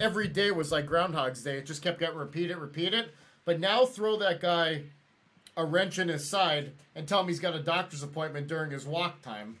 every 0.00 0.26
day 0.26 0.50
was 0.50 0.72
like 0.72 0.86
Groundhog's 0.86 1.44
Day. 1.44 1.58
It 1.58 1.66
just 1.66 1.82
kept 1.82 2.00
getting 2.00 2.18
repeated, 2.18 2.56
repeated. 2.56 3.10
But 3.44 3.60
now 3.60 3.86
throw 3.86 4.16
that 4.18 4.40
guy 4.40 4.82
a 5.56 5.64
wrench 5.64 5.98
in 5.98 6.08
his 6.08 6.28
side 6.28 6.72
and 6.94 7.06
tell 7.06 7.20
him 7.20 7.28
he's 7.28 7.40
got 7.40 7.54
a 7.54 7.62
doctor's 7.62 8.02
appointment 8.02 8.48
during 8.48 8.70
his 8.70 8.86
walk 8.86 9.22
time 9.22 9.58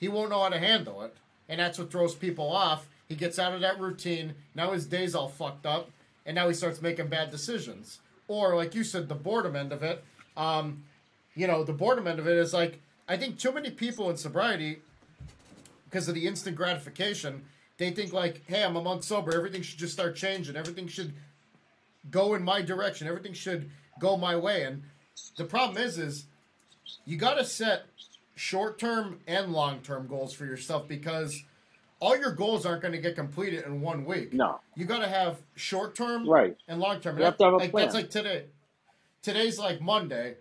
he 0.00 0.08
won't 0.08 0.30
know 0.30 0.42
how 0.42 0.48
to 0.48 0.58
handle 0.58 1.02
it. 1.02 1.14
And 1.48 1.60
that's 1.60 1.78
what 1.78 1.92
throws 1.92 2.14
people 2.14 2.50
off. 2.50 2.88
He 3.06 3.14
gets 3.14 3.38
out 3.38 3.52
of 3.52 3.60
that 3.60 3.78
routine. 3.78 4.34
Now 4.54 4.72
his 4.72 4.86
day's 4.86 5.14
all 5.14 5.28
fucked 5.28 5.66
up. 5.66 5.90
And 6.24 6.34
now 6.34 6.48
he 6.48 6.54
starts 6.54 6.80
making 6.80 7.08
bad 7.08 7.30
decisions. 7.30 8.00
Or, 8.26 8.56
like 8.56 8.74
you 8.74 8.82
said, 8.82 9.08
the 9.08 9.14
boredom 9.14 9.56
end 9.56 9.72
of 9.72 9.82
it. 9.82 10.02
Um, 10.36 10.84
you 11.34 11.46
know, 11.46 11.64
the 11.64 11.72
boredom 11.72 12.06
end 12.06 12.18
of 12.18 12.26
it 12.26 12.36
is 12.36 12.54
like, 12.54 12.80
I 13.08 13.16
think 13.16 13.38
too 13.38 13.52
many 13.52 13.70
people 13.70 14.08
in 14.10 14.16
sobriety, 14.16 14.78
because 15.84 16.08
of 16.08 16.14
the 16.14 16.26
instant 16.26 16.56
gratification, 16.56 17.44
they 17.78 17.90
think 17.90 18.12
like, 18.12 18.42
hey, 18.46 18.62
I'm 18.64 18.76
a 18.76 18.82
month 18.82 19.04
sober. 19.04 19.34
Everything 19.34 19.62
should 19.62 19.78
just 19.78 19.92
start 19.92 20.16
changing. 20.16 20.56
Everything 20.56 20.86
should 20.86 21.12
go 22.10 22.34
in 22.34 22.42
my 22.42 22.62
direction. 22.62 23.08
Everything 23.08 23.32
should 23.32 23.70
go 23.98 24.16
my 24.16 24.36
way. 24.36 24.62
And 24.62 24.82
the 25.36 25.44
problem 25.44 25.82
is, 25.82 25.98
is 25.98 26.26
you 27.04 27.16
got 27.16 27.34
to 27.34 27.44
set 27.44 27.84
short 28.34 28.78
term 28.78 29.20
and 29.26 29.52
long 29.52 29.80
term 29.80 30.06
goals 30.06 30.32
for 30.32 30.44
yourself 30.44 30.88
because 30.88 31.42
all 32.00 32.16
your 32.16 32.32
goals 32.32 32.64
aren't 32.64 32.82
going 32.82 32.92
to 32.92 33.00
get 33.00 33.14
completed 33.14 33.64
in 33.64 33.80
one 33.80 34.04
week. 34.04 34.32
No. 34.32 34.60
You 34.74 34.86
got 34.86 35.00
to 35.00 35.08
have 35.08 35.38
short 35.54 35.94
term 35.94 36.28
Right. 36.28 36.56
and 36.66 36.80
long 36.80 37.00
term. 37.00 37.18
You 37.18 37.24
have 37.24 37.36
to 37.38 37.44
have 37.44 37.52
a 37.54 37.56
like, 37.58 37.72
That's 37.72 37.94
like 37.94 38.10
today. 38.10 38.44
Today's 39.22 39.58
like 39.58 39.82
Monday, 39.82 40.36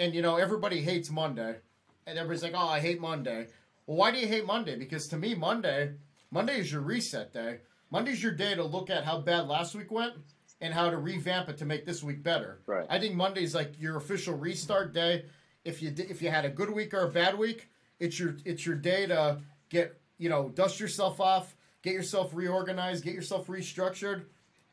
and 0.00 0.12
you 0.12 0.22
know 0.22 0.36
everybody 0.36 0.80
hates 0.80 1.08
Monday, 1.08 1.56
and 2.04 2.18
everybody's 2.18 2.42
like, 2.42 2.54
"Oh, 2.56 2.66
I 2.68 2.80
hate 2.80 3.00
Monday." 3.00 3.46
Well, 3.86 3.96
why 3.96 4.10
do 4.10 4.18
you 4.18 4.26
hate 4.26 4.44
Monday? 4.44 4.74
Because 4.74 5.06
to 5.08 5.16
me, 5.16 5.36
Monday, 5.36 5.92
Monday 6.32 6.58
is 6.58 6.72
your 6.72 6.80
reset 6.80 7.32
day. 7.32 7.58
Monday's 7.92 8.20
your 8.20 8.32
day 8.32 8.56
to 8.56 8.64
look 8.64 8.90
at 8.90 9.04
how 9.04 9.20
bad 9.20 9.46
last 9.46 9.76
week 9.76 9.92
went 9.92 10.14
and 10.60 10.74
how 10.74 10.90
to 10.90 10.96
revamp 10.96 11.48
it 11.48 11.58
to 11.58 11.64
make 11.64 11.86
this 11.86 12.02
week 12.02 12.22
better. 12.22 12.58
Right. 12.66 12.86
I 12.88 12.98
think 12.98 13.14
Monday's 13.14 13.54
like 13.54 13.80
your 13.80 13.96
official 13.96 14.36
restart 14.36 14.92
day. 14.92 15.24
If 15.64 15.82
you 15.82 15.92
if 15.96 16.22
you 16.22 16.30
had 16.30 16.44
a 16.44 16.48
good 16.48 16.70
week 16.70 16.94
or 16.94 17.04
a 17.04 17.10
bad 17.10 17.38
week, 17.38 17.68
it's 18.00 18.18
your 18.18 18.36
it's 18.44 18.64
your 18.64 18.76
day 18.76 19.06
to 19.06 19.38
get 19.68 20.00
you 20.18 20.28
know 20.28 20.48
dust 20.48 20.80
yourself 20.80 21.20
off, 21.20 21.54
get 21.82 21.92
yourself 21.92 22.30
reorganized, 22.32 23.04
get 23.04 23.14
yourself 23.14 23.46
restructured, 23.46 24.24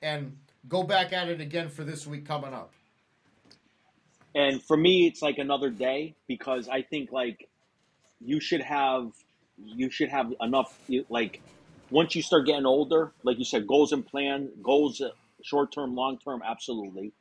and 0.01 0.37
go 0.67 0.83
back 0.83 1.13
at 1.13 1.27
it 1.27 1.41
again 1.41 1.69
for 1.69 1.83
this 1.83 2.07
week 2.07 2.25
coming 2.25 2.53
up. 2.53 2.71
And 4.33 4.61
for 4.61 4.75
me, 4.75 5.07
it's 5.07 5.21
like 5.21 5.37
another 5.37 5.69
day 5.69 6.15
because 6.27 6.67
I 6.67 6.81
think 6.81 7.11
like 7.11 7.47
you 8.19 8.39
should 8.39 8.61
have 8.61 9.11
you 9.57 9.89
should 9.89 10.09
have 10.09 10.33
enough 10.41 10.77
like 11.09 11.41
once 11.89 12.15
you 12.15 12.21
start 12.21 12.45
getting 12.45 12.65
older, 12.65 13.11
like 13.23 13.37
you 13.37 13.45
said, 13.45 13.67
goals 13.67 13.91
and 13.91 14.05
plan, 14.05 14.49
goals 14.61 15.01
short 15.45 15.71
term, 15.71 15.95
long 15.95 16.17
term, 16.17 16.41
absolutely. 16.45 17.13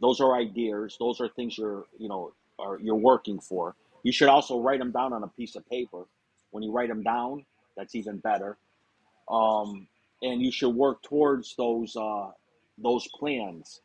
Those 0.00 0.20
are 0.20 0.36
ideas. 0.36 0.96
Those 0.98 1.20
are 1.20 1.28
things 1.28 1.56
you're 1.58 1.86
you 1.98 2.08
know 2.08 2.32
are 2.58 2.78
you're 2.80 2.94
working 2.96 3.40
for. 3.40 3.74
You 4.02 4.12
should 4.12 4.28
also 4.28 4.60
write 4.60 4.80
them 4.80 4.92
down 4.92 5.12
on 5.12 5.22
a 5.22 5.28
piece 5.28 5.56
of 5.56 5.68
paper. 5.68 6.04
When 6.50 6.62
you 6.62 6.72
write 6.72 6.88
them 6.88 7.02
down, 7.02 7.46
that's 7.76 7.94
even 7.94 8.18
better. 8.18 8.58
Um, 9.28 9.88
and 10.22 10.42
you 10.42 10.52
should 10.52 10.74
work 10.74 11.02
towards 11.02 11.56
those 11.56 11.96
uh, 11.96 12.30
those 12.78 13.08
plans. 13.08 13.80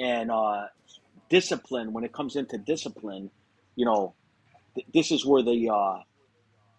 And 0.00 0.30
uh, 0.30 0.66
discipline, 1.28 1.92
when 1.92 2.04
it 2.04 2.12
comes 2.12 2.36
into 2.36 2.56
discipline, 2.56 3.30
you 3.74 3.84
know, 3.84 4.14
th- 4.76 4.86
this 4.94 5.10
is 5.10 5.26
where 5.26 5.42
the 5.42 5.70
uh, 5.70 6.02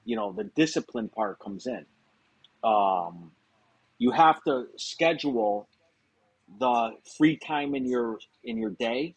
you 0.06 0.16
know 0.16 0.32
the 0.32 0.46
discipline 0.46 1.10
part 1.10 1.40
comes 1.40 1.68
in. 1.68 1.86
Um, 2.64 3.32
you 3.98 4.12
have 4.12 4.42
to 4.46 4.68
schedule 4.78 5.68
the 6.60 6.92
free 7.18 7.38
time 7.38 7.76
in 7.76 7.86
your 7.86 8.20
in 8.44 8.58
your 8.58 8.72
day. 8.72 9.16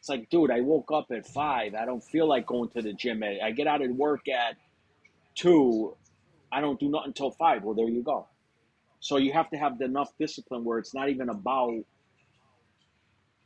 It's 0.00 0.08
like, 0.08 0.30
dude, 0.30 0.50
I 0.50 0.60
woke 0.60 0.92
up 0.92 1.06
at 1.10 1.26
five. 1.26 1.74
I 1.74 1.84
don't 1.84 2.02
feel 2.02 2.28
like 2.28 2.46
going 2.46 2.70
to 2.70 2.82
the 2.82 2.92
gym. 2.92 3.22
I 3.24 3.50
get 3.50 3.66
out 3.66 3.82
of 3.82 3.90
work 3.90 4.28
at 4.28 4.56
two. 5.34 5.96
I 6.52 6.60
don't 6.60 6.78
do 6.78 6.88
nothing 6.88 7.08
until 7.08 7.32
five. 7.32 7.64
Well, 7.64 7.74
there 7.74 7.88
you 7.88 8.02
go. 8.02 8.28
So 9.00 9.16
you 9.16 9.32
have 9.32 9.50
to 9.50 9.56
have 9.56 9.80
enough 9.80 10.12
discipline 10.18 10.64
where 10.64 10.78
it's 10.78 10.94
not 10.94 11.08
even 11.08 11.28
about 11.28 11.84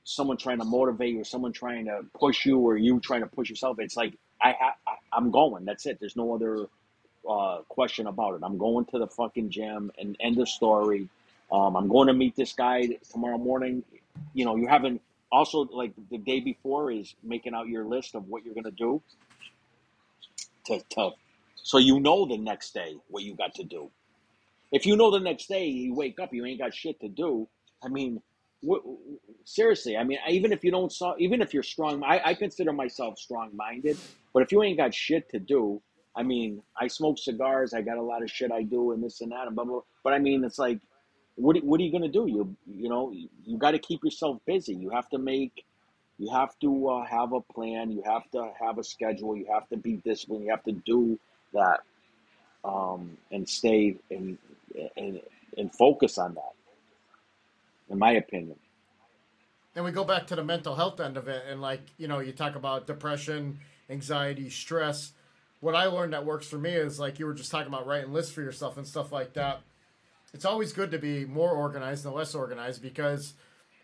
someone 0.04 0.36
trying 0.36 0.58
to 0.58 0.64
motivate 0.64 1.14
you 1.14 1.20
or 1.20 1.24
someone 1.24 1.52
trying 1.52 1.86
to 1.86 2.00
push 2.18 2.44
you 2.44 2.58
or 2.58 2.76
you 2.76 3.00
trying 3.00 3.20
to 3.20 3.26
push 3.26 3.48
yourself. 3.48 3.78
It's 3.78 3.96
like 3.96 4.18
I 4.42 4.54
ha- 4.58 4.76
I'm 5.12 5.30
going. 5.30 5.64
That's 5.64 5.86
it. 5.86 5.98
There's 6.00 6.16
no 6.16 6.34
other 6.34 6.66
uh, 7.28 7.58
question 7.68 8.06
about 8.06 8.34
it. 8.34 8.40
I'm 8.42 8.58
going 8.58 8.86
to 8.86 8.98
the 8.98 9.06
fucking 9.06 9.50
gym 9.50 9.90
and 9.98 10.16
end 10.20 10.36
the 10.36 10.46
story. 10.46 11.08
Um, 11.52 11.76
I'm 11.76 11.88
going 11.88 12.06
to 12.08 12.14
meet 12.14 12.36
this 12.36 12.52
guy 12.52 12.98
tomorrow 13.10 13.38
morning. 13.38 13.82
You 14.34 14.44
know, 14.44 14.56
you're 14.56 14.70
having 14.70 15.00
also 15.32 15.60
like 15.72 15.92
the 16.10 16.18
day 16.18 16.40
before 16.40 16.90
is 16.90 17.14
making 17.22 17.54
out 17.54 17.68
your 17.68 17.84
list 17.84 18.14
of 18.14 18.28
what 18.28 18.44
you're 18.44 18.54
going 18.54 18.64
to 18.64 18.70
do 18.70 19.02
to, 20.66 20.80
to 20.90 21.10
so 21.62 21.78
you 21.78 22.00
know 22.00 22.26
the 22.26 22.38
next 22.38 22.74
day 22.74 22.96
what 23.08 23.22
you 23.22 23.34
got 23.34 23.54
to 23.54 23.64
do. 23.64 23.90
If 24.72 24.86
you 24.86 24.96
know 24.96 25.10
the 25.10 25.20
next 25.20 25.48
day 25.48 25.66
you 25.66 25.94
wake 25.94 26.20
up, 26.20 26.32
you 26.32 26.44
ain't 26.46 26.60
got 26.60 26.74
shit 26.74 27.00
to 27.00 27.08
do. 27.08 27.48
I 27.82 27.88
mean, 27.88 28.22
seriously, 29.44 29.96
I 29.96 30.04
mean, 30.04 30.18
even 30.28 30.52
if 30.52 30.62
you 30.62 30.70
don't 30.70 30.92
saw, 30.92 31.14
even 31.18 31.42
if 31.42 31.52
you're 31.52 31.62
strong, 31.62 32.02
I, 32.04 32.20
I 32.24 32.34
consider 32.34 32.72
myself 32.72 33.18
strong 33.18 33.50
minded. 33.56 33.98
But 34.32 34.42
if 34.42 34.52
you 34.52 34.62
ain't 34.62 34.76
got 34.76 34.94
shit 34.94 35.28
to 35.30 35.40
do, 35.40 35.82
I 36.14 36.22
mean, 36.22 36.62
I 36.80 36.88
smoke 36.88 37.18
cigars. 37.18 37.74
I 37.74 37.82
got 37.82 37.98
a 37.98 38.02
lot 38.02 38.22
of 38.22 38.30
shit 38.30 38.52
I 38.52 38.62
do 38.62 38.92
and 38.92 39.02
this 39.02 39.20
and 39.20 39.32
that 39.32 39.46
and 39.46 39.56
blah 39.56 39.64
blah 39.64 39.74
blah. 39.74 39.82
But 40.04 40.12
I 40.12 40.18
mean, 40.18 40.44
it's 40.44 40.58
like, 40.58 40.80
what 41.36 41.62
what 41.64 41.80
are 41.80 41.84
you 41.84 41.92
gonna 41.92 42.08
do? 42.08 42.26
You 42.26 42.54
you 42.66 42.88
know, 42.88 43.10
you, 43.10 43.28
you 43.46 43.58
got 43.58 43.72
to 43.72 43.78
keep 43.78 44.04
yourself 44.04 44.38
busy. 44.46 44.74
You 44.74 44.90
have 44.90 45.08
to 45.10 45.18
make, 45.18 45.64
you 46.18 46.30
have 46.30 46.58
to 46.60 46.88
uh, 46.88 47.06
have 47.06 47.32
a 47.32 47.40
plan. 47.40 47.90
You 47.90 48.02
have 48.04 48.30
to 48.32 48.50
have 48.60 48.78
a 48.78 48.84
schedule. 48.84 49.36
You 49.36 49.46
have 49.52 49.68
to 49.70 49.76
be 49.76 49.94
disciplined. 49.94 50.44
You 50.44 50.50
have 50.50 50.64
to 50.64 50.72
do 50.72 51.18
that, 51.52 51.80
um, 52.64 53.16
and 53.30 53.48
stay 53.48 53.96
and 54.10 54.38
and 54.96 55.20
and 55.56 55.74
focus 55.74 56.18
on 56.18 56.34
that. 56.34 56.52
In 57.88 57.98
my 57.98 58.12
opinion. 58.12 58.56
And 59.74 59.84
we 59.84 59.92
go 59.92 60.04
back 60.04 60.26
to 60.28 60.36
the 60.36 60.44
mental 60.44 60.74
health 60.74 61.00
end 61.00 61.16
of 61.16 61.28
it, 61.28 61.44
and 61.48 61.60
like 61.60 61.80
you 61.96 62.08
know, 62.08 62.18
you 62.18 62.32
talk 62.32 62.56
about 62.56 62.86
depression, 62.86 63.60
anxiety, 63.88 64.50
stress. 64.50 65.12
What 65.60 65.74
I 65.74 65.86
learned 65.86 66.12
that 66.12 66.24
works 66.24 66.46
for 66.46 66.58
me 66.58 66.70
is 66.70 66.98
like 66.98 67.18
you 67.18 67.26
were 67.26 67.34
just 67.34 67.50
talking 67.50 67.68
about 67.68 67.86
writing 67.86 68.12
lists 68.12 68.32
for 68.32 68.40
yourself 68.40 68.76
and 68.76 68.86
stuff 68.86 69.12
like 69.12 69.34
that. 69.34 69.60
It's 70.32 70.44
always 70.44 70.72
good 70.72 70.90
to 70.92 70.98
be 70.98 71.24
more 71.24 71.50
organized 71.50 72.04
than 72.04 72.12
less 72.12 72.34
organized 72.34 72.82
because 72.82 73.34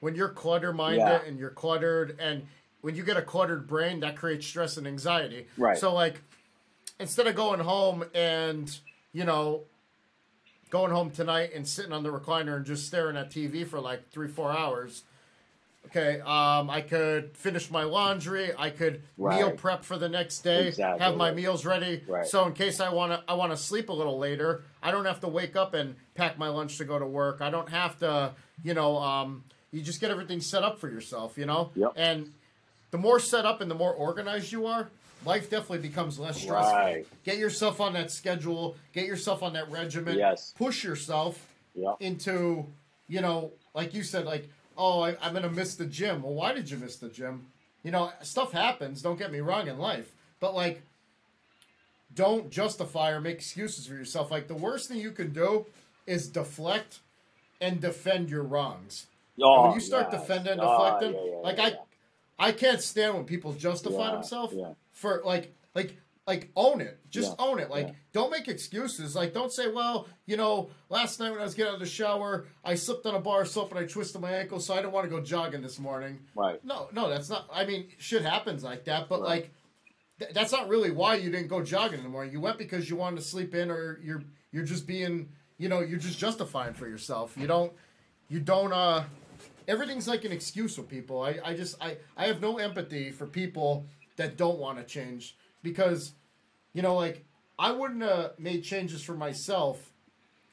when 0.01 0.15
you're 0.15 0.29
clutter 0.29 0.73
minded 0.73 1.01
Yeah. 1.01 1.23
and 1.27 1.39
you're 1.39 1.51
cluttered, 1.51 2.17
and 2.21 2.47
when 2.83 2.95
you 2.95 3.03
get 3.03 3.17
a 3.17 3.23
cluttered 3.23 3.67
brain, 3.67 4.01
that 4.01 4.17
creates 4.17 4.47
stress 4.47 4.77
and 4.77 4.87
anxiety. 4.87 5.49
Right. 5.57 5.77
So 5.77 5.93
like, 5.93 6.21
instead 7.01 7.27
of 7.27 7.35
going 7.35 7.61
home 7.61 8.05
and 8.15 8.79
you 9.13 9.25
know 9.25 9.65
going 10.71 10.91
home 10.93 11.11
tonight 11.11 11.51
and 11.55 11.67
sitting 11.67 11.93
on 11.93 12.03
the 12.03 12.11
recliner 12.13 12.57
and 12.57 12.65
just 12.67 12.87
staring 12.87 13.17
at 13.17 13.31
TV 13.31 13.67
for 13.67 13.81
like 13.81 14.11
three, 14.11 14.29
four 14.29 14.51
hours. 14.53 15.05
Okay, 15.87 16.21
um, 16.21 16.69
I 16.71 16.81
could 16.81 17.37
finish 17.37 17.71
my 17.71 17.85
laundry. 17.85 18.51
I 18.59 18.71
could 18.71 19.03
meal 19.17 19.53
prep 19.53 19.85
for 19.85 19.97
the 19.97 20.09
next 20.09 20.41
day. 20.41 20.69
Exactly, 20.69 21.05
Have 21.05 21.17
my 21.17 21.31
meals 21.33 21.65
ready. 21.65 22.03
Right. 22.07 22.27
So 22.27 22.47
in 22.47 22.53
case 22.53 22.81
I 22.81 22.89
want 22.93 23.13
to, 23.13 23.23
I 23.31 23.35
want 23.35 23.53
to 23.53 23.57
sleep 23.57 23.89
a 23.89 23.93
little 23.93 24.19
later. 24.19 24.65
I 24.83 24.91
don't 24.91 25.05
have 25.05 25.21
to 25.21 25.29
wake 25.29 25.57
up 25.57 25.75
and 25.75 25.95
pack 26.15 26.39
my 26.39 26.49
lunch 26.49 26.79
to 26.79 26.85
go 26.85 26.99
to 26.99 27.07
work. 27.07 27.41
I 27.41 27.51
don't 27.51 27.69
have 27.69 27.99
to, 28.01 28.33
you 28.63 28.75
know, 28.75 28.97
um, 28.99 29.45
you 29.71 29.81
just 29.83 30.01
get 30.01 30.11
everything 30.11 30.41
set 30.41 30.63
up 30.63 30.79
for 30.79 30.89
yourself. 30.89 31.39
You 31.39 31.47
know. 31.47 31.71
Yep. 31.75 31.93
And 31.97 32.33
the 32.91 32.99
more 32.99 33.21
set 33.21 33.45
up 33.47 33.61
and 33.61 33.71
the 33.71 33.75
more 33.75 33.93
organized 33.93 34.51
you 34.53 34.67
are, 34.67 34.89
life 35.25 35.51
definitely 35.51 35.87
becomes 35.87 36.19
less 36.19 36.41
stressful. 36.41 36.73
Right. 36.77 37.07
Get 37.25 37.39
yourself 37.39 37.81
on 37.81 37.93
that 37.95 38.11
schedule. 38.11 38.77
Get 38.93 39.07
yourself 39.07 39.43
on 39.43 39.53
that 39.55 39.71
regimen. 39.71 40.19
Yes. 40.19 40.53
Push 40.57 40.83
yourself 40.85 41.53
Yeah. 41.75 41.95
into, 42.01 42.67
you 43.09 43.21
know, 43.21 43.53
like 43.75 43.93
you 43.93 44.03
said, 44.03 44.25
like, 44.25 44.49
oh, 44.77 45.03
I, 45.03 45.17
I'm 45.21 45.33
going 45.33 45.43
to 45.43 45.51
miss 45.51 45.75
the 45.75 45.87
gym. 45.87 46.23
Well, 46.23 46.35
why 46.35 46.53
did 46.53 46.71
you 46.71 46.77
miss 46.79 46.97
the 46.97 47.09
gym? 47.09 47.47
You 47.83 47.91
know, 47.91 48.13
stuff 48.23 48.53
happens. 48.53 49.03
Don't 49.03 49.19
get 49.19 49.33
me 49.33 49.41
wrong 49.41 49.69
in 49.69 49.79
life. 49.79 50.13
But, 50.41 50.55
like, 50.55 50.83
don't 52.15 52.51
justify 52.51 53.11
or 53.13 53.21
make 53.21 53.37
excuses 53.37 53.87
for 53.87 53.95
yourself. 53.95 54.31
Like, 54.31 54.49
the 54.49 54.55
worst 54.55 54.89
thing 54.89 54.99
you 54.99 55.13
can 55.13 55.33
do 55.33 55.67
is 56.07 56.29
deflect 56.29 57.01
and 57.61 57.81
defend 57.81 58.31
your 58.31 58.43
wrongs. 58.43 59.07
Oh, 59.41 59.63
when 59.63 59.71
you 59.73 59.77
oh, 59.77 59.81
start 59.81 60.09
yes. 60.11 60.21
defending 60.21 60.53
and 60.53 60.61
Oh, 60.63 60.85
deflecting, 60.85 61.15
yeah, 61.15 61.31
yeah, 61.31 61.37
like 61.43 61.59
yeah, 61.59 61.71
I, 62.39 62.49
I 62.49 62.53
can't 62.53 62.81
stand 62.81 63.15
when 63.15 63.25
people 63.25 63.53
justify 63.53 64.13
themselves 64.13 64.55
for 64.93 65.23
like, 65.25 65.53
like, 65.75 65.97
like 66.27 66.51
own 66.57 66.81
it. 66.81 66.99
Just 67.09 67.31
Yeah, 67.39 67.45
own 67.47 67.61
it. 67.61 67.71
Like, 67.71 67.87
yeah. 67.89 67.93
don't 68.13 68.31
make 68.31 68.49
excuses. 68.49 69.15
Like, 69.15 69.33
don't 69.33 69.53
say, 69.53 69.69
well, 69.69 70.09
you 70.27 70.37
know, 70.37 70.71
last 70.89 71.21
night 71.21 71.31
when 71.31 71.41
I 71.41 71.45
was 71.45 71.55
getting 71.55 71.69
out 71.71 71.75
of 71.75 71.81
the 71.81 71.87
shower, 71.87 72.47
I 72.65 72.75
slipped 72.75 73.07
on 73.07 73.15
a 73.15 73.21
bar 73.21 73.43
of 73.43 73.49
soap 73.49 73.71
and 73.71 73.79
I 73.79 73.85
twisted 73.87 74.21
my 74.21 74.33
ankle, 74.33 74.59
so 74.59 74.75
I 74.75 74.83
don't 74.83 74.93
want 74.93 75.05
to 75.05 75.11
go 75.11 75.21
jogging 75.23 75.63
this 75.63 75.79
morning. 75.79 76.19
Right. 76.35 76.63
No, 76.65 76.89
no, 76.93 77.09
that's 77.09 77.31
not. 77.31 77.49
I 77.53 77.65
mean, 77.65 77.89
shit 77.99 78.23
happens 78.23 78.65
like 78.65 78.85
that, 78.87 79.09
but 79.09 79.21
Right. 79.21 79.29
like, 79.29 79.51
th- 80.19 80.33
that's 80.35 80.51
not 80.51 80.69
really 80.69 80.91
why 80.91 81.15
you 81.15 81.31
didn't 81.31 81.49
go 81.49 81.63
jogging 81.63 81.99
in 81.99 82.05
the 82.05 82.11
morning. 82.11 82.33
You 82.33 82.41
went 82.41 82.59
because 82.59 82.91
you 82.91 82.97
wanted 82.97 83.17
to 83.17 83.23
sleep 83.23 83.55
in, 83.55 83.71
or 83.71 84.01
you're 84.03 84.23
you're 84.51 84.65
just 84.65 84.87
being, 84.87 85.29
you 85.59 85.69
know, 85.69 85.81
you're 85.81 85.99
just 85.99 86.19
justifying 86.19 86.75
for 86.75 86.89
yourself. 86.89 87.37
You 87.37 87.47
don't, 87.47 87.73
you 88.29 88.41
don't. 88.41 88.73
uh 88.73 89.05
Everything's 89.69 90.07
like 90.07 90.25
an 90.25 90.31
excuse 90.31 90.79
with 90.79 90.89
people. 90.89 91.21
I, 91.23 91.39
I 91.45 91.55
just, 91.55 91.77
I, 91.83 91.97
I 92.17 92.27
have 92.27 92.41
no 92.41 92.59
empathy 92.59 93.11
for 93.11 93.27
people 93.27 93.85
that 94.17 94.37
don't 94.37 94.59
want 94.61 94.79
to 94.79 94.85
change 94.85 95.37
because, 95.61 96.13
you 96.77 96.83
know, 96.83 96.95
like 96.95 97.25
I 97.59 97.73
wouldn't 97.73 98.03
have 98.03 98.39
made 98.39 98.63
changes 98.63 99.03
for 99.03 99.15
myself 99.15 99.93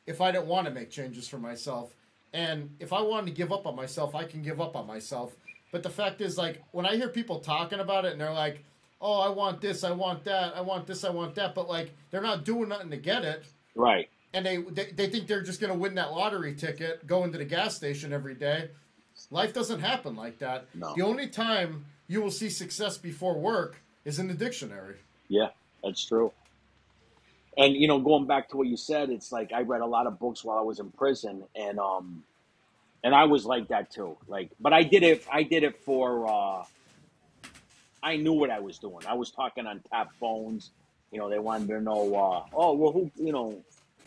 if 0.08 0.22
I 0.22 0.32
didn't 0.32 0.48
want 0.48 0.68
to 0.68 0.74
make 0.74 0.90
changes 0.90 1.28
for 1.28 1.38
myself. 1.38 1.94
And 2.34 2.76
if 2.80 2.94
I 2.94 3.02
wanted 3.02 3.26
to 3.28 3.34
give 3.34 3.52
up 3.52 3.68
on 3.68 3.76
myself, 3.76 4.16
I 4.16 4.24
can 4.24 4.42
give 4.42 4.62
up 4.62 4.78
on 4.78 4.88
myself. 4.88 5.36
But 5.74 5.84
the 5.84 5.90
fact 5.90 6.22
is, 6.22 6.38
like, 6.38 6.64
when 6.72 6.86
I 6.86 6.96
hear 6.96 7.10
people 7.10 7.40
talking 7.40 7.82
about 7.82 8.06
it 8.06 8.14
and 8.14 8.22
they're 8.22 8.32
like, 8.32 8.64
oh, 9.02 9.20
I 9.20 9.28
want 9.30 9.60
this, 9.60 9.84
I 9.84 9.92
want 9.92 10.24
that, 10.24 10.56
I 10.56 10.62
want 10.62 10.88
this, 10.88 11.04
I 11.04 11.10
want 11.10 11.36
that, 11.36 11.54
but 11.54 11.68
like, 11.68 11.92
they're 12.10 12.22
not 12.22 12.46
doing 12.46 12.70
nothing 12.70 12.90
to 12.92 12.98
get 12.98 13.26
it. 13.26 13.44
Right. 13.76 14.10
And 14.34 14.46
they, 14.46 14.58
they, 14.58 14.92
they 14.92 15.10
think 15.10 15.28
they're 15.28 15.44
just 15.44 15.60
going 15.60 15.74
to 15.74 15.78
win 15.78 15.96
that 15.96 16.14
lottery 16.14 16.56
ticket, 16.56 17.06
go 17.06 17.26
into 17.26 17.38
the 17.38 17.46
gas 17.46 17.76
station 17.76 18.14
every 18.14 18.36
day. 18.36 18.70
Life 19.30 19.54
doesn't 19.54 19.82
happen 19.82 20.16
like 20.16 20.40
that. 20.40 20.68
No. 20.74 20.94
The 20.96 21.04
only 21.04 21.28
time 21.28 21.86
you 22.08 22.22
will 22.22 22.32
see 22.32 22.50
success 22.50 22.98
before 22.98 23.38
work 23.38 23.82
is 24.06 24.20
in 24.20 24.28
the 24.30 24.34
dictionary. 24.34 24.96
Yeah, 25.28 25.50
that's 25.84 26.04
true. 26.06 26.32
And 27.58 27.76
you 27.76 27.88
know, 27.88 28.00
going 28.00 28.26
back 28.28 28.50
to 28.50 28.58
what 28.58 28.68
you 28.68 28.78
said, 28.78 29.10
it's 29.10 29.32
like 29.32 29.54
I 29.54 29.62
read 29.62 29.82
a 29.82 29.86
lot 29.86 30.08
of 30.08 30.20
books 30.20 30.44
while 30.44 30.58
I 30.58 30.62
was 30.62 30.80
in 30.80 30.92
prison, 30.92 31.44
and 31.56 31.80
um, 31.80 32.24
and 33.04 33.14
I 33.16 33.26
was 33.26 33.46
like 33.46 33.70
that 33.70 33.92
too. 33.92 34.18
Like, 34.28 34.52
but 34.60 34.74
I 34.74 34.84
did 34.84 35.04
it. 35.04 35.26
I 35.32 35.44
did 35.44 35.64
it 35.64 35.82
for. 35.84 36.28
uh 36.28 36.66
I 38.04 38.18
knew 38.18 38.34
what 38.34 38.50
I 38.50 38.60
was 38.60 38.80
doing. 38.80 39.06
I 39.08 39.14
was 39.14 39.32
talking 39.32 39.66
on 39.68 39.82
tap 39.92 40.12
phones. 40.20 40.72
You 41.12 41.20
know, 41.20 41.30
they 41.30 41.40
wanted 41.40 41.68
to 41.70 41.82
know. 41.82 42.16
uh 42.16 42.44
Oh, 42.54 42.74
well, 42.74 42.92
who? 42.92 43.12
You 43.18 43.32
know, 43.34 43.64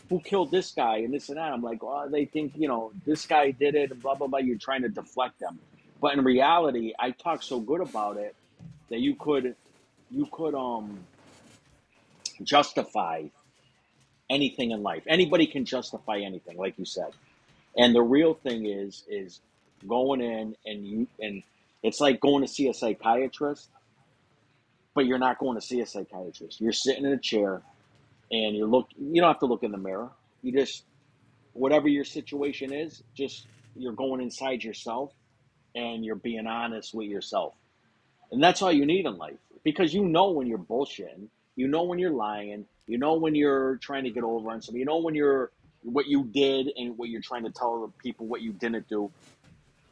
who 0.09 0.19
killed 0.21 0.51
this 0.51 0.71
guy 0.71 0.97
and 0.99 1.13
this 1.13 1.29
and 1.29 1.37
that. 1.37 1.51
I'm 1.51 1.61
like, 1.63 1.79
oh, 1.83 2.07
they 2.09 2.25
think 2.25 2.53
you 2.55 2.67
know 2.67 2.91
this 3.05 3.25
guy 3.25 3.51
did 3.51 3.75
it, 3.75 4.01
blah 4.01 4.15
blah 4.15 4.27
blah. 4.27 4.39
You're 4.39 4.57
trying 4.57 4.83
to 4.83 4.89
deflect 4.89 5.39
them, 5.39 5.59
but 6.01 6.13
in 6.17 6.23
reality, 6.23 6.93
I 6.99 7.11
talk 7.11 7.43
so 7.43 7.59
good 7.59 7.81
about 7.81 8.17
it 8.17 8.35
that 8.89 8.99
you 8.99 9.15
could, 9.15 9.55
you 10.11 10.27
could 10.31 10.55
um 10.55 10.99
justify 12.43 13.23
anything 14.29 14.71
in 14.71 14.83
life. 14.83 15.03
Anybody 15.07 15.47
can 15.47 15.65
justify 15.65 16.19
anything, 16.19 16.57
like 16.57 16.77
you 16.77 16.85
said. 16.85 17.11
And 17.77 17.93
the 17.95 18.01
real 18.01 18.33
thing 18.33 18.65
is 18.65 19.03
is 19.07 19.39
going 19.87 20.21
in 20.21 20.55
and 20.65 20.87
you 20.87 21.07
and 21.19 21.43
it's 21.83 21.99
like 21.99 22.19
going 22.19 22.43
to 22.43 22.47
see 22.51 22.67
a 22.67 22.73
psychiatrist, 22.73 23.69
but 24.95 25.05
you're 25.05 25.19
not 25.19 25.37
going 25.37 25.55
to 25.55 25.65
see 25.65 25.79
a 25.81 25.85
psychiatrist. 25.85 26.59
You're 26.59 26.73
sitting 26.73 27.05
in 27.05 27.11
a 27.11 27.19
chair 27.19 27.61
and 28.31 28.55
you 28.55 28.65
look 28.65 28.87
you 28.97 29.21
don't 29.21 29.29
have 29.29 29.39
to 29.39 29.45
look 29.45 29.63
in 29.63 29.71
the 29.71 29.77
mirror. 29.77 30.09
You 30.41 30.51
just 30.51 30.83
whatever 31.53 31.87
your 31.87 32.05
situation 32.05 32.73
is, 32.73 33.03
just 33.15 33.47
you're 33.75 33.93
going 33.93 34.21
inside 34.21 34.63
yourself 34.63 35.13
and 35.75 36.03
you're 36.03 36.15
being 36.15 36.47
honest 36.47 36.93
with 36.93 37.07
yourself. 37.07 37.53
And 38.31 38.43
that's 38.43 38.61
all 38.61 38.71
you 38.71 38.85
need 38.85 39.05
in 39.05 39.17
life. 39.17 39.37
Because 39.63 39.93
you 39.93 40.03
know 40.05 40.31
when 40.31 40.47
you're 40.47 40.57
bullshitting, 40.57 41.27
you 41.57 41.67
know 41.67 41.83
when 41.83 41.99
you're 41.99 42.11
lying, 42.11 42.65
you 42.87 42.97
know 42.97 43.15
when 43.15 43.35
you're 43.35 43.75
trying 43.77 44.05
to 44.05 44.11
get 44.11 44.23
over 44.23 44.49
on 44.51 44.61
something, 44.61 44.79
you 44.79 44.85
know 44.85 44.99
when 44.99 45.15
you're 45.15 45.51
what 45.81 46.07
you 46.07 46.23
did 46.23 46.69
and 46.77 46.97
what 46.97 47.09
you're 47.09 47.21
trying 47.21 47.43
to 47.43 47.51
tell 47.51 47.81
the 47.81 47.91
people 48.01 48.27
what 48.27 48.41
you 48.41 48.53
didn't 48.53 48.87
do. 48.87 49.11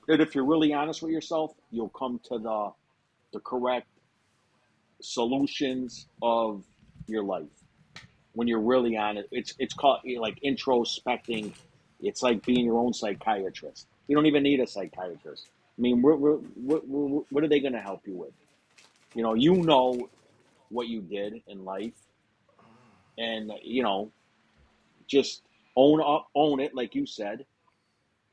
That 0.08 0.22
if 0.22 0.36
you're 0.36 0.46
really 0.46 0.72
honest 0.74 1.02
with 1.02 1.12
yourself, 1.12 1.54
you'll 1.72 1.90
come 1.90 2.22
to 2.30 2.38
the 2.38 2.72
the 3.34 3.40
correct 3.40 3.88
solutions 5.02 6.08
of 6.22 6.64
your 7.08 7.24
life. 7.24 7.48
When 8.34 8.48
you're 8.48 8.62
really 8.62 8.96
honest, 8.96 9.28
it's 9.32 9.56
it's 9.60 9.74
called 9.74 10.02
like 10.20 10.40
introspecting. 10.42 11.54
It's 12.00 12.22
like 12.22 12.46
being 12.46 12.66
your 12.66 12.78
own 12.78 12.94
psychiatrist. 12.94 13.88
You 14.08 14.16
don't 14.16 14.28
even 14.28 14.44
need 14.44 14.60
a 14.60 14.68
psychiatrist. 14.68 15.48
I 15.78 15.82
mean, 15.82 16.02
what, 16.02 16.20
what, 16.20 16.40
what, 16.56 17.26
what 17.32 17.44
are 17.44 17.48
they 17.48 17.60
going 17.60 17.74
to 17.74 17.82
help 17.82 18.02
you 18.06 18.14
with? 18.14 18.32
You 19.14 19.24
know, 19.24 19.34
you 19.34 19.56
know 19.56 20.10
what 20.76 20.88
you 20.88 21.02
did 21.02 21.42
in 21.48 21.66
life, 21.66 21.94
and 23.18 23.52
you 23.64 23.82
know, 23.82 24.12
just 25.08 25.42
own 25.76 26.02
up, 26.02 26.28
own 26.36 26.60
it, 26.60 26.76
like 26.76 26.94
you 26.94 27.06
said, 27.06 27.46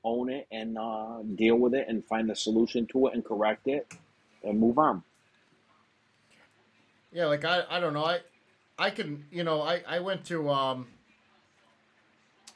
own 0.04 0.28
it, 0.30 0.46
and 0.52 0.76
uh, 0.76 1.22
deal 1.36 1.56
with 1.56 1.74
it, 1.74 1.86
and 1.88 2.04
find 2.04 2.30
a 2.30 2.36
solution 2.36 2.86
to 2.88 3.06
it, 3.06 3.14
and 3.14 3.24
correct 3.24 3.66
it, 3.68 3.94
and 4.44 4.58
move 4.60 4.78
on. 4.78 5.02
Yeah, 7.12 7.26
like 7.26 7.44
I, 7.44 7.62
I 7.70 7.80
don't 7.80 7.92
know. 7.94 8.04
I, 8.04 8.20
I 8.78 8.90
can, 8.90 9.24
you 9.30 9.44
know, 9.44 9.60
I, 9.60 9.82
I 9.86 10.00
went 10.00 10.24
to, 10.26 10.48
um, 10.50 10.86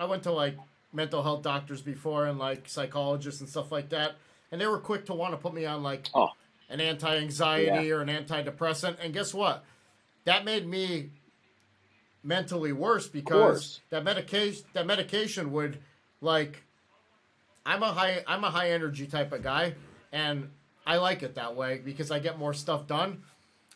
I 0.01 0.07
went 0.07 0.23
to 0.25 0.33
like 0.33 0.57
mental 0.93 1.23
health 1.23 1.43
doctors 1.43 1.83
before 1.83 2.27
and 2.27 2.39
like 2.39 2.69
psychologists 2.69 3.41
and 3.41 3.49
stuff 3.51 3.71
like 3.71 3.91
that, 3.91 4.17
and 4.51 4.61
they 4.61 4.67
were 4.67 4.79
quick 4.79 5.07
to 5.07 5.15
want 5.15 5.33
to 5.33 5.37
put 5.37 5.55
me 5.55 5.67
on 5.67 5.83
like 5.83 6.09
Oh. 6.15 6.31
an 6.71 6.81
anti-anxiety 6.81 7.87
Yeah. 7.87 7.95
or 7.95 8.01
an 8.01 8.09
antidepressant, 8.09 8.97
and 9.01 9.13
guess 9.13 9.35
what? 9.35 9.65
That 10.27 10.45
made 10.45 10.67
me 10.67 11.11
mentally 12.23 12.73
worse 12.73 13.07
because 13.07 13.81
that 13.91 14.03
medication 14.03 14.65
that 14.73 14.85
medication 14.85 15.53
would 15.53 15.79
like 16.21 16.65
I'm 17.65 17.83
a 17.83 17.93
high 17.93 18.25
I'm 18.27 18.43
a 18.43 18.51
high 18.51 18.73
energy 18.73 19.07
type 19.07 19.33
of 19.33 19.45
guy 19.45 19.75
and 20.13 20.51
I 20.85 20.97
like 20.97 21.23
it 21.23 21.37
that 21.37 21.55
way 21.55 21.81
because 21.85 22.11
I 22.11 22.19
get 22.19 22.39
more 22.39 22.53
stuff 22.53 22.87
done. 22.87 23.23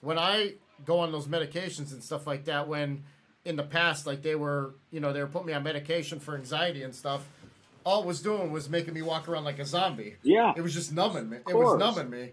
When 0.01 0.18
I 0.18 0.55
go 0.85 0.98
on 0.98 1.12
those 1.12 1.27
medications 1.27 1.93
and 1.93 2.02
stuff 2.02 2.27
like 2.27 2.44
that 2.47 2.66
when 2.66 3.05
in 3.44 3.56
the 3.56 3.62
past 3.62 4.06
like 4.06 4.22
they 4.22 4.35
were, 4.35 4.74
you 4.90 5.01
know, 5.01 5.12
they 5.12 5.20
were 5.20 5.28
putting 5.28 5.47
me 5.47 5.52
on 5.52 5.62
medication 5.62 6.18
for 6.18 6.36
anxiety 6.36 6.82
and 6.82 6.94
stuff, 6.94 7.28
all 7.85 8.02
it 8.02 8.06
was 8.06 8.20
doing 8.20 8.51
was 8.51 8.68
making 8.68 8.94
me 8.94 9.02
walk 9.02 9.28
around 9.28 9.44
like 9.44 9.59
a 9.59 9.64
zombie. 9.64 10.16
Yeah. 10.22 10.52
It 10.56 10.60
was 10.60 10.74
just 10.74 10.93
numbing 10.93 11.28
me. 11.28 11.39
It 11.48 11.55
was 11.55 11.78
numbing 11.78 12.10
me. 12.10 12.31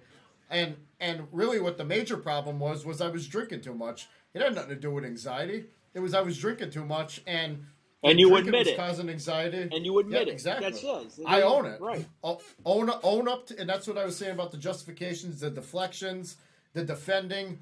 And 0.49 0.75
and 0.99 1.27
really 1.31 1.59
what 1.59 1.77
the 1.77 1.85
major 1.85 2.17
problem 2.17 2.59
was 2.59 2.85
was 2.85 3.01
I 3.01 3.09
was 3.09 3.27
drinking 3.27 3.61
too 3.61 3.73
much. 3.75 4.07
It 4.33 4.41
had 4.41 4.55
nothing 4.55 4.69
to 4.69 4.75
do 4.75 4.91
with 4.91 5.03
anxiety. 5.05 5.65
It 5.93 5.99
was 5.99 6.13
I 6.13 6.21
was 6.21 6.37
drinking 6.37 6.71
too 6.71 6.85
much 6.85 7.21
and 7.27 7.65
And 8.03 8.19
you 8.19 8.35
admit 8.35 8.53
was 8.65 8.67
it. 8.69 8.77
causing 8.77 9.09
anxiety. 9.09 9.67
And 9.75 9.85
you 9.85 9.99
admit 9.99 10.27
Yeah, 10.27 10.31
it. 10.31 10.33
Exactly. 10.33 10.69
That's 10.69 10.83
it. 11.19 11.23
I 11.25 11.41
own 11.41 11.65
it. 11.65 11.81
Right. 11.81 12.05
Own 12.23 12.91
own 13.03 13.27
up 13.27 13.47
to, 13.47 13.59
and 13.59 13.69
that's 13.69 13.87
what 13.87 13.97
I 13.97 14.05
was 14.05 14.15
saying 14.15 14.33
about 14.33 14.51
the 14.51 14.57
justifications, 14.57 15.39
the 15.41 15.49
deflections, 15.49 16.37
the 16.73 16.83
defending. 16.83 17.59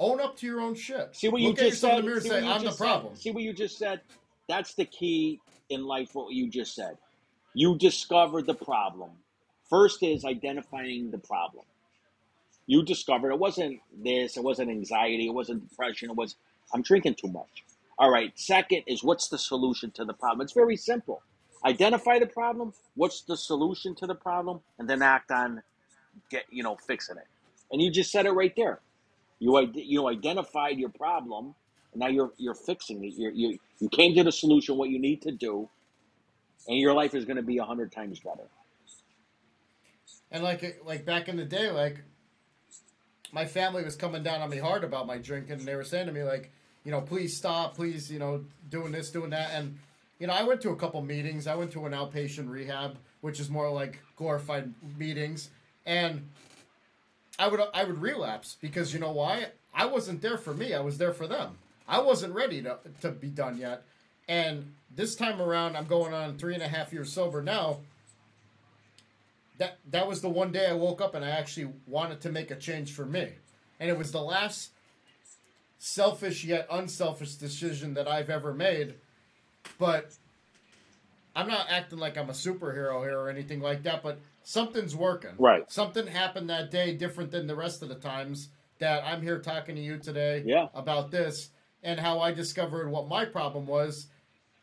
Own 0.00 0.20
up 0.20 0.36
to 0.38 0.46
your 0.46 0.60
own 0.60 0.74
shit. 0.76 1.16
See 1.16 1.28
what 1.28 1.40
you 1.40 1.48
Look 1.48 1.58
just 1.58 1.80
said. 1.80 1.98
in 2.00 2.04
the 2.04 2.08
mirror 2.10 2.20
See 2.20 2.28
say, 2.28 2.46
"I'm 2.46 2.60
the 2.60 2.66
just 2.66 2.78
said? 2.78 2.84
problem." 2.84 3.16
See 3.16 3.30
what 3.32 3.42
you 3.42 3.52
just 3.52 3.78
said. 3.78 4.00
That's 4.48 4.74
the 4.74 4.84
key 4.84 5.40
in 5.70 5.84
life. 5.84 6.14
What 6.14 6.32
you 6.32 6.48
just 6.48 6.74
said. 6.74 6.96
You 7.54 7.76
discovered 7.78 8.46
the 8.46 8.54
problem. 8.54 9.10
First 9.68 10.02
is 10.02 10.24
identifying 10.24 11.10
the 11.10 11.18
problem. 11.18 11.64
You 12.68 12.84
discovered 12.84 13.32
it 13.32 13.38
wasn't 13.38 13.80
this. 14.04 14.36
It 14.36 14.44
wasn't 14.44 14.70
anxiety. 14.70 15.26
It 15.26 15.34
wasn't 15.34 15.68
depression. 15.68 16.10
It 16.10 16.16
was 16.16 16.36
I'm 16.72 16.82
drinking 16.82 17.16
too 17.16 17.28
much. 17.28 17.64
All 17.98 18.10
right. 18.10 18.32
Second 18.38 18.84
is 18.86 19.02
what's 19.02 19.28
the 19.28 19.38
solution 19.38 19.90
to 19.92 20.04
the 20.04 20.14
problem? 20.14 20.42
It's 20.42 20.52
very 20.52 20.76
simple. 20.76 21.22
Identify 21.64 22.20
the 22.20 22.26
problem. 22.26 22.74
What's 22.94 23.22
the 23.22 23.38
solution 23.38 23.94
to 23.96 24.06
the 24.06 24.14
problem, 24.14 24.60
and 24.78 24.88
then 24.88 25.02
act 25.02 25.32
on 25.32 25.62
get 26.30 26.44
you 26.50 26.62
know 26.62 26.76
fixing 26.76 27.16
it. 27.16 27.26
And 27.72 27.82
you 27.82 27.90
just 27.90 28.12
said 28.12 28.26
it 28.26 28.32
right 28.32 28.54
there. 28.54 28.80
You 29.40 29.58
you 29.74 30.08
identified 30.08 30.78
your 30.78 30.90
problem, 30.90 31.54
and 31.92 32.00
now 32.00 32.08
you're 32.08 32.32
you're 32.36 32.54
fixing 32.54 33.02
it. 33.04 33.14
You're, 33.16 33.32
you 33.32 33.58
you 33.80 33.88
came 33.88 34.14
to 34.14 34.24
the 34.24 34.32
solution, 34.32 34.76
what 34.76 34.90
you 34.90 34.98
need 34.98 35.22
to 35.22 35.32
do, 35.32 35.68
and 36.68 36.78
your 36.78 36.92
life 36.92 37.14
is 37.14 37.24
going 37.24 37.36
to 37.36 37.42
be 37.42 37.58
a 37.58 37.64
hundred 37.64 37.92
times 37.92 38.20
better. 38.20 38.48
And 40.30 40.44
like 40.44 40.82
like 40.84 41.06
back 41.06 41.28
in 41.28 41.36
the 41.36 41.44
day, 41.46 41.70
like 41.70 42.02
my 43.32 43.44
family 43.44 43.84
was 43.84 43.96
coming 43.96 44.22
down 44.22 44.40
on 44.40 44.50
me 44.50 44.58
hard 44.58 44.84
about 44.84 45.06
my 45.06 45.18
drinking, 45.18 45.52
and 45.52 45.62
they 45.62 45.74
were 45.74 45.84
saying 45.84 46.06
to 46.06 46.12
me 46.12 46.22
like, 46.22 46.50
you 46.84 46.90
know, 46.90 47.00
please 47.00 47.36
stop, 47.36 47.74
please, 47.74 48.10
you 48.10 48.18
know, 48.18 48.44
doing 48.70 48.92
this, 48.92 49.10
doing 49.10 49.30
that, 49.30 49.50
and 49.52 49.78
you 50.18 50.26
know, 50.26 50.32
I 50.32 50.42
went 50.42 50.60
to 50.62 50.70
a 50.70 50.76
couple 50.76 51.00
meetings. 51.02 51.46
I 51.46 51.54
went 51.54 51.70
to 51.72 51.86
an 51.86 51.92
outpatient 51.92 52.50
rehab, 52.50 52.96
which 53.20 53.38
is 53.38 53.48
more 53.48 53.70
like 53.70 54.00
glorified 54.16 54.72
meetings, 54.98 55.50
and 55.86 56.28
I 57.38 57.48
would 57.48 57.60
I 57.72 57.84
would 57.84 58.00
relapse 58.00 58.56
because 58.60 58.92
you 58.92 59.00
know 59.00 59.12
why? 59.12 59.46
I 59.72 59.86
wasn't 59.86 60.22
there 60.22 60.38
for 60.38 60.54
me. 60.54 60.74
I 60.74 60.80
was 60.80 60.98
there 60.98 61.12
for 61.12 61.26
them. 61.26 61.58
I 61.86 62.00
wasn't 62.00 62.34
ready 62.34 62.62
to 62.62 62.78
to 63.02 63.10
be 63.10 63.28
done 63.28 63.58
yet. 63.58 63.84
And 64.28 64.74
this 64.94 65.14
time 65.14 65.40
around, 65.40 65.76
I'm 65.76 65.86
going 65.86 66.12
on 66.12 66.36
three 66.36 66.54
and 66.54 66.62
a 66.62 66.68
half 66.68 66.92
years 66.92 67.12
sober 67.12 67.42
now. 67.42 67.78
That 69.58 69.78
that 69.90 70.06
was 70.06 70.20
the 70.20 70.28
one 70.28 70.52
day 70.52 70.66
I 70.68 70.72
woke 70.72 71.00
up 71.00 71.14
and 71.14 71.24
I 71.24 71.30
actually 71.30 71.72
wanted 71.86 72.20
to 72.22 72.30
make 72.32 72.50
a 72.50 72.56
change 72.56 72.92
for 72.92 73.04
me, 73.04 73.28
and 73.80 73.90
it 73.90 73.98
was 73.98 74.12
the 74.12 74.22
last 74.22 74.70
selfish 75.78 76.44
yet 76.44 76.66
unselfish 76.70 77.34
decision 77.34 77.94
that 77.94 78.08
I've 78.08 78.30
ever 78.30 78.54
made. 78.54 78.94
But 79.78 80.14
I'm 81.36 81.48
not 81.48 81.66
acting 81.70 81.98
like 81.98 82.16
I'm 82.16 82.30
a 82.30 82.34
superhero 82.34 83.02
here 83.02 83.18
or 83.18 83.28
anything 83.28 83.60
like 83.60 83.82
that, 83.84 84.02
but 84.02 84.18
something's 84.42 84.96
working. 84.96 85.30
Right. 85.38 85.70
Something 85.70 86.06
happened 86.06 86.50
that 86.50 86.70
day 86.70 86.94
different 86.94 87.30
than 87.30 87.46
the 87.46 87.54
rest 87.54 87.82
of 87.82 87.88
the 87.88 87.94
times 87.96 88.48
that 88.78 89.04
I'm 89.04 89.22
here 89.22 89.38
talking 89.40 89.74
to 89.74 89.80
you 89.80 89.98
today 89.98 90.42
Yeah. 90.46 90.68
about 90.74 91.10
this 91.10 91.50
and 91.82 91.98
how 92.00 92.20
I 92.20 92.32
discovered 92.32 92.88
what 92.90 93.08
my 93.08 93.24
problem 93.24 93.66
was, 93.66 94.06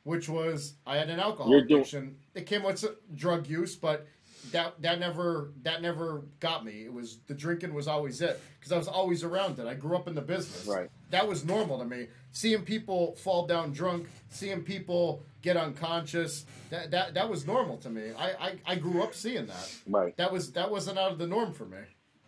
which 0.03 0.27
was 0.27 0.73
I 0.85 0.97
had 0.97 1.09
an 1.09 1.19
alcohol 1.19 1.51
You're 1.51 1.61
doing- 1.65 1.81
addiction. 1.81 2.17
It 2.33 2.45
came 2.45 2.63
with 2.63 2.83
drug 3.15 3.47
use, 3.47 3.75
but 3.75 4.05
that 4.51 4.81
that 4.81 4.99
never 4.99 5.51
that 5.63 5.81
never 5.81 6.23
got 6.39 6.65
me. 6.65 6.83
It 6.85 6.93
was 6.93 7.19
the 7.27 7.33
drinking 7.33 7.73
was 7.73 7.87
always 7.87 8.21
it 8.21 8.41
because 8.59 8.71
I 8.71 8.77
was 8.77 8.87
always 8.87 9.23
around 9.23 9.59
it. 9.59 9.67
I 9.67 9.73
grew 9.73 9.95
up 9.95 10.07
in 10.07 10.15
the 10.15 10.21
business. 10.21 10.65
Right. 10.65 10.89
That 11.11 11.27
was 11.27 11.45
normal 11.45 11.79
to 11.79 11.85
me. 11.85 12.07
Seeing 12.31 12.63
people 12.63 13.15
fall 13.15 13.47
down 13.47 13.71
drunk, 13.71 14.07
seeing 14.29 14.61
people 14.61 15.23
get 15.41 15.57
unconscious, 15.57 16.45
that 16.69 16.91
that, 16.91 17.13
that 17.13 17.29
was 17.29 17.45
normal 17.45 17.77
to 17.77 17.89
me. 17.89 18.11
I, 18.17 18.29
I 18.31 18.55
I 18.65 18.75
grew 18.75 19.01
up 19.03 19.13
seeing 19.13 19.47
that. 19.47 19.75
Right. 19.87 20.15
That 20.17 20.31
was 20.31 20.51
that 20.53 20.69
wasn't 20.69 20.97
out 20.97 21.11
of 21.11 21.17
the 21.17 21.27
norm 21.27 21.53
for 21.53 21.65
me. 21.65 21.79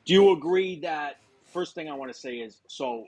Do 0.06 0.14
you 0.14 0.32
agree 0.32 0.80
that 0.82 1.20
first 1.46 1.76
thing 1.76 1.90
I 1.90 1.94
want 1.94 2.14
to 2.14 2.18
say 2.18 2.36
is 2.36 2.62
so 2.68 3.08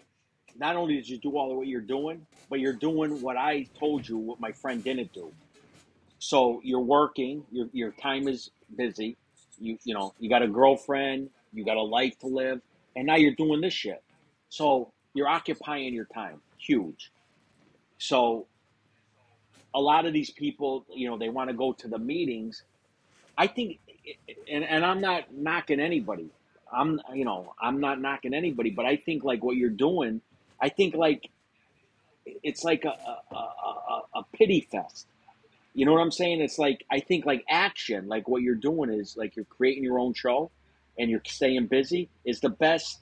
not 0.57 0.75
only 0.75 0.95
did 0.95 1.07
you 1.07 1.17
do 1.17 1.37
all 1.37 1.51
of 1.51 1.57
what 1.57 1.67
you're 1.67 1.81
doing, 1.81 2.25
but 2.49 2.59
you're 2.59 2.73
doing 2.73 3.21
what 3.21 3.37
I 3.37 3.67
told 3.79 4.07
you 4.07 4.17
what 4.17 4.39
my 4.39 4.51
friend 4.51 4.83
didn't 4.83 5.13
do. 5.13 5.31
So 6.19 6.61
you're 6.63 6.79
working, 6.81 7.43
your 7.51 7.67
your 7.73 7.91
time 7.91 8.27
is 8.27 8.51
busy. 8.75 9.17
You 9.59 9.77
you 9.83 9.93
know, 9.93 10.13
you 10.19 10.29
got 10.29 10.41
a 10.41 10.47
girlfriend, 10.47 11.29
you 11.53 11.65
got 11.65 11.77
a 11.77 11.81
life 11.81 12.17
to 12.19 12.27
live, 12.27 12.61
and 12.95 13.07
now 13.07 13.15
you're 13.15 13.35
doing 13.35 13.61
this 13.61 13.73
shit. 13.73 14.03
So 14.49 14.91
you're 15.13 15.27
occupying 15.27 15.93
your 15.93 16.05
time. 16.05 16.41
Huge. 16.57 17.11
So 17.97 18.47
a 19.73 19.79
lot 19.79 20.05
of 20.05 20.13
these 20.13 20.29
people, 20.29 20.85
you 20.93 21.09
know, 21.09 21.17
they 21.17 21.29
want 21.29 21.49
to 21.49 21.55
go 21.55 21.73
to 21.73 21.87
the 21.87 21.97
meetings. 21.99 22.63
I 23.37 23.47
think 23.47 23.79
and, 24.51 24.63
and 24.63 24.85
I'm 24.85 25.01
not 25.01 25.33
knocking 25.33 25.79
anybody. 25.79 26.29
I'm 26.71 26.99
you 27.13 27.25
know 27.25 27.53
I'm 27.61 27.79
not 27.79 28.01
knocking 28.01 28.33
anybody, 28.33 28.71
but 28.71 28.85
I 28.85 28.97
think 28.97 29.23
like 29.23 29.43
what 29.43 29.55
you're 29.55 29.69
doing, 29.69 30.21
I 30.61 30.69
think 30.69 30.95
like 30.95 31.29
it's 32.43 32.63
like 32.63 32.85
a 32.85 32.89
a, 32.89 33.35
a, 33.35 33.35
a, 33.35 34.01
a 34.19 34.23
pity 34.33 34.67
fest. 34.71 35.07
You 35.73 35.85
know 35.85 35.93
what 35.93 36.01
I'm 36.01 36.11
saying? 36.11 36.41
It's 36.41 36.59
like 36.59 36.85
I 36.91 36.99
think 36.99 37.25
like 37.25 37.43
action, 37.49 38.07
like 38.07 38.27
what 38.27 38.41
you're 38.41 38.55
doing 38.55 38.91
is 38.91 39.15
like 39.15 39.35
you're 39.35 39.45
creating 39.45 39.83
your 39.83 39.99
own 39.99 40.13
show, 40.13 40.51
and 40.97 41.09
you're 41.09 41.21
staying 41.25 41.67
busy 41.67 42.09
is 42.25 42.39
the 42.39 42.49
best 42.49 42.99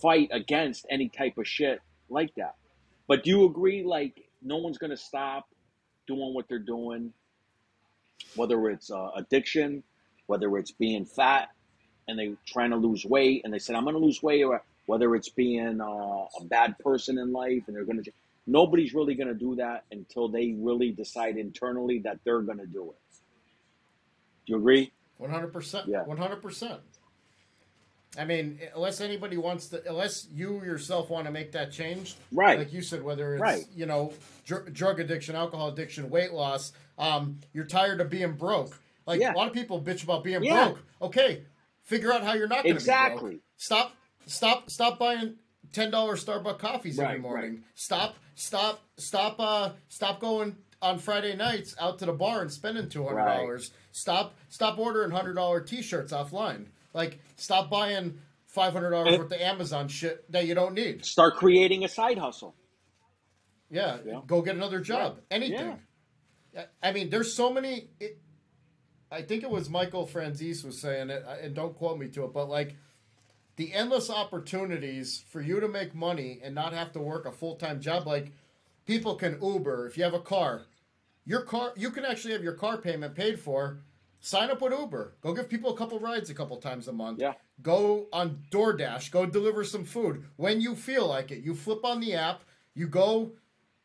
fight 0.00 0.28
against 0.32 0.86
any 0.90 1.08
type 1.08 1.38
of 1.38 1.46
shit 1.46 1.80
like 2.08 2.34
that. 2.36 2.54
But 3.08 3.24
do 3.24 3.30
you 3.30 3.44
agree? 3.44 3.82
Like 3.84 4.24
no 4.42 4.56
one's 4.56 4.78
gonna 4.78 4.96
stop 4.96 5.48
doing 6.06 6.34
what 6.34 6.48
they're 6.48 6.58
doing, 6.58 7.12
whether 8.36 8.68
it's 8.70 8.90
uh, 8.90 9.10
addiction, 9.16 9.82
whether 10.26 10.56
it's 10.58 10.72
being 10.72 11.04
fat 11.04 11.50
and 12.08 12.18
they 12.18 12.34
trying 12.46 12.70
to 12.70 12.76
lose 12.76 13.04
weight 13.04 13.42
and 13.44 13.52
they 13.52 13.58
said 13.58 13.76
i'm 13.76 13.84
to 13.94 13.98
lose 13.98 14.22
weight 14.22 14.42
or 14.42 14.62
whether 14.86 15.14
it's 15.14 15.28
being 15.28 15.80
uh, 15.80 15.84
a 15.84 16.44
bad 16.44 16.76
person 16.78 17.18
in 17.18 17.32
life 17.32 17.62
and 17.66 17.76
they're 17.76 17.84
to 18.02 18.12
nobody's 18.46 18.92
really 18.94 19.14
going 19.14 19.28
to 19.28 19.34
do 19.34 19.54
that 19.56 19.84
until 19.92 20.28
they 20.28 20.54
really 20.58 20.90
decide 20.90 21.36
internally 21.36 22.00
that 22.00 22.18
they're 22.24 22.40
going 22.42 22.58
to 22.58 22.66
do 22.66 22.90
it 22.90 23.16
do 24.46 24.52
you 24.52 24.56
agree 24.58 24.92
One 25.18 25.30
hundred 25.30 25.52
percent. 25.52 25.86
Yeah. 25.88 26.02
One 26.02 26.16
hundred 26.16 26.42
percent. 26.42 26.80
I 28.18 28.24
mean, 28.26 28.58
unless 28.74 29.00
anybody 29.00 29.36
wants 29.38 29.68
to, 29.68 29.82
unless 29.88 30.26
you 30.34 30.62
yourself 30.64 31.08
want 31.08 31.26
to 31.26 31.32
make 31.32 31.52
that 31.52 31.72
change, 31.72 32.16
Right. 32.32 32.58
Like 32.58 32.72
you 32.72 32.82
said, 32.82 33.02
whether 33.02 33.34
it's 33.34 33.40
Right. 33.40 33.64
you 33.74 33.86
know 33.86 34.12
dr- 34.44 34.72
drug 34.74 34.98
addiction, 35.00 35.34
alcohol 35.36 35.68
addiction, 35.68 36.10
weight 36.10 36.32
loss, 36.32 36.72
um, 36.98 37.38
you're 37.54 37.64
tired 37.64 38.00
of 38.00 38.10
being 38.10 38.32
broke. 38.32 38.78
Like 39.06 39.20
Yeah. 39.20 39.32
a 39.32 39.36
lot 39.36 39.46
of 39.46 39.54
people 39.54 39.80
bitch 39.80 40.02
about 40.02 40.24
being 40.24 40.42
Yeah. 40.42 40.70
broke. 40.72 40.82
Okay, 41.00 41.44
figure 41.84 42.12
out 42.12 42.22
how 42.24 42.34
you're 42.34 42.48
not 42.48 42.64
going 42.64 42.74
to 42.74 42.80
Exactly. 42.80 43.30
be 43.30 43.36
broke. 43.36 43.42
Stop, 43.56 43.92
stop, 44.26 44.70
stop 44.70 44.98
buying 44.98 45.36
ten 45.72 45.90
dollars 45.90 46.22
Starbucks 46.24 46.58
coffees 46.58 46.98
every 46.98 47.14
Right, 47.14 47.22
morning. 47.22 47.64
Stop, 47.76 48.16
stop, 48.34 48.82
stop, 48.96 49.36
uh, 49.38 49.70
stop 49.88 50.20
going 50.20 50.56
on 50.80 50.98
Friday 50.98 51.36
nights 51.36 51.74
out 51.80 51.98
to 52.00 52.06
the 52.06 52.12
bar 52.12 52.40
and 52.42 52.50
spending 52.52 52.88
two 52.88 53.04
hundred 53.04 53.24
dollars. 53.26 53.70
Stop, 53.92 54.34
stop 54.48 54.78
ordering 54.78 55.10
hundred 55.10 55.34
dollar 55.34 55.60
T-shirts 55.60 56.12
offline. 56.12 56.66
Like, 56.94 57.20
stop 57.36 57.70
buying 57.70 58.18
five 58.46 58.72
hundred 58.72 58.90
dollars 58.90 59.18
worth 59.18 59.32
of 59.32 59.40
Amazon 59.40 59.88
shit 59.88 60.30
that 60.32 60.46
you 60.46 60.54
don't 60.54 60.74
need. 60.74 61.04
start 61.04 61.36
creating 61.36 61.84
a 61.84 61.88
side 61.88 62.18
hustle 62.18 62.54
Yeah, 63.70 63.98
Yeah. 64.04 64.20
go 64.26 64.42
get 64.42 64.56
another 64.56 64.80
job. 64.80 65.14
Right. 65.14 65.22
Anything. 65.30 65.78
I- 66.56 66.66
I 66.82 66.92
mean, 66.92 67.08
there's 67.08 67.32
so 67.34 67.50
many. 67.52 67.88
It, 67.98 68.18
I 69.10 69.22
think 69.22 69.42
it 69.42 69.50
was 69.50 69.70
Michael 69.70 70.06
Franzese 70.06 70.64
was 70.64 70.78
saying 70.80 71.08
it, 71.10 71.24
and 71.40 71.54
don't 71.54 71.74
quote 71.74 71.98
me 71.98 72.08
to 72.08 72.24
it, 72.24 72.32
but 72.34 72.48
like 72.50 72.76
the 73.56 73.72
endless 73.72 74.08
opportunities 74.10 75.24
for 75.28 75.40
you 75.40 75.60
to 75.60 75.68
make 75.68 75.94
money 75.94 76.40
and 76.42 76.54
not 76.54 76.72
have 76.72 76.92
to 76.92 77.00
work 77.00 77.26
a 77.26 77.32
full 77.32 77.56
time 77.56 77.80
job. 77.80 78.06
Like 78.06 78.32
people 78.86 79.14
can 79.14 79.38
Uber 79.42 79.86
if 79.86 79.96
you 79.96 80.04
have 80.04 80.14
a 80.14 80.20
car. 80.20 80.62
your 81.24 81.42
car 81.42 81.72
you 81.76 81.90
can 81.90 82.04
actually 82.04 82.32
have 82.32 82.42
your 82.42 82.54
car 82.54 82.78
payment 82.78 83.14
paid 83.14 83.38
for. 83.38 83.78
Sign 84.24 84.50
up 84.50 84.62
with 84.62 84.72
Uber. 84.72 85.14
Go 85.20 85.32
give 85.34 85.48
people 85.48 85.74
a 85.74 85.76
couple 85.76 85.98
rides 85.98 86.30
a 86.30 86.34
couple 86.34 86.56
times 86.58 86.86
a 86.86 86.92
month. 86.92 87.18
Yeah. 87.20 87.32
Go 87.60 88.06
on 88.12 88.38
DoorDash. 88.52 89.10
Go 89.10 89.26
deliver 89.26 89.64
some 89.64 89.84
food 89.84 90.24
when 90.36 90.60
you 90.60 90.76
feel 90.76 91.08
like 91.08 91.32
it. 91.32 91.42
You 91.42 91.54
flip 91.56 91.84
on 91.84 91.98
the 92.00 92.14
app. 92.14 92.42
You 92.74 92.86
go 92.86 93.32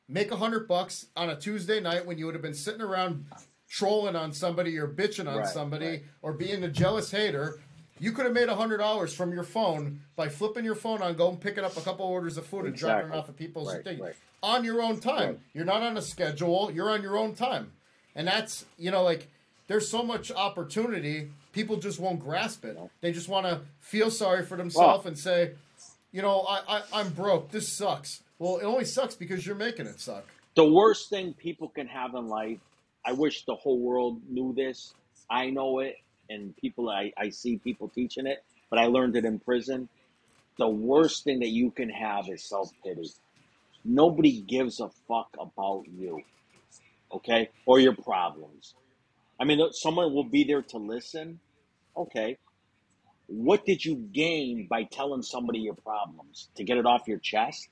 make 0.07 0.31
a 0.31 0.35
hundred 0.35 0.67
bucks 0.67 1.07
on 1.15 1.31
a 1.31 1.35
Tuesday 1.35 1.79
night 1.81 2.05
when 2.05 2.19
you 2.19 2.25
would 2.27 2.35
have 2.35 2.43
been 2.43 2.53
sitting 2.53 2.81
around 2.81 3.25
trolling 3.67 4.15
on 4.15 4.31
somebody 4.31 4.77
or 4.77 4.87
bitching 4.87 5.27
on 5.27 5.39
Right, 5.39 5.47
somebody 5.47 5.87
right. 5.87 6.03
or 6.21 6.33
being 6.33 6.63
a 6.63 6.69
jealous 6.69 7.09
hater. 7.11 7.59
You 7.99 8.11
could 8.11 8.25
have 8.25 8.33
made 8.33 8.49
a 8.49 8.55
hundred 8.55 8.77
dollars 8.77 9.13
from 9.13 9.31
your 9.33 9.43
phone 9.43 10.01
by 10.15 10.29
flipping 10.29 10.63
your 10.65 10.75
phone 10.75 11.01
on, 11.01 11.15
going 11.15 11.37
picking 11.37 11.63
up 11.63 11.75
a 11.77 11.81
couple 11.81 12.05
orders 12.05 12.37
of 12.37 12.45
food 12.45 12.65
and 12.65 12.75
dropping 12.75 13.11
it 13.11 13.15
off 13.15 13.29
at 13.29 13.35
people's 13.37 13.73
Right, 13.73 13.83
thing 13.83 13.99
right. 13.99 14.15
on 14.43 14.63
your 14.63 14.81
own 14.81 14.99
time. 14.99 15.27
Right. 15.29 15.39
You're 15.53 15.65
not 15.65 15.81
on 15.83 15.97
a 15.97 16.01
schedule. 16.01 16.71
You're 16.73 16.89
on 16.89 17.01
your 17.01 17.17
own 17.17 17.33
time, 17.35 17.71
and 18.15 18.27
that's 18.27 18.65
you 18.77 18.91
know 18.91 19.03
like 19.03 19.27
there's 19.67 19.89
so 19.89 20.03
much 20.03 20.31
opportunity. 20.31 21.29
People 21.53 21.77
just 21.77 21.99
won't 21.99 22.19
grasp 22.19 22.65
it. 22.65 22.77
They 23.01 23.11
just 23.11 23.27
want 23.29 23.45
to 23.47 23.61
feel 23.79 24.09
sorry 24.11 24.45
for 24.45 24.57
themselves 24.57 25.03
Well- 25.03 25.07
and 25.07 25.17
say, 25.17 25.53
you 26.11 26.21
know, 26.21 26.41
I, 26.41 26.61
I 26.77 26.81
I'm 26.93 27.09
broke. 27.09 27.51
This 27.51 27.67
sucks. 27.71 28.21
Well, 28.39 28.57
it 28.57 28.63
only 28.65 28.85
sucks 28.85 29.15
because 29.15 29.45
you're 29.45 29.55
making 29.55 29.87
it 29.87 29.99
suck. 29.99 30.23
The 30.55 30.71
worst 30.71 31.09
thing 31.09 31.33
people 31.33 31.69
can 31.69 31.87
have 31.87 32.13
in 32.15 32.27
life, 32.27 32.59
I 33.05 33.13
wish 33.13 33.45
the 33.45 33.55
whole 33.55 33.79
world 33.79 34.21
knew 34.29 34.53
this. 34.55 34.93
I 35.29 35.49
know 35.49 35.79
it, 35.79 35.95
and 36.29 36.55
people, 36.57 36.89
I, 36.89 37.11
I 37.17 37.29
see 37.29 37.57
people 37.57 37.89
teaching 37.89 38.27
it, 38.27 38.43
but 38.69 38.79
I 38.79 38.85
learned 38.85 39.15
it 39.15 39.25
in 39.25 39.39
prison. 39.39 39.89
The 40.57 40.67
worst 40.67 41.23
thing 41.23 41.39
that 41.39 41.49
you 41.49 41.71
can 41.71 41.89
have 41.89 42.29
is 42.29 42.43
self 42.43 42.71
pity. 42.83 43.09
Nobody 43.85 44.41
gives 44.41 44.79
a 44.79 44.89
fuck 45.07 45.29
about 45.39 45.85
you, 45.87 46.21
okay, 47.11 47.49
or 47.65 47.79
your 47.79 47.95
problems. 47.95 48.73
I 49.39 49.45
mean, 49.45 49.61
someone 49.71 50.13
will 50.13 50.23
be 50.23 50.43
there 50.43 50.63
to 50.63 50.77
listen, 50.77 51.39
okay. 51.95 52.37
What 53.27 53.65
did 53.65 53.83
you 53.83 53.95
gain 53.95 54.67
by 54.69 54.83
telling 54.83 55.21
somebody 55.21 55.59
your 55.59 55.75
problems? 55.75 56.49
To 56.55 56.63
get 56.63 56.77
it 56.77 56.85
off 56.85 57.07
your 57.07 57.19
chest? 57.19 57.67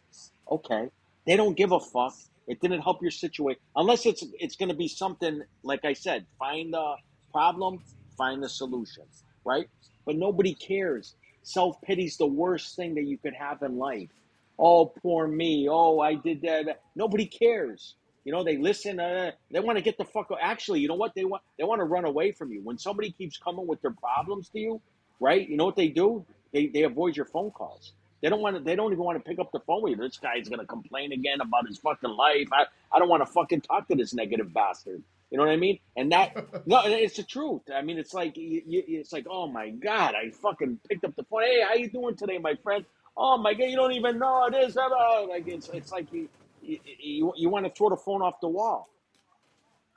Okay. 0.51 0.89
They 1.25 1.37
don't 1.37 1.55
give 1.55 1.71
a 1.71 1.79
fuck. 1.79 2.13
It 2.47 2.61
didn't 2.61 2.81
help 2.81 3.01
your 3.01 3.11
situation 3.11 3.59
unless 3.75 4.05
it's 4.05 4.23
it's 4.39 4.55
going 4.55 4.69
to 4.69 4.75
be 4.75 4.87
something 4.87 5.41
like 5.63 5.83
I 5.83 5.93
said. 5.93 6.25
Find 6.37 6.73
the 6.73 6.95
problem, 7.31 7.81
find 8.17 8.43
the 8.43 8.49
solution, 8.49 9.03
right? 9.45 9.67
But 10.05 10.15
nobody 10.17 10.53
cares. 10.53 11.15
Self 11.43 11.81
pity's 11.81 12.17
the 12.17 12.25
worst 12.27 12.75
thing 12.75 12.95
that 12.95 13.03
you 13.05 13.17
could 13.17 13.33
have 13.33 13.61
in 13.63 13.77
life. 13.77 14.09
Oh, 14.57 14.87
poor 14.87 15.27
me. 15.27 15.67
Oh, 15.69 15.99
I 15.99 16.15
did 16.15 16.41
that. 16.41 16.81
Nobody 16.95 17.25
cares. 17.25 17.95
You 18.23 18.31
know, 18.31 18.43
they 18.43 18.57
listen. 18.57 18.99
Uh, 18.99 19.31
they 19.51 19.59
want 19.59 19.77
to 19.77 19.83
get 19.83 19.97
the 19.97 20.05
fuck. 20.05 20.29
Actually, 20.41 20.79
you 20.79 20.87
know 20.87 20.95
what? 20.95 21.13
They 21.15 21.25
want 21.25 21.43
they 21.57 21.63
want 21.63 21.79
to 21.79 21.85
run 21.85 22.05
away 22.05 22.31
from 22.31 22.51
you. 22.51 22.61
When 22.63 22.77
somebody 22.77 23.11
keeps 23.11 23.37
coming 23.37 23.67
with 23.67 23.81
their 23.81 23.91
problems 23.91 24.49
to 24.49 24.59
you, 24.59 24.81
right? 25.19 25.47
You 25.47 25.57
know 25.57 25.65
what 25.65 25.75
they 25.75 25.89
do? 25.89 26.25
They 26.51 26.67
they 26.67 26.83
avoid 26.83 27.15
your 27.15 27.25
phone 27.25 27.51
calls. 27.51 27.93
They 28.21 28.29
don't 28.29 28.41
want 28.41 28.57
to. 28.57 28.63
They 28.63 28.75
don't 28.75 28.91
even 28.91 29.03
want 29.03 29.23
to 29.23 29.29
pick 29.29 29.39
up 29.39 29.51
the 29.51 29.59
phone 29.59 29.83
with 29.83 29.91
you. 29.91 29.97
This 29.97 30.17
guy's 30.17 30.49
gonna 30.49 30.65
complain 30.65 31.11
again 31.11 31.41
about 31.41 31.67
his 31.67 31.77
fucking 31.77 32.09
life. 32.09 32.47
I, 32.51 32.65
I 32.91 32.99
don't 32.99 33.09
want 33.09 33.21
to 33.25 33.31
fucking 33.31 33.61
talk 33.61 33.87
to 33.89 33.95
this 33.95 34.13
negative 34.15 34.51
bastard. 34.53 35.03
You 35.31 35.37
know 35.37 35.45
what 35.45 35.53
I 35.53 35.57
mean? 35.57 35.79
And 35.95 36.11
that 36.11 36.35
no, 36.67 36.81
it's 36.85 37.17
the 37.17 37.23
truth. 37.23 37.63
I 37.73 37.81
mean, 37.81 37.97
it's 37.97 38.13
like 38.13 38.37
you, 38.37 38.61
you, 38.65 38.83
it's 38.87 39.13
like 39.13 39.25
oh 39.29 39.47
my 39.47 39.69
god, 39.69 40.15
I 40.15 40.31
fucking 40.31 40.79
picked 40.89 41.03
up 41.03 41.15
the 41.15 41.23
phone. 41.23 41.43
Hey, 41.43 41.63
how 41.67 41.75
you 41.75 41.89
doing 41.89 42.15
today, 42.15 42.37
my 42.37 42.55
friend? 42.63 42.85
Oh 43.17 43.37
my 43.37 43.53
god, 43.53 43.65
you 43.65 43.75
don't 43.75 43.93
even 43.93 44.19
know 44.19 44.49
this. 44.51 44.73
Blah, 44.73 44.85
uh, 44.85 44.89
blah. 44.89 45.19
Like 45.33 45.47
it's 45.47 45.69
it's 45.69 45.91
like 45.91 46.11
you 46.13 46.29
you, 46.61 46.79
you, 46.99 47.33
you 47.37 47.49
want 47.49 47.65
to 47.65 47.71
throw 47.71 47.89
the 47.89 47.97
phone 47.97 48.21
off 48.21 48.39
the 48.41 48.49
wall. 48.49 48.89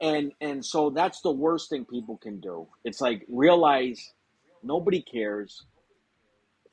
And 0.00 0.32
and 0.40 0.64
so 0.64 0.90
that's 0.90 1.20
the 1.22 1.32
worst 1.32 1.70
thing 1.70 1.84
people 1.84 2.18
can 2.18 2.40
do. 2.40 2.68
It's 2.84 3.00
like 3.00 3.24
realize 3.28 4.12
nobody 4.62 5.02
cares 5.02 5.64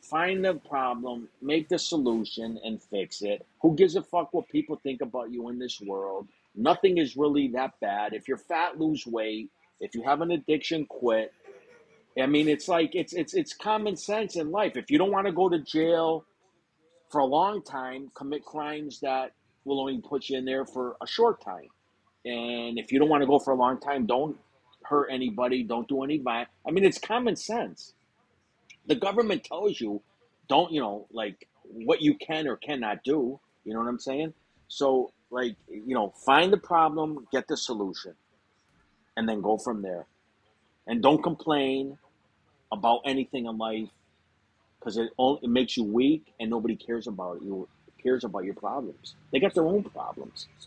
find 0.10 0.45
the 0.45 0.56
problem, 0.56 1.27
make 1.41 1.69
the 1.69 1.80
solution, 1.80 2.60
and 2.64 2.82
fix 2.82 3.22
it. 3.22 3.45
Who 3.61 3.76
gives 3.76 3.95
a 3.95 4.03
fuck 4.03 4.34
what 4.34 4.48
people 4.49 4.80
think 4.84 5.02
about 5.02 5.32
you 5.32 5.49
in 5.49 5.60
this 5.60 5.82
world? 5.82 6.27
Nothing 6.56 6.98
is 6.98 7.18
really 7.18 7.49
that 7.49 7.80
bad. 7.82 8.14
If 8.14 8.27
you're 8.27 8.38
fat, 8.38 8.80
lose 8.80 9.06
weight. 9.06 9.52
If 9.80 9.95
you 9.95 10.03
have 10.03 10.22
an 10.22 10.32
addiction, 10.32 10.86
quit. 10.86 11.34
I 12.22 12.27
mean, 12.27 12.48
it's 12.48 12.68
like 12.68 12.95
it's 12.95 13.14
it's 13.14 13.34
it's 13.34 13.53
common 13.53 13.98
sense 13.98 14.38
in 14.38 14.52
life. 14.52 14.77
If 14.77 14.90
you 14.90 14.98
don't 14.98 15.11
want 15.11 15.27
to 15.27 15.34
go 15.34 15.49
to 15.49 15.60
jail 15.60 16.26
for 17.11 17.19
a 17.19 17.26
long 17.26 17.61
time, 17.64 18.11
commit 18.15 18.45
crimes 18.45 19.02
that 19.02 19.34
will 19.65 19.82
only 19.82 19.99
put 19.99 20.30
you 20.30 20.38
in 20.38 20.45
there 20.45 20.65
for 20.65 20.95
a 21.02 21.07
short 21.07 21.44
time. 21.44 21.68
And 22.26 22.80
if 22.80 22.91
you 22.91 22.99
don't 22.99 23.10
want 23.10 23.22
to 23.22 23.27
go 23.27 23.40
for 23.40 23.52
a 23.52 23.57
long 23.57 23.80
time, 23.80 24.06
don't 24.06 24.38
hurt 24.84 25.10
anybody, 25.11 25.64
don't 25.64 25.88
do 25.88 26.03
any 26.03 26.19
violence. 26.19 26.49
I 26.68 26.72
mean, 26.72 26.86
it's 26.86 26.99
common 26.99 27.36
sense 27.36 27.94
the 28.88 28.95
government 28.95 29.44
tells 29.44 29.80
you 29.80 30.02
don't 30.48 30.72
you 30.72 30.80
know 30.80 31.07
like 31.11 31.48
what 31.64 32.02
you 32.02 32.15
can 32.15 32.48
or 32.48 32.56
cannot 32.56 33.03
do 33.03 33.40
you 33.64 33.73
know 33.73 33.80
what 33.80 33.88
i'm 33.88 33.99
saying 33.99 34.34
so 34.68 35.11
like 35.32 35.56
you 35.70 35.96
know 35.96 36.14
find 36.26 36.54
the 36.54 36.58
problem 36.58 37.28
get 37.32 37.48
the 37.48 37.58
solution 37.58 38.14
and 39.18 39.28
then 39.28 39.42
go 39.42 39.58
from 39.58 39.82
there. 39.82 40.06
And 40.88 41.02
don't 41.02 41.24
complain 41.24 41.98
about 42.72 43.02
anything 43.06 43.46
in 43.48 43.58
life 43.58 43.90
because 44.80 44.98
it, 44.98 45.10
only, 45.18 45.42
it 45.44 45.50
makes 45.50 45.78
you 45.78 45.84
weak 45.84 46.34
and 46.40 46.50
nobody 46.50 46.76
cares 46.76 47.08
about 47.08 47.42
you 47.44 47.68
cares 48.02 48.24
about 48.24 48.46
your 48.46 48.56
problems. 48.56 49.16
They 49.32 49.40
got 49.40 49.54
their 49.56 49.68
own 49.68 49.84
problems. 49.84 50.48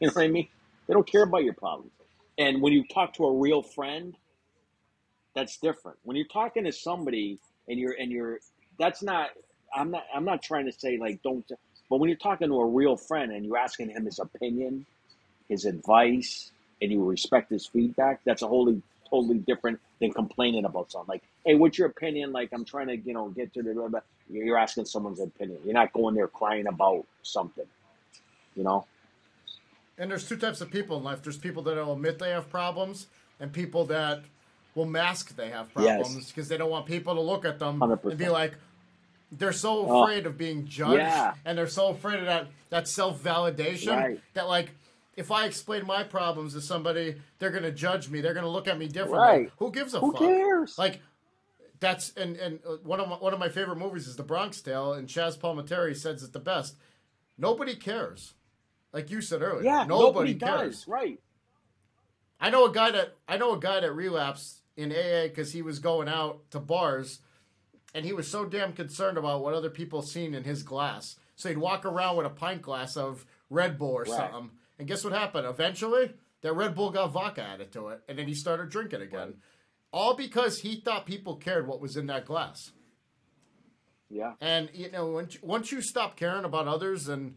You 0.00 0.08
know 0.08 0.14
what 0.14 0.24
i 0.24 0.28
mean? 0.28 0.48
They 0.88 0.94
don't 0.94 1.06
care 1.06 1.22
about 1.22 1.44
your 1.44 1.54
problems. 1.54 1.92
And 2.38 2.60
when 2.60 2.72
you 2.72 2.84
talk 2.92 3.14
to 3.14 3.26
a 3.26 3.32
real 3.32 3.62
friend 3.62 4.16
that's 5.34 5.58
different. 5.58 5.98
When 6.02 6.16
you're 6.16 6.26
talking 6.26 6.64
to 6.64 6.72
somebody 6.72 7.38
and 7.68 7.78
you're 7.78 7.94
and 7.98 8.10
you're 8.10 8.40
that's 8.78 9.02
not 9.02 9.30
I'm 9.74 9.90
not 9.90 10.04
I'm 10.14 10.24
not 10.24 10.42
trying 10.42 10.66
to 10.66 10.72
say 10.72 10.98
like 10.98 11.22
don't 11.22 11.46
but 11.92 12.00
when 12.00 12.08
you're 12.08 12.16
talking 12.16 12.48
to 12.48 12.58
a 12.58 12.64
real 12.64 12.96
friend 12.96 13.32
and 13.32 13.44
you're 13.44 13.58
asking 13.58 13.90
him 13.90 14.06
his 14.06 14.18
opinion, 14.18 14.86
his 15.50 15.66
advice, 15.66 16.50
and 16.80 16.90
you 16.90 17.04
respect 17.04 17.50
his 17.50 17.66
feedback, 17.66 18.20
that's 18.24 18.40
a 18.40 18.48
wholly 18.48 18.80
totally 19.10 19.36
different 19.36 19.78
than 20.00 20.10
complaining 20.10 20.64
about 20.64 20.90
something. 20.90 21.06
Like, 21.06 21.22
hey, 21.44 21.54
what's 21.54 21.76
your 21.76 21.88
opinion? 21.88 22.32
Like 22.32 22.48
I'm 22.54 22.64
trying 22.64 22.86
to, 22.86 22.96
you 22.96 23.12
know, 23.12 23.28
get 23.28 23.52
to 23.52 23.62
the 23.62 23.74
blah, 23.74 23.88
blah. 23.88 24.00
you're 24.30 24.56
asking 24.56 24.86
someone's 24.86 25.20
opinion. 25.20 25.58
You're 25.66 25.74
not 25.74 25.92
going 25.92 26.14
there 26.14 26.28
crying 26.28 26.66
about 26.66 27.04
something. 27.22 27.66
You 28.56 28.64
know? 28.64 28.86
And 29.98 30.10
there's 30.10 30.26
two 30.26 30.38
types 30.38 30.62
of 30.62 30.70
people 30.70 30.96
in 30.96 31.04
life. 31.04 31.22
There's 31.22 31.36
people 31.36 31.62
that 31.64 31.76
will 31.76 31.92
admit 31.92 32.18
they 32.20 32.30
have 32.30 32.48
problems, 32.48 33.06
and 33.38 33.52
people 33.52 33.84
that 33.88 34.22
will 34.74 34.86
mask 34.86 35.36
they 35.36 35.50
have 35.50 35.70
problems 35.74 36.28
because 36.28 36.48
they 36.48 36.56
don't 36.56 36.70
want 36.70 36.86
people 36.86 37.14
to 37.14 37.20
look 37.20 37.44
at 37.44 37.58
them 37.58 37.82
and 37.82 38.16
be 38.16 38.30
like, 38.30 38.54
they're 39.32 39.52
so 39.52 39.86
Oh. 39.88 40.02
afraid 40.04 40.26
of 40.26 40.36
being 40.38 40.66
judged, 40.66 40.98
Yeah. 40.98 41.34
and 41.44 41.56
they're 41.58 41.66
so 41.66 41.88
afraid 41.88 42.20
of 42.20 42.26
that 42.26 42.48
that 42.70 42.86
self 42.88 43.22
validation 43.22 43.96
Right. 43.96 44.20
that 44.34 44.46
like. 44.48 44.70
If 45.14 45.30
I 45.30 45.44
explain 45.44 45.84
my 45.86 46.04
problems 46.04 46.54
to 46.54 46.62
somebody, 46.62 47.20
they're 47.38 47.50
gonna 47.50 47.70
judge 47.70 48.08
me. 48.08 48.22
They're 48.22 48.32
gonna 48.32 48.48
look 48.48 48.66
at 48.66 48.78
me 48.78 48.86
differently. 48.88 49.18
Right. 49.18 49.52
Who 49.58 49.70
gives 49.70 49.92
a 49.92 50.00
fuck? 50.00 50.06
Who 50.06 50.12
fuck? 50.12 50.20
cares? 50.22 50.78
Like 50.78 51.02
that's 51.80 52.14
and 52.16 52.34
and 52.38 52.60
uh, 52.66 52.76
one 52.82 52.98
of 52.98 53.10
my, 53.10 53.16
one 53.16 53.34
of 53.34 53.38
my 53.38 53.50
favorite 53.50 53.76
movies 53.76 54.06
is 54.08 54.16
The 54.16 54.22
Bronx 54.22 54.62
Tale, 54.62 54.94
and 54.94 55.06
Chazz 55.06 55.36
Palminteri 55.36 55.94
says 55.94 56.22
it 56.22 56.32
the 56.32 56.40
best. 56.40 56.76
Nobody 57.36 57.74
cares, 57.76 58.32
like 58.94 59.10
you 59.10 59.20
said 59.20 59.42
earlier. 59.42 59.62
yeah, 59.64 59.84
nobody, 59.84 60.32
nobody, 60.32 60.34
cares. 60.36 60.76
does. 60.78 60.88
Right. 60.88 61.20
I 62.40 62.48
know 62.48 62.64
a 62.64 62.72
guy 62.72 62.90
that 62.92 63.14
I 63.28 63.36
know 63.36 63.52
a 63.52 63.58
guy 63.60 63.80
that 63.80 63.92
relapsed 63.92 64.62
in 64.78 64.92
AA 64.92 65.28
because 65.28 65.52
he 65.52 65.60
was 65.60 65.78
going 65.78 66.08
out 66.08 66.50
to 66.52 66.58
bars, 66.58 67.20
and 67.94 68.04
he 68.04 68.12
was 68.12 68.28
so 68.28 68.44
damn 68.44 68.72
concerned 68.72 69.18
about 69.18 69.42
what 69.42 69.54
other 69.54 69.70
people 69.70 70.02
seen 70.02 70.34
in 70.34 70.44
his 70.44 70.62
glass. 70.62 71.16
So 71.36 71.48
he'd 71.48 71.58
walk 71.58 71.84
around 71.84 72.16
with 72.16 72.26
a 72.26 72.30
pint 72.30 72.62
glass 72.62 72.96
of 72.96 73.26
Red 73.50 73.78
Bull 73.78 73.90
or 73.90 74.02
Right. 74.02 74.08
something, 74.30 74.50
and 74.78 74.88
guess 74.88 75.04
what 75.04 75.12
happened? 75.12 75.46
Eventually, 75.46 76.14
that 76.42 76.54
Red 76.54 76.74
Bull 76.74 76.90
got 76.90 77.12
vodka 77.12 77.42
added 77.42 77.72
to 77.72 77.88
it, 77.88 78.02
and 78.08 78.18
then 78.18 78.26
he 78.28 78.34
started 78.34 78.68
drinking 78.70 79.02
again. 79.02 79.18
Right. 79.28 79.36
All 79.92 80.14
because 80.14 80.60
he 80.60 80.76
thought 80.80 81.04
people 81.06 81.36
cared 81.36 81.66
what 81.66 81.80
was 81.80 81.96
in 81.96 82.06
that 82.06 82.24
glass. 82.24 82.72
Yeah. 84.08 84.34
And 84.40 84.70
you 84.74 84.90
know, 84.90 85.06
once 85.06 85.42
once 85.42 85.72
you 85.72 85.80
stop 85.80 86.16
caring 86.16 86.44
about 86.44 86.68
others, 86.68 87.08
and 87.08 87.36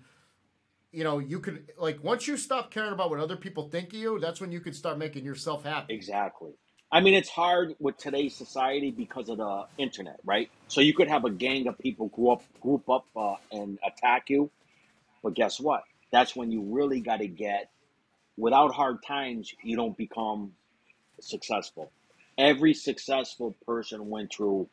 you 0.91 1.03
know, 1.03 1.19
you 1.19 1.40
could 1.40 1.72
like 1.77 2.03
once 2.03 2.27
you 2.27 2.38
stop 2.38 2.72
caring 2.72 2.94
about 2.94 3.10
what 3.10 3.19
other 3.19 3.38
people 3.38 3.69
think 3.69 3.90
of 3.94 3.99
you, 3.99 4.19
that's 4.19 4.41
when 4.41 4.52
you 4.52 4.60
could 4.60 4.76
start 4.76 4.98
making 4.98 5.23
yourself 5.26 5.64
happy. 5.64 5.94
Exactly. 5.94 6.52
I 6.91 7.01
mean, 7.01 7.13
it's 7.15 7.29
hard 7.29 7.75
with 7.79 7.97
today's 7.97 8.35
society 8.35 8.91
because 8.91 9.29
of 9.29 9.37
the 9.37 9.65
internet, 9.77 10.19
right? 10.25 10.49
So 10.69 10.81
you 10.81 10.93
could 10.93 11.09
have 11.09 11.25
a 11.25 11.31
gang 11.31 11.67
of 11.67 11.77
people 11.79 12.07
group 12.09 12.31
up, 12.31 12.43
group 12.61 12.89
up, 12.89 13.05
uh, 13.15 13.35
and 13.51 13.79
attack 13.85 14.29
you. 14.29 14.51
But 15.23 15.35
guess 15.35 15.59
what? 15.59 15.83
That's 16.11 16.35
when 16.35 16.51
you 16.51 16.61
really 16.63 17.01
got 17.01 17.17
to 17.19 17.27
get. 17.27 17.69
Without 18.37 18.73
hard 18.73 19.03
times, 19.03 19.53
you 19.63 19.77
don't 19.77 19.97
become 19.97 20.53
successful. 21.21 21.91
Every 22.37 22.73
successful 22.73 23.55
person 23.67 24.09
went 24.09 24.33
through. 24.33 24.69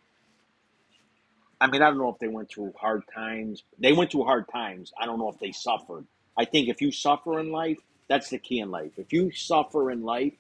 I 1.61 1.69
mean, 1.69 1.83
I 1.83 1.89
don't 1.91 1.99
know 1.99 2.11
if 2.11 2.19
they 2.21 2.29
went 2.29 2.51
through 2.51 2.75
hard 2.79 3.05
times. 3.15 3.65
They 3.79 3.93
went 3.93 4.13
through 4.13 4.25
hard 4.25 4.47
times. 4.53 4.93
I 5.01 5.07
don't 5.07 5.19
know 5.19 5.31
if 5.31 5.41
they 5.41 5.53
suffered. 5.53 6.07
I 6.39 6.45
think 6.47 6.69
if 6.69 6.83
you 6.83 6.93
suffer 6.93 7.41
in 7.41 7.53
life, 7.53 7.79
That's 8.09 8.31
the 8.31 8.39
key 8.39 8.61
in 8.61 8.71
life. 8.71 8.93
If 8.99 9.13
you 9.13 9.33
suffer 9.33 9.91
in 9.91 10.03
life, 10.03 10.35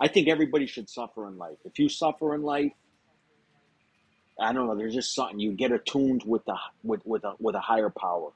I 0.00 0.08
think 0.08 0.28
everybody 0.28 0.66
should 0.66 0.88
suffer 0.88 1.28
in 1.28 1.36
life. 1.36 1.58
If 1.64 1.78
you 1.78 1.88
suffer 1.90 2.34
in 2.34 2.42
life, 2.42 2.72
I 4.40 4.52
don't 4.54 4.66
know. 4.66 4.74
There's 4.74 4.94
just 4.94 5.14
something 5.14 5.38
you 5.38 5.52
get 5.52 5.72
attuned 5.72 6.22
with 6.24 6.44
the 6.46 6.56
with 6.82 7.04
with 7.04 7.24
a 7.24 7.34
with 7.38 7.54
a 7.54 7.60
higher 7.60 7.90
power, 7.90 8.30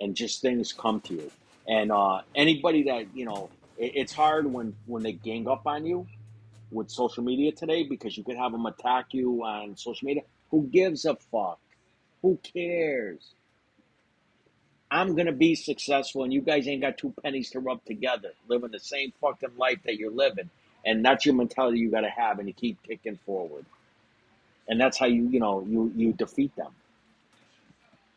and 0.00 0.14
just 0.14 0.42
things 0.42 0.72
come 0.74 1.00
to 1.02 1.14
you. 1.14 1.30
And 1.66 1.90
uh, 1.90 2.20
anybody 2.34 2.84
that 2.84 3.16
you 3.16 3.24
know, 3.24 3.48
it, 3.78 3.92
it's 3.94 4.12
hard 4.12 4.52
when 4.52 4.76
when 4.84 5.02
they 5.02 5.12
gang 5.12 5.48
up 5.48 5.66
on 5.66 5.86
you 5.86 6.06
with 6.70 6.90
social 6.90 7.24
media 7.24 7.52
today 7.52 7.84
because 7.84 8.16
you 8.16 8.24
could 8.24 8.36
have 8.36 8.52
them 8.52 8.66
attack 8.66 9.06
you 9.12 9.42
on 9.44 9.76
social 9.78 10.06
media. 10.06 10.22
Who 10.50 10.64
gives 10.64 11.06
a 11.06 11.16
fuck? 11.16 11.58
Who 12.20 12.38
cares? 12.42 13.34
I'm 14.90 15.16
gonna 15.16 15.32
be 15.32 15.54
successful, 15.54 16.24
and 16.24 16.32
you 16.34 16.42
guys 16.42 16.68
ain't 16.68 16.82
got 16.82 16.98
two 16.98 17.14
pennies 17.22 17.48
to 17.52 17.60
rub 17.60 17.82
together, 17.86 18.32
living 18.46 18.72
the 18.72 18.78
same 18.78 19.14
fucking 19.22 19.56
life 19.56 19.78
that 19.84 19.96
you're 19.96 20.10
living, 20.10 20.50
and 20.84 21.04
that's 21.04 21.26
your 21.26 21.34
mentality 21.34 21.78
you 21.78 21.90
got 21.90 22.02
to 22.02 22.10
have, 22.10 22.38
and 22.38 22.48
you 22.48 22.54
keep 22.54 22.82
kicking 22.82 23.18
forward, 23.26 23.66
and 24.68 24.80
that's 24.80 24.98
how 24.98 25.06
you, 25.06 25.28
you 25.28 25.40
know, 25.40 25.64
you 25.68 25.92
you 25.96 26.12
defeat 26.12 26.54
them. 26.56 26.72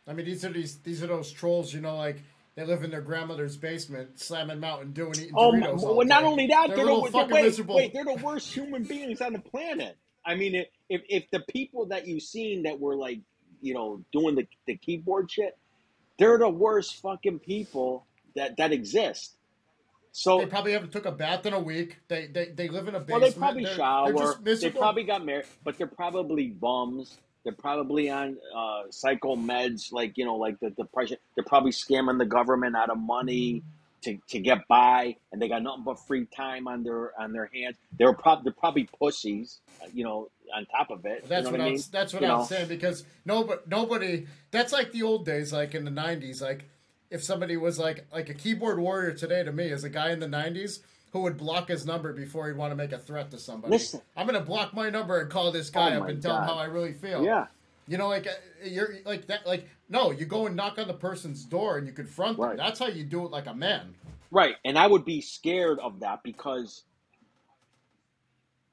I 0.07 0.13
mean, 0.13 0.25
these 0.25 0.45
are 0.45 0.51
these 0.51 0.77
these 0.79 1.03
are 1.03 1.07
those 1.07 1.31
trolls, 1.31 1.73
you 1.73 1.81
know, 1.81 1.97
like 1.97 2.23
they 2.55 2.65
live 2.65 2.83
in 2.83 2.91
their 2.91 3.01
grandmother's 3.01 3.57
basement, 3.57 4.19
slamming 4.19 4.59
Mountain 4.59 4.93
Dew 4.93 5.07
and 5.07 5.19
eating 5.19 5.35
Oh, 5.35 5.51
Doritos. 5.51 5.83
all 5.83 5.97
well, 5.97 6.07
not 6.07 6.23
only 6.23 6.47
that, 6.47 6.75
they're, 6.75 6.77
they're, 6.77 6.85
the, 6.85 7.27
wait, 7.31 7.43
miserable. 7.43 7.75
wait, 7.75 7.93
they're 7.93 8.05
the 8.05 8.15
worst 8.15 8.53
human 8.53 8.83
beings 8.83 9.21
on 9.21 9.33
the 9.33 9.39
planet. 9.39 9.97
I 10.25 10.35
mean, 10.35 10.55
if 10.55 10.67
if 10.89 11.01
if 11.09 11.23
the 11.31 11.41
people 11.41 11.87
that 11.87 12.07
you've 12.07 12.23
seen 12.23 12.63
that 12.63 12.79
were 12.79 12.95
like, 12.95 13.19
you 13.61 13.73
know, 13.73 14.03
doing 14.11 14.35
the 14.35 14.47
the 14.67 14.77
keyboard 14.77 15.31
shit, 15.31 15.57
they're 16.19 16.37
the 16.37 16.49
worst 16.49 17.01
fucking 17.01 17.39
people 17.39 18.05
that 18.35 18.57
that 18.57 18.71
exist. 18.73 19.35
So 20.17 20.37
They 20.39 20.45
probably 20.45 20.71
haven't 20.71 20.93
took 20.93 21.05
a 21.05 21.11
bath 21.11 21.45
in 21.45 21.51
a 21.51 21.59
week. 21.59 21.97
They 22.07 22.27
they, 22.27 22.45
they 22.45 22.69
live 22.69 22.87
in 22.87 22.95
a 22.95 22.99
Well, 22.99 23.19
basement. 23.19 23.33
they 23.33 23.39
probably 23.39 23.63
They're- 23.65 23.75
shower. 23.75 24.35
They're 24.41 24.55
They 24.55 24.69
probably 24.69 25.03
got 25.03 25.25
married, 25.25 25.43
but 25.65 25.77
they're 25.77 25.87
probably 25.87 26.47
bums. 26.47 27.17
They're 27.43 27.51
probably 27.51 28.09
on 28.09 28.37
uh, 28.55 28.83
psycho 28.91 29.35
meds, 29.35 29.91
like 29.91 30.17
you 30.17 30.23
know, 30.23 30.37
like 30.37 30.57
the 30.61 30.69
depression. 30.69 31.17
They're 31.35 31.43
probably 31.43 31.71
scamming 31.71 32.17
the 32.17 32.25
government 32.25 32.77
out 32.77 32.89
of 32.89 32.97
money 32.97 33.61
to, 34.03 34.17
to 34.29 34.39
get 34.39 34.65
by, 34.69 35.17
and 35.33 35.41
they 35.41 35.49
got 35.49 35.61
nothing 35.63 35.83
but 35.83 35.99
free 35.99 36.25
time 36.27 36.65
on 36.69 36.83
their 36.83 37.11
on 37.19 37.33
their 37.33 37.49
hands. 37.53 37.75
They're 37.99 38.13
probably 38.13 38.43
they're 38.45 38.53
probably 38.53 38.87
pussies, 38.97 39.59
you 39.93 40.05
know. 40.05 40.29
On 40.55 40.63
top 40.67 40.91
of 40.91 41.03
it, 41.07 41.27
That's 41.27 41.45
you 41.47 41.51
know 41.57 41.57
what 41.57 41.59
what 41.59 41.67
I 41.67 41.71
I'm. 41.71 41.79
That's 41.91 42.13
what 42.13 42.21
You 42.21 42.27
I'm 42.29 42.37
know? 42.39 42.45
saying 42.45 42.67
because 42.69 43.03
nobody, 43.25 43.61
nobody. 43.67 44.27
That's 44.51 44.71
like 44.71 44.91
the 44.91 45.01
old 45.03 45.25
days, 45.25 45.51
like 45.51 45.73
in 45.75 45.83
the 45.85 45.91
'90s. 45.91 46.39
Like 46.41 46.69
if 47.09 47.23
somebody 47.23 47.57
was 47.57 47.79
like 47.79 48.05
like 48.11 48.29
a 48.29 48.33
keyboard 48.33 48.79
warrior 48.79 49.13
today 49.13 49.43
to 49.43 49.51
me 49.51 49.65
is 49.65 49.83
a 49.83 49.89
guy 49.89 50.11
in 50.11 50.19
the 50.19 50.27
'90s 50.27 50.79
who 51.11 51.19
would 51.21 51.37
block 51.37 51.69
his 51.69 51.85
number 51.85 52.11
before 52.11 52.47
he'd 52.47 52.57
want 52.57 52.71
to 52.71 52.75
make 52.75 52.91
a 52.91 52.97
threat 52.97 53.31
to 53.31 53.37
somebody. 53.37 53.71
Listen. 53.71 54.01
I'm 54.17 54.25
gonna 54.25 54.41
block 54.41 54.73
my 54.73 54.89
number 54.89 55.19
and 55.19 55.29
call 55.29 55.51
this 55.51 55.69
guy 55.69 55.95
Oh 55.95 56.01
up 56.03 56.09
and 56.09 56.21
tell 56.21 56.37
him 56.37 56.43
how 56.43 56.55
I 56.55 56.65
really 56.65 56.93
feel. 56.93 57.23
Yeah, 57.23 57.47
You 57.87 57.97
know, 57.97 58.09
like 58.09 58.27
uh, 58.27 58.31
you're 58.65 58.95
like 59.05 59.27
that. 59.27 59.45
Like 59.47 59.67
no, 59.89 60.11
you 60.11 60.25
go 60.25 60.47
and 60.47 60.55
knock 60.55 60.77
on 60.77 60.87
the 60.87 60.93
person's 60.93 61.43
door 61.45 61.77
and 61.77 61.87
you 61.87 61.93
confront 61.93 62.37
them. 62.37 62.57
That's 62.57 62.79
how 62.79 62.87
you 62.87 63.03
do 63.03 63.23
it 63.25 63.31
like 63.31 63.45
a 63.47 63.53
man. 63.53 63.93
right. 64.31 64.55
And 64.65 64.77
I 64.77 64.87
would 64.87 65.05
be 65.05 65.21
scared 65.21 65.79
of 65.79 65.99
that 65.99 66.23
because 66.23 66.83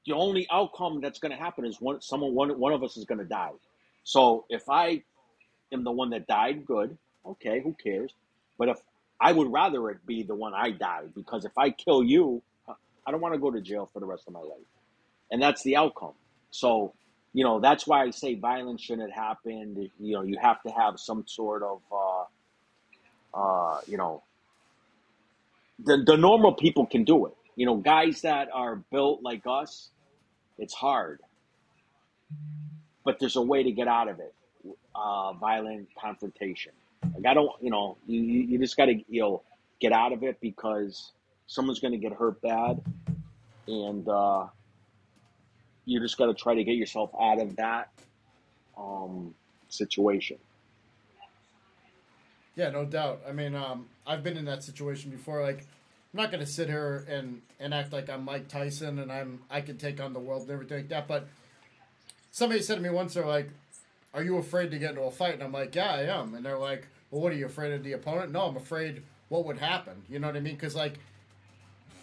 the 0.05 0.13
only 0.13 0.47
outcome 0.51 0.99
that's 1.01 1.19
going 1.19 1.31
to 1.31 1.37
happen 1.37 1.65
is 1.65 1.79
one 1.79 2.01
someone 2.01 2.33
one 2.33 2.59
one 2.59 2.73
of 2.73 2.83
us 2.83 2.97
is 2.97 3.05
going 3.05 3.19
to 3.19 3.25
die. 3.25 3.51
So 4.03 4.45
if 4.49 4.69
I 4.69 5.03
am 5.71 5.83
the 5.83 5.91
one 5.91 6.09
that 6.09 6.27
died, 6.27 6.65
good, 6.65 6.97
okay, 7.25 7.61
who 7.61 7.73
cares? 7.81 8.11
But 8.63 8.69
if 8.69 8.81
I 9.19 9.33
would 9.33 9.51
rather 9.51 9.89
it 9.89 10.05
be 10.05 10.23
the 10.23 10.35
one 10.35 10.53
I 10.53 10.71
died 10.71 11.11
because 11.15 11.45
if 11.45 11.57
I 11.57 11.71
kill 11.71 12.01
you, 12.03 12.41
I 13.05 13.11
don't 13.11 13.21
want 13.21 13.33
to 13.33 13.39
go 13.39 13.51
to 13.51 13.61
jail 13.61 13.89
for 13.91 13.99
the 13.99 14.05
rest 14.05 14.23
of 14.27 14.33
my 14.33 14.39
life, 14.39 14.69
and 15.31 15.41
that's 15.41 15.63
the 15.63 15.75
outcome. 15.75 16.13
So 16.51 16.93
you 17.33 17.43
know 17.43 17.59
that's 17.59 17.85
why 17.85 18.03
I 18.03 18.11
say 18.11 18.35
violence 18.35 18.81
shouldn't 18.81 19.11
happen. 19.11 19.89
You 19.99 20.13
know 20.15 20.23
you 20.23 20.37
have 20.41 20.63
to 20.63 20.71
have 20.71 20.99
some 20.99 21.25
sort 21.27 21.63
of 21.63 21.81
uh, 21.91 23.39
uh, 23.39 23.81
you 23.87 23.97
know 23.97 24.23
the 25.83 26.03
the 26.05 26.17
normal 26.17 26.53
people 26.53 26.85
can 26.85 27.03
do 27.03 27.25
it. 27.27 27.35
You 27.57 27.65
know 27.65 27.75
guys 27.77 28.21
that 28.21 28.49
are 28.53 28.77
built 28.91 29.23
like 29.23 29.43
us, 29.45 29.89
it's 30.57 30.73
hard 30.73 31.19
but 33.03 33.19
there's 33.19 33.35
a 33.35 33.41
way 33.41 33.63
to 33.63 33.71
get 33.71 33.87
out 33.87 34.07
of 34.07 34.19
it. 34.19 34.33
Uh, 34.95 35.33
violent 35.33 35.89
confrontation. 35.99 36.71
Like 37.15 37.25
I 37.25 37.33
don't, 37.33 37.51
you 37.61 37.69
know, 37.69 37.97
you, 38.07 38.21
you 38.21 38.59
just 38.59 38.77
got 38.77 38.85
to, 38.85 38.93
you 39.07 39.21
know, 39.21 39.41
get 39.79 39.91
out 39.91 40.13
of 40.13 40.23
it 40.23 40.39
because 40.41 41.11
someone's 41.47 41.79
going 41.79 41.93
to 41.93 41.97
get 41.97 42.13
hurt 42.13 42.41
bad, 42.41 42.81
and 43.67 44.07
uh, 44.07 44.47
you 45.85 45.99
just 45.99 46.17
got 46.17 46.27
to 46.27 46.33
try 46.33 46.55
to 46.55 46.63
get 46.63 46.75
yourself 46.75 47.11
out 47.19 47.41
of 47.41 47.55
that 47.57 47.89
um, 48.77 49.33
situation. 49.69 50.37
Yeah, 52.55 52.69
no 52.69 52.85
doubt. 52.85 53.21
I 53.27 53.31
mean, 53.31 53.55
um, 53.55 53.87
I've 54.05 54.23
been 54.23 54.37
in 54.37 54.45
that 54.45 54.63
situation 54.63 55.09
before. 55.09 55.41
Like, 55.41 55.65
I'm 56.13 56.21
not 56.21 56.31
gonna 56.31 56.45
sit 56.45 56.69
here 56.69 57.05
and, 57.09 57.41
and 57.59 57.73
act 57.73 57.91
like 57.91 58.09
I'm 58.09 58.23
Mike 58.23 58.47
Tyson 58.47 58.99
and 58.99 59.11
I'm 59.11 59.41
I 59.49 59.61
can 59.61 59.77
take 59.77 59.99
on 59.99 60.13
the 60.13 60.19
world 60.19 60.43
and 60.43 60.51
everything 60.51 60.77
like 60.77 60.89
that. 60.89 61.07
But 61.07 61.27
somebody 62.29 62.61
said 62.61 62.75
to 62.75 62.81
me 62.81 62.91
once, 62.91 63.15
they're 63.15 63.25
like, 63.25 63.49
"Are 64.13 64.23
you 64.23 64.37
afraid 64.37 64.71
to 64.71 64.79
get 64.79 64.91
into 64.91 65.03
a 65.03 65.11
fight?" 65.11 65.33
And 65.35 65.43
I'm 65.43 65.51
like, 65.51 65.75
"Yeah, 65.75 65.91
I 65.91 66.03
am." 66.03 66.35
And 66.35 66.45
they're 66.45 66.57
like, 66.57 66.87
"Well, 67.11 67.21
what 67.21 67.31
are 67.31 67.35
you 67.35 67.45
afraid 67.45 67.73
of 67.73 67.83
the 67.83 67.93
opponent?" 67.93 68.31
No, 68.31 68.41
I'm 68.41 68.57
afraid 68.57 69.03
what 69.29 69.45
would 69.45 69.57
happen. 69.57 70.03
You 70.09 70.19
know 70.19 70.27
what 70.27 70.35
I 70.37 70.41
mean? 70.41 70.55
Because 70.55 70.75
like, 70.75 70.99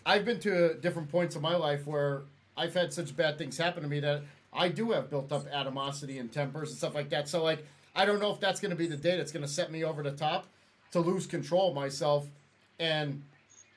I've 0.04 0.24
been 0.24 0.40
to 0.40 0.74
different 0.74 1.10
points 1.10 1.36
in 1.36 1.42
my 1.42 1.56
life 1.56 1.86
where 1.86 2.22
I've 2.56 2.74
had 2.74 2.92
such 2.92 3.16
bad 3.16 3.38
things 3.38 3.56
happen 3.56 3.82
to 3.82 3.88
me 3.88 4.00
that 4.00 4.22
I 4.52 4.68
do 4.68 4.90
have 4.90 5.10
built 5.10 5.30
up 5.30 5.46
animosity 5.46 6.18
and 6.18 6.32
tempers 6.32 6.70
and 6.70 6.78
stuff 6.78 6.94
like 6.94 7.10
that. 7.10 7.28
So 7.28 7.42
like, 7.42 7.64
I 7.94 8.04
don't 8.04 8.20
know 8.20 8.32
if 8.32 8.40
that's 8.40 8.60
going 8.60 8.70
to 8.70 8.76
be 8.76 8.86
the 8.86 8.96
day 8.96 9.16
that's 9.16 9.32
going 9.32 9.44
to 9.44 9.50
set 9.50 9.70
me 9.70 9.84
over 9.84 10.02
the 10.02 10.12
top 10.12 10.46
to 10.92 11.00
lose 11.00 11.26
control 11.26 11.68
of 11.68 11.74
myself, 11.74 12.26
and 12.78 13.22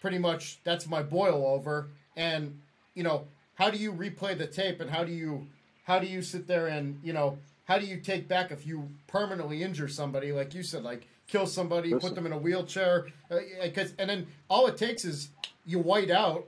pretty 0.01 0.17
much 0.17 0.59
that's 0.63 0.87
my 0.87 1.03
boil 1.03 1.45
over. 1.45 1.89
And 2.15 2.59
you 2.95 3.03
know, 3.03 3.25
how 3.55 3.69
do 3.69 3.77
you 3.77 3.91
replay 3.91 4.37
the 4.37 4.47
tape, 4.47 4.81
and 4.81 4.89
how 4.89 5.03
do 5.03 5.11
you 5.11 5.47
how 5.83 5.99
do 5.99 6.07
you 6.07 6.21
sit 6.21 6.47
there 6.47 6.67
and 6.67 6.99
you 7.03 7.13
know 7.13 7.37
how 7.65 7.77
do 7.77 7.85
you 7.85 7.97
take 7.97 8.27
back 8.27 8.51
if 8.51 8.65
you 8.65 8.89
permanently 9.07 9.63
injure 9.63 9.87
somebody, 9.87 10.31
like 10.31 10.53
you 10.53 10.63
said, 10.63 10.83
like 10.83 11.07
kill 11.27 11.47
somebody, 11.47 11.93
put 11.93 12.15
them 12.15 12.25
in 12.25 12.33
a 12.33 12.37
wheelchair, 12.37 13.07
uh, 13.31 13.39
because 13.61 13.93
and 13.97 14.09
then 14.09 14.27
all 14.49 14.67
it 14.67 14.77
takes 14.77 15.05
is 15.05 15.29
you 15.65 15.79
white 15.79 16.11
out 16.11 16.47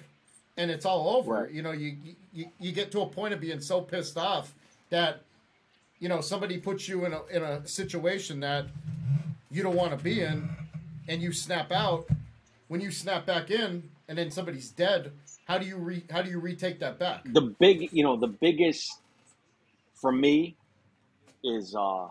and 0.57 0.69
it's 0.69 0.85
all 0.85 1.17
over. 1.17 1.43
Right. 1.43 1.51
You 1.51 1.61
know, 1.61 1.71
you, 1.71 1.97
you 2.33 2.47
you 2.59 2.71
get 2.71 2.91
to 2.91 3.01
a 3.01 3.05
point 3.05 3.33
of 3.33 3.39
being 3.39 3.61
so 3.61 3.81
pissed 3.81 4.17
off 4.17 4.53
that 4.89 5.21
you 5.99 6.09
know 6.09 6.21
somebody 6.21 6.57
puts 6.57 6.87
you 6.87 7.05
in 7.05 7.13
a 7.13 7.25
in 7.27 7.43
a 7.43 7.65
situation 7.67 8.39
that 8.41 8.65
you 9.49 9.63
don't 9.63 9.75
want 9.75 9.97
to 9.97 10.03
be 10.03 10.21
in, 10.21 10.49
and 11.07 11.21
you 11.21 11.31
snap 11.31 11.71
out. 11.71 12.07
When 12.67 12.81
you 12.81 12.89
snap 12.89 13.27
back 13.27 13.51
in, 13.51 13.89
and 14.07 14.17
then 14.17 14.31
somebody's 14.31 14.69
dead, 14.71 15.11
how 15.47 15.57
do 15.57 15.65
you 15.65 15.77
re 15.77 16.03
how 16.09 16.21
do 16.21 16.29
you 16.29 16.39
retake 16.39 16.79
that 16.79 16.99
back? 16.99 17.21
The 17.25 17.53
big, 17.59 17.89
you 17.91 18.03
know, 18.03 18.17
the 18.17 18.27
biggest 18.27 18.99
for 19.93 20.11
me 20.11 20.55
is 21.45 21.75
uh, 21.75 22.07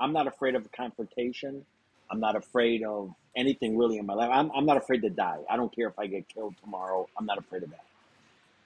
I'm 0.00 0.12
not 0.12 0.26
afraid 0.26 0.54
of 0.54 0.70
confrontation. 0.72 1.64
I'm 2.10 2.20
not 2.20 2.36
afraid 2.36 2.82
of 2.82 3.14
anything 3.36 3.78
really 3.78 3.98
in 3.98 4.06
my 4.06 4.14
life. 4.14 4.30
I'm, 4.32 4.50
I'm 4.52 4.66
not 4.66 4.76
afraid 4.76 5.02
to 5.02 5.10
die. 5.10 5.38
I 5.48 5.56
don't 5.56 5.74
care 5.74 5.88
if 5.88 5.98
I 5.98 6.06
get 6.06 6.28
killed 6.28 6.54
tomorrow. 6.62 7.08
I'm 7.18 7.24
not 7.24 7.38
afraid 7.38 7.62
of 7.62 7.70
that. 7.70 7.84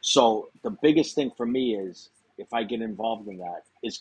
So 0.00 0.48
the 0.62 0.70
biggest 0.70 1.14
thing 1.14 1.30
for 1.36 1.46
me 1.46 1.76
is 1.76 2.08
if 2.38 2.52
I 2.52 2.64
get 2.64 2.80
involved 2.80 3.28
in 3.28 3.38
that 3.38 3.62
is 3.82 4.00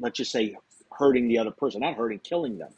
let's 0.00 0.16
just 0.16 0.32
say 0.32 0.56
hurting 0.92 1.28
the 1.28 1.38
other 1.38 1.50
person, 1.50 1.80
not 1.80 1.94
hurting, 1.94 2.20
killing 2.20 2.58
them. 2.58 2.72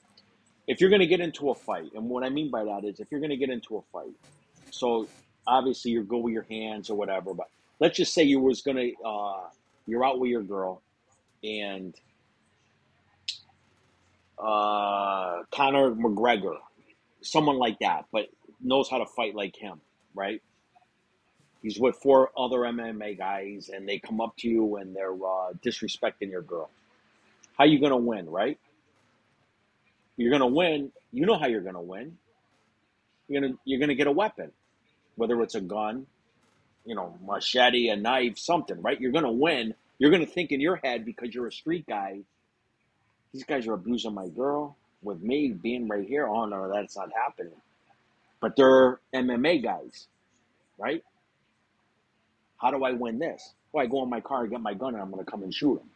If 0.67 0.81
you're 0.81 0.91
going 0.91 1.01
to 1.01 1.07
get 1.07 1.21
into 1.21 1.51
a 1.51 1.55
fight, 1.55 1.93
and 1.95 2.09
what 2.09 2.25
I 2.25 2.29
mean 2.29 2.51
by 2.51 2.65
that 2.65 2.85
is 2.85 3.01
if 3.01 3.11
you're 3.11 3.21
going 3.21 3.31
to 3.31 3.37
get 3.37 3.51
into 3.51 3.77
a 3.77 3.83
fight, 3.93 4.13
so 4.71 5.09
obviously 5.47 5.93
you're 5.93 6.03
go 6.03 6.19
with 6.19 6.35
your 6.35 6.47
hands 6.51 6.91
or 6.91 6.97
whatever, 6.97 7.33
but 7.33 7.49
let's 7.81 7.97
just 7.97 8.13
say 8.13 8.23
you 8.25 8.41
was 8.41 8.61
going 8.61 8.77
to, 8.77 8.93
uh, 9.03 9.49
you're 9.87 10.05
out 10.05 10.19
with 10.19 10.31
your 10.31 10.43
girl 10.43 10.83
and 11.43 11.95
uh, 14.39 15.43
Conor 15.51 15.93
McGregor, 15.93 16.57
someone 17.23 17.59
like 17.59 17.79
that, 17.81 18.07
but 18.13 18.29
knows 18.61 18.89
how 18.89 18.99
to 18.99 19.07
fight 19.07 19.35
like 19.35 19.57
him, 19.57 19.81
right? 20.15 20.43
He's 21.63 21.79
with 21.79 21.97
four 21.97 22.31
other 22.37 22.59
MMA 22.59 23.19
guys, 23.19 23.69
and 23.73 23.89
they 23.89 23.99
come 23.99 24.21
up 24.21 24.37
to 24.39 24.49
you 24.49 24.77
and 24.77 24.95
they're 24.95 25.13
uh, 25.13 25.53
disrespecting 25.65 26.31
your 26.31 26.43
girl. 26.43 26.71
How 27.57 27.65
you 27.65 27.81
gonna 27.81 27.97
win, 27.97 28.31
right? 28.31 28.59
You're 30.17 30.31
gonna 30.31 30.47
win. 30.47 30.93
You 31.13 31.27
know 31.27 31.37
how 31.39 31.47
you're 31.47 31.61
gonna 31.63 31.83
win. 31.83 32.17
You're 33.29 33.41
gonna 33.41 33.55
you're 33.65 33.81
gonna 33.81 33.97
get 33.97 34.07
a 34.07 34.13
weapon, 34.13 34.53
whether 35.17 35.41
it's 35.43 35.57
a 35.57 35.61
gun, 35.61 36.07
you 36.85 36.95
know, 36.95 37.17
machete, 37.25 37.89
a 37.89 37.97
knife, 37.97 38.39
something, 38.39 38.81
right? 38.81 39.01
You're 39.01 39.13
gonna 39.13 39.33
win. 39.33 39.75
You're 39.99 40.11
gonna 40.11 40.27
think 40.27 40.53
in 40.53 40.61
your 40.61 40.77
head 40.77 41.05
because 41.05 41.35
you're 41.35 41.47
a 41.49 41.53
street 41.53 41.87
guy. 41.89 42.21
These 43.33 43.45
guys 43.45 43.67
are 43.67 43.75
abusing 43.75 44.15
my 44.15 44.29
girl 44.29 44.77
with 45.03 45.21
me 45.23 45.51
being 45.53 45.89
right 45.89 46.07
here. 46.07 46.27
Oh 46.29 46.47
no, 46.47 46.71
that's 46.73 46.97
not 46.97 47.11
happening. 47.15 47.53
but 48.41 48.57
they're 48.57 49.01
MMA 49.15 49.63
guys, 49.63 50.07
right? 50.79 51.03
How 52.59 52.71
do 52.71 52.85
I 52.85 52.93
win 52.93 53.19
this? 53.19 53.55
Well, 53.73 53.85
I 53.85 53.89
go 53.89 54.03
in 54.03 54.11
my 54.11 54.21
car, 54.21 54.43
and 54.43 54.51
get 54.51 54.61
my 54.61 54.75
gun, 54.75 54.95
and 54.95 55.03
I'm 55.03 55.11
going 55.11 55.25
to 55.25 55.31
come 55.31 55.43
and 55.43 55.53
shoot 55.55 55.77
them. 55.77 55.91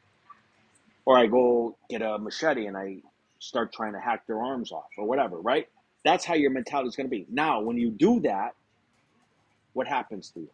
Or 1.05 1.19
I 1.19 1.27
go 1.27 1.77
get 1.91 2.03
a 2.03 2.19
machete 2.19 2.67
and 2.67 2.77
I 2.77 2.99
start 3.39 3.73
trying 3.73 3.95
to 3.95 4.01
hack 4.01 4.27
their 4.27 4.41
arms 4.41 4.71
off 4.71 4.87
or 4.97 5.07
whatever, 5.07 5.39
right? 5.41 5.69
That's 6.05 6.25
how 6.25 6.35
your 6.35 6.51
mentality 6.51 6.89
is 6.89 6.97
going 6.97 7.09
to 7.09 7.11
be. 7.11 7.27
Now, 7.31 7.61
when 7.61 7.77
you 7.77 7.91
do 7.91 8.21
that, 8.21 8.55
what 9.73 9.89
happens 9.89 10.31
to 10.31 10.41
you? 10.41 10.51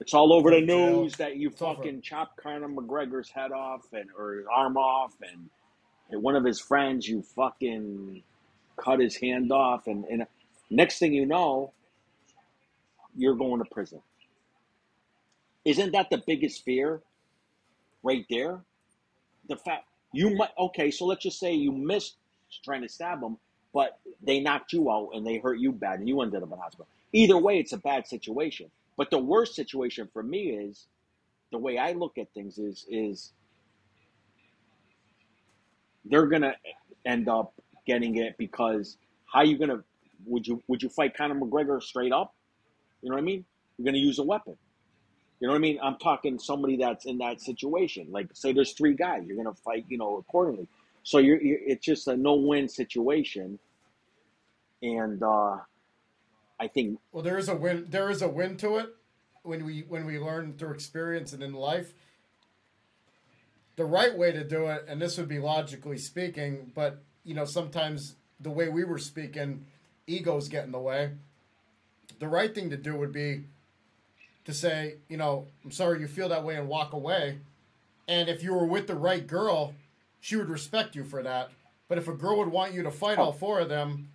It's 0.00 0.14
all 0.14 0.32
over 0.32 0.50
the 0.50 0.60
news 0.60 1.14
that 1.16 1.36
you 1.36 1.50
fucking 1.50 2.02
chopped 2.02 2.36
Conor 2.36 2.68
McGregor's 2.68 3.30
head 3.30 3.52
off 3.52 3.86
and 3.92 4.10
or 4.18 4.34
his 4.34 4.46
arm 4.54 4.76
off, 4.76 5.14
and, 5.22 5.48
and 6.10 6.22
one 6.22 6.36
of 6.36 6.44
his 6.44 6.60
friends 6.60 7.08
you 7.08 7.22
fucking 7.22 8.22
cut 8.76 9.00
his 9.00 9.16
hand 9.16 9.50
off, 9.50 9.86
and, 9.86 10.04
and 10.04 10.26
next 10.70 10.98
thing 10.98 11.14
you 11.14 11.24
know, 11.24 11.72
you're 13.16 13.34
going 13.36 13.62
to 13.62 13.70
prison. 13.70 14.00
Isn't 15.64 15.92
that 15.92 16.10
the 16.10 16.22
biggest 16.26 16.64
fear 16.64 17.00
right 18.02 18.26
there? 18.28 18.60
The 19.48 19.56
fact 19.56 19.86
you 20.12 20.36
might 20.36 20.50
okay, 20.58 20.90
so 20.90 21.06
let's 21.06 21.22
just 21.22 21.40
say 21.40 21.54
you 21.54 21.72
missed 21.72 22.16
trying 22.64 22.82
to 22.82 22.88
stab 22.88 23.22
him, 23.22 23.38
but 23.72 23.98
they 24.22 24.40
knocked 24.40 24.72
you 24.72 24.90
out 24.90 25.10
and 25.14 25.26
they 25.26 25.38
hurt 25.38 25.58
you 25.58 25.72
bad 25.72 26.00
and 26.00 26.08
you 26.08 26.20
ended 26.20 26.42
up 26.42 26.52
in 26.52 26.58
hospital. 26.58 26.86
Either 27.12 27.38
way, 27.38 27.58
it's 27.58 27.72
a 27.72 27.78
bad 27.78 28.06
situation. 28.06 28.70
But 28.96 29.10
the 29.10 29.18
worst 29.18 29.54
situation 29.54 30.08
for 30.12 30.22
me 30.22 30.50
is 30.50 30.86
the 31.52 31.58
way 31.58 31.78
I 31.78 31.92
look 31.92 32.18
at 32.18 32.32
things 32.32 32.58
is 32.58 32.86
is 32.88 33.32
they're 36.04 36.26
gonna 36.26 36.54
end 37.04 37.28
up 37.28 37.54
getting 37.86 38.16
it 38.16 38.36
because 38.38 38.96
how 39.32 39.42
you 39.42 39.58
gonna 39.58 39.82
would 40.24 40.46
you 40.46 40.62
would 40.66 40.82
you 40.82 40.88
fight 40.88 41.16
Conor 41.16 41.34
McGregor 41.34 41.82
straight 41.82 42.12
up? 42.12 42.34
You 43.02 43.10
know 43.10 43.16
what 43.16 43.22
I 43.22 43.24
mean? 43.24 43.44
You're 43.76 43.84
gonna 43.84 43.98
use 43.98 44.18
a 44.18 44.24
weapon. 44.24 44.56
You 45.40 45.48
know 45.48 45.52
what 45.52 45.58
I 45.58 45.60
mean? 45.60 45.78
I'm 45.82 45.96
talking 45.98 46.38
somebody 46.38 46.78
that's 46.78 47.04
in 47.04 47.18
that 47.18 47.40
situation. 47.40 48.08
Like 48.10 48.28
say 48.32 48.52
there's 48.52 48.72
three 48.72 48.94
guys, 48.94 49.24
you're 49.26 49.36
gonna 49.36 49.54
fight, 49.54 49.84
you 49.88 49.98
know, 49.98 50.16
accordingly. 50.16 50.68
So 51.02 51.18
you're, 51.18 51.40
you're 51.40 51.58
it's 51.64 51.84
just 51.84 52.08
a 52.08 52.16
no-win 52.16 52.68
situation, 52.68 53.58
and 54.82 55.22
uh, 55.22 55.58
I 56.58 56.68
think 56.68 56.98
Well, 57.12 57.22
there 57.22 57.38
is 57.38 57.48
a 57.48 57.54
win. 57.54 57.86
There 57.88 58.10
is 58.10 58.22
a 58.22 58.28
win 58.28 58.56
to 58.58 58.76
it 58.76 58.94
when 59.42 59.64
we 59.64 59.84
when 59.88 60.06
we 60.06 60.18
learn 60.18 60.54
through 60.54 60.72
experience 60.72 61.32
and 61.32 61.42
in 61.42 61.52
life. 61.52 61.92
The 63.76 63.84
right 63.84 64.16
way 64.16 64.32
to 64.32 64.42
do 64.42 64.66
it, 64.68 64.86
and 64.88 65.00
this 65.00 65.18
would 65.18 65.28
be 65.28 65.38
logically 65.38 65.98
speaking, 65.98 66.72
but 66.74 67.02
you 67.24 67.34
know 67.34 67.44
sometimes 67.44 68.16
the 68.40 68.50
way 68.50 68.68
we 68.68 68.84
were 68.84 68.98
speaking, 68.98 69.66
egos 70.06 70.48
get 70.48 70.64
in 70.64 70.72
the 70.72 70.78
way. 70.78 71.10
The 72.18 72.28
right 72.28 72.54
thing 72.54 72.70
to 72.70 72.76
do 72.76 72.96
would 72.96 73.12
be 73.12 73.44
to 74.44 74.54
say, 74.54 74.94
you 75.08 75.16
know, 75.16 75.46
I'm 75.64 75.70
sorry 75.70 76.00
you 76.00 76.06
feel 76.06 76.28
that 76.28 76.44
way 76.44 76.56
and 76.56 76.68
walk 76.68 76.92
away. 76.92 77.38
And 78.08 78.28
if 78.28 78.42
you 78.42 78.54
were 78.54 78.66
with 78.66 78.86
the 78.86 78.94
right 78.94 79.26
girl, 79.26 79.74
she 80.20 80.36
would 80.36 80.48
respect 80.48 80.94
you 80.94 81.04
for 81.04 81.22
that. 81.22 81.50
But 81.88 81.98
if 81.98 82.08
a 82.08 82.12
girl 82.12 82.38
would 82.38 82.48
want 82.48 82.72
you 82.72 82.82
to 82.84 82.90
fight 82.90 83.18
oh. 83.18 83.24
all 83.24 83.32
four 83.32 83.60
of 83.60 83.68
them, 83.68 84.08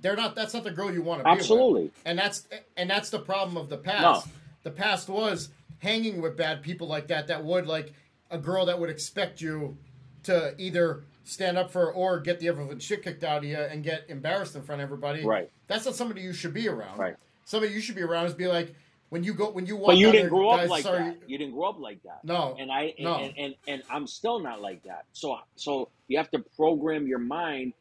they're 0.00 0.16
not. 0.16 0.34
That's 0.34 0.54
not 0.54 0.64
the 0.64 0.70
girl 0.70 0.92
you 0.92 1.02
want 1.02 1.20
to 1.20 1.24
be 1.24 1.30
with. 1.30 1.40
absolutely. 1.40 1.90
And 2.04 2.18
that's 2.18 2.46
and 2.76 2.88
that's 2.88 3.10
the 3.10 3.18
problem 3.18 3.56
of 3.56 3.68
the 3.68 3.76
past. 3.76 4.26
No. 4.26 4.32
The 4.62 4.70
past 4.70 5.08
was 5.08 5.50
hanging 5.78 6.22
with 6.22 6.36
bad 6.36 6.62
people 6.62 6.86
like 6.86 7.08
that. 7.08 7.26
That 7.28 7.44
would 7.44 7.66
like 7.66 7.92
a 8.30 8.38
girl 8.38 8.66
that 8.66 8.78
would 8.78 8.90
expect 8.90 9.40
you 9.40 9.76
to 10.24 10.54
either 10.58 11.02
stand 11.24 11.58
up 11.58 11.70
for 11.70 11.92
or 11.92 12.20
get 12.20 12.40
the 12.40 12.48
ever 12.48 12.78
shit 12.80 13.02
kicked 13.02 13.24
out 13.24 13.38
of 13.38 13.44
you 13.44 13.56
and 13.56 13.84
get 13.84 14.04
embarrassed 14.08 14.56
in 14.56 14.62
front 14.62 14.80
of 14.80 14.84
everybody. 14.84 15.24
Right. 15.24 15.50
That's 15.66 15.84
not 15.84 15.94
somebody 15.94 16.22
you 16.22 16.32
should 16.32 16.54
be 16.54 16.68
around. 16.68 16.98
Right. 16.98 17.16
Somebody 17.44 17.72
you 17.72 17.80
should 17.80 17.96
be 17.96 18.02
around 18.02 18.26
is 18.26 18.34
be 18.34 18.46
like 18.46 18.74
when 19.08 19.24
you 19.24 19.34
go 19.34 19.50
when 19.50 19.66
you 19.66 19.76
walk. 19.76 19.88
But 19.88 19.96
you 19.98 20.10
didn't 20.10 20.30
grow 20.30 20.50
up 20.50 20.68
like 20.68 20.84
sorry, 20.84 21.04
that. 21.04 21.18
You 21.28 21.38
didn't 21.38 21.54
grow 21.54 21.68
up 21.68 21.78
like 21.78 22.02
that. 22.04 22.24
No, 22.24 22.56
And 22.58 22.70
I 22.70 22.94
and, 22.96 23.04
no. 23.04 23.16
and, 23.16 23.34
and, 23.36 23.54
and 23.68 23.82
I'm 23.90 24.06
still 24.06 24.38
not 24.40 24.62
like 24.62 24.84
that. 24.84 25.04
So 25.12 25.38
so 25.56 25.88
you 26.08 26.16
have 26.18 26.30
to 26.30 26.38
program 26.56 27.06
your 27.06 27.18
mind, 27.18 27.74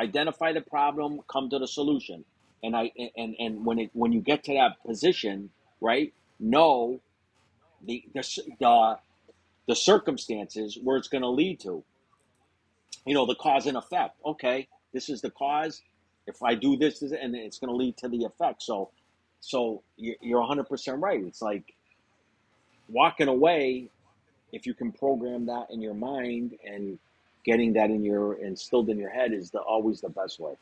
identify 0.00 0.52
the 0.52 0.62
problem, 0.62 1.20
come 1.30 1.50
to 1.50 1.58
the 1.58 1.68
solution. 1.68 2.24
And 2.62 2.76
I 2.76 2.92
and 3.16 3.36
and 3.38 3.66
when 3.66 3.78
it 3.80 3.90
when 3.94 4.12
you 4.12 4.20
get 4.20 4.44
to 4.44 4.54
that 4.54 4.82
position, 4.86 5.50
right? 5.80 6.14
Know 6.40 7.00
the 7.82 8.04
the 8.14 8.22
the, 8.60 8.98
the 9.68 9.76
circumstances 9.76 10.78
where 10.82 10.96
it's 10.98 11.08
going 11.08 11.22
to 11.22 11.30
lead 11.30 11.60
to. 11.62 11.84
You 13.06 13.14
know, 13.14 13.26
the 13.26 13.36
cause 13.36 13.66
and 13.66 13.76
effect. 13.76 14.16
Okay, 14.26 14.68
this 14.94 15.08
is 15.08 15.22
the 15.22 15.30
cause. 15.30 15.82
If 16.26 16.42
I 16.42 16.54
do 16.54 16.76
this, 16.76 17.00
this 17.00 17.12
and 17.12 17.36
it's 17.36 17.58
going 17.58 17.70
to 17.70 17.76
lead 17.76 17.96
to 17.98 18.08
the 18.08 18.24
effect. 18.24 18.62
So 18.62 18.90
so 19.40 19.82
you- 19.96 20.16
you're 20.22 20.42
100% 20.42 21.02
right. 21.02 21.22
It's 21.24 21.42
like 21.42 21.74
walking 22.88 23.28
away, 23.28 23.90
if 24.52 24.66
you 24.66 24.74
can 24.74 24.92
program 24.92 25.46
that 25.46 25.68
in 25.70 25.82
your 25.82 25.94
mind 25.94 26.54
and 26.64 26.98
getting 27.46 27.74
that 27.74 27.90
in 27.90 28.04
your 28.04 28.34
instilled 28.34 28.90
in 28.90 28.98
your 28.98 29.10
head 29.10 29.32
is 29.32 29.50
the 29.50 29.60
always 29.60 30.00
the 30.02 30.10
best 30.10 30.40
way. 30.40 30.54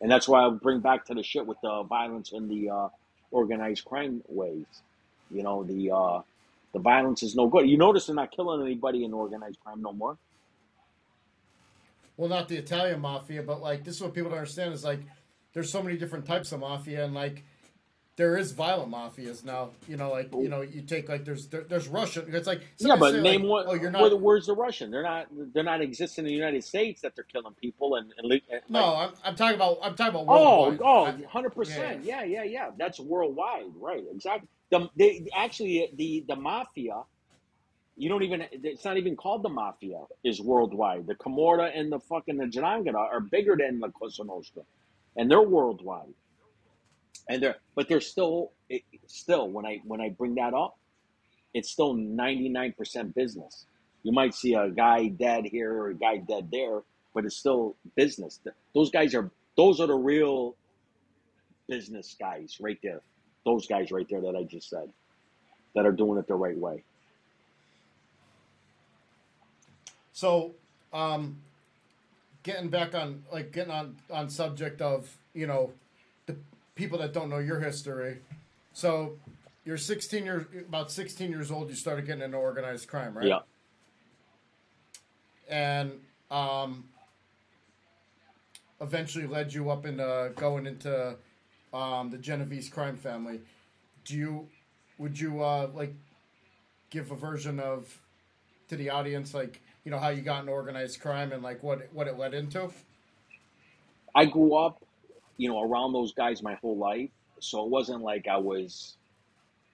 And 0.00 0.10
that's 0.10 0.28
why 0.28 0.46
I 0.46 0.50
bring 0.50 0.80
back 0.80 1.04
to 1.06 1.14
the 1.14 1.22
shit 1.22 1.46
with 1.46 1.58
the 1.62 1.82
violence 1.82 2.32
and 2.32 2.50
the 2.50 2.70
uh, 2.70 2.88
organized 3.30 3.84
crime 3.84 4.22
ways. 4.28 4.66
You 5.30 5.42
know, 5.42 5.64
the 5.64 5.90
uh, 5.90 6.22
the 6.72 6.78
violence 6.78 7.22
is 7.22 7.34
no 7.34 7.48
good. 7.48 7.68
You 7.68 7.78
notice 7.78 8.06
they're 8.06 8.16
not 8.16 8.30
killing 8.30 8.62
anybody 8.62 9.04
in 9.04 9.12
organized 9.12 9.60
crime 9.60 9.82
no 9.82 9.92
more. 9.92 10.16
well, 12.16 12.28
not 12.28 12.48
the 12.48 12.56
Italian 12.56 13.00
mafia, 13.00 13.42
but 13.42 13.60
like 13.60 13.84
this 13.84 13.96
is 13.96 14.02
what 14.02 14.14
people 14.14 14.30
don't 14.30 14.38
understand 14.38 14.74
is 14.74 14.84
like 14.84 15.00
there's 15.52 15.70
so 15.70 15.82
many 15.82 15.96
different 15.96 16.26
types 16.26 16.52
of 16.52 16.60
mafia, 16.60 17.04
and 17.04 17.14
like 17.14 17.44
there 18.16 18.36
is 18.38 18.52
violent 18.52 18.90
mafias 18.90 19.44
now. 19.44 19.70
You 19.88 19.96
know, 19.96 20.10
like 20.10 20.32
you 20.32 20.48
know, 20.48 20.62
you 20.62 20.82
take 20.82 21.08
like 21.08 21.24
there's 21.24 21.46
there, 21.48 21.62
there's 21.62 21.86
Russian. 21.88 22.24
It's 22.34 22.46
like 22.46 22.62
Yeah, 22.78 22.96
but 22.96 23.14
name 23.16 23.42
like, 23.42 23.50
one. 23.50 23.64
Oh, 23.68 23.74
you're 23.74 23.90
where- 23.92 24.10
not. 24.10 24.20
where's 24.20 24.46
the 24.46 24.54
Russian? 24.54 24.90
They're 24.90 25.02
not. 25.02 25.26
They're 25.52 25.62
not 25.62 25.80
existing 25.82 26.24
in 26.24 26.28
the 26.28 26.34
United 26.34 26.64
States 26.64 27.02
that 27.02 27.14
they're 27.14 27.24
killing 27.24 27.54
people 27.60 27.96
and. 27.96 28.12
and, 28.18 28.26
li- 28.26 28.42
and 28.50 28.62
No, 28.68 28.96
I'm, 28.96 29.10
I'm 29.24 29.36
talking 29.36 29.56
about 29.56 29.78
I'm 29.82 29.94
talking 29.94 30.14
about 30.20 30.26
Oh, 30.28 30.62
worldwide. 30.70 30.80
oh, 30.82 31.04
I- 31.04 31.10
100 31.12 31.50
percent. 31.50 32.04
Yeah, 32.04 32.24
yeah, 32.24 32.42
yeah. 32.44 32.70
That's 32.78 32.98
worldwide, 32.98 33.66
right? 33.78 34.04
Exactly. 34.10 34.48
The 34.70 34.88
they 34.96 35.26
actually 35.36 35.90
the 35.94 36.24
the 36.26 36.36
mafia. 36.36 37.02
You 37.98 38.08
don't 38.10 38.22
even. 38.24 38.44
It's 38.52 38.84
not 38.84 38.96
even 38.98 39.16
called 39.16 39.42
the 39.42 39.48
mafia. 39.48 40.00
Is 40.24 40.40
worldwide. 40.40 41.06
The 41.06 41.14
Camorra 41.14 41.70
and 41.74 41.90
the 41.92 41.98
fucking 42.00 42.36
the 42.36 42.44
'Ndrangheta 42.46 42.94
are 42.94 43.20
bigger 43.20 43.56
than 43.58 43.80
the 43.80 43.88
Cosa 43.90 44.24
Nostra, 44.24 44.62
and 45.16 45.30
they're 45.30 45.40
worldwide. 45.42 46.12
And 47.28 47.42
they're 47.42 47.56
but 47.74 47.88
they're 47.88 48.00
still 48.00 48.52
it, 48.68 48.82
still 49.06 49.48
when 49.48 49.66
I 49.66 49.80
when 49.84 50.00
I 50.00 50.10
bring 50.10 50.34
that 50.36 50.54
up, 50.54 50.78
it's 51.54 51.70
still 51.70 51.94
99 51.94 52.74
percent 52.76 53.14
business. 53.14 53.66
You 54.02 54.12
might 54.12 54.34
see 54.34 54.54
a 54.54 54.70
guy 54.70 55.08
dead 55.08 55.44
here 55.44 55.72
or 55.72 55.88
a 55.88 55.94
guy 55.94 56.18
dead 56.18 56.48
there, 56.52 56.82
but 57.14 57.24
it's 57.24 57.36
still 57.36 57.74
business. 57.96 58.40
Those 58.74 58.90
guys 58.90 59.14
are 59.14 59.30
those 59.56 59.80
are 59.80 59.86
the 59.86 59.94
real 59.94 60.54
business 61.68 62.14
guys 62.18 62.58
right 62.60 62.78
there. 62.82 63.00
Those 63.44 63.66
guys 63.66 63.90
right 63.90 64.06
there 64.08 64.20
that 64.20 64.36
I 64.36 64.44
just 64.44 64.70
said 64.70 64.92
that 65.74 65.86
are 65.86 65.92
doing 65.92 66.18
it 66.18 66.26
the 66.26 66.34
right 66.34 66.56
way. 66.56 66.82
So, 70.12 70.54
um, 70.92 71.36
getting 72.42 72.68
back 72.68 72.94
on 72.94 73.22
like 73.32 73.52
getting 73.52 73.72
on 73.72 73.96
on 74.10 74.30
subject 74.30 74.80
of 74.80 75.16
you 75.34 75.46
know 75.46 75.72
people 76.76 76.98
that 76.98 77.12
don't 77.12 77.28
know 77.28 77.38
your 77.38 77.58
history. 77.58 78.18
So, 78.72 79.16
you're 79.64 79.76
16 79.76 80.24
years 80.24 80.46
about 80.68 80.92
16 80.92 81.28
years 81.28 81.50
old. 81.50 81.68
You 81.68 81.74
started 81.74 82.06
getting 82.06 82.22
into 82.22 82.36
organized 82.36 82.86
crime, 82.86 83.18
right? 83.18 83.26
Yeah. 83.26 83.40
And 85.48 85.92
um, 86.30 86.84
eventually 88.80 89.26
led 89.26 89.52
you 89.52 89.70
up 89.70 89.86
into 89.86 90.32
going 90.36 90.66
into 90.66 91.16
um, 91.72 92.10
the 92.10 92.18
Genovese 92.18 92.68
crime 92.68 92.96
family. 92.96 93.40
Do 94.04 94.16
you 94.16 94.48
would 94.98 95.18
you 95.18 95.42
uh, 95.42 95.68
like 95.74 95.94
give 96.90 97.10
a 97.10 97.16
version 97.16 97.58
of 97.58 98.00
to 98.68 98.76
the 98.76 98.90
audience 98.90 99.34
like 99.34 99.60
you 99.84 99.90
know 99.90 99.98
how 99.98 100.08
you 100.08 100.22
got 100.22 100.40
into 100.40 100.52
organized 100.52 101.00
crime 101.00 101.32
and 101.32 101.42
like 101.42 101.62
what 101.62 101.88
what 101.92 102.06
it 102.06 102.18
led 102.18 102.34
into? 102.34 102.70
I 104.14 104.24
grew 104.24 104.54
up, 104.54 104.82
you 105.36 105.48
know, 105.48 105.62
around 105.62 105.92
those 105.92 106.12
guys 106.12 106.42
my 106.42 106.54
whole 106.54 106.76
life, 106.76 107.10
so 107.40 107.64
it 107.64 107.70
wasn't 107.70 108.02
like 108.02 108.26
I 108.28 108.38
was 108.38 108.96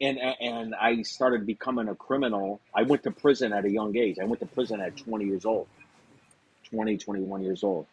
and 0.00 0.18
and 0.18 0.74
I 0.74 1.02
started 1.02 1.46
becoming 1.46 1.88
a 1.88 1.94
criminal. 1.94 2.60
I 2.74 2.82
went 2.82 3.04
to 3.04 3.10
prison 3.10 3.52
at 3.52 3.64
a 3.64 3.70
young 3.70 3.96
age. 3.96 4.18
I 4.20 4.24
went 4.24 4.40
to 4.40 4.46
prison 4.46 4.80
at 4.80 4.96
20 4.96 5.24
years 5.24 5.44
old. 5.44 5.68
20, 6.70 6.96
21 6.96 7.42
years 7.42 7.62
old. 7.62 7.86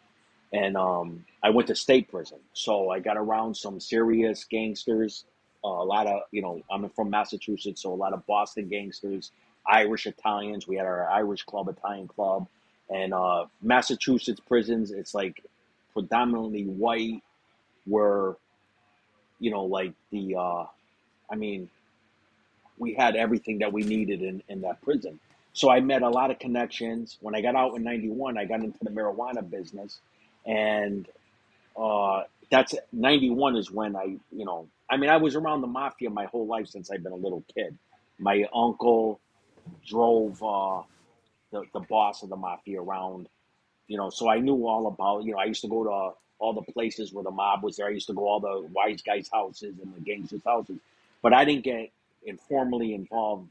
And 0.52 0.76
um, 0.76 1.26
I 1.44 1.52
went 1.52 1.68
to 1.68 1.76
state 1.76 2.10
prison. 2.10 2.40
So 2.54 2.90
I 2.90 3.00
got 3.00 3.18
around 3.18 3.56
some 3.56 3.80
serious 3.80 4.46
gangsters, 4.46 5.26
uh, 5.64 5.68
a 5.68 5.86
lot 5.86 6.08
of, 6.08 6.22
you 6.32 6.42
know, 6.42 6.62
I'm 6.72 6.90
from 6.90 7.10
Massachusetts, 7.10 7.84
so 7.84 7.94
a 7.94 7.96
lot 7.96 8.14
of 8.14 8.26
Boston 8.26 8.68
gangsters, 8.68 9.32
Irish 9.68 10.08
Italians. 10.08 10.68
We 10.68 10.78
had 10.78 10.86
our 10.86 11.08
Irish 11.10 11.44
club, 11.44 11.68
Italian 11.68 12.08
club. 12.08 12.48
And 12.90 13.14
uh, 13.14 13.46
Massachusetts 13.62 14.40
prisons, 14.40 14.90
it's 14.90 15.14
like 15.14 15.44
predominantly 15.94 16.64
white, 16.64 17.22
were, 17.90 18.38
you 19.40 19.52
know, 19.52 19.66
like 19.66 19.94
the, 20.12 20.36
uh, 20.36 20.66
I 21.30 21.36
mean, 21.36 21.70
we 22.78 22.94
had 22.94 23.16
everything 23.16 23.60
that 23.60 23.74
we 23.74 23.84
needed 23.84 24.22
in, 24.22 24.42
in 24.48 24.62
that 24.62 24.82
prison. 24.82 25.20
So 25.54 25.70
I 25.70 25.82
met 25.82 26.02
a 26.02 26.10
lot 26.10 26.32
of 26.32 26.40
connections. 26.40 27.18
When 27.22 27.36
I 27.36 27.42
got 27.42 27.56
out 27.56 27.76
in 27.76 27.84
91, 27.84 28.38
I 28.38 28.46
got 28.46 28.62
into 28.62 28.80
the 28.82 28.90
marijuana 28.90 29.48
business. 29.48 30.00
And 30.46 31.08
uh, 31.78 32.24
that's 32.50 32.76
91 32.94 33.58
is 33.58 33.72
when 33.72 33.96
I, 33.96 34.18
you 34.32 34.46
know, 34.46 34.68
I 34.90 34.98
mean, 34.98 35.10
I 35.10 35.18
was 35.18 35.36
around 35.36 35.62
the 35.62 35.68
mafia 35.68 36.10
my 36.10 36.26
whole 36.26 36.48
life 36.48 36.68
since 36.68 36.90
I've 36.90 37.04
been 37.04 37.12
a 37.12 37.18
little 37.18 37.44
kid. 37.54 37.78
My 38.18 38.46
uncle 38.54 39.20
drove 39.86 40.42
uh, 40.44 40.82
the, 41.52 41.64
the 41.74 41.80
boss 41.82 42.24
of 42.24 42.30
the 42.30 42.36
mafia 42.36 42.82
around, 42.82 43.28
you 43.88 43.98
know, 43.98 44.10
so 44.10 44.30
I 44.30 44.40
knew 44.40 44.68
all 44.68 44.88
about, 44.88 45.24
you 45.24 45.34
know, 45.34 45.40
I 45.40 45.46
used 45.46 45.62
to 45.62 45.68
go 45.68 45.84
to 45.84 46.16
all 46.40 46.54
the 46.54 46.72
places 46.72 47.14
where 47.14 47.24
the 47.24 47.32
mob 47.32 47.64
was 47.64 47.78
there. 47.78 47.88
I 47.88 47.92
used 47.92 48.08
to 48.08 48.14
go 48.14 48.28
all 48.28 48.40
the 48.40 48.68
wise 48.74 49.02
guys' 49.02 49.30
houses 49.32 49.76
and 49.82 49.94
the 49.96 50.02
gangsters' 50.02 50.42
houses, 50.46 50.80
but 51.22 51.34
I 51.34 51.46
didn't 51.46 51.64
get 51.64 51.92
informally 52.26 52.94
involved, 52.94 53.48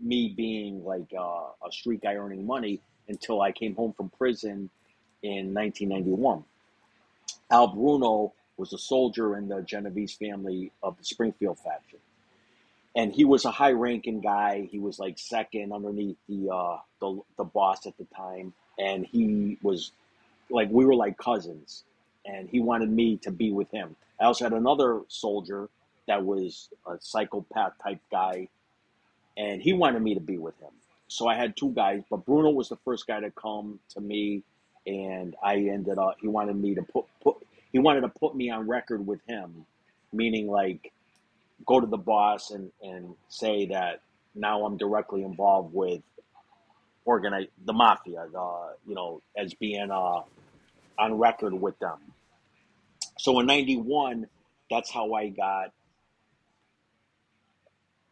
me 0.00 0.28
being 0.36 0.84
like 0.84 1.12
uh, 1.18 1.66
a 1.66 1.72
street 1.72 2.02
guy 2.02 2.14
earning 2.14 2.46
money 2.46 2.80
until 3.08 3.40
I 3.40 3.52
came 3.52 3.74
home 3.74 3.92
from 3.92 4.10
prison 4.10 4.70
in 5.22 5.54
1991. 5.54 6.44
Al 7.50 7.68
Bruno 7.68 8.32
was 8.56 8.72
a 8.72 8.78
soldier 8.78 9.36
in 9.36 9.48
the 9.48 9.62
Genovese 9.62 10.14
family 10.14 10.72
of 10.82 10.96
the 10.98 11.04
Springfield 11.04 11.58
faction. 11.58 11.98
And 12.94 13.12
he 13.12 13.24
was 13.24 13.44
a 13.44 13.50
high 13.50 13.72
ranking 13.72 14.20
guy. 14.20 14.68
He 14.70 14.78
was 14.78 14.98
like 14.98 15.18
second 15.18 15.72
underneath 15.72 16.16
the, 16.28 16.50
uh, 16.50 16.78
the 17.00 17.20
the 17.36 17.44
boss 17.44 17.86
at 17.86 17.96
the 17.98 18.06
time. 18.16 18.54
And 18.78 19.04
he 19.04 19.58
was 19.62 19.92
like 20.48 20.70
we 20.70 20.86
were 20.86 20.94
like 20.94 21.18
cousins. 21.18 21.84
And 22.26 22.48
he 22.48 22.60
wanted 22.60 22.90
me 22.90 23.18
to 23.18 23.30
be 23.30 23.52
with 23.52 23.70
him. 23.70 23.96
I 24.20 24.24
also 24.24 24.44
had 24.44 24.52
another 24.52 25.02
soldier 25.08 25.68
that 26.08 26.24
was 26.24 26.68
a 26.86 26.96
psychopath 27.00 27.72
type 27.82 28.00
guy, 28.10 28.48
and 29.36 29.60
he 29.60 29.72
wanted 29.72 30.02
me 30.02 30.14
to 30.14 30.20
be 30.20 30.38
with 30.38 30.58
him. 30.60 30.70
So 31.08 31.28
I 31.28 31.36
had 31.36 31.56
two 31.56 31.70
guys, 31.70 32.02
but 32.10 32.24
Bruno 32.24 32.50
was 32.50 32.68
the 32.68 32.76
first 32.84 33.06
guy 33.06 33.20
to 33.20 33.30
come 33.30 33.78
to 33.90 34.00
me, 34.00 34.42
and 34.86 35.36
I 35.42 35.56
ended 35.56 35.98
up. 35.98 36.16
He 36.20 36.28
wanted 36.28 36.56
me 36.56 36.74
to 36.74 36.82
put 36.82 37.04
put. 37.22 37.36
He 37.72 37.78
wanted 37.78 38.02
to 38.02 38.08
put 38.08 38.34
me 38.34 38.50
on 38.50 38.66
record 38.68 39.06
with 39.06 39.20
him, 39.28 39.66
meaning 40.12 40.48
like 40.48 40.92
go 41.66 41.80
to 41.80 41.86
the 41.86 41.96
boss 41.96 42.50
and 42.50 42.70
and 42.82 43.14
say 43.28 43.66
that 43.66 44.00
now 44.34 44.64
I'm 44.64 44.76
directly 44.76 45.22
involved 45.22 45.74
with 45.74 46.02
organize 47.04 47.46
the 47.64 47.72
mafia, 47.72 48.26
the 48.32 48.74
you 48.86 48.94
know, 48.94 49.22
as 49.36 49.54
being 49.54 49.90
uh, 49.90 50.22
on 50.98 51.18
record 51.18 51.54
with 51.54 51.78
them. 51.78 51.98
So 53.26 53.40
in 53.40 53.46
'91, 53.46 54.28
that's 54.70 54.88
how 54.88 55.14
I 55.14 55.30
got 55.30 55.72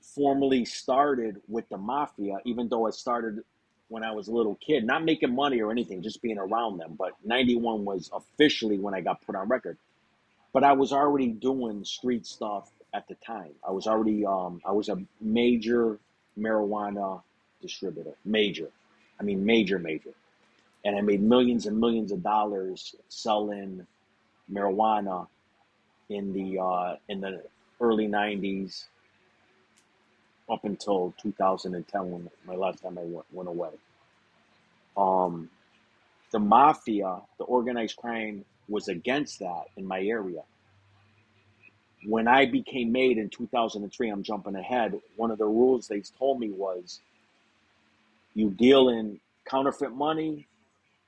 formally 0.01 0.65
started 0.65 1.41
with 1.47 1.69
the 1.69 1.77
mafia, 1.77 2.39
even 2.45 2.69
though 2.69 2.89
it 2.89 2.95
started 2.95 3.45
when 3.87 4.03
I 4.03 4.11
was 4.11 4.27
a 4.27 4.33
little 4.33 4.57
kid, 4.57 4.85
not 4.85 5.05
making 5.05 5.33
money 5.33 5.63
or 5.63 5.71
anything, 5.71 6.03
just 6.03 6.21
being 6.21 6.37
around 6.37 6.79
them. 6.79 6.97
But 6.99 7.13
91 7.25 7.85
was 7.85 8.11
officially 8.13 8.77
when 8.77 8.93
I 8.93 9.03
got 9.03 9.25
put 9.25 9.37
on 9.37 9.47
record. 9.47 9.79
But 10.53 10.65
I 10.65 10.73
was 10.73 10.93
already 10.93 11.29
doing 11.29 11.85
street 11.85 12.27
stuff 12.27 12.69
at 12.93 13.07
the 13.07 13.15
time. 13.25 13.53
I 13.65 13.71
was 13.71 13.87
already, 13.87 14.27
um, 14.27 14.63
I 14.67 14.73
was 14.73 14.89
a 14.89 15.01
major 15.21 16.01
marijuana 16.37 17.23
distributor, 17.63 18.15
major. 18.25 18.69
I 19.21 19.23
mean, 19.23 19.47
major, 19.47 19.79
major. 19.79 20.11
And 20.85 20.97
I 20.97 21.03
made 21.03 21.23
millions 21.23 21.67
and 21.67 21.79
millions 21.79 22.11
of 22.11 22.21
dollars 22.21 22.97
selling 23.09 23.87
marijuana 24.53 25.27
in 26.09 26.33
the 26.33 26.59
uh, 26.59 26.97
in 27.09 27.21
the 27.21 27.43
early 27.81 28.09
90s 28.09 28.85
up 30.51 30.65
until 30.65 31.15
2010 31.23 32.11
when 32.11 32.31
my 32.47 32.55
last 32.55 32.83
time 32.83 32.99
I 32.99 33.03
went, 33.03 33.27
went 33.33 33.49
away. 33.49 33.71
Um, 34.97 35.51
the 36.33 36.39
mafia, 36.39 37.21
the 37.39 37.45
organized 37.45 37.97
crime 37.97 38.45
was 38.69 38.89
against 38.89 39.39
that 39.41 39.65
in 39.77 39.87
my 39.87 40.01
area. 40.03 40.43
When 42.07 42.29
I 42.29 42.45
became 42.45 42.93
made 42.93 43.17
in 43.17 43.31
2003, 43.31 44.11
I'm 44.11 44.23
jumping 44.23 44.57
ahead. 44.57 45.01
One 45.17 45.31
of 45.31 45.39
the 45.39 45.47
rules 45.47 45.89
they 45.89 46.03
told 46.19 46.39
me 46.39 46.51
was 46.51 47.01
you 48.35 48.51
deal 48.51 48.91
in 48.91 49.21
counterfeit 49.47 49.93
money. 49.93 50.47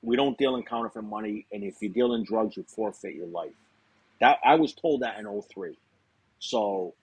We 0.01 0.15
don't 0.15 0.37
deal 0.37 0.55
in 0.55 0.63
counterfeit 0.63 1.03
money. 1.03 1.45
And 1.51 1.63
if 1.63 1.81
you 1.81 1.89
deal 1.89 2.13
in 2.13 2.23
drugs, 2.23 2.57
you 2.57 2.63
forfeit 2.63 3.15
your 3.15 3.27
life. 3.27 3.53
That 4.19 4.39
I 4.43 4.55
was 4.55 4.73
told 4.73 5.01
that 5.01 5.19
in 5.19 5.41
03. 5.41 5.77
So 6.39 6.93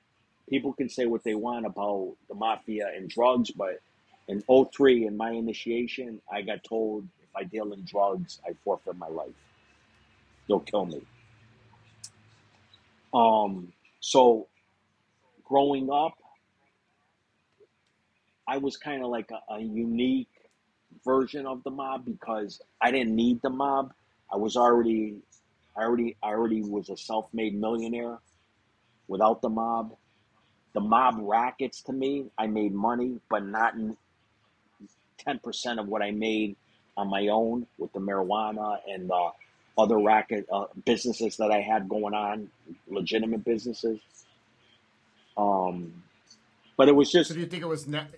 people 0.49 0.73
can 0.73 0.89
say 0.89 1.07
what 1.07 1.25
they 1.25 1.35
want 1.35 1.67
about 1.67 2.15
the 2.29 2.35
mafia 2.35 2.89
and 2.95 3.09
drugs, 3.09 3.51
but 3.51 3.81
in 4.29 4.43
03, 4.43 5.07
in 5.07 5.17
my 5.17 5.31
initiation, 5.31 6.21
I 6.33 6.43
got 6.43 6.65
told 6.65 7.07
if 7.23 7.37
I 7.37 7.45
deal 7.45 7.73
in 7.73 7.85
drugs, 7.85 8.41
I 8.47 8.53
forfeit 8.65 8.97
my 8.97 9.09
life. 9.09 9.35
They'll 10.49 10.61
kill 10.61 10.87
me. 10.87 11.03
Um, 13.13 13.73
so 14.01 14.49
growing 15.45 15.91
up, 15.91 16.15
I 18.47 18.59
was 18.59 18.77
kind 18.77 19.03
of 19.03 19.11
like 19.11 19.31
a, 19.31 19.55
a 19.55 19.61
unique 19.61 20.29
version 21.05 21.47
of 21.47 21.63
the 21.65 21.71
mob 21.71 22.05
because 22.05 22.61
I 22.81 22.91
didn't 22.91 23.15
need 23.15 23.43
the 23.43 23.51
mob. 23.51 23.93
I 24.33 24.37
was 24.37 24.57
already, 24.57 25.17
I 25.77 25.83
already, 25.83 26.17
I 26.23 26.29
already 26.29 26.63
was 26.63 26.89
a 26.89 26.97
self-made 26.97 27.55
millionaire 27.59 28.19
without 29.09 29.43
the 29.43 29.49
mob 29.49 29.97
the 30.75 30.81
mob 30.81 31.17
rackets 31.21 31.83
to 31.83 31.93
me, 31.93 32.27
I 32.37 32.49
made 32.49 32.75
money, 32.75 33.21
but 33.31 33.47
not 33.47 33.75
10% 35.27 35.81
of 35.81 35.89
what 35.89 36.03
I 36.03 36.11
made 36.11 36.57
on 36.97 37.09
my 37.09 37.29
own 37.29 37.67
with 37.79 37.93
the 37.93 38.01
marijuana 38.01 38.79
and 38.89 39.09
the 39.09 39.31
other 39.79 39.99
racket 39.99 40.47
uh, 40.53 40.67
businesses 40.85 41.37
that 41.39 41.51
I 41.51 41.61
had 41.61 41.89
going 41.89 42.15
on, 42.15 42.51
legitimate 42.89 43.45
businesses. 43.45 44.01
Um, 45.37 46.03
but 46.77 46.89
it 46.89 46.95
was 46.95 47.11
just. 47.11 47.29
So 47.29 47.35
do 47.35 47.41
you 47.41 47.47
think 47.47 47.63
it 47.63 47.69
was 47.69 47.87
net? 47.87 48.11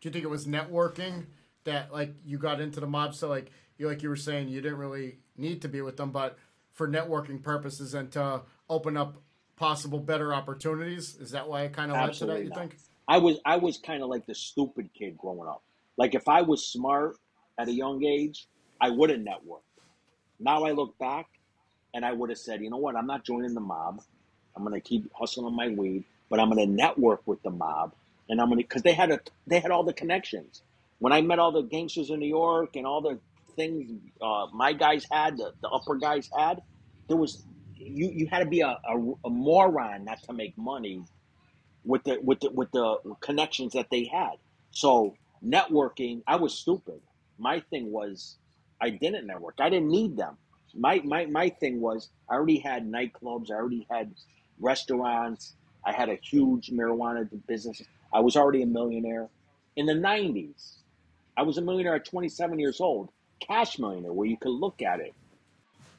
Do 0.00 0.08
you 0.08 0.12
think 0.12 0.24
it 0.24 0.30
was 0.30 0.46
networking 0.46 1.24
that 1.64 1.92
like 1.92 2.14
you 2.24 2.38
got 2.38 2.60
into 2.60 2.80
the 2.80 2.86
mob? 2.86 3.14
So 3.14 3.28
like 3.28 3.50
you 3.78 3.88
like 3.88 4.02
you 4.02 4.08
were 4.08 4.16
saying 4.16 4.48
you 4.48 4.60
didn't 4.60 4.78
really 4.78 5.18
need 5.36 5.62
to 5.62 5.68
be 5.68 5.80
with 5.82 5.96
them, 5.96 6.10
but 6.10 6.38
for 6.72 6.88
networking 6.88 7.42
purposes 7.42 7.94
and 7.94 8.10
to 8.12 8.42
open 8.68 8.96
up 8.96 9.16
possible 9.56 9.98
better 9.98 10.34
opportunities? 10.34 11.16
Is 11.16 11.30
that 11.32 11.48
why 11.48 11.62
it 11.62 11.72
kind 11.72 11.90
of 11.90 11.96
led 11.96 12.14
to 12.14 12.26
that? 12.26 12.42
You 12.42 12.50
not. 12.50 12.58
think? 12.58 12.76
I 13.06 13.18
was 13.18 13.38
I 13.44 13.56
was 13.56 13.78
kind 13.78 14.02
of 14.02 14.08
like 14.08 14.26
the 14.26 14.34
stupid 14.34 14.90
kid 14.96 15.16
growing 15.16 15.48
up. 15.48 15.62
Like 15.96 16.14
if 16.14 16.28
I 16.28 16.42
was 16.42 16.64
smart 16.64 17.16
at 17.58 17.68
a 17.68 17.72
young 17.72 18.04
age, 18.04 18.46
I 18.80 18.90
would 18.90 19.10
have 19.10 19.20
networked. 19.20 19.60
Now 20.40 20.64
I 20.64 20.72
look 20.72 20.98
back, 20.98 21.26
and 21.94 22.04
I 22.04 22.12
would 22.12 22.30
have 22.30 22.38
said, 22.38 22.60
you 22.60 22.70
know 22.70 22.76
what? 22.76 22.96
I'm 22.96 23.06
not 23.06 23.24
joining 23.24 23.54
the 23.54 23.60
mob. 23.60 24.02
I'm 24.56 24.64
gonna 24.64 24.80
keep 24.80 25.10
hustling 25.12 25.54
my 25.54 25.68
weed, 25.68 26.04
but 26.28 26.40
I'm 26.40 26.48
gonna 26.48 26.66
network 26.66 27.22
with 27.26 27.42
the 27.42 27.50
mob, 27.50 27.92
and 28.28 28.40
I'm 28.40 28.48
gonna 28.48 28.62
because 28.62 28.82
they 28.82 28.94
had 28.94 29.10
a 29.10 29.20
they 29.46 29.60
had 29.60 29.70
all 29.70 29.84
the 29.84 29.92
connections. 29.92 30.62
When 31.04 31.12
I 31.12 31.20
met 31.20 31.38
all 31.38 31.52
the 31.52 31.60
gangsters 31.60 32.08
in 32.08 32.18
New 32.18 32.26
York 32.28 32.76
and 32.76 32.86
all 32.86 33.02
the 33.02 33.20
things 33.56 33.92
uh, 34.22 34.46
my 34.54 34.72
guys 34.72 35.06
had, 35.12 35.36
the, 35.36 35.52
the 35.60 35.68
upper 35.68 35.96
guys 35.96 36.30
had, 36.34 36.62
there 37.08 37.18
was 37.18 37.44
you 37.76 38.10
you 38.10 38.26
had 38.26 38.38
to 38.38 38.46
be 38.46 38.62
a, 38.62 38.68
a, 38.88 39.12
a 39.26 39.28
moron 39.28 40.06
not 40.06 40.22
to 40.22 40.32
make 40.32 40.56
money 40.56 41.04
with 41.84 42.04
the 42.04 42.18
with 42.22 42.40
the 42.40 42.50
with 42.52 42.70
the 42.72 42.96
connections 43.20 43.74
that 43.74 43.88
they 43.90 44.04
had. 44.06 44.36
So 44.70 45.18
networking, 45.44 46.22
I 46.26 46.36
was 46.36 46.54
stupid. 46.54 47.02
My 47.38 47.60
thing 47.60 47.92
was 47.92 48.38
I 48.80 48.88
didn't 48.88 49.26
network. 49.26 49.56
I 49.60 49.68
didn't 49.68 49.90
need 49.90 50.16
them. 50.16 50.38
My 50.74 51.02
my 51.04 51.26
my 51.26 51.50
thing 51.50 51.82
was 51.82 52.08
I 52.30 52.34
already 52.36 52.60
had 52.60 52.90
nightclubs. 52.90 53.50
I 53.50 53.56
already 53.56 53.86
had 53.90 54.14
restaurants. 54.58 55.52
I 55.84 55.92
had 55.92 56.08
a 56.08 56.18
huge 56.22 56.70
marijuana 56.70 57.28
business. 57.46 57.82
I 58.10 58.20
was 58.20 58.36
already 58.36 58.62
a 58.62 58.66
millionaire 58.66 59.28
in 59.76 59.84
the 59.84 59.92
'90s. 59.92 60.76
I 61.36 61.42
was 61.42 61.58
a 61.58 61.62
millionaire 61.62 61.96
at 61.96 62.04
27 62.04 62.58
years 62.58 62.80
old, 62.80 63.10
cash 63.40 63.78
millionaire, 63.78 64.12
where 64.12 64.26
you 64.26 64.36
could 64.36 64.52
look 64.52 64.82
at 64.82 65.00
it 65.00 65.14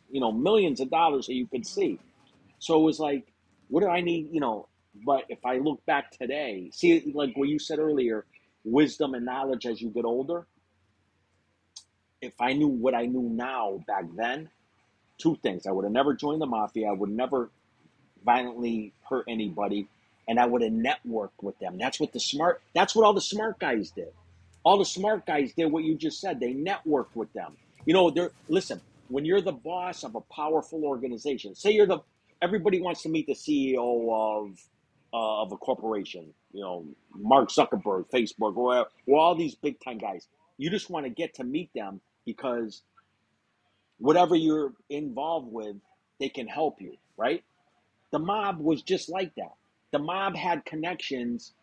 you 0.09 0.19
know, 0.19 0.31
millions 0.31 0.79
of 0.79 0.89
dollars 0.89 1.27
that 1.27 1.33
you 1.33 1.47
could 1.47 1.65
see. 1.65 1.99
So 2.59 2.79
it 2.79 2.83
was 2.83 2.99
like, 2.99 3.25
what 3.67 3.81
do 3.81 3.87
I 3.87 4.01
need? 4.01 4.29
You 4.31 4.39
know, 4.39 4.67
but 5.05 5.25
if 5.29 5.45
I 5.45 5.57
look 5.57 5.85
back 5.85 6.11
today, 6.11 6.69
see, 6.71 7.11
like 7.13 7.35
what 7.35 7.49
you 7.49 7.59
said 7.59 7.79
earlier, 7.79 8.25
wisdom 8.63 9.13
and 9.13 9.25
knowledge 9.25 9.65
as 9.65 9.81
you 9.81 9.89
get 9.89 10.05
older. 10.05 10.45
If 12.21 12.39
I 12.39 12.53
knew 12.53 12.67
what 12.67 12.95
I 12.95 13.05
knew 13.05 13.23
now 13.23 13.83
back 13.85 14.05
then, 14.15 14.49
two 15.17 15.35
things. 15.43 15.67
I 15.67 15.71
would 15.71 15.85
have 15.85 15.91
never 15.91 16.13
joined 16.13 16.41
the 16.41 16.45
mafia. 16.45 16.89
I 16.89 16.93
would 16.93 17.09
never 17.09 17.49
violently 18.23 18.93
hurt 19.09 19.25
anybody. 19.27 19.87
And 20.27 20.39
I 20.39 20.45
would 20.45 20.63
have 20.63 20.71
networked 20.71 21.43
with 21.43 21.59
them. 21.59 21.77
That's 21.77 21.99
what 21.99 22.13
the 22.13 22.19
smart, 22.19 22.61
that's 22.73 22.95
what 22.95 23.05
all 23.05 23.13
the 23.13 23.21
smart 23.21 23.59
guys 23.59 23.91
did. 23.91 24.11
All 24.65 24.79
the 24.79 24.85
smart 24.85 25.27
guys 25.27 25.53
did 25.53 25.67
what 25.67 25.85
you 25.85 25.95
just 25.95 26.21
said. 26.21 26.41
They 26.41 26.55
networked 26.55 27.15
with 27.15 27.33
them. 27.33 27.57
You 27.85 27.95
know, 27.95 28.11
they're, 28.11 28.31
listen, 28.49 28.81
when 29.09 29.25
you're 29.25 29.41
the 29.41 29.53
boss 29.53 30.03
of 30.05 30.15
a 30.15 30.21
powerful 30.21 30.85
organization, 30.85 31.55
say 31.55 31.71
you're 31.73 31.87
the 31.87 31.99
everybody 32.41 32.81
wants 32.81 33.03
to 33.03 33.09
meet 33.09 33.27
the 33.27 33.35
CEO 33.35 34.47
of 34.47 34.59
uh, 35.13 35.43
of 35.43 35.53
a 35.53 35.57
corporation. 35.57 36.33
You 36.53 36.61
know, 36.61 36.85
Mark 37.15 37.51
Zuckerberg, 37.51 38.09
Facebook, 38.11 38.57
or, 38.57 38.87
all 39.09 39.35
these 39.35 39.55
big 39.55 39.79
time 39.81 39.99
guys. 39.99 40.27
You 40.57 40.71
just 40.71 40.89
want 40.91 41.05
to 41.05 41.11
get 41.11 41.35
to 41.35 41.45
meet 41.45 41.71
them 41.75 42.01
because 42.25 42.83
whatever 43.99 44.35
you're 44.35 44.73
involved 44.89 45.51
with, 45.53 45.77
they 46.19 46.29
can 46.29 46.47
help 46.47 46.81
you, 46.81 46.97
right? 47.17 47.43
The 48.11 48.19
mob 48.19 48.59
was 48.59 48.83
just 48.83 49.09
like 49.09 49.35
that. 49.35 49.53
The 49.93 49.99
mob 49.99 50.35
had 50.37 50.65
connections, 50.65 51.53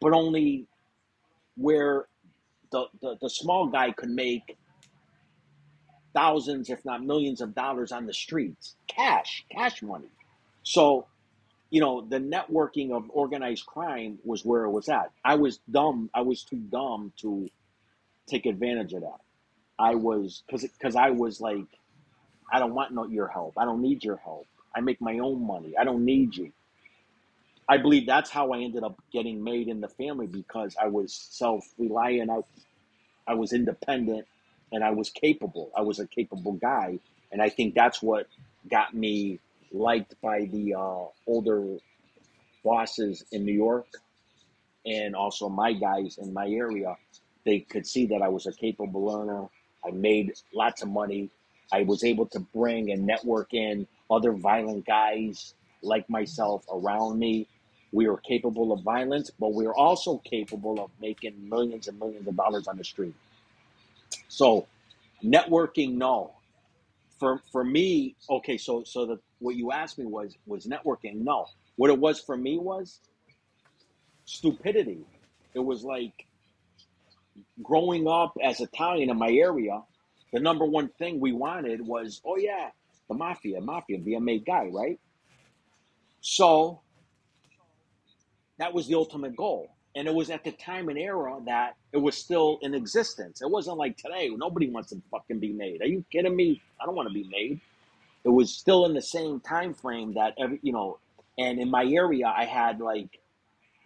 but 0.00 0.12
only 0.14 0.66
where 1.56 2.06
the, 2.72 3.16
the, 3.20 3.30
small 3.30 3.66
guy 3.66 3.92
could 3.92 4.10
make 4.10 4.56
thousands, 6.14 6.70
if 6.70 6.84
not 6.84 7.02
millions 7.04 7.40
of 7.40 7.54
dollars 7.54 7.92
on 7.92 8.06
the 8.06 8.14
streets. 8.14 8.76
Cash, 8.86 9.44
cash 9.50 9.82
money. 9.82 10.10
So, 10.62 11.06
you 11.70 11.80
know, 11.80 12.06
the 12.06 12.18
networking 12.18 12.92
of 12.92 13.04
organized 13.10 13.66
crime 13.66 14.18
was 14.24 14.44
where 14.44 14.64
it 14.64 14.70
was 14.70 14.88
at. 14.88 15.10
I 15.24 15.36
was 15.36 15.60
dumb. 15.70 16.10
I 16.14 16.22
was 16.22 16.44
too 16.44 16.58
dumb 16.58 17.12
to 17.18 17.48
take 18.28 18.46
advantage 18.46 18.92
of 18.92 19.02
that. 19.02 19.20
I 19.78 19.94
was, 19.94 20.42
because 20.46 20.62
because 20.62 20.96
I 20.96 21.10
was 21.10 21.40
like, 21.40 21.66
I 22.52 22.58
don't 22.58 22.74
want 22.74 22.92
no, 22.92 23.06
your 23.06 23.28
help. 23.28 23.54
I 23.56 23.64
don't 23.64 23.80
need 23.80 24.04
your 24.04 24.16
help. 24.16 24.46
I 24.74 24.80
make 24.80 25.00
my 25.00 25.18
own 25.18 25.46
money. 25.46 25.74
I 25.78 25.84
don't 25.84 26.04
need 26.04 26.36
you. 26.36 26.52
I 27.68 27.78
believe 27.78 28.06
that's 28.06 28.30
how 28.30 28.52
I 28.52 28.60
ended 28.60 28.82
up 28.82 29.00
getting 29.12 29.42
made 29.42 29.68
in 29.68 29.80
the 29.80 29.88
family 29.88 30.26
because 30.26 30.76
I 30.80 30.88
was 30.88 31.14
self 31.14 31.64
reliant. 31.78 32.30
I, 32.30 32.38
I 33.26 33.34
was 33.34 33.52
independent 33.52 34.26
and 34.72 34.82
I 34.82 34.90
was 34.90 35.10
capable. 35.10 35.70
I 35.76 35.82
was 35.82 35.98
a 35.98 36.06
capable 36.06 36.52
guy. 36.54 36.98
And 37.30 37.40
I 37.40 37.48
think 37.48 37.74
that's 37.74 38.02
what 38.02 38.26
got 38.70 38.94
me 38.94 39.38
liked 39.72 40.20
by 40.20 40.46
the 40.46 40.74
uh, 40.74 41.04
older 41.26 41.78
bosses 42.64 43.24
in 43.32 43.44
New 43.44 43.54
York 43.54 43.86
and 44.84 45.14
also 45.14 45.48
my 45.48 45.72
guys 45.72 46.18
in 46.18 46.32
my 46.32 46.48
area. 46.48 46.96
They 47.44 47.60
could 47.60 47.86
see 47.86 48.06
that 48.06 48.22
I 48.22 48.28
was 48.28 48.46
a 48.46 48.52
capable 48.52 49.04
learner. 49.04 49.48
I 49.86 49.90
made 49.90 50.34
lots 50.54 50.82
of 50.82 50.88
money. 50.88 51.30
I 51.72 51.82
was 51.82 52.04
able 52.04 52.26
to 52.26 52.40
bring 52.40 52.90
and 52.92 53.06
network 53.06 53.54
in 53.54 53.86
other 54.10 54.32
violent 54.32 54.84
guys 54.86 55.54
like 55.82 56.08
myself 56.08 56.64
around 56.72 57.18
me. 57.18 57.48
We 57.92 58.08
are 58.08 58.16
capable 58.16 58.72
of 58.72 58.82
violence, 58.82 59.30
but 59.38 59.52
we're 59.52 59.74
also 59.74 60.18
capable 60.18 60.82
of 60.82 60.90
making 61.00 61.48
millions 61.48 61.88
and 61.88 61.98
millions 61.98 62.26
of 62.26 62.36
dollars 62.36 62.66
on 62.66 62.78
the 62.78 62.84
street. 62.84 63.14
So, 64.28 64.66
networking, 65.22 65.94
no. 65.94 66.32
For 67.18 67.40
for 67.52 67.62
me, 67.62 68.16
okay. 68.28 68.56
So 68.56 68.82
so 68.84 69.06
the 69.06 69.20
what 69.38 69.54
you 69.56 69.70
asked 69.72 69.98
me 69.98 70.06
was 70.06 70.36
was 70.46 70.66
networking. 70.66 71.22
No, 71.22 71.46
what 71.76 71.90
it 71.90 71.98
was 71.98 72.20
for 72.20 72.36
me 72.36 72.58
was 72.58 72.98
stupidity. 74.24 75.04
It 75.54 75.60
was 75.60 75.84
like 75.84 76.26
growing 77.62 78.08
up 78.08 78.36
as 78.42 78.60
Italian 78.60 79.10
in 79.10 79.18
my 79.18 79.30
area. 79.30 79.82
The 80.32 80.40
number 80.40 80.64
one 80.64 80.88
thing 80.98 81.20
we 81.20 81.32
wanted 81.32 81.86
was, 81.86 82.20
oh 82.24 82.36
yeah, 82.36 82.70
the 83.08 83.14
mafia, 83.14 83.60
mafia, 83.60 83.98
be 83.98 84.14
a 84.14 84.20
made 84.20 84.44
guy, 84.44 84.66
right? 84.72 84.98
So 86.22 86.80
that 88.58 88.72
was 88.72 88.86
the 88.86 88.94
ultimate 88.94 89.36
goal. 89.36 89.74
And 89.94 90.08
it 90.08 90.14
was 90.14 90.30
at 90.30 90.44
the 90.44 90.52
time 90.52 90.88
and 90.88 90.96
era 90.96 91.38
that 91.46 91.74
it 91.92 91.98
was 91.98 92.16
still 92.16 92.58
in 92.62 92.74
existence. 92.74 93.42
It 93.42 93.50
wasn't 93.50 93.76
like 93.76 93.98
today. 93.98 94.30
Nobody 94.30 94.70
wants 94.70 94.90
to 94.90 95.02
fucking 95.10 95.40
be 95.40 95.52
made. 95.52 95.82
Are 95.82 95.86
you 95.86 96.04
kidding 96.10 96.34
me? 96.34 96.62
I 96.80 96.86
don't 96.86 96.94
want 96.94 97.08
to 97.08 97.12
be 97.12 97.28
made. 97.28 97.60
It 98.24 98.30
was 98.30 98.54
still 98.54 98.86
in 98.86 98.94
the 98.94 99.02
same 99.02 99.40
time 99.40 99.74
frame 99.74 100.14
that 100.14 100.34
every, 100.38 100.60
you 100.62 100.72
know, 100.72 100.98
and 101.38 101.58
in 101.58 101.70
my 101.70 101.84
area, 101.84 102.32
I 102.34 102.44
had 102.44 102.80
like 102.80 103.18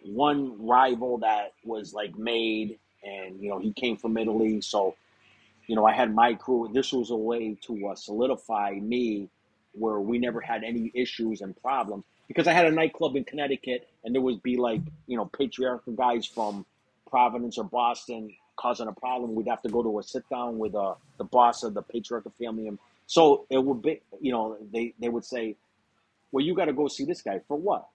one 0.05 0.65
rival 0.65 1.17
that 1.19 1.53
was 1.63 1.93
like 1.93 2.15
made, 2.17 2.77
and 3.03 3.41
you 3.41 3.49
know, 3.49 3.57
he 3.59 3.73
came 3.73 3.97
from 3.97 4.15
Italy, 4.15 4.61
so 4.61 4.95
you 5.65 5.75
know, 5.75 5.85
I 5.85 5.93
had 5.93 6.13
my 6.13 6.35
crew. 6.35 6.69
This 6.71 6.93
was 6.93 7.09
a 7.09 7.15
way 7.15 7.57
to 7.65 7.87
uh, 7.87 7.95
solidify 7.95 8.73
me, 8.81 9.29
where 9.71 9.99
we 9.99 10.19
never 10.19 10.39
had 10.39 10.63
any 10.63 10.91
issues 10.93 11.41
and 11.41 11.59
problems 11.61 12.05
because 12.27 12.47
I 12.47 12.53
had 12.53 12.65
a 12.65 12.71
nightclub 12.71 13.15
in 13.15 13.23
Connecticut, 13.23 13.87
and 14.03 14.13
there 14.13 14.21
would 14.21 14.43
be 14.43 14.57
like 14.57 14.81
you 15.07 15.17
know 15.17 15.25
Patriarca 15.25 15.95
guys 15.95 16.25
from 16.25 16.65
Providence 17.09 17.57
or 17.57 17.63
Boston 17.63 18.33
causing 18.55 18.87
a 18.87 18.93
problem. 18.93 19.35
We'd 19.35 19.47
have 19.47 19.61
to 19.61 19.69
go 19.69 19.83
to 19.83 19.99
a 19.99 20.03
sit 20.03 20.27
down 20.29 20.57
with 20.57 20.75
uh, 20.75 20.95
the 21.17 21.23
boss 21.23 21.63
of 21.63 21.73
the 21.73 21.83
Patriarca 21.83 22.31
family, 22.39 22.67
and 22.67 22.79
so 23.05 23.45
it 23.49 23.63
would 23.63 23.81
be 23.81 24.01
you 24.21 24.31
know 24.31 24.57
they 24.71 24.93
they 24.99 25.09
would 25.09 25.25
say, 25.25 25.55
well, 26.31 26.45
you 26.45 26.55
got 26.55 26.65
to 26.65 26.73
go 26.73 26.87
see 26.87 27.05
this 27.05 27.21
guy 27.21 27.41
for 27.47 27.57
what? 27.57 27.87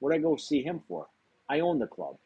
What 0.00 0.14
I 0.14 0.18
go 0.18 0.36
see 0.36 0.62
him 0.62 0.80
for? 0.88 1.06
I 1.48 1.60
own 1.60 1.78
the 1.78 1.86
club. 1.86 2.16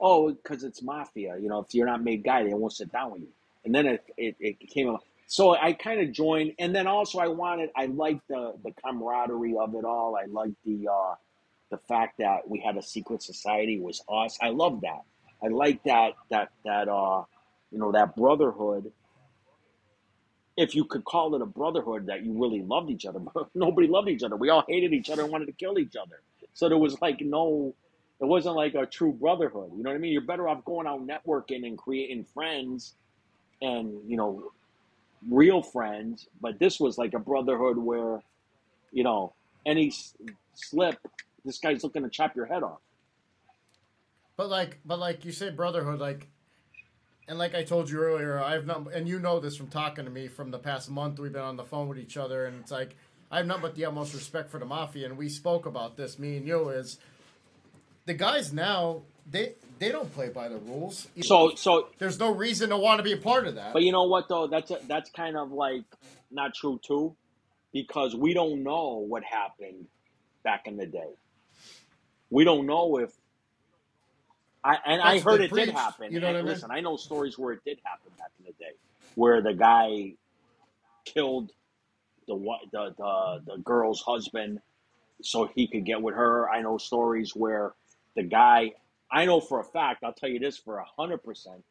Oh, 0.00 0.32
because 0.32 0.64
it's 0.64 0.82
mafia. 0.82 1.36
You 1.38 1.48
know, 1.48 1.60
if 1.60 1.74
you're 1.74 1.86
not 1.86 2.02
made 2.02 2.24
guy, 2.24 2.44
they 2.44 2.54
won't 2.54 2.72
sit 2.72 2.90
down 2.92 3.12
with 3.12 3.22
you. 3.22 3.28
And 3.64 3.74
then 3.74 3.86
it 3.86 4.04
it, 4.16 4.36
it 4.40 4.60
came. 4.68 4.96
So 5.32 5.56
I 5.56 5.72
kind 5.72 5.98
of 6.02 6.12
joined, 6.12 6.52
and 6.58 6.74
then 6.74 6.86
also 6.86 7.18
I 7.18 7.28
wanted, 7.28 7.70
I 7.74 7.86
liked 7.86 8.28
the 8.28 8.52
the 8.62 8.70
camaraderie 8.84 9.56
of 9.58 9.74
it 9.74 9.82
all. 9.82 10.14
I 10.14 10.26
liked 10.26 10.56
the 10.66 10.88
uh, 10.92 11.14
the 11.70 11.78
fact 11.88 12.18
that 12.18 12.46
we 12.46 12.60
had 12.60 12.76
a 12.76 12.82
secret 12.82 13.22
society 13.22 13.80
was 13.80 14.04
us. 14.10 14.36
I 14.42 14.50
love 14.50 14.82
that. 14.82 15.00
I 15.42 15.48
like 15.48 15.82
that 15.84 16.16
that 16.28 16.50
that 16.66 16.86
uh, 16.86 17.24
you 17.70 17.78
know 17.78 17.92
that 17.92 18.14
brotherhood. 18.14 18.92
If 20.58 20.74
you 20.74 20.84
could 20.84 21.04
call 21.06 21.34
it 21.34 21.40
a 21.40 21.46
brotherhood, 21.46 22.08
that 22.08 22.26
you 22.26 22.34
really 22.34 22.60
loved 22.60 22.90
each 22.90 23.06
other, 23.06 23.18
but 23.34 23.48
nobody 23.54 23.88
loved 23.88 24.10
each 24.10 24.22
other. 24.22 24.36
We 24.36 24.50
all 24.50 24.64
hated 24.68 24.92
each 24.92 25.08
other 25.08 25.22
and 25.22 25.32
wanted 25.32 25.46
to 25.46 25.52
kill 25.52 25.78
each 25.78 25.96
other. 25.96 26.20
So 26.52 26.68
there 26.68 26.76
was 26.76 27.00
like 27.00 27.22
no, 27.22 27.74
it 28.20 28.26
wasn't 28.26 28.56
like 28.56 28.74
a 28.74 28.84
true 28.84 29.14
brotherhood. 29.14 29.70
You 29.74 29.82
know 29.82 29.88
what 29.88 29.96
I 29.96 29.98
mean? 29.98 30.12
You're 30.12 30.20
better 30.20 30.46
off 30.46 30.62
going 30.66 30.86
out 30.86 31.06
networking 31.06 31.66
and 31.66 31.78
creating 31.78 32.26
friends, 32.34 32.96
and 33.62 33.98
you 34.06 34.18
know 34.18 34.52
real 35.28 35.62
friends, 35.62 36.26
but 36.40 36.58
this 36.58 36.80
was 36.80 36.98
like 36.98 37.14
a 37.14 37.18
brotherhood 37.18 37.78
where, 37.78 38.22
you 38.90 39.04
know, 39.04 39.34
any 39.64 39.92
slip, 40.54 40.98
this 41.44 41.58
guy's 41.58 41.82
looking 41.82 42.02
to 42.02 42.08
chop 42.08 42.36
your 42.36 42.46
head 42.46 42.62
off. 42.62 42.80
But 44.36 44.48
like, 44.48 44.78
but 44.84 44.98
like 44.98 45.24
you 45.24 45.32
say, 45.32 45.50
brotherhood, 45.50 46.00
like, 46.00 46.28
and 47.28 47.38
like 47.38 47.54
I 47.54 47.62
told 47.62 47.90
you 47.90 47.98
earlier, 47.98 48.42
I've 48.42 48.66
not, 48.66 48.92
and 48.92 49.08
you 49.08 49.18
know 49.18 49.38
this 49.38 49.56
from 49.56 49.68
talking 49.68 50.04
to 50.04 50.10
me 50.10 50.28
from 50.28 50.50
the 50.50 50.58
past 50.58 50.90
month. 50.90 51.18
We've 51.18 51.32
been 51.32 51.42
on 51.42 51.56
the 51.56 51.64
phone 51.64 51.88
with 51.88 51.98
each 51.98 52.16
other, 52.16 52.46
and 52.46 52.58
it's 52.60 52.72
like 52.72 52.96
I 53.30 53.38
have 53.38 53.46
nothing 53.46 53.62
but 53.62 53.74
the 53.74 53.84
utmost 53.84 54.14
respect 54.14 54.50
for 54.50 54.58
the 54.58 54.64
mafia, 54.64 55.06
and 55.06 55.16
we 55.16 55.28
spoke 55.28 55.66
about 55.66 55.96
this. 55.96 56.18
Me 56.18 56.36
and 56.36 56.46
you 56.46 56.70
is 56.70 56.98
the 58.06 58.14
guys 58.14 58.52
now 58.52 59.02
they 59.30 59.54
they 59.82 59.90
don't 59.90 60.12
play 60.14 60.28
by 60.28 60.48
the 60.48 60.58
rules. 60.58 61.08
So 61.22 61.54
so 61.56 61.88
there's 61.98 62.18
no 62.20 62.32
reason 62.32 62.70
to 62.70 62.76
want 62.76 62.98
to 62.98 63.02
be 63.02 63.12
a 63.12 63.16
part 63.16 63.48
of 63.48 63.56
that. 63.56 63.72
But 63.72 63.82
you 63.82 63.90
know 63.90 64.04
what 64.04 64.28
though? 64.28 64.46
That's 64.46 64.70
a, 64.70 64.78
that's 64.86 65.10
kind 65.10 65.36
of 65.36 65.50
like 65.50 65.82
not 66.30 66.54
true 66.54 66.80
too, 66.86 67.16
because 67.72 68.14
we 68.14 68.32
don't 68.32 68.62
know 68.62 69.04
what 69.06 69.24
happened 69.24 69.86
back 70.44 70.66
in 70.66 70.76
the 70.76 70.86
day. 70.86 71.10
We 72.30 72.44
don't 72.44 72.66
know 72.66 72.98
if 72.98 73.10
I 74.62 74.78
and 74.86 75.00
that's 75.00 75.08
I 75.08 75.18
heard 75.18 75.40
it 75.40 75.50
preach, 75.50 75.66
did 75.66 75.74
happen. 75.74 76.12
You 76.12 76.20
know 76.20 76.28
and 76.28 76.36
I 76.36 76.42
mean? 76.42 76.52
Listen, 76.52 76.70
I 76.70 76.80
know 76.80 76.96
stories 76.96 77.36
where 77.36 77.52
it 77.52 77.64
did 77.64 77.80
happen 77.84 78.12
back 78.16 78.30
in 78.38 78.46
the 78.46 78.52
day, 78.52 78.76
where 79.16 79.42
the 79.42 79.52
guy 79.52 80.12
killed 81.04 81.50
the 82.28 82.36
the 82.70 82.94
the, 82.96 83.42
the 83.46 83.58
girl's 83.58 84.00
husband 84.00 84.60
so 85.22 85.50
he 85.56 85.66
could 85.66 85.84
get 85.84 86.00
with 86.00 86.14
her. 86.14 86.48
I 86.48 86.62
know 86.62 86.78
stories 86.78 87.34
where 87.34 87.72
the 88.14 88.22
guy 88.22 88.74
I 89.12 89.26
know 89.26 89.40
for 89.40 89.60
a 89.60 89.64
fact, 89.64 90.04
I'll 90.04 90.14
tell 90.14 90.30
you 90.30 90.40
this 90.40 90.58
for 90.58 90.78
a 90.78 90.86
hundred 90.98 91.24
percent. 91.24 91.64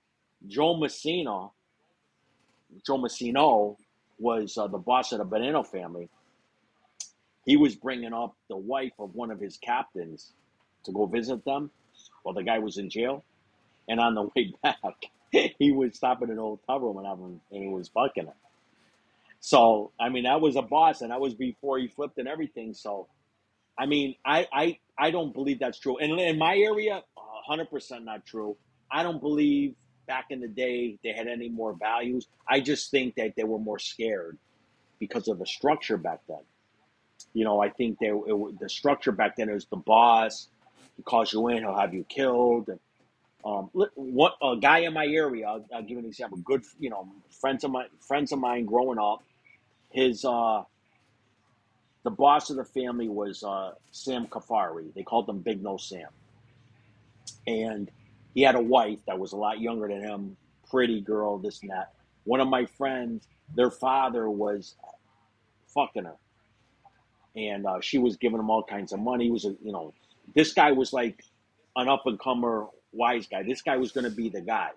Joe 0.47 0.77
Messina, 0.77 1.49
Joe 2.85 2.97
Massino 2.97 3.77
was 4.19 4.57
uh, 4.57 4.67
the 4.67 4.77
boss 4.77 5.11
of 5.11 5.19
the 5.19 5.25
Bonanno 5.25 5.65
family. 5.65 6.09
He 7.45 7.57
was 7.57 7.75
bringing 7.75 8.13
up 8.13 8.35
the 8.49 8.57
wife 8.57 8.93
of 8.99 9.15
one 9.15 9.31
of 9.31 9.39
his 9.39 9.57
captains 9.57 10.33
to 10.85 10.91
go 10.91 11.05
visit 11.07 11.43
them 11.45 11.71
while 12.23 12.35
the 12.35 12.43
guy 12.43 12.59
was 12.59 12.77
in 12.77 12.89
jail. 12.89 13.25
And 13.89 13.99
on 13.99 14.15
the 14.15 14.23
way 14.35 14.53
back, 14.63 14.77
he 15.59 15.71
was 15.71 15.95
stopping 15.95 16.29
in 16.29 16.33
an 16.35 16.39
hotel 16.39 16.79
room 16.79 16.97
and 16.97 17.07
having, 17.07 17.41
and 17.51 17.63
he 17.63 17.69
was 17.69 17.89
fucking 17.89 18.27
her. 18.27 18.33
So, 19.39 19.91
I 19.99 20.09
mean, 20.09 20.23
that 20.25 20.41
was 20.41 20.55
a 20.55 20.61
boss, 20.61 21.01
and 21.01 21.11
that 21.11 21.19
was 21.19 21.33
before 21.33 21.79
he 21.79 21.87
flipped 21.87 22.17
and 22.19 22.27
everything. 22.27 22.73
So, 22.73 23.07
I 23.77 23.87
mean, 23.87 24.15
I, 24.25 24.47
I, 24.53 24.79
I 24.99 25.11
don't 25.11 25.33
believe 25.33 25.59
that's 25.59 25.79
true. 25.79 25.97
And 25.97 26.19
in 26.19 26.37
my 26.37 26.55
area, 26.55 27.03
100% 27.49 28.03
not 28.03 28.25
true. 28.25 28.57
I 28.91 29.03
don't 29.03 29.21
believe 29.21 29.75
back 30.07 30.25
in 30.29 30.39
the 30.41 30.47
day 30.47 30.97
they 31.03 31.13
had 31.13 31.27
any 31.27 31.49
more 31.49 31.73
values. 31.73 32.27
I 32.47 32.59
just 32.59 32.91
think 32.91 33.15
that 33.15 33.35
they 33.35 33.43
were 33.43 33.59
more 33.59 33.79
scared 33.79 34.37
because 34.99 35.27
of 35.27 35.39
the 35.39 35.45
structure 35.45 35.97
back 35.97 36.19
then. 36.27 36.43
You 37.33 37.45
know, 37.45 37.61
I 37.61 37.69
think 37.69 37.99
they 37.99 38.07
it, 38.07 38.59
the 38.59 38.69
structure 38.69 39.11
back 39.11 39.35
then 39.37 39.51
was 39.51 39.65
the 39.65 39.77
boss. 39.77 40.47
He 40.97 41.03
calls 41.03 41.31
you 41.31 41.47
in, 41.47 41.59
he'll 41.59 41.77
have 41.77 41.93
you 41.93 42.03
killed. 42.03 42.67
And, 42.67 42.79
um, 43.45 43.69
what 43.95 44.33
a 44.41 44.57
guy 44.57 44.79
in 44.79 44.93
my 44.93 45.05
area, 45.05 45.47
I'll, 45.47 45.65
I'll, 45.73 45.81
give 45.81 45.97
an 45.97 46.05
example. 46.05 46.37
Good, 46.39 46.63
you 46.79 46.89
know, 46.89 47.07
friends 47.39 47.63
of 47.63 47.71
my 47.71 47.85
friends 47.99 48.31
of 48.31 48.39
mine 48.39 48.65
growing 48.65 48.99
up. 48.99 49.23
His 49.89 50.23
uh, 50.25 50.63
the 52.03 52.11
boss 52.11 52.49
of 52.49 52.57
the 52.57 52.65
family 52.65 53.09
was 53.09 53.43
uh, 53.43 53.71
Sam 53.91 54.27
Cufari. 54.27 54.93
They 54.93 55.03
called 55.03 55.29
him 55.29 55.39
Big 55.39 55.63
Nose 55.63 55.87
Sam. 55.87 56.09
And 57.47 57.89
he 58.33 58.41
had 58.41 58.55
a 58.55 58.61
wife 58.61 58.99
that 59.07 59.19
was 59.19 59.33
a 59.33 59.37
lot 59.37 59.59
younger 59.59 59.87
than 59.87 60.03
him, 60.03 60.37
pretty 60.69 61.01
girl, 61.01 61.37
this 61.37 61.61
and 61.61 61.71
that. 61.71 61.93
One 62.23 62.39
of 62.39 62.47
my 62.47 62.65
friends, 62.65 63.27
their 63.55 63.71
father 63.71 64.29
was 64.29 64.75
fucking 65.73 66.05
her. 66.05 66.15
And 67.35 67.65
uh, 67.65 67.81
she 67.81 67.97
was 67.97 68.17
giving 68.17 68.39
him 68.39 68.49
all 68.49 68.63
kinds 68.63 68.93
of 68.93 68.99
money. 68.99 69.25
He 69.25 69.31
was, 69.31 69.45
a, 69.45 69.55
you 69.63 69.71
know, 69.71 69.93
this 70.35 70.53
guy 70.53 70.71
was 70.71 70.93
like 70.93 71.23
an 71.75 71.87
up 71.87 72.03
and 72.05 72.19
comer 72.19 72.67
wise 72.91 73.27
guy. 73.27 73.43
This 73.43 73.61
guy 73.61 73.77
was 73.77 73.91
going 73.91 74.03
to 74.03 74.11
be 74.11 74.29
the 74.29 74.41
guy. 74.41 74.69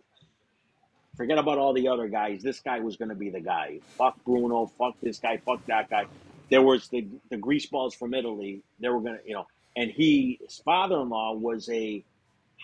Forget 1.16 1.38
about 1.38 1.58
all 1.58 1.72
the 1.72 1.88
other 1.88 2.08
guys. 2.08 2.42
This 2.42 2.60
guy 2.60 2.80
was 2.80 2.96
going 2.96 3.08
to 3.08 3.14
be 3.14 3.30
the 3.30 3.40
guy. 3.40 3.80
Fuck 3.98 4.24
Bruno. 4.24 4.66
Fuck 4.66 4.96
this 5.00 5.18
guy. 5.18 5.36
Fuck 5.36 5.64
that 5.66 5.90
guy. 5.90 6.06
There 6.50 6.62
was 6.62 6.88
the 6.88 7.06
the 7.30 7.36
greaseballs 7.36 7.94
from 7.94 8.14
Italy. 8.14 8.62
They 8.80 8.88
were 8.88 9.00
going 9.00 9.18
to, 9.18 9.20
you 9.24 9.34
know, 9.34 9.46
and 9.76 9.90
he, 9.90 10.38
his 10.42 10.58
father-in-law 10.58 11.34
was 11.34 11.68
a 11.68 12.04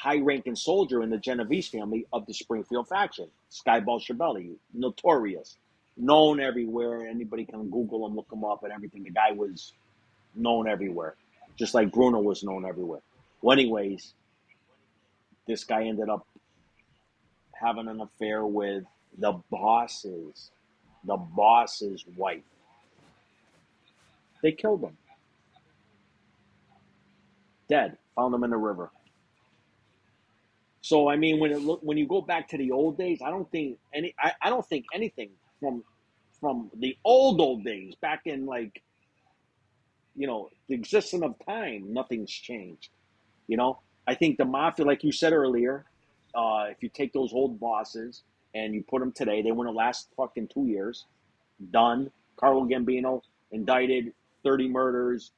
high-ranking 0.00 0.56
soldier 0.56 1.02
in 1.02 1.10
the 1.10 1.18
Genovese 1.18 1.68
family 1.68 2.06
of 2.12 2.24
the 2.26 2.32
Springfield 2.32 2.88
faction. 2.88 3.26
Skyball 3.50 4.00
Scibelli, 4.00 4.54
notorious, 4.72 5.58
known 5.96 6.40
everywhere. 6.40 7.06
Anybody 7.06 7.44
can 7.44 7.68
Google 7.68 8.06
him, 8.06 8.16
look 8.16 8.32
him 8.32 8.42
up, 8.42 8.64
and 8.64 8.72
everything. 8.72 9.04
The 9.04 9.10
guy 9.10 9.32
was 9.32 9.74
known 10.34 10.66
everywhere, 10.66 11.16
just 11.58 11.74
like 11.74 11.92
Bruno 11.92 12.18
was 12.20 12.42
known 12.42 12.64
everywhere. 12.64 13.00
Well, 13.42 13.52
anyways, 13.52 14.14
this 15.46 15.64
guy 15.64 15.84
ended 15.84 16.08
up 16.08 16.26
having 17.52 17.88
an 17.88 18.00
affair 18.00 18.46
with 18.46 18.84
the 19.18 19.32
boss's, 19.50 20.50
the 21.04 21.16
boss's 21.16 22.06
wife. 22.16 22.42
They 24.42 24.52
killed 24.52 24.82
him. 24.82 24.96
Dead. 27.68 27.98
Found 28.16 28.34
him 28.34 28.44
in 28.44 28.50
the 28.50 28.56
river. 28.56 28.90
So 30.90 31.08
I 31.08 31.14
mean, 31.14 31.38
when 31.38 31.52
it 31.52 31.60
look 31.60 31.78
when 31.84 31.96
you 31.98 32.04
go 32.08 32.20
back 32.20 32.48
to 32.48 32.58
the 32.58 32.72
old 32.72 32.98
days, 32.98 33.20
I 33.24 33.30
don't 33.30 33.48
think 33.52 33.78
any 33.94 34.12
I, 34.18 34.32
I 34.42 34.50
don't 34.50 34.66
think 34.66 34.86
anything 34.92 35.30
from 35.60 35.84
from 36.40 36.68
the 36.74 36.96
old 37.04 37.40
old 37.40 37.62
days 37.62 37.94
back 37.94 38.22
in 38.24 38.44
like 38.44 38.82
you 40.16 40.26
know 40.26 40.50
the 40.68 40.74
existence 40.74 41.22
of 41.22 41.36
time, 41.46 41.94
nothing's 41.94 42.32
changed. 42.32 42.88
You 43.46 43.56
know, 43.56 43.78
I 44.08 44.16
think 44.16 44.36
the 44.36 44.44
mafia, 44.44 44.84
like 44.84 45.04
you 45.04 45.12
said 45.12 45.32
earlier, 45.32 45.84
uh, 46.34 46.64
if 46.70 46.82
you 46.82 46.88
take 46.88 47.12
those 47.12 47.32
old 47.32 47.60
bosses 47.60 48.24
and 48.56 48.74
you 48.74 48.82
put 48.82 48.98
them 48.98 49.12
today, 49.12 49.42
they 49.42 49.52
wouldn't 49.52 49.76
last 49.76 50.08
fucking 50.16 50.48
two 50.48 50.66
years. 50.66 51.04
Done. 51.70 52.10
Carlo 52.34 52.64
Gambino 52.64 53.22
indicted, 53.52 54.12
thirty 54.42 54.66
murders, 54.66 55.30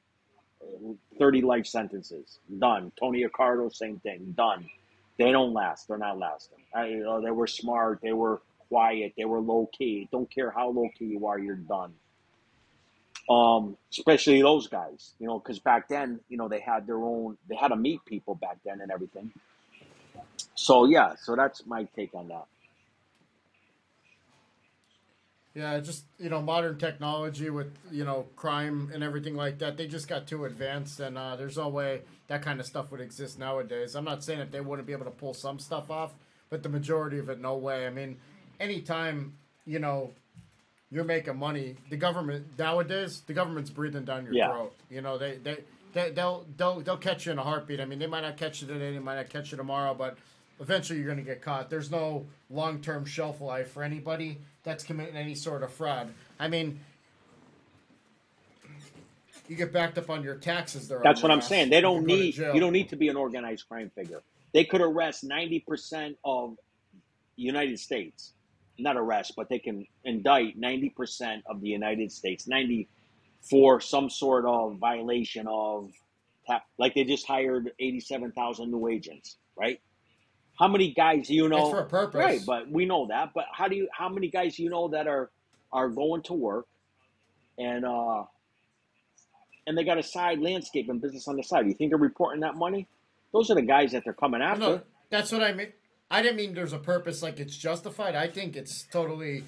thirty 1.19 1.43
life 1.43 1.67
sentences. 1.67 2.39
Done. 2.57 2.91
Tony 2.99 3.23
Accardo, 3.23 3.71
same 3.71 3.99
thing. 3.99 4.33
Done. 4.35 4.67
They 5.17 5.31
don't 5.31 5.53
last. 5.53 5.87
They're 5.87 5.97
not 5.97 6.17
lasting. 6.17 6.59
I, 6.75 6.87
you 6.87 7.03
know, 7.03 7.21
they 7.21 7.31
were 7.31 7.47
smart. 7.47 7.99
They 8.01 8.13
were 8.13 8.41
quiet. 8.69 9.13
They 9.17 9.25
were 9.25 9.39
low 9.39 9.69
key. 9.77 10.09
Don't 10.11 10.29
care 10.33 10.51
how 10.51 10.69
low 10.69 10.89
key 10.97 11.05
you 11.05 11.27
are. 11.27 11.37
You're 11.37 11.55
done. 11.55 11.93
Um, 13.29 13.77
especially 13.91 14.41
those 14.41 14.67
guys, 14.67 15.13
you 15.19 15.27
know, 15.27 15.39
because 15.39 15.59
back 15.59 15.87
then, 15.87 16.19
you 16.29 16.37
know, 16.37 16.49
they 16.49 16.59
had 16.59 16.87
their 16.87 16.97
own. 16.97 17.37
They 17.47 17.55
had 17.55 17.69
to 17.69 17.75
meet 17.75 18.03
people 18.05 18.35
back 18.35 18.57
then 18.65 18.81
and 18.81 18.91
everything. 18.91 19.31
So 20.55 20.85
yeah, 20.85 21.15
so 21.21 21.35
that's 21.35 21.65
my 21.65 21.85
take 21.95 22.13
on 22.13 22.27
that. 22.29 22.45
Yeah, 25.55 25.79
just 25.81 26.05
you 26.17 26.29
know, 26.29 26.41
modern 26.41 26.79
technology 26.79 27.49
with 27.51 27.71
you 27.91 28.03
know 28.05 28.25
crime 28.35 28.89
and 28.93 29.03
everything 29.03 29.35
like 29.35 29.59
that. 29.59 29.77
They 29.77 29.85
just 29.87 30.07
got 30.07 30.25
too 30.27 30.45
advanced, 30.45 30.99
and 30.99 31.15
uh, 31.17 31.35
there's 31.35 31.57
no 31.57 31.67
way 31.69 32.01
that 32.27 32.41
kind 32.41 32.59
of 32.59 32.65
stuff 32.65 32.89
would 32.91 33.01
exist 33.01 33.37
nowadays. 33.37 33.95
I'm 33.95 34.03
not 34.05 34.23
saying 34.23 34.39
that 34.39 34.51
they 34.51 34.61
wouldn't 34.61 34.87
be 34.87 34.93
able 34.93 35.05
to 35.05 35.11
pull 35.11 35.35
some 35.35 35.59
stuff 35.59 35.91
off, 35.91 36.11
but 36.49 36.63
the 36.63 36.69
majority 36.69 37.19
of 37.19 37.29
it, 37.29 37.39
no 37.39 37.55
way. 37.55 37.85
I 37.85 37.91
mean, 37.91 38.17
anytime 38.59 39.33
you 39.67 39.77
know 39.77 40.11
you're 40.91 41.03
making 41.03 41.37
money, 41.37 41.75
the 41.91 41.97
government 41.97 42.47
nowadays, 42.57 43.21
the 43.27 43.33
government's 43.33 43.69
breathing 43.69 44.05
down 44.05 44.25
your 44.25 44.33
Yeah. 44.33 44.47
throat. 44.49 44.73
You 44.89 45.01
know, 45.01 45.17
they 45.17 45.37
they. 45.37 45.57
They, 45.93 46.09
they'll 46.09 46.43
they'll 46.57 46.79
they'll 46.81 46.97
catch 46.97 47.27
you 47.27 47.33
in 47.33 47.37
a 47.37 47.43
heartbeat. 47.43 47.79
I 47.79 47.85
mean, 47.85 47.99
they 47.99 48.07
might 48.07 48.21
not 48.21 48.35
catch 48.35 48.63
you 48.63 48.67
today, 48.67 48.93
they 48.93 48.97
might 48.97 49.17
not 49.17 49.29
catch 49.29 49.51
you 49.51 49.57
tomorrow, 49.57 49.93
but 49.93 50.17
eventually 50.59 50.99
you're 50.99 51.07
going 51.07 51.17
to 51.17 51.23
get 51.23 51.41
caught. 51.41 51.69
There's 51.69 51.91
no 51.91 52.25
long 52.49 52.79
term 52.81 53.05
shelf 53.05 53.41
life 53.41 53.71
for 53.71 53.83
anybody 53.83 54.37
that's 54.63 54.83
committing 54.83 55.15
any 55.15 55.35
sort 55.35 55.63
of 55.63 55.71
fraud. 55.71 56.09
I 56.39 56.47
mean, 56.47 56.79
you 59.47 59.55
get 59.55 59.73
backed 59.73 59.97
up 59.97 60.09
on 60.09 60.23
your 60.23 60.35
taxes. 60.35 60.87
There, 60.87 61.01
That's 61.03 61.21
what 61.21 61.31
I'm 61.31 61.41
saying. 61.41 61.69
They 61.69 61.81
don't 61.81 62.05
need 62.05 62.37
you 62.37 62.59
don't 62.59 62.73
need 62.73 62.89
to 62.89 62.95
be 62.95 63.09
an 63.09 63.15
organized 63.15 63.67
crime 63.67 63.91
figure. 63.93 64.21
They 64.53 64.63
could 64.63 64.81
arrest 64.81 65.23
ninety 65.23 65.59
percent 65.59 66.17
of 66.23 66.55
United 67.35 67.79
States, 67.79 68.33
not 68.77 68.95
arrest, 68.95 69.33
but 69.35 69.49
they 69.49 69.59
can 69.59 69.85
indict 70.03 70.57
ninety 70.57 70.89
percent 70.89 71.43
of 71.45 71.61
the 71.61 71.69
United 71.69 72.11
States, 72.11 72.47
ninety 72.47 72.87
for 73.41 73.81
some 73.81 74.09
sort 74.09 74.45
of 74.45 74.77
violation 74.77 75.47
of. 75.47 75.91
Like 76.77 76.93
they 76.93 77.05
just 77.05 77.25
hired 77.25 77.71
eighty-seven 77.79 78.33
thousand 78.33 78.69
new 78.69 78.87
agents, 78.89 79.37
right? 79.55 79.79
How 80.63 80.69
many 80.69 80.93
guys 80.93 81.27
do 81.27 81.33
you 81.33 81.49
know? 81.49 81.57
It's 81.57 81.71
for 81.71 81.79
a 81.79 81.85
purpose. 81.85 82.19
right? 82.19 82.39
But 82.45 82.71
we 82.71 82.85
know 82.85 83.07
that. 83.07 83.31
But 83.35 83.47
how 83.51 83.67
do 83.67 83.75
you? 83.75 83.89
How 83.91 84.07
many 84.07 84.29
guys 84.29 84.55
do 84.55 84.63
you 84.63 84.69
know 84.69 84.87
that 84.87 85.07
are 85.07 85.29
are 85.73 85.89
going 85.89 86.21
to 86.21 86.33
work 86.33 86.67
and 87.57 87.83
uh 87.83 88.23
and 89.67 89.77
they 89.77 89.83
got 89.83 89.97
a 89.97 90.03
side 90.03 90.39
landscaping 90.39 90.99
business 90.99 91.27
on 91.27 91.35
the 91.35 91.43
side? 91.43 91.67
You 91.67 91.73
think 91.73 91.91
they're 91.91 91.97
reporting 91.97 92.39
that 92.41 92.55
money? 92.55 92.87
Those 93.33 93.51
are 93.51 93.55
the 93.55 93.61
guys 93.61 93.91
that 93.91 94.05
they're 94.05 94.13
coming 94.13 94.41
after. 94.41 94.59
No, 94.61 94.81
that's 95.09 95.33
what 95.33 95.43
I 95.43 95.51
mean. 95.51 95.73
I 96.09 96.21
didn't 96.21 96.37
mean 96.37 96.53
there's 96.53 96.71
a 96.71 96.79
purpose 96.79 97.21
like 97.21 97.41
it's 97.41 97.57
justified. 97.57 98.15
I 98.15 98.27
think 98.27 98.55
it's 98.55 98.85
totally 98.89 99.43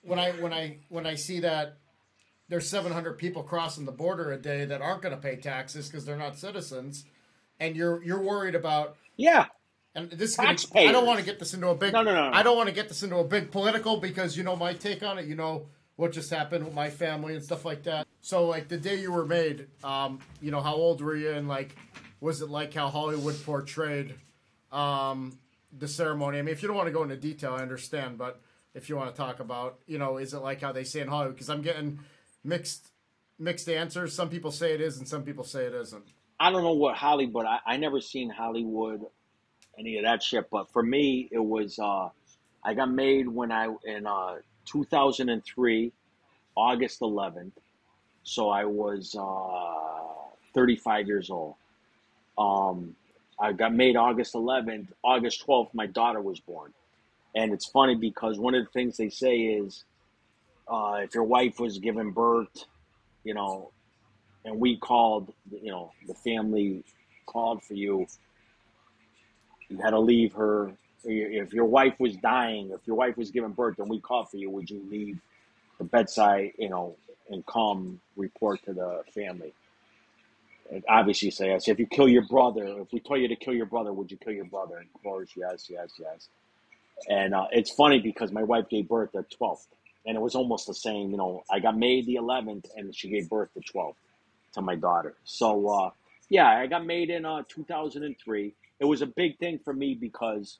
when 0.00 0.18
I 0.18 0.30
when 0.30 0.54
I 0.54 0.78
when 0.88 1.04
I 1.04 1.14
see 1.14 1.40
that 1.40 1.76
there's 2.48 2.70
700 2.70 3.18
people 3.18 3.42
crossing 3.42 3.84
the 3.84 3.92
border 3.92 4.32
a 4.32 4.38
day 4.38 4.64
that 4.64 4.80
aren't 4.80 5.02
going 5.02 5.14
to 5.14 5.20
pay 5.20 5.36
taxes 5.36 5.88
because 5.90 6.06
they're 6.06 6.16
not 6.16 6.38
citizens, 6.38 7.04
and 7.60 7.76
you're 7.76 8.02
you're 8.02 8.22
worried 8.22 8.54
about 8.54 8.96
Yeah, 9.18 9.48
and 9.94 10.10
this 10.10 10.30
is 10.30 10.36
gonna. 10.36 10.56
I 10.74 10.92
don't 10.92 11.06
want 11.06 11.20
to 11.20 11.24
get 11.24 11.38
this 11.38 11.54
into 11.54 11.68
a 11.68 11.74
big 11.74 11.92
No, 11.92 12.02
no, 12.02 12.14
no, 12.14 12.30
no. 12.30 12.36
I 12.36 12.42
don't 12.42 12.56
want 12.56 12.68
to 12.68 12.74
get 12.74 12.88
this 12.88 13.02
into 13.02 13.16
a 13.16 13.24
big 13.24 13.50
political 13.50 13.98
because 13.98 14.36
you 14.36 14.42
know 14.42 14.56
my 14.56 14.72
take 14.72 15.02
on 15.02 15.18
it. 15.18 15.26
You 15.26 15.36
know 15.36 15.66
what 15.96 16.12
just 16.12 16.30
happened 16.30 16.64
with 16.64 16.74
my 16.74 16.90
family 16.90 17.34
and 17.34 17.42
stuff 17.42 17.64
like 17.64 17.84
that. 17.84 18.06
So 18.20 18.46
like 18.46 18.68
the 18.68 18.76
day 18.76 18.96
you 18.96 19.12
were 19.12 19.26
made, 19.26 19.68
um, 19.84 20.18
you 20.40 20.50
know 20.50 20.60
how 20.60 20.74
old 20.74 21.00
were 21.00 21.16
you 21.16 21.30
and 21.30 21.46
like 21.48 21.76
was 22.20 22.40
it 22.40 22.48
like 22.48 22.72
how 22.72 22.88
Hollywood 22.88 23.36
portrayed 23.44 24.14
um, 24.72 25.38
the 25.78 25.86
ceremony? 25.86 26.38
I 26.38 26.42
mean, 26.42 26.52
if 26.52 26.62
you 26.62 26.68
don't 26.68 26.76
want 26.76 26.88
to 26.88 26.92
go 26.92 27.02
into 27.02 27.16
detail, 27.16 27.52
I 27.52 27.60
understand, 27.60 28.16
but 28.16 28.40
if 28.74 28.88
you 28.88 28.96
want 28.96 29.14
to 29.14 29.16
talk 29.16 29.40
about, 29.40 29.78
you 29.86 29.98
know, 29.98 30.16
is 30.16 30.32
it 30.34 30.38
like 30.38 30.62
how 30.62 30.72
they 30.72 30.84
say 30.84 31.00
in 31.00 31.08
Hollywood? 31.08 31.34
Because 31.34 31.50
I'm 31.50 31.62
getting 31.62 32.00
mixed 32.42 32.88
mixed 33.38 33.68
answers. 33.68 34.14
Some 34.14 34.30
people 34.30 34.50
say 34.50 34.72
it 34.72 34.80
is, 34.80 34.98
and 34.98 35.06
some 35.06 35.22
people 35.22 35.44
say 35.44 35.66
it 35.66 35.74
isn't. 35.74 36.04
I 36.40 36.50
don't 36.50 36.62
know 36.62 36.74
what 36.74 36.96
Hollywood. 36.96 37.46
I, 37.46 37.58
I 37.66 37.76
never 37.76 38.00
seen 38.00 38.30
Hollywood, 38.30 39.02
any 39.78 39.98
of 39.98 40.04
that 40.04 40.22
shit. 40.22 40.48
But 40.50 40.70
for 40.72 40.82
me, 40.82 41.28
it 41.30 41.38
was. 41.38 41.78
Uh, 41.78 42.08
I 42.66 42.72
got 42.74 42.90
made 42.90 43.28
when 43.28 43.52
I 43.52 43.68
in 43.84 44.06
uh, 44.06 44.36
2003, 44.66 45.92
August 46.56 47.00
11th. 47.00 47.52
So 48.22 48.48
I 48.48 48.64
was 48.64 49.14
uh, 49.18 50.30
35 50.54 51.06
years 51.06 51.30
old. 51.30 51.56
Um, 52.38 52.96
I 53.38 53.52
got 53.52 53.74
made 53.74 53.96
August 53.96 54.34
11th. 54.34 54.88
August 55.02 55.46
12th, 55.46 55.74
my 55.74 55.86
daughter 55.86 56.20
was 56.20 56.40
born. 56.40 56.72
And 57.34 57.52
it's 57.52 57.66
funny 57.66 57.96
because 57.96 58.38
one 58.38 58.54
of 58.54 58.64
the 58.64 58.70
things 58.70 58.96
they 58.96 59.10
say 59.10 59.40
is, 59.40 59.84
uh, 60.68 61.00
if 61.02 61.14
your 61.14 61.24
wife 61.24 61.60
was 61.60 61.78
given 61.78 62.12
birth, 62.12 62.64
you 63.24 63.34
know, 63.34 63.70
and 64.44 64.58
we 64.58 64.76
called, 64.76 65.32
you 65.50 65.70
know, 65.70 65.92
the 66.06 66.14
family 66.14 66.84
called 67.26 67.62
for 67.62 67.74
you. 67.74 68.06
You 69.68 69.78
had 69.78 69.90
to 69.90 70.00
leave 70.00 70.32
her. 70.34 70.72
If 71.04 71.52
your 71.52 71.66
wife 71.66 71.94
was 71.98 72.16
dying, 72.16 72.70
if 72.70 72.80
your 72.86 72.96
wife 72.96 73.16
was 73.16 73.30
giving 73.30 73.52
birth, 73.52 73.78
and 73.78 73.90
we 73.90 74.00
called 74.00 74.30
for 74.30 74.38
you, 74.38 74.50
would 74.50 74.70
you 74.70 74.82
leave 74.90 75.20
the 75.78 75.84
bedside, 75.84 76.52
you 76.58 76.70
know, 76.70 76.96
and 77.30 77.44
come 77.46 78.00
report 78.16 78.62
to 78.64 78.72
the 78.72 79.02
family? 79.14 79.52
And 80.70 80.82
obviously, 80.88 81.30
say 81.30 81.48
yes. 81.48 81.68
If 81.68 81.78
you 81.78 81.86
kill 81.86 82.08
your 82.08 82.26
brother, 82.26 82.64
if 82.80 82.92
we 82.92 83.00
told 83.00 83.20
you 83.20 83.28
to 83.28 83.36
kill 83.36 83.54
your 83.54 83.66
brother, 83.66 83.92
would 83.92 84.10
you 84.10 84.16
kill 84.16 84.32
your 84.32 84.46
brother? 84.46 84.78
And 84.78 84.88
of 84.94 85.02
course, 85.02 85.30
yes, 85.36 85.68
yes, 85.68 85.90
yes. 85.98 86.28
And 87.08 87.34
uh, 87.34 87.46
it's 87.52 87.70
funny 87.70 88.00
because 88.00 88.32
my 88.32 88.42
wife 88.42 88.68
gave 88.70 88.88
birth 88.88 89.10
the 89.12 89.24
12th, 89.40 89.66
and 90.06 90.16
it 90.16 90.20
was 90.20 90.34
almost 90.34 90.66
the 90.66 90.74
same. 90.74 91.10
You 91.10 91.18
know, 91.18 91.44
I 91.50 91.60
got 91.60 91.76
made 91.76 92.06
the 92.06 92.16
11th, 92.16 92.66
and 92.76 92.94
she 92.94 93.10
gave 93.10 93.28
birth 93.28 93.50
the 93.54 93.60
12th 93.60 93.96
to 94.54 94.62
my 94.62 94.74
daughter. 94.74 95.14
So 95.24 95.68
uh, 95.68 95.90
yeah, 96.30 96.48
I 96.48 96.66
got 96.66 96.86
made 96.86 97.10
in 97.10 97.26
uh, 97.26 97.42
2003. 97.48 98.54
It 98.80 98.84
was 98.84 99.02
a 99.02 99.06
big 99.06 99.38
thing 99.38 99.60
for 99.64 99.72
me 99.72 99.94
because 99.94 100.58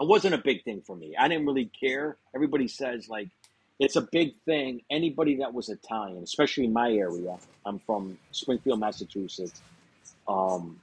it 0.00 0.06
wasn't 0.06 0.34
a 0.34 0.38
big 0.38 0.64
thing 0.64 0.82
for 0.82 0.96
me. 0.96 1.14
I 1.18 1.28
didn't 1.28 1.46
really 1.46 1.70
care. 1.78 2.16
Everybody 2.34 2.68
says 2.68 3.08
like, 3.08 3.28
it's 3.78 3.96
a 3.96 4.02
big 4.12 4.34
thing. 4.44 4.82
Anybody 4.90 5.36
that 5.36 5.52
was 5.52 5.68
Italian, 5.68 6.22
especially 6.22 6.64
in 6.64 6.72
my 6.72 6.92
area, 6.92 7.36
I'm 7.66 7.80
from 7.80 8.18
Springfield, 8.30 8.80
Massachusetts. 8.80 9.60
Um, 10.28 10.80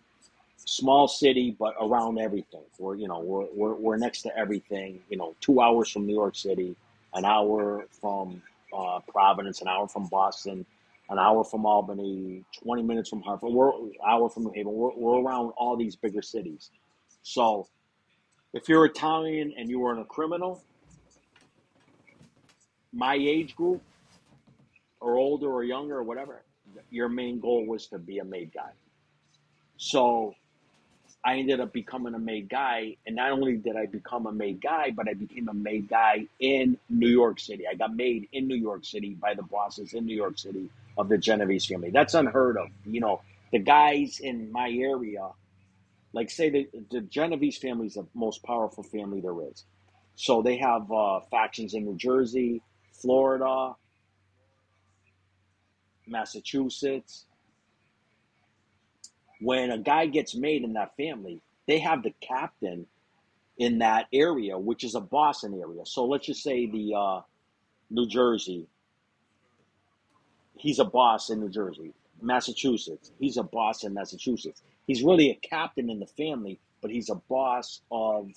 small 0.66 1.08
city, 1.08 1.56
but 1.58 1.76
around 1.82 2.20
everything. 2.20 2.62
We're 2.78 2.96
you 2.96 3.08
know 3.08 3.20
we're, 3.20 3.48
we're 3.54 3.76
we're 3.76 3.98
next 3.98 4.22
to 4.24 4.38
everything. 4.38 5.00
You 5.10 5.18
know, 5.18 5.36
two 5.42 5.62
hours 5.62 5.90
from 5.90 6.06
New 6.06 6.14
York 6.14 6.36
City, 6.36 6.76
an 7.14 7.26
hour 7.26 7.86
from 8.00 8.42
uh, 8.76 9.00
Providence, 9.08 9.62
an 9.62 9.68
hour 9.68 9.88
from 9.88 10.08
Boston, 10.08 10.66
an 11.10 11.20
hour 11.20 11.44
from 11.44 11.66
Albany, 11.66 12.44
twenty 12.64 12.84
minutes 12.84 13.10
from 13.10 13.22
Hartford. 13.22 13.52
We're 13.52 13.72
an 13.72 13.92
hour 14.08 14.30
from 14.30 14.44
New 14.44 14.52
Haven. 14.52 14.72
We're, 14.72 14.94
we're 14.96 15.22
around 15.22 15.52
all 15.58 15.76
these 15.76 15.96
bigger 15.96 16.22
cities. 16.22 16.70
So, 17.24 17.68
if 18.54 18.70
you're 18.70 18.86
Italian 18.86 19.54
and 19.58 19.70
you 19.70 19.80
were 19.80 20.00
a 20.00 20.06
criminal, 20.06 20.64
my 22.94 23.16
age 23.16 23.56
group, 23.56 23.82
or 25.00 25.18
older 25.18 25.50
or 25.50 25.64
younger 25.64 25.98
or 25.98 26.04
whatever, 26.04 26.44
your 26.90 27.10
main 27.10 27.40
goal 27.40 27.66
was 27.66 27.88
to 27.88 27.98
be 27.98 28.20
a 28.20 28.24
made 28.24 28.54
guy. 28.54 28.72
So 29.78 30.36
I 31.24 31.38
ended 31.38 31.60
up 31.60 31.74
becoming 31.74 32.14
a 32.14 32.20
made 32.20 32.50
guy. 32.50 32.96
And 33.06 33.16
not 33.16 33.32
only 33.32 33.58
did 33.58 33.76
I 33.76 33.86
become 33.86 34.26
a 34.26 34.32
made 34.32 34.62
guy, 34.62 34.92
but 34.92 35.08
I 35.08 35.14
became 35.14 35.48
a 35.48 35.54
made 35.54 35.88
guy 35.90 36.26
in 36.40 36.78
New 36.90 37.08
York 37.08 37.40
City. 37.40 37.64
I 37.70 37.76
got 37.76 37.96
made 37.96 38.28
in 38.34 38.48
New 38.48 38.56
York 38.56 38.86
City 38.86 39.16
by 39.16 39.34
the 39.34 39.44
bosses 39.44 39.94
in 39.94 40.06
New 40.06 40.16
York 40.16 40.38
City 40.38 40.70
of 40.98 41.10
the 41.10 41.18
Genovese 41.18 41.66
family. 41.66 41.92
That's 41.92 42.14
unheard 42.14 42.58
of. 42.58 42.68
You 42.86 43.02
know, 43.02 43.22
the 43.52 43.60
guys 43.60 44.20
in 44.20 44.52
my 44.52 44.70
area, 44.70 45.30
like 46.14 46.30
say 46.30 46.50
the, 46.50 46.70
the 46.92 47.02
Genovese 47.02 47.58
family 47.58 47.88
is 47.88 47.96
the 47.96 48.06
most 48.14 48.44
powerful 48.44 48.84
family 48.84 49.22
there 49.22 49.36
is. 49.50 49.64
So 50.16 50.42
they 50.42 50.58
have 50.58 50.92
uh, 50.92 51.22
factions 51.32 51.74
in 51.74 51.86
New 51.86 51.96
Jersey, 51.96 52.62
Florida, 52.92 53.76
Massachusetts. 56.08 57.26
When 59.40 59.72
a 59.72 59.78
guy 59.78 60.08
gets 60.08 60.36
made 60.36 60.64
in 60.64 60.74
that 60.74 60.98
family, 60.98 61.42
they 61.68 61.80
have 61.80 62.04
the 62.04 62.14
captain 62.20 62.88
in 63.58 63.80
that 63.80 64.08
area, 64.12 64.58
which 64.58 64.84
is 64.84 64.96
a 64.96 65.02
Boston 65.02 65.54
area. 65.54 65.86
So 65.86 66.06
let's 66.06 66.26
just 66.26 66.44
say 66.44 66.66
the 66.66 66.94
uh, 66.96 67.22
New 67.90 68.08
Jersey, 68.08 68.68
he's 70.60 70.80
a 70.80 70.86
boss 70.86 71.30
in 71.30 71.40
New 71.40 71.50
Jersey. 71.50 71.94
Massachusetts, 72.22 73.12
he's 73.20 73.38
a 73.38 73.44
boss 73.44 73.84
in 73.84 73.94
Massachusetts. 73.94 74.62
He's 74.88 75.04
really 75.04 75.30
a 75.32 75.36
captain 75.36 75.90
in 75.90 76.00
the 76.00 76.06
family, 76.06 76.60
but 76.82 76.92
he's 76.92 77.10
a 77.10 77.16
boss 77.16 77.82
of 77.92 78.32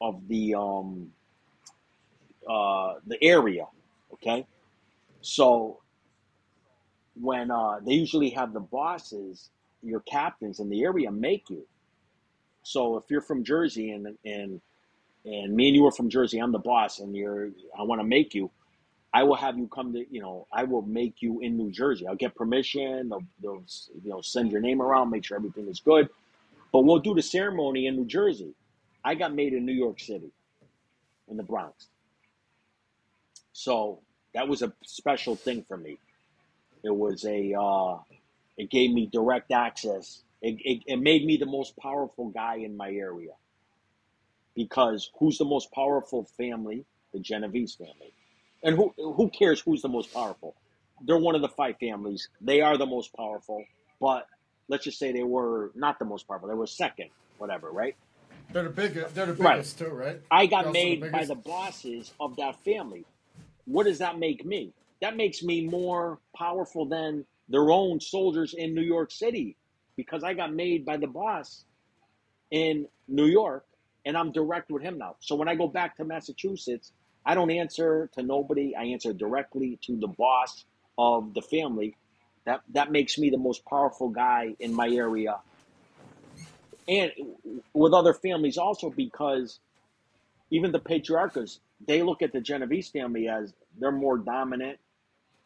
of 0.00 0.26
the 0.28 0.54
um 0.54 1.12
uh 2.48 2.94
the 3.06 3.22
area. 3.22 3.66
Okay, 4.12 4.46
so 5.20 5.80
when 7.20 7.50
uh, 7.50 7.80
they 7.84 7.94
usually 7.94 8.30
have 8.30 8.52
the 8.52 8.60
bosses, 8.60 9.50
your 9.82 10.00
captains 10.00 10.60
in 10.60 10.68
the 10.68 10.82
area 10.82 11.10
make 11.10 11.48
you. 11.48 11.66
So 12.62 12.96
if 12.96 13.04
you're 13.10 13.20
from 13.20 13.44
Jersey 13.44 13.90
and 13.90 14.16
and 14.24 14.60
and 15.24 15.54
me 15.54 15.68
and 15.68 15.76
you 15.76 15.86
are 15.86 15.92
from 15.92 16.10
Jersey, 16.10 16.38
I'm 16.38 16.52
the 16.52 16.58
boss, 16.58 17.00
and 17.00 17.14
you're 17.14 17.50
I 17.78 17.82
want 17.82 18.00
to 18.00 18.06
make 18.06 18.34
you. 18.34 18.50
I 19.14 19.24
will 19.24 19.36
have 19.36 19.58
you 19.58 19.68
come 19.68 19.94
to 19.94 20.04
you 20.10 20.22
know 20.22 20.48
I 20.52 20.64
will 20.64 20.82
make 20.82 21.22
you 21.22 21.40
in 21.40 21.56
New 21.56 21.72
Jersey. 21.72 22.06
I'll 22.08 22.16
get 22.16 22.34
permission. 22.36 23.10
They'll, 23.10 23.24
they'll 23.42 23.64
you 24.02 24.10
know 24.10 24.22
send 24.22 24.52
your 24.52 24.62
name 24.62 24.82
around, 24.82 25.10
make 25.10 25.24
sure 25.24 25.38
everything 25.38 25.68
is 25.68 25.80
good. 25.80 26.10
But 26.72 26.80
we'll 26.80 27.00
do 27.00 27.14
the 27.14 27.22
ceremony 27.22 27.86
in 27.86 27.96
New 27.96 28.06
Jersey. 28.06 28.54
I 29.04 29.14
got 29.14 29.34
made 29.34 29.54
in 29.54 29.66
New 29.66 29.72
York 29.72 30.00
City, 30.00 30.32
in 31.28 31.36
the 31.36 31.44
Bronx. 31.44 31.88
So 33.52 34.00
that 34.34 34.48
was 34.48 34.62
a 34.62 34.72
special 34.84 35.36
thing 35.36 35.64
for 35.68 35.76
me. 35.76 35.98
It 36.84 36.94
was 36.94 37.24
a, 37.24 37.54
uh, 37.60 37.98
it 38.58 38.70
gave 38.70 38.92
me 38.92 39.06
direct 39.12 39.52
access. 39.52 40.22
It, 40.42 40.56
it, 40.64 40.82
it 40.86 40.96
made 40.98 41.24
me 41.24 41.36
the 41.38 41.46
most 41.46 41.76
powerful 41.76 42.30
guy 42.30 42.56
in 42.56 42.76
my 42.76 42.90
area. 42.90 43.32
Because 44.54 45.10
who's 45.18 45.38
the 45.38 45.44
most 45.44 45.72
powerful 45.72 46.24
family? 46.36 46.84
The 47.12 47.20
Genovese 47.20 47.74
family. 47.74 48.12
And 48.64 48.76
who, 48.76 48.94
who 48.98 49.30
cares 49.30 49.60
who's 49.62 49.82
the 49.82 49.90
most 49.90 50.12
powerful? 50.14 50.56
They're 51.02 51.18
one 51.18 51.36
of 51.36 51.42
the 51.42 51.50
five 51.50 51.76
families. 51.80 52.28
They 52.42 52.62
are 52.62 52.78
the 52.78 52.86
most 52.86 53.14
powerful, 53.16 53.68
but 54.00 54.26
let's 54.68 54.84
just 54.84 54.98
say 55.00 55.12
they 55.12 55.24
were 55.24 55.72
not 55.76 55.98
the 56.00 56.06
most 56.06 56.28
powerful. 56.28 56.48
They 56.48 56.56
were 56.56 56.68
second, 56.68 57.10
whatever, 57.38 57.72
right? 57.72 57.96
They're 58.52 58.64
the 58.64 58.70
biggest. 58.70 59.14
They're 59.14 59.26
the 59.26 59.34
Right. 59.38 59.56
biggest 59.56 59.78
too, 59.78 59.90
right? 59.90 60.20
I 60.30 60.46
got 60.46 60.70
made 60.70 61.00
the 61.02 61.10
by 61.10 61.26
the 61.26 61.36
bosses 61.36 62.12
of 62.20 62.36
that 62.36 62.56
family. 62.64 63.06
What 63.66 63.84
does 63.86 63.98
that 64.00 64.18
make 64.18 64.44
me? 64.46 64.74
That 65.02 65.16
makes 65.16 65.42
me 65.42 65.66
more 65.68 66.20
powerful 66.36 66.86
than 66.86 67.26
their 67.48 67.70
own 67.70 68.00
soldiers 68.00 68.54
in 68.56 68.74
New 68.74 68.82
York 68.82 69.12
City 69.12 69.56
because 69.96 70.24
I 70.24 70.34
got 70.34 70.54
made 70.54 70.86
by 70.86 70.98
the 70.98 71.08
boss 71.08 71.64
in 72.50 72.88
New 73.08 73.26
York 73.26 73.64
and 74.06 74.16
I'm 74.16 74.32
direct 74.32 74.70
with 74.70 74.82
him 74.82 74.98
now. 74.98 75.16
So 75.20 75.34
when 75.36 75.48
I 75.48 75.54
go 75.56 75.68
back 75.68 75.96
to 75.98 76.04
Massachusetts, 76.04 76.92
I 77.26 77.34
don't 77.34 77.50
answer 77.50 78.10
to 78.14 78.22
nobody. 78.22 78.74
I 78.76 78.84
answer 78.84 79.12
directly 79.12 79.78
to 79.82 79.96
the 79.96 80.08
boss 80.08 80.64
of 80.98 81.34
the 81.34 81.42
family. 81.42 81.96
That 82.44 82.62
that 82.74 82.92
makes 82.92 83.18
me 83.18 83.30
the 83.30 83.38
most 83.38 83.64
powerful 83.64 84.10
guy 84.10 84.54
in 84.60 84.74
my 84.74 84.88
area 84.88 85.36
and 86.88 87.12
with 87.72 87.94
other 87.94 88.12
families 88.12 88.58
also 88.58 88.90
because 88.90 89.60
even 90.50 90.72
the 90.72 90.78
Patriarcas 90.78 91.60
they 91.86 92.02
look 92.02 92.22
at 92.22 92.32
the 92.32 92.40
Genovese 92.40 92.88
family 92.88 93.28
as 93.28 93.52
they're 93.78 93.92
more 93.92 94.18
dominant 94.18 94.78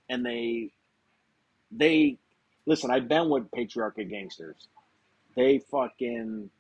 and 0.09 0.25
they 0.25 0.71
they 1.71 2.19
listen 2.67 2.91
i've 2.91 3.09
been 3.09 3.29
with 3.29 3.51
Patriarca 3.51 4.09
gangsters 4.09 4.69
they 5.37 5.59
fucking 5.71 6.51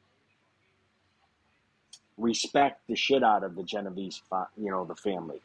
respect 2.19 2.83
the 2.89 2.97
shit 2.97 3.23
out 3.23 3.45
of 3.45 3.55
the 3.55 3.63
genovese 3.63 4.23
you 4.57 4.71
know 4.71 4.85
the 4.85 4.95
family. 4.97 5.41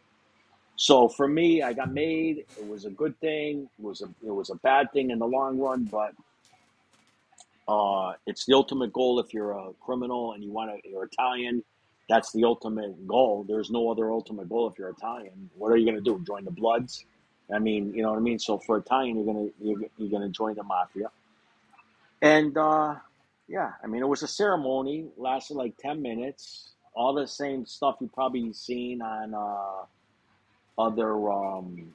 So 0.75 1.07
for 1.07 1.27
me 1.27 1.61
i 1.61 1.73
got 1.73 1.93
made. 1.93 2.45
It 2.57 2.67
was 2.67 2.85
a 2.85 2.89
good 2.89 3.19
thing. 3.19 3.69
It 3.77 3.83
was 3.83 4.01
a 4.01 4.09
it 4.25 4.31
was 4.31 4.49
a 4.49 4.55
bad 4.55 4.91
thing 4.91 5.11
in 5.11 5.19
the 5.19 5.27
long 5.27 5.59
run 5.59 5.85
but 5.85 6.13
uh 7.67 8.13
it's 8.25 8.45
the 8.45 8.53
ultimate 8.53 8.91
goal 8.91 9.19
if 9.19 9.33
you're 9.33 9.51
a 9.51 9.69
criminal 9.85 10.33
and 10.33 10.43
you 10.43 10.51
want 10.51 10.71
to 10.71 10.89
you're 10.89 11.05
italian. 11.05 11.63
That's 12.09 12.33
the 12.33 12.43
ultimate 12.43 13.07
goal. 13.07 13.45
There's 13.47 13.69
no 13.69 13.89
other 13.89 14.11
ultimate 14.11 14.49
goal 14.49 14.67
if 14.69 14.77
you're 14.77 14.89
italian. 14.89 15.49
What 15.55 15.71
are 15.71 15.77
you 15.77 15.85
going 15.85 15.95
to 15.95 16.01
do 16.01 16.21
join 16.25 16.43
the 16.43 16.51
bloods? 16.51 17.05
I 17.53 17.59
mean, 17.59 17.93
you 17.93 18.01
know 18.01 18.11
what 18.11 18.17
I 18.17 18.21
mean. 18.21 18.39
So 18.39 18.57
for 18.57 18.77
Italian, 18.77 19.17
you're 19.17 19.25
gonna 19.25 19.49
you're, 19.61 19.89
you're 19.97 20.09
gonna 20.09 20.29
join 20.29 20.55
the 20.55 20.63
mafia, 20.63 21.09
and 22.21 22.57
uh, 22.57 22.95
yeah, 23.47 23.71
I 23.83 23.87
mean, 23.87 24.01
it 24.01 24.07
was 24.07 24.23
a 24.23 24.27
ceremony, 24.27 25.07
lasted 25.17 25.55
like 25.55 25.75
ten 25.77 26.01
minutes. 26.01 26.71
All 26.95 27.13
the 27.13 27.27
same 27.27 27.65
stuff 27.65 27.95
you've 27.99 28.13
probably 28.13 28.53
seen 28.53 29.01
on 29.01 29.33
uh, 29.33 30.81
other 30.81 31.31
um, 31.31 31.91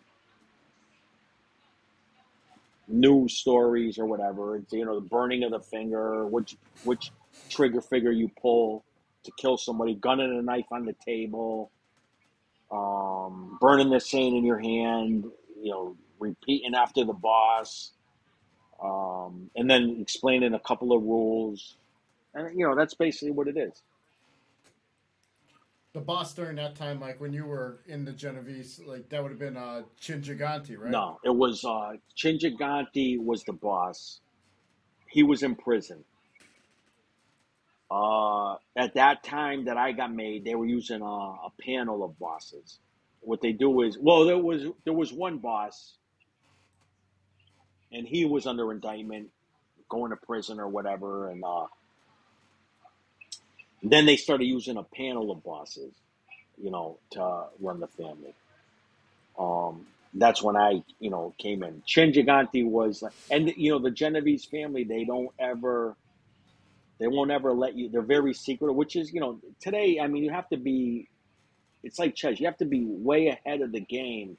news 2.88 3.34
stories 3.34 3.98
or 3.98 4.06
whatever. 4.06 4.56
It's, 4.56 4.72
you 4.72 4.84
know, 4.84 5.00
the 5.00 5.06
burning 5.06 5.44
of 5.44 5.52
the 5.52 5.60
finger, 5.60 6.26
which 6.26 6.56
which 6.82 7.12
trigger 7.48 7.80
finger 7.80 8.10
you 8.10 8.30
pull 8.40 8.84
to 9.24 9.32
kill 9.38 9.56
somebody, 9.56 9.94
gun 9.94 10.20
and 10.20 10.38
a 10.38 10.42
knife 10.42 10.66
on 10.70 10.84
the 10.84 10.94
table, 11.04 11.70
um, 12.70 13.58
burning 13.60 13.90
the 13.90 14.00
stain 14.00 14.36
in 14.36 14.44
your 14.44 14.58
hand, 14.58 15.24
you 15.60 15.70
know, 15.70 15.96
repeating 16.18 16.74
after 16.74 17.04
the 17.04 17.12
boss, 17.12 17.92
um, 18.82 19.50
and 19.56 19.70
then 19.70 19.98
explaining 20.00 20.54
a 20.54 20.60
couple 20.60 20.92
of 20.92 21.02
rules. 21.02 21.76
And, 22.34 22.58
you 22.58 22.66
know, 22.66 22.74
that's 22.74 22.94
basically 22.94 23.32
what 23.32 23.48
it 23.48 23.56
is. 23.56 23.82
The 25.94 26.00
boss 26.00 26.34
during 26.34 26.56
that 26.56 26.76
time, 26.76 27.00
like 27.00 27.20
when 27.20 27.32
you 27.32 27.46
were 27.46 27.80
in 27.86 28.04
the 28.04 28.12
Genovese, 28.12 28.80
like 28.86 29.08
that 29.08 29.22
would 29.22 29.30
have 29.30 29.38
been 29.38 29.56
uh, 29.56 29.82
Chin 29.98 30.20
Gigante, 30.20 30.78
right? 30.78 30.90
No, 30.90 31.18
it 31.24 31.34
was 31.34 31.64
uh, 31.64 31.94
Chin 32.14 32.38
Gigante 32.38 33.18
was 33.18 33.42
the 33.44 33.54
boss. 33.54 34.20
He 35.08 35.22
was 35.22 35.42
in 35.42 35.54
prison. 35.54 36.04
Uh, 37.90 38.56
at 38.76 38.94
that 38.94 39.24
time 39.24 39.64
that 39.64 39.78
I 39.78 39.92
got 39.92 40.14
made, 40.14 40.44
they 40.44 40.54
were 40.54 40.66
using 40.66 41.00
a, 41.00 41.04
a 41.04 41.50
panel 41.64 42.04
of 42.04 42.18
bosses. 42.18 42.78
What 43.20 43.40
they 43.40 43.52
do 43.52 43.80
is, 43.82 43.98
well, 43.98 44.26
there 44.26 44.38
was 44.38 44.66
there 44.84 44.92
was 44.92 45.10
one 45.12 45.38
boss, 45.38 45.94
and 47.92 48.06
he 48.06 48.24
was 48.24 48.46
under 48.46 48.70
indictment, 48.72 49.30
going 49.88 50.10
to 50.10 50.16
prison 50.16 50.60
or 50.60 50.68
whatever, 50.68 51.30
and 51.30 51.44
uh, 51.44 51.66
then 53.82 54.06
they 54.06 54.16
started 54.16 54.44
using 54.44 54.76
a 54.76 54.82
panel 54.82 55.30
of 55.30 55.42
bosses, 55.44 55.92
you 56.62 56.70
know, 56.70 56.98
to 57.12 57.44
run 57.60 57.80
the 57.80 57.88
family. 57.88 58.34
Um, 59.38 59.86
that's 60.14 60.42
when 60.42 60.56
I, 60.56 60.82
you 61.00 61.10
know, 61.10 61.34
came 61.38 61.62
in. 61.62 61.82
Chin 61.86 62.12
Gigante 62.12 62.64
was, 62.64 63.04
and 63.30 63.52
you 63.56 63.72
know, 63.72 63.78
the 63.78 63.90
Genovese 63.90 64.44
family, 64.44 64.84
they 64.84 65.04
don't 65.04 65.30
ever, 65.38 65.94
they 66.98 67.06
won't 67.06 67.30
ever 67.30 67.52
let 67.52 67.76
you. 67.76 67.88
They're 67.88 68.02
very 68.02 68.34
secretive, 68.34 68.74
which 68.76 68.96
is, 68.96 69.12
you 69.12 69.20
know, 69.20 69.38
today. 69.60 70.00
I 70.00 70.08
mean, 70.08 70.24
you 70.24 70.30
have 70.30 70.48
to 70.48 70.56
be 70.56 71.08
it's 71.82 71.98
like 71.98 72.14
chess. 72.14 72.40
You 72.40 72.46
have 72.46 72.58
to 72.58 72.64
be 72.64 72.84
way 72.84 73.28
ahead 73.28 73.60
of 73.60 73.72
the 73.72 73.80
game 73.80 74.36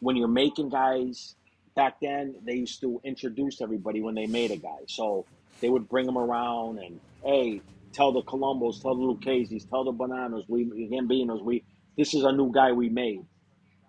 when 0.00 0.16
you're 0.16 0.28
making 0.28 0.70
guys. 0.70 1.34
Back 1.76 1.96
then, 2.00 2.36
they 2.44 2.54
used 2.54 2.80
to 2.82 3.00
introduce 3.04 3.60
everybody 3.60 4.00
when 4.00 4.14
they 4.14 4.26
made 4.26 4.50
a 4.52 4.56
guy. 4.56 4.78
So 4.86 5.26
they 5.60 5.68
would 5.68 5.88
bring 5.88 6.06
them 6.06 6.18
around 6.18 6.78
and 6.78 7.00
hey, 7.24 7.62
tell 7.92 8.12
the 8.12 8.22
Colombos, 8.22 8.80
tell 8.80 8.94
the 8.94 9.02
Lucchese's, 9.02 9.64
tell 9.64 9.84
the 9.84 9.92
Bananas, 9.92 10.44
we 10.48 10.64
Gambinos, 10.66 11.42
we 11.42 11.64
this 11.96 12.14
is 12.14 12.24
a 12.24 12.32
new 12.32 12.52
guy 12.52 12.72
we 12.72 12.88
made. 12.88 13.20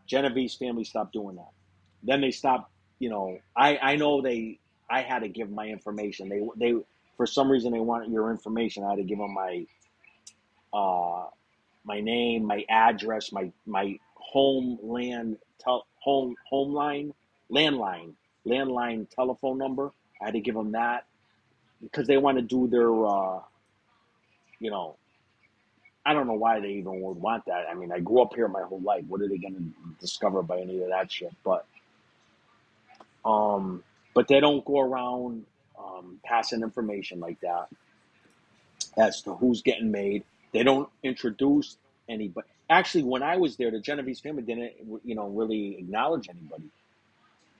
Genovese 0.07 0.55
family 0.55 0.83
stopped 0.83 1.13
doing 1.13 1.35
that. 1.37 1.49
Then 2.03 2.21
they 2.21 2.31
stopped. 2.31 2.71
You 2.99 3.09
know, 3.09 3.39
I 3.55 3.77
I 3.77 3.95
know 3.97 4.21
they. 4.21 4.59
I 4.89 5.01
had 5.01 5.19
to 5.19 5.27
give 5.29 5.49
my 5.51 5.65
information. 5.67 6.29
They 6.29 6.41
they 6.57 6.79
for 7.17 7.25
some 7.25 7.51
reason 7.51 7.71
they 7.71 7.79
wanted 7.79 8.11
your 8.11 8.31
information. 8.31 8.83
I 8.83 8.91
had 8.91 8.97
to 8.97 9.03
give 9.03 9.17
them 9.17 9.33
my 9.33 9.65
uh 10.73 11.25
my 11.83 12.01
name, 12.01 12.45
my 12.45 12.63
address, 12.69 13.31
my 13.31 13.51
my 13.65 13.99
homeland 14.15 15.37
tel- 15.59 15.87
home 15.99 16.35
home 16.49 16.73
line, 16.73 17.13
landline, 17.51 18.13
landline 18.45 19.09
telephone 19.09 19.57
number. 19.57 19.91
I 20.21 20.25
had 20.25 20.33
to 20.33 20.39
give 20.39 20.55
them 20.55 20.71
that 20.73 21.05
because 21.81 22.07
they 22.07 22.17
want 22.17 22.37
to 22.37 22.41
do 22.41 22.67
their 22.67 23.05
uh 23.05 23.39
you 24.59 24.71
know 24.71 24.95
I 26.05 26.13
don't 26.13 26.27
know 26.27 26.33
why 26.33 26.59
they 26.59 26.73
even 26.73 27.01
would 27.01 27.17
want 27.17 27.45
that. 27.45 27.65
I 27.69 27.73
mean, 27.73 27.91
I 27.91 27.99
grew 27.99 28.21
up 28.21 28.35
here 28.35 28.47
my 28.47 28.61
whole 28.61 28.79
life. 28.79 29.05
What 29.07 29.21
are 29.21 29.27
they 29.27 29.39
going 29.39 29.55
to 29.55 29.99
discover 29.99 30.43
by 30.43 30.59
any 30.59 30.79
of 30.83 30.89
that 30.89 31.11
shit? 31.11 31.33
But, 31.43 31.65
um, 33.25 33.83
but 34.13 34.27
they 34.27 34.39
don't 34.39 34.63
go 34.63 34.81
around 34.81 35.45
um, 35.79 36.19
passing 36.23 36.61
information 36.61 37.19
like 37.19 37.39
that 37.41 37.69
as 38.95 39.21
to 39.23 39.33
who's 39.33 39.63
getting 39.63 39.89
made. 39.89 40.23
They 40.53 40.61
don't 40.61 40.89
introduce 41.01 41.75
anybody. 42.07 42.47
Actually, 42.69 43.03
when 43.05 43.23
I 43.23 43.37
was 43.37 43.57
there, 43.57 43.71
the 43.71 43.79
Genovese 43.79 44.19
family 44.19 44.43
didn't, 44.43 44.73
you 45.03 45.15
know, 45.15 45.27
really 45.27 45.79
acknowledge 45.79 46.29
anybody 46.29 46.69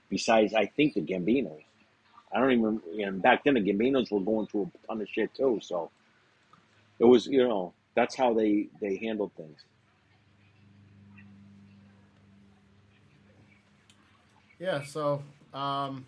besides, 0.09 0.53
I 0.53 0.65
think, 0.65 0.93
the 0.93 1.01
Gambinos. 1.01 1.63
I 2.33 2.39
don't 2.39 2.51
even. 2.51 2.81
And 2.99 3.21
back 3.21 3.43
then, 3.43 3.53
the 3.53 3.61
Gambinos 3.61 4.11
were 4.11 4.19
going 4.19 4.47
through 4.47 4.71
a 4.83 4.87
ton 4.87 5.01
of 5.01 5.07
shit 5.09 5.33
too. 5.33 5.59
So 5.61 5.89
it 6.99 7.05
was, 7.05 7.27
you 7.27 7.47
know, 7.47 7.73
that's 7.95 8.15
how 8.15 8.33
they 8.33 8.67
they 8.81 8.97
handled 8.97 9.31
things. 9.37 9.59
Yeah. 14.59 14.83
So, 14.83 15.21
um, 15.53 16.05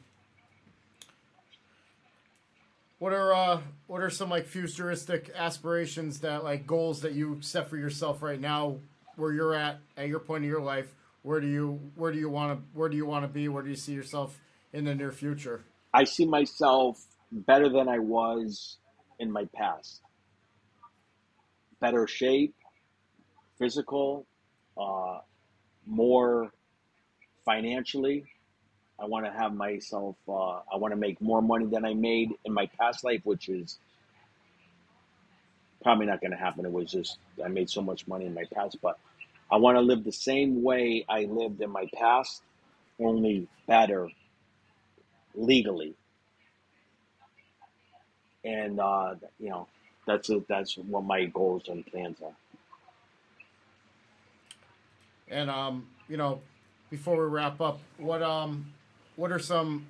what 2.99 3.13
are 3.13 3.33
uh, 3.33 3.61
what 3.87 4.01
are 4.01 4.09
some 4.09 4.29
like 4.29 4.47
futuristic 4.47 5.31
aspirations 5.35 6.19
that 6.21 6.43
like 6.43 6.65
goals 6.65 7.01
that 7.01 7.13
you 7.13 7.37
set 7.41 7.69
for 7.69 7.77
yourself 7.77 8.21
right 8.21 8.39
now, 8.39 8.77
where 9.15 9.31
you're 9.31 9.53
at 9.53 9.79
at 9.95 10.07
your 10.07 10.19
point 10.19 10.43
in 10.43 10.49
your 10.49 10.61
life? 10.61 10.93
Where 11.23 11.39
do 11.39 11.47
you 11.47 11.91
where 11.95 12.11
do 12.11 12.19
you 12.19 12.29
want 12.29 12.57
to 12.57 12.63
where 12.73 12.89
do 12.89 12.95
you 12.95 13.05
want 13.05 13.23
to 13.23 13.27
be? 13.27 13.47
Where 13.47 13.63
do 13.63 13.69
you 13.69 13.75
see 13.75 13.93
yourself 13.93 14.39
in 14.73 14.85
the 14.85 14.95
near 14.95 15.11
future? 15.11 15.63
I 15.93 16.03
see 16.03 16.25
myself 16.25 17.03
better 17.31 17.69
than 17.69 17.89
I 17.89 17.99
was 17.99 18.77
in 19.19 19.31
my 19.31 19.45
past. 19.55 20.01
Better 21.79 22.07
shape, 22.07 22.55
physical, 23.59 24.25
uh, 24.77 25.19
more 25.85 26.51
financially. 27.45 28.25
I 28.99 29.05
want 29.05 29.25
to 29.25 29.31
have 29.31 29.53
myself, 29.53 30.15
uh, 30.27 30.59
I 30.73 30.77
want 30.77 30.91
to 30.91 30.95
make 30.97 31.21
more 31.21 31.41
money 31.41 31.65
than 31.65 31.85
I 31.85 31.93
made 31.93 32.31
in 32.45 32.53
my 32.53 32.67
past 32.79 33.03
life, 33.03 33.21
which 33.25 33.47
is 33.47 33.77
probably 35.83 36.07
not 36.07 36.19
going 36.19 36.31
to 36.31 36.37
happen. 36.37 36.65
It 36.65 36.71
was 36.71 36.91
just, 36.91 37.19
I 37.43 37.47
made 37.47 37.69
so 37.69 37.81
much 37.81 38.07
money 38.07 38.25
in 38.25 38.33
my 38.33 38.45
past, 38.53 38.77
but 38.81 38.97
I 39.51 39.57
want 39.57 39.77
to 39.77 39.81
live 39.81 40.03
the 40.03 40.11
same 40.11 40.63
way 40.63 41.05
I 41.07 41.23
lived 41.23 41.61
in 41.61 41.69
my 41.69 41.87
past, 41.95 42.41
only 42.99 43.47
better 43.67 44.09
legally. 45.35 45.93
And, 48.43 48.79
uh, 48.79 49.15
you 49.39 49.49
know, 49.49 49.67
that's 50.05 50.29
a, 50.29 50.41
that's 50.47 50.77
what 50.77 51.03
my 51.03 51.25
goals 51.25 51.67
and 51.67 51.85
plans 51.85 52.17
are. 52.23 52.35
And 55.29 55.49
um, 55.49 55.87
you 56.07 56.17
know, 56.17 56.41
before 56.89 57.17
we 57.17 57.25
wrap 57.25 57.59
up, 57.59 57.79
what 57.97 58.21
um, 58.21 58.73
what 59.15 59.31
are 59.31 59.39
some 59.39 59.87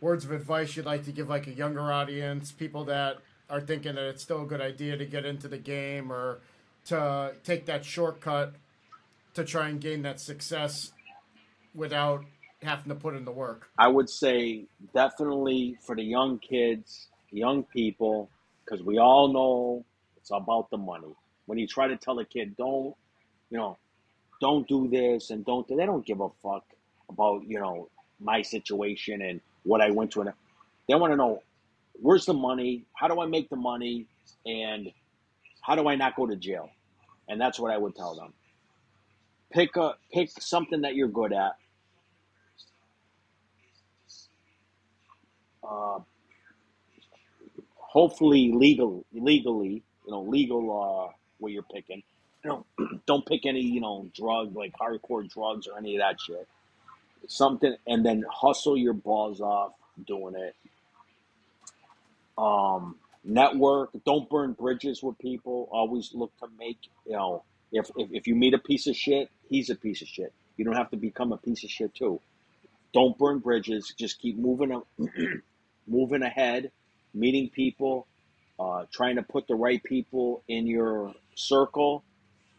words 0.00 0.24
of 0.24 0.32
advice 0.32 0.76
you'd 0.76 0.84
like 0.84 1.04
to 1.06 1.12
give 1.12 1.28
like 1.28 1.46
a 1.46 1.52
younger 1.52 1.90
audience, 1.90 2.52
people 2.52 2.84
that 2.84 3.18
are 3.48 3.60
thinking 3.60 3.94
that 3.94 4.04
it's 4.04 4.22
still 4.22 4.42
a 4.42 4.46
good 4.46 4.60
idea 4.60 4.96
to 4.96 5.04
get 5.06 5.24
into 5.24 5.48
the 5.48 5.58
game 5.58 6.12
or 6.12 6.40
to 6.86 7.34
take 7.44 7.66
that 7.66 7.84
shortcut 7.84 8.54
to 9.34 9.44
try 9.44 9.68
and 9.68 9.80
gain 9.80 10.02
that 10.02 10.20
success 10.20 10.92
without 11.74 12.24
having 12.62 12.88
to 12.88 12.94
put 12.94 13.14
in 13.14 13.24
the 13.24 13.32
work? 13.32 13.68
I 13.78 13.88
would 13.88 14.08
say 14.08 14.66
definitely 14.94 15.76
for 15.84 15.96
the 15.96 16.02
young 16.02 16.38
kids, 16.38 17.08
young 17.30 17.64
people, 17.64 18.30
because 18.64 18.84
we 18.84 18.98
all 18.98 19.32
know 19.32 19.84
it's 20.16 20.30
about 20.30 20.70
the 20.70 20.78
money. 20.78 21.14
When 21.46 21.58
you 21.58 21.66
try 21.66 21.88
to 21.88 21.96
tell 21.96 22.18
a 22.18 22.24
kid, 22.24 22.56
don't, 22.56 22.94
you 23.50 23.58
know, 23.58 23.76
don't 24.40 24.66
do 24.66 24.88
this 24.88 25.30
and 25.30 25.44
don't, 25.44 25.66
they 25.68 25.74
don't 25.86 26.04
give 26.04 26.20
a 26.20 26.28
fuck 26.42 26.64
about, 27.08 27.46
you 27.46 27.60
know, 27.60 27.88
my 28.20 28.42
situation 28.42 29.20
and 29.20 29.40
what 29.64 29.80
I 29.80 29.90
went 29.90 30.12
through. 30.12 30.32
They 30.88 30.94
want 30.94 31.12
to 31.12 31.16
know 31.16 31.42
where's 32.00 32.26
the 32.26 32.34
money, 32.34 32.84
how 32.94 33.08
do 33.08 33.20
I 33.20 33.26
make 33.26 33.50
the 33.50 33.56
money, 33.56 34.06
and 34.46 34.90
how 35.60 35.74
do 35.74 35.88
I 35.88 35.96
not 35.96 36.16
go 36.16 36.26
to 36.26 36.36
jail? 36.36 36.70
And 37.28 37.40
that's 37.40 37.58
what 37.58 37.72
I 37.72 37.78
would 37.78 37.96
tell 37.96 38.14
them. 38.14 38.32
Pick 39.52 39.76
a 39.76 39.94
pick 40.12 40.30
something 40.40 40.82
that 40.82 40.94
you're 40.94 41.08
good 41.08 41.32
at. 41.32 41.56
Uh, 45.62 46.00
hopefully 47.76 48.52
legal 48.52 49.04
legally, 49.12 49.82
you 50.04 50.10
know, 50.10 50.22
legal 50.22 51.08
uh 51.10 51.12
what 51.38 51.52
you're 51.52 51.62
picking. 51.62 52.02
You 52.44 52.50
know, 52.50 52.66
don't 53.06 53.24
pick 53.24 53.46
any, 53.46 53.60
you 53.60 53.80
know, 53.80 54.10
drug 54.14 54.56
like 54.56 54.72
hardcore 54.74 55.28
drugs 55.28 55.68
or 55.68 55.78
any 55.78 55.96
of 55.96 56.00
that 56.00 56.20
shit. 56.20 56.48
Something 57.28 57.76
and 57.86 58.04
then 58.04 58.24
hustle 58.30 58.76
your 58.76 58.92
balls 58.94 59.40
off 59.40 59.72
doing 60.06 60.34
it. 60.34 60.56
Um 62.36 62.96
network, 63.24 63.90
don't 64.04 64.28
burn 64.28 64.52
bridges 64.52 65.02
with 65.02 65.18
people. 65.18 65.68
Always 65.72 66.10
look 66.14 66.36
to 66.38 66.46
make, 66.58 66.78
you 67.06 67.12
know, 67.12 67.42
if, 67.72 67.90
if 67.96 68.08
if 68.12 68.26
you 68.26 68.34
meet 68.34 68.54
a 68.54 68.58
piece 68.58 68.86
of 68.86 68.94
shit, 68.94 69.30
he's 69.48 69.70
a 69.70 69.74
piece 69.74 70.02
of 70.02 70.08
shit. 70.08 70.32
You 70.56 70.64
don't 70.64 70.76
have 70.76 70.90
to 70.90 70.96
become 70.96 71.32
a 71.32 71.36
piece 71.36 71.64
of 71.64 71.70
shit 71.70 71.94
too. 71.94 72.20
Don't 72.92 73.18
burn 73.18 73.40
bridges. 73.40 73.92
Just 73.98 74.20
keep 74.20 74.38
moving, 74.38 74.80
moving 75.86 76.22
ahead, 76.22 76.70
meeting 77.12 77.50
people, 77.50 78.06
uh, 78.60 78.84
trying 78.92 79.16
to 79.16 79.22
put 79.22 79.48
the 79.48 79.56
right 79.56 79.82
people 79.82 80.44
in 80.46 80.66
your 80.66 81.12
circle, 81.34 82.04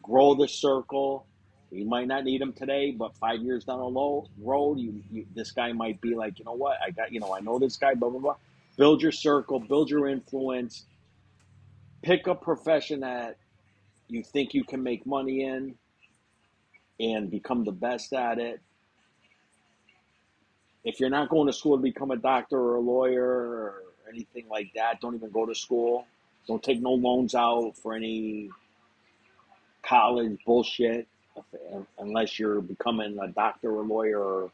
grow 0.04 0.36
the 0.36 0.48
circle. 0.48 1.26
You 1.72 1.86
might 1.86 2.08
not 2.08 2.26
need 2.26 2.42
them 2.42 2.54
today, 2.54 2.92
but 2.92 3.16
five 3.18 3.42
years 3.42 3.64
down 3.64 3.80
the 3.80 4.22
road, 4.42 4.80
you, 4.80 5.02
you 5.12 5.26
this 5.34 5.52
guy 5.52 5.72
might 5.72 6.00
be 6.02 6.16
like, 6.16 6.40
you 6.40 6.46
know 6.46 6.54
what, 6.54 6.78
I 6.86 6.92
got, 6.92 7.12
you 7.12 7.20
know, 7.20 7.34
I 7.34 7.40
know 7.40 7.60
this 7.60 7.78
guy, 7.78 7.96
blah 7.96 8.10
blah 8.10 8.20
blah. 8.20 8.36
Build 8.78 9.02
your 9.02 9.12
circle, 9.12 9.60
build 9.60 9.90
your 9.90 10.08
influence. 10.08 10.86
Pick 12.02 12.28
a 12.28 12.36
profession 12.36 13.00
that 13.00 13.38
you 14.08 14.24
think 14.24 14.54
you 14.54 14.64
can 14.64 14.84
make 14.84 15.06
money 15.06 15.44
in, 15.44 15.76
and 17.00 17.30
become 17.30 17.64
the 17.64 17.72
best 17.72 18.14
at 18.14 18.38
it. 18.38 18.62
If 20.84 21.00
you're 21.00 21.10
not 21.10 21.30
going 21.30 21.48
to 21.48 21.54
school 21.54 21.78
to 21.78 21.82
become 21.82 22.12
a 22.12 22.18
doctor 22.18 22.58
or 22.58 22.76
a 22.76 22.80
lawyer 22.80 23.26
or 23.26 23.84
anything 24.10 24.46
like 24.50 24.72
that, 24.76 25.02
don't 25.02 25.16
even 25.16 25.32
go 25.32 25.46
to 25.46 25.56
school. 25.56 26.06
Don't 26.48 26.62
take 26.62 26.82
no 26.82 26.92
loans 26.92 27.34
out 27.34 27.74
for 27.82 27.94
any 27.96 28.50
college 29.82 30.38
bullshit 30.46 31.08
unless 31.98 32.40
you're 32.40 32.62
becoming 32.62 33.18
a 33.20 33.28
doctor 33.28 33.72
or 33.72 33.84
lawyer 33.84 34.20
or 34.20 34.52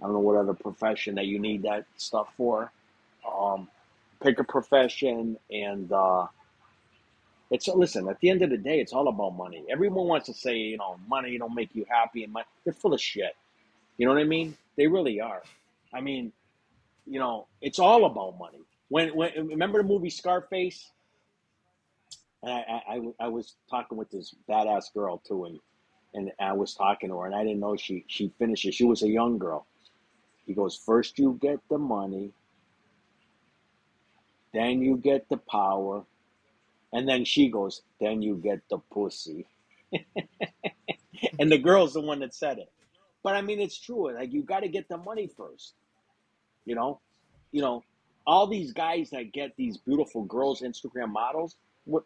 I 0.00 0.04
don't 0.04 0.14
know 0.14 0.20
what 0.20 0.36
other 0.36 0.54
profession 0.54 1.14
that 1.14 1.26
you 1.26 1.38
need 1.38 1.62
that 1.62 1.86
stuff 1.96 2.28
for. 2.36 2.70
Um, 3.26 3.68
pick 4.22 4.38
a 4.38 4.44
profession 4.44 5.36
and 5.50 5.92
uh, 5.92 6.26
it's 7.52 7.68
listen. 7.68 8.08
At 8.08 8.18
the 8.20 8.30
end 8.30 8.40
of 8.42 8.50
the 8.50 8.56
day, 8.56 8.80
it's 8.80 8.94
all 8.94 9.08
about 9.08 9.36
money. 9.36 9.64
Everyone 9.70 10.06
wants 10.06 10.26
to 10.26 10.34
say, 10.34 10.56
you 10.56 10.78
know, 10.78 10.96
money 11.06 11.36
don't 11.36 11.54
make 11.54 11.74
you 11.74 11.84
happy, 11.88 12.24
and 12.24 12.32
money, 12.32 12.46
they're 12.64 12.72
full 12.72 12.94
of 12.94 13.00
shit. 13.00 13.36
You 13.98 14.06
know 14.06 14.14
what 14.14 14.22
I 14.22 14.24
mean? 14.24 14.56
They 14.76 14.86
really 14.86 15.20
are. 15.20 15.42
I 15.92 16.00
mean, 16.00 16.32
you 17.06 17.18
know, 17.18 17.46
it's 17.60 17.78
all 17.78 18.06
about 18.06 18.38
money. 18.38 18.60
When 18.88 19.14
when 19.14 19.32
remember 19.48 19.82
the 19.82 19.88
movie 19.88 20.10
Scarface? 20.10 20.90
And 22.42 22.50
I, 22.50 22.82
I, 22.88 23.26
I, 23.26 23.28
was 23.28 23.54
talking 23.70 23.96
with 23.96 24.10
this 24.10 24.34
badass 24.48 24.92
girl 24.92 25.18
too, 25.18 25.44
and 25.44 25.60
and 26.14 26.32
I 26.40 26.54
was 26.54 26.74
talking 26.74 27.10
to 27.10 27.18
her, 27.18 27.26
and 27.26 27.34
I 27.34 27.44
didn't 27.44 27.60
know 27.60 27.76
she 27.76 28.04
she 28.08 28.32
finished 28.38 28.64
it. 28.64 28.74
She 28.74 28.84
was 28.84 29.02
a 29.02 29.08
young 29.08 29.38
girl. 29.38 29.66
He 30.46 30.54
goes, 30.54 30.74
first 30.74 31.18
you 31.18 31.38
get 31.40 31.60
the 31.68 31.78
money, 31.78 32.32
then 34.52 34.82
you 34.82 34.96
get 34.96 35.28
the 35.28 35.38
power, 35.38 36.04
And 36.92 37.08
then 37.08 37.24
she 37.24 37.50
goes, 37.50 37.82
then 38.00 38.22
you 38.22 38.36
get 38.36 38.60
the 38.70 38.78
pussy. 38.92 39.46
and 41.38 41.52
the 41.52 41.58
girl's 41.58 41.94
the 41.94 42.00
one 42.02 42.20
that 42.20 42.34
said 42.34 42.58
it. 42.58 42.70
But 43.22 43.36
I 43.36 43.42
mean, 43.42 43.60
it's 43.60 43.78
true. 43.78 44.14
Like 44.14 44.32
you 44.32 44.42
got 44.42 44.60
to 44.60 44.68
get 44.68 44.88
the 44.88 44.98
money 44.98 45.30
first. 45.36 45.74
You 46.66 46.76
know, 46.76 47.00
you 47.52 47.62
know, 47.62 47.84
all 48.26 48.46
these 48.46 48.72
guys 48.72 49.10
that 49.10 49.32
get 49.32 49.56
these 49.56 49.78
beautiful 49.78 50.24
girls, 50.24 50.62
Instagram 50.62 51.10
models. 51.10 51.56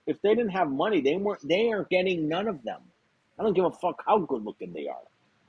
If 0.06 0.22
they 0.22 0.34
didn't 0.34 0.50
have 0.52 0.70
money, 0.70 1.00
they 1.02 1.16
weren't. 1.16 1.46
They 1.46 1.72
aren't 1.72 1.90
getting 1.90 2.28
none 2.28 2.48
of 2.48 2.62
them. 2.64 2.80
I 3.38 3.44
don't 3.44 3.54
give 3.54 3.66
a 3.66 3.72
fuck 3.72 4.02
how 4.06 4.18
good 4.20 4.44
looking 4.44 4.72
they 4.72 4.88
are. 4.88 5.04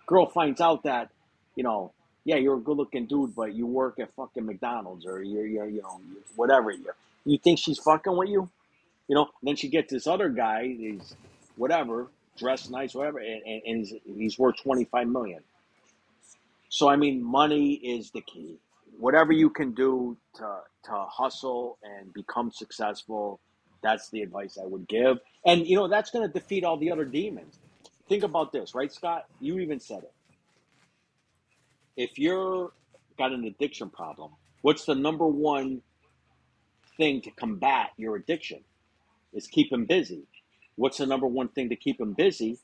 Girl 0.07 0.27
finds 0.29 0.61
out 0.61 0.83
that, 0.83 1.09
you 1.55 1.63
know, 1.63 1.93
yeah, 2.27 2.35
you're 2.35 2.57
a 2.57 2.59
good 2.59 2.75
looking 2.75 3.05
dude, 3.07 3.33
but 3.35 3.55
you 3.55 3.65
work 3.65 3.99
at 4.01 4.13
fucking 4.15 4.45
McDonald's 4.45 5.05
or 5.05 5.23
you're, 5.23 5.47
you're 5.47 5.69
you 5.69 5.81
know, 5.81 6.01
whatever. 6.35 6.71
You 6.71 6.85
you 7.25 7.37
think 7.37 7.57
she's 7.57 7.79
fucking 7.79 8.17
with 8.17 8.27
you? 8.27 8.49
You 9.07 9.15
know, 9.15 9.29
then 9.41 9.55
she 9.55 9.69
gets 9.69 9.93
this 9.93 10.07
other 10.07 10.27
guy, 10.27 10.67
he's 10.67 11.15
whatever, 11.55 12.09
dressed 12.37 12.69
nice, 12.69 12.93
whatever, 12.93 13.19
and, 13.19 13.41
and, 13.45 13.61
and 13.65 13.77
he's, 13.77 13.93
he's 14.05 14.39
worth 14.39 14.55
25 14.61 15.07
million. 15.07 15.39
So, 16.69 16.89
I 16.89 16.97
mean, 16.97 17.23
money 17.23 17.75
is 17.75 18.11
the 18.11 18.21
key. 18.21 18.57
Whatever 18.99 19.31
you 19.31 19.49
can 19.49 19.71
do 19.71 20.17
to, 20.35 20.57
to 20.85 21.05
hustle 21.09 21.77
and 21.81 22.13
become 22.13 22.51
successful, 22.51 23.39
that's 23.81 24.09
the 24.09 24.21
advice 24.21 24.57
I 24.61 24.65
would 24.65 24.87
give. 24.89 25.19
And, 25.45 25.65
you 25.65 25.77
know, 25.77 25.87
that's 25.87 26.11
going 26.11 26.27
to 26.27 26.33
defeat 26.33 26.65
all 26.65 26.77
the 26.77 26.91
other 26.91 27.05
demons. 27.05 27.57
Think 28.09 28.23
about 28.23 28.51
this, 28.51 28.75
right, 28.75 28.91
Scott? 28.91 29.25
You 29.39 29.59
even 29.59 29.79
said 29.79 29.99
it. 29.99 30.11
If 31.97 32.19
you're 32.19 32.71
got 33.17 33.31
an 33.31 33.43
addiction 33.45 33.89
problem, 33.89 34.31
what's 34.61 34.85
the 34.85 34.93
number 34.93 35.25
one 35.25 35.81
thing 36.95 37.21
to 37.23 37.31
combat 37.31 37.89
your 37.97 38.15
addiction? 38.15 38.59
Is 39.33 39.47
keep 39.47 39.71
him 39.71 39.85
busy. 39.85 40.23
What's 40.75 40.99
the 40.99 41.07
number 41.07 41.27
one 41.27 41.49
thing 41.49 41.69
to 41.69 41.75
keep 41.75 41.99
him 41.99 42.13
busy? 42.13 42.59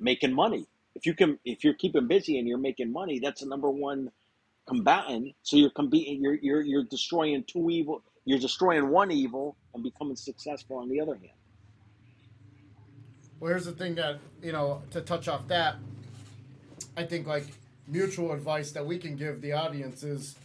Making 0.00 0.34
money. 0.34 0.66
If 0.96 1.06
you 1.06 1.14
can, 1.14 1.38
if 1.44 1.62
you're 1.62 1.74
keeping 1.74 2.08
busy 2.08 2.38
and 2.38 2.48
you're 2.48 2.58
making 2.58 2.92
money, 2.92 3.20
that's 3.20 3.42
the 3.42 3.46
number 3.46 3.70
one 3.70 4.10
combatant. 4.66 5.34
So 5.42 5.56
you're 5.56 5.70
combating, 5.70 6.20
you're 6.20 6.34
you're 6.34 6.62
you're 6.62 6.84
destroying 6.84 7.44
two 7.46 7.70
evil. 7.70 8.02
You're 8.24 8.40
destroying 8.40 8.90
one 8.90 9.12
evil 9.12 9.56
and 9.72 9.82
becoming 9.82 10.16
successful 10.16 10.78
on 10.78 10.88
the 10.88 11.00
other 11.00 11.14
hand. 11.14 11.30
Well, 13.38 13.50
here's 13.50 13.64
the 13.64 13.72
thing 13.72 13.94
that 13.94 14.18
you 14.42 14.52
know 14.52 14.82
to 14.90 15.00
touch 15.00 15.28
off 15.28 15.46
that. 15.48 15.76
I 16.96 17.04
think 17.04 17.26
like 17.26 17.46
mutual 17.90 18.32
advice 18.32 18.72
that 18.72 18.86
we 18.86 18.98
can 18.98 19.16
give 19.16 19.40
the 19.40 19.52
audience 19.52 20.02
is 20.02 20.36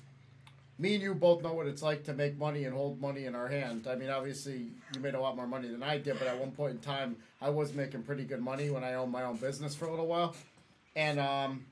me 0.77 0.95
and 0.95 1.03
you 1.03 1.13
both 1.13 1.41
know 1.41 1.53
what 1.53 1.67
it's 1.67 1.81
like 1.81 2.03
to 2.03 2.13
make 2.13 2.37
money 2.37 2.65
and 2.65 2.73
hold 2.73 2.99
money 2.99 3.25
in 3.25 3.35
our 3.35 3.47
hand. 3.47 3.87
I 3.89 3.95
mean, 3.95 4.09
obviously, 4.09 4.67
you 4.93 4.99
made 4.99 5.13
a 5.13 5.19
lot 5.19 5.35
more 5.35 5.47
money 5.47 5.69
than 5.69 5.83
I 5.83 5.97
did, 5.97 6.19
but 6.19 6.27
at 6.27 6.37
one 6.37 6.51
point 6.51 6.73
in 6.73 6.79
time, 6.79 7.15
I 7.41 7.49
was 7.49 7.73
making 7.73 8.03
pretty 8.03 8.23
good 8.23 8.41
money 8.41 8.69
when 8.69 8.83
I 8.83 8.95
owned 8.95 9.11
my 9.11 9.23
own 9.23 9.37
business 9.37 9.73
for 9.73 9.85
a 9.85 9.91
little 9.91 10.07
while. 10.07 10.35
And 10.95 11.19
um, 11.19 11.65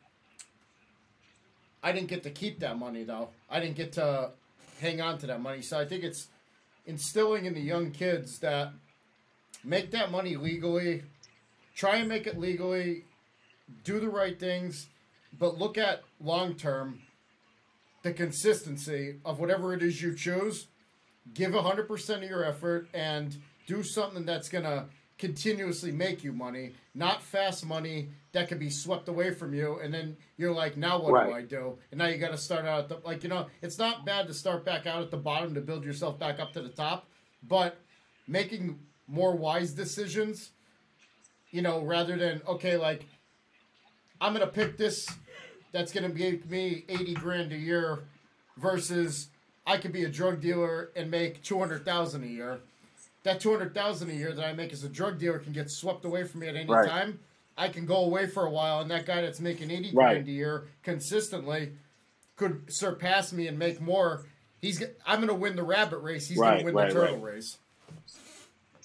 I 1.81 1.91
didn't 1.91 2.07
get 2.07 2.23
to 2.23 2.29
keep 2.29 2.59
that 2.59 2.77
money, 2.77 3.03
though. 3.03 3.29
I 3.49 3.59
didn't 3.59 3.75
get 3.75 3.93
to 3.93 4.31
hang 4.79 5.01
on 5.01 5.17
to 5.19 5.27
that 5.27 5.41
money. 5.41 5.61
So 5.61 5.77
I 5.77 5.85
think 5.85 6.03
it's 6.03 6.27
instilling 6.85 7.45
in 7.45 7.53
the 7.53 7.61
young 7.61 7.91
kids 7.91 8.39
that 8.39 8.71
make 9.65 9.91
that 9.91 10.11
money 10.11 10.37
legally, 10.37 11.03
try 11.75 11.97
and 11.97 12.07
make 12.07 12.25
it 12.25 12.39
legally, 12.39 13.03
do 13.83 13.99
the 13.99 14.09
right 14.09 14.39
things, 14.39 14.87
but 15.39 15.57
look 15.57 15.77
at 15.77 16.03
long 16.19 16.55
term 16.55 17.01
the 18.03 18.13
consistency 18.13 19.15
of 19.25 19.39
whatever 19.39 19.73
it 19.73 19.81
is 19.81 20.01
you 20.01 20.13
choose. 20.13 20.67
Give 21.33 21.51
100% 21.51 22.15
of 22.15 22.23
your 22.23 22.43
effort 22.43 22.89
and 22.93 23.35
do 23.65 23.81
something 23.81 24.25
that's 24.25 24.49
going 24.49 24.65
to 24.65 24.85
continuously 25.17 25.91
make 25.91 26.23
you 26.23 26.33
money, 26.33 26.73
not 26.93 27.23
fast 27.23 27.65
money 27.65 28.09
that 28.33 28.49
could 28.49 28.59
be 28.59 28.69
swept 28.69 29.07
away 29.07 29.33
from 29.33 29.53
you. 29.53 29.79
And 29.81 29.93
then 29.93 30.17
you're 30.37 30.53
like, 30.53 30.75
now 30.75 31.01
what 31.01 31.13
right. 31.13 31.27
do 31.27 31.33
I 31.33 31.41
do? 31.43 31.77
And 31.91 31.99
now 31.99 32.07
you 32.07 32.17
got 32.17 32.31
to 32.31 32.37
start 32.37 32.65
out, 32.65 32.79
at 32.79 32.89
the, 32.89 33.07
like, 33.07 33.23
you 33.23 33.29
know, 33.29 33.47
it's 33.61 33.77
not 33.77 34.05
bad 34.05 34.27
to 34.27 34.33
start 34.33 34.65
back 34.65 34.85
out 34.85 35.01
at 35.01 35.11
the 35.11 35.17
bottom 35.17 35.53
to 35.53 35.61
build 35.61 35.85
yourself 35.85 36.19
back 36.19 36.39
up 36.39 36.51
to 36.53 36.61
the 36.61 36.69
top, 36.69 37.07
but 37.47 37.79
making 38.27 38.79
more 39.07 39.35
wise 39.35 39.71
decisions, 39.71 40.51
you 41.51 41.61
know, 41.61 41.81
rather 41.81 42.17
than, 42.17 42.41
okay, 42.47 42.75
like, 42.75 43.05
I'm 44.19 44.33
going 44.33 44.45
to 44.45 44.51
pick 44.51 44.77
this 44.77 45.07
that's 45.73 45.91
going 45.91 46.09
to 46.09 46.17
give 46.17 46.49
me 46.49 46.85
80 46.87 47.13
grand 47.15 47.51
a 47.51 47.57
year 47.57 48.03
versus 48.57 49.27
I 49.65 49.77
could 49.77 49.91
be 49.91 50.03
a 50.03 50.09
drug 50.09 50.39
dealer 50.39 50.91
and 50.95 51.11
make 51.11 51.41
200,000 51.43 52.23
a 52.23 52.27
year. 52.27 52.59
That 53.23 53.39
200,000 53.39 54.09
a 54.09 54.13
year 54.13 54.31
that 54.33 54.45
I 54.45 54.53
make 54.53 54.71
as 54.71 54.83
a 54.83 54.89
drug 54.89 55.19
dealer 55.19 55.39
can 55.39 55.51
get 55.51 55.69
swept 55.69 56.05
away 56.05 56.23
from 56.25 56.41
me 56.41 56.47
at 56.47 56.55
any 56.55 56.69
right. 56.69 56.87
time. 56.87 57.19
I 57.57 57.69
can 57.69 57.85
go 57.85 57.97
away 57.97 58.27
for 58.27 58.45
a 58.45 58.49
while 58.49 58.81
and 58.81 58.91
that 58.91 59.05
guy 59.05 59.21
that's 59.21 59.39
making 59.39 59.71
80 59.71 59.91
right. 59.93 60.13
grand 60.13 60.27
a 60.27 60.31
year 60.31 60.67
consistently 60.83 61.73
could 62.35 62.71
surpass 62.71 63.33
me 63.33 63.47
and 63.47 63.57
make 63.57 63.81
more. 63.81 64.25
He's 64.61 64.83
I'm 65.05 65.19
going 65.19 65.27
to 65.27 65.35
win 65.35 65.55
the 65.55 65.63
rabbit 65.63 65.99
race. 65.99 66.27
He's 66.27 66.37
right, 66.37 66.61
going 66.61 66.67
to 66.67 66.73
win 66.73 66.87
the 66.87 66.93
turtle 66.93 67.19
race. 67.19 67.57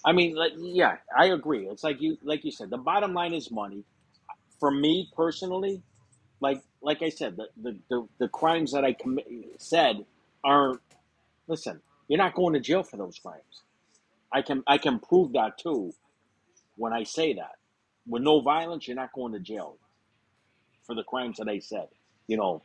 I 0.04 0.12
mean, 0.12 0.36
like, 0.36 0.52
yeah, 0.56 0.96
I 1.16 1.26
agree. 1.26 1.66
It's 1.66 1.82
like 1.82 2.00
you, 2.00 2.18
like 2.22 2.44
you 2.44 2.52
said, 2.52 2.70
the 2.70 2.78
bottom 2.78 3.14
line 3.14 3.34
is 3.34 3.50
money. 3.50 3.84
For 4.60 4.70
me 4.70 5.08
personally, 5.14 5.82
like 6.40 6.62
like 6.82 7.02
I 7.02 7.08
said, 7.10 7.36
the 7.36 7.48
the, 7.60 7.76
the, 7.88 8.08
the 8.18 8.28
crimes 8.28 8.72
that 8.72 8.84
I 8.84 8.92
commit 8.92 9.26
said 9.58 10.04
aren't. 10.44 10.80
Listen, 11.46 11.80
you're 12.08 12.18
not 12.18 12.34
going 12.34 12.54
to 12.54 12.60
jail 12.60 12.82
for 12.82 12.96
those 12.96 13.18
crimes. 13.18 13.62
I 14.32 14.42
can 14.42 14.62
I 14.66 14.78
can 14.78 14.98
prove 14.98 15.32
that 15.32 15.58
too. 15.58 15.94
When 16.76 16.92
I 16.92 17.04
say 17.04 17.34
that, 17.34 17.56
with 18.06 18.22
no 18.22 18.40
violence, 18.40 18.86
you're 18.86 18.96
not 18.96 19.12
going 19.12 19.32
to 19.32 19.40
jail 19.40 19.76
for 20.86 20.94
the 20.94 21.02
crimes 21.02 21.38
that 21.38 21.48
I 21.48 21.58
said. 21.58 21.88
You 22.26 22.36
know, 22.36 22.62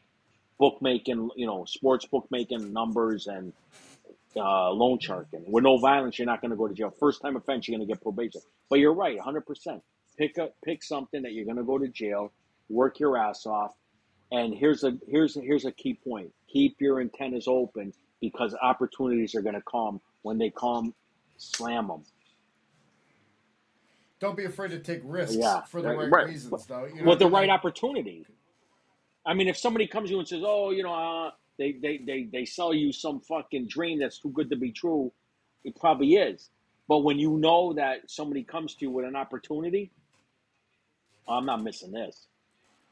bookmaking, 0.59 1.31
you 1.35 1.47
know, 1.47 1.65
sports 1.65 2.05
bookmaking 2.05 2.73
numbers 2.73 3.27
and 3.27 3.53
uh, 4.35 4.71
loan 4.71 4.99
sharking. 4.99 5.43
With 5.47 5.63
no 5.63 5.77
violence, 5.77 6.19
you're 6.19 6.25
not 6.25 6.41
going 6.41 6.51
to 6.51 6.57
go 6.57 6.67
to 6.67 6.73
jail. 6.73 6.93
First 6.99 7.21
time 7.21 7.35
offense, 7.35 7.67
you're 7.67 7.77
going 7.77 7.87
to 7.87 7.91
get 7.91 8.03
probation. 8.03 8.41
But 8.69 8.79
you're 8.79 8.93
right, 8.93 9.17
100%. 9.17 9.81
Pick 10.17 10.37
up, 10.37 10.55
pick 10.63 10.83
something 10.83 11.23
that 11.23 11.33
you're 11.33 11.45
going 11.45 11.57
to 11.57 11.63
go 11.63 11.77
to 11.77 11.87
jail 11.87 12.31
work 12.69 12.99
your 12.99 13.17
ass 13.17 13.45
off. 13.45 13.73
And 14.33 14.55
here's 14.55 14.83
a 14.83 14.97
here's 15.07 15.35
here's 15.35 15.63
a 15.65 15.71
key 15.71 15.93
point: 15.93 16.33
keep 16.51 16.81
your 16.81 16.99
antennas 16.99 17.47
open 17.47 17.93
because 18.19 18.55
opportunities 18.59 19.35
are 19.35 19.43
going 19.43 19.55
to 19.55 19.61
come. 19.61 20.01
When 20.23 20.39
they 20.39 20.49
come, 20.49 20.95
slam 21.37 21.87
them. 21.87 22.03
Don't 24.19 24.35
be 24.35 24.45
afraid 24.45 24.71
to 24.71 24.79
take 24.79 25.01
risks 25.03 25.35
yeah, 25.35 25.61
for 25.61 25.81
the 25.81 25.89
right, 25.89 26.09
right. 26.09 26.27
reasons, 26.27 26.65
though. 26.65 26.85
You 26.85 27.03
know, 27.03 27.09
With 27.09 27.19
the 27.19 27.27
right 27.27 27.47
like, 27.47 27.59
opportunity. 27.59 28.25
I 29.25 29.35
mean, 29.35 29.49
if 29.49 29.57
somebody 29.57 29.85
comes 29.85 30.09
to 30.09 30.13
you 30.13 30.19
and 30.19 30.27
says, 30.27 30.41
"Oh, 30.43 30.71
you 30.71 30.81
know, 30.81 30.93
uh, 30.93 31.31
they, 31.59 31.73
they 31.73 31.97
they 31.99 32.27
they 32.31 32.45
sell 32.45 32.73
you 32.73 32.91
some 32.91 33.19
fucking 33.19 33.67
dream 33.67 33.99
that's 33.99 34.17
too 34.17 34.29
good 34.29 34.49
to 34.49 34.55
be 34.55 34.71
true," 34.71 35.11
it 35.63 35.75
probably 35.75 36.15
is. 36.15 36.49
But 36.87 36.99
when 36.99 37.19
you 37.19 37.37
know 37.37 37.73
that 37.73 38.09
somebody 38.09 38.43
comes 38.43 38.73
to 38.75 38.85
you 38.85 38.91
with 38.91 39.05
an 39.05 39.15
opportunity, 39.15 39.91
I'm 41.27 41.45
not 41.45 41.61
missing 41.61 41.91
this 41.91 42.27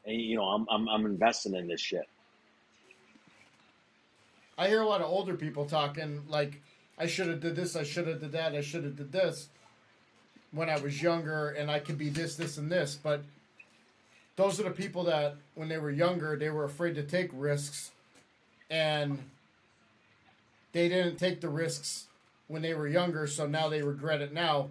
and 0.05 0.19
you 0.19 0.35
know 0.35 0.45
I'm 0.45 0.67
I'm 0.69 0.87
I'm 0.89 1.05
investing 1.05 1.55
in 1.55 1.67
this 1.67 1.81
shit. 1.81 2.07
I 4.57 4.67
hear 4.67 4.81
a 4.81 4.87
lot 4.87 5.01
of 5.01 5.07
older 5.07 5.35
people 5.35 5.65
talking 5.65 6.21
like 6.27 6.61
I 6.97 7.07
should 7.07 7.27
have 7.29 7.39
did 7.39 7.55
this, 7.55 7.75
I 7.75 7.83
should 7.83 8.07
have 8.07 8.19
did 8.19 8.31
that, 8.33 8.53
I 8.53 8.61
should 8.61 8.83
have 8.83 8.95
did 8.95 9.11
this 9.11 9.49
when 10.51 10.69
I 10.69 10.79
was 10.79 11.01
younger 11.01 11.49
and 11.49 11.71
I 11.71 11.79
could 11.79 11.97
be 11.97 12.09
this, 12.09 12.35
this 12.35 12.57
and 12.57 12.71
this, 12.71 12.99
but 13.01 13.23
those 14.35 14.59
are 14.59 14.63
the 14.63 14.71
people 14.71 15.05
that 15.05 15.35
when 15.55 15.67
they 15.67 15.77
were 15.77 15.89
younger 15.89 16.35
they 16.35 16.49
were 16.49 16.63
afraid 16.63 16.95
to 16.95 17.03
take 17.03 17.29
risks 17.33 17.91
and 18.69 19.17
they 20.73 20.87
didn't 20.89 21.17
take 21.17 21.41
the 21.41 21.49
risks 21.49 22.05
when 22.47 22.61
they 22.61 22.73
were 22.73 22.87
younger, 22.87 23.27
so 23.27 23.47
now 23.47 23.69
they 23.69 23.81
regret 23.81 24.21
it 24.21 24.33
now. 24.33 24.69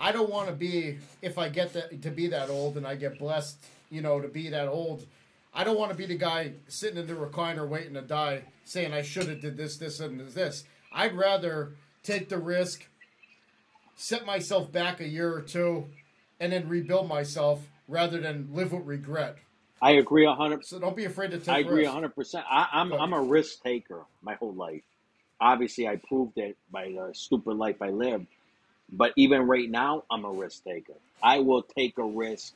I 0.00 0.12
don't 0.12 0.30
want 0.30 0.48
to 0.48 0.54
be 0.54 0.98
if 1.20 1.36
I 1.36 1.48
get 1.48 1.72
that 1.72 2.00
to 2.02 2.10
be 2.10 2.28
that 2.28 2.48
old 2.48 2.76
and 2.76 2.86
I 2.86 2.94
get 2.94 3.18
blessed 3.18 3.58
you 3.90 4.00
know, 4.02 4.20
to 4.20 4.28
be 4.28 4.48
that 4.50 4.68
old. 4.68 5.06
I 5.54 5.64
don't 5.64 5.78
want 5.78 5.90
to 5.90 5.96
be 5.96 6.06
the 6.06 6.16
guy 6.16 6.52
sitting 6.68 6.98
in 6.98 7.06
the 7.06 7.14
recliner 7.14 7.66
waiting 7.66 7.94
to 7.94 8.02
die, 8.02 8.42
saying 8.64 8.92
I 8.92 9.02
should 9.02 9.28
have 9.28 9.40
did 9.40 9.56
this, 9.56 9.76
this, 9.76 10.00
and 10.00 10.20
this. 10.20 10.64
I'd 10.92 11.16
rather 11.16 11.72
take 12.02 12.28
the 12.28 12.38
risk, 12.38 12.86
set 13.96 14.24
myself 14.24 14.70
back 14.70 15.00
a 15.00 15.08
year 15.08 15.32
or 15.32 15.40
two, 15.40 15.86
and 16.38 16.52
then 16.52 16.68
rebuild 16.68 17.08
myself 17.08 17.66
rather 17.88 18.20
than 18.20 18.48
live 18.52 18.72
with 18.72 18.84
regret. 18.84 19.38
I 19.80 19.92
agree 19.92 20.26
a 20.26 20.34
hundred. 20.34 20.64
So 20.64 20.78
don't 20.78 20.96
be 20.96 21.04
afraid 21.04 21.30
to 21.30 21.38
take. 21.38 21.48
I 21.48 21.58
agree 21.60 21.84
a 21.84 21.90
hundred 21.90 22.14
percent. 22.14 22.44
I'm 22.50 22.92
I'm 22.92 23.12
a 23.12 23.22
risk 23.22 23.62
taker 23.62 24.04
my 24.22 24.34
whole 24.34 24.52
life. 24.52 24.82
Obviously, 25.40 25.86
I 25.86 25.96
proved 25.96 26.36
it 26.36 26.56
by 26.70 26.86
the 26.86 27.10
stupid 27.14 27.56
life 27.56 27.80
I 27.80 27.90
lived. 27.90 28.26
But 28.90 29.12
even 29.16 29.42
right 29.42 29.70
now, 29.70 30.04
I'm 30.10 30.24
a 30.24 30.30
risk 30.30 30.64
taker. 30.64 30.94
I 31.22 31.40
will 31.40 31.62
take 31.62 31.98
a 31.98 32.04
risk 32.04 32.54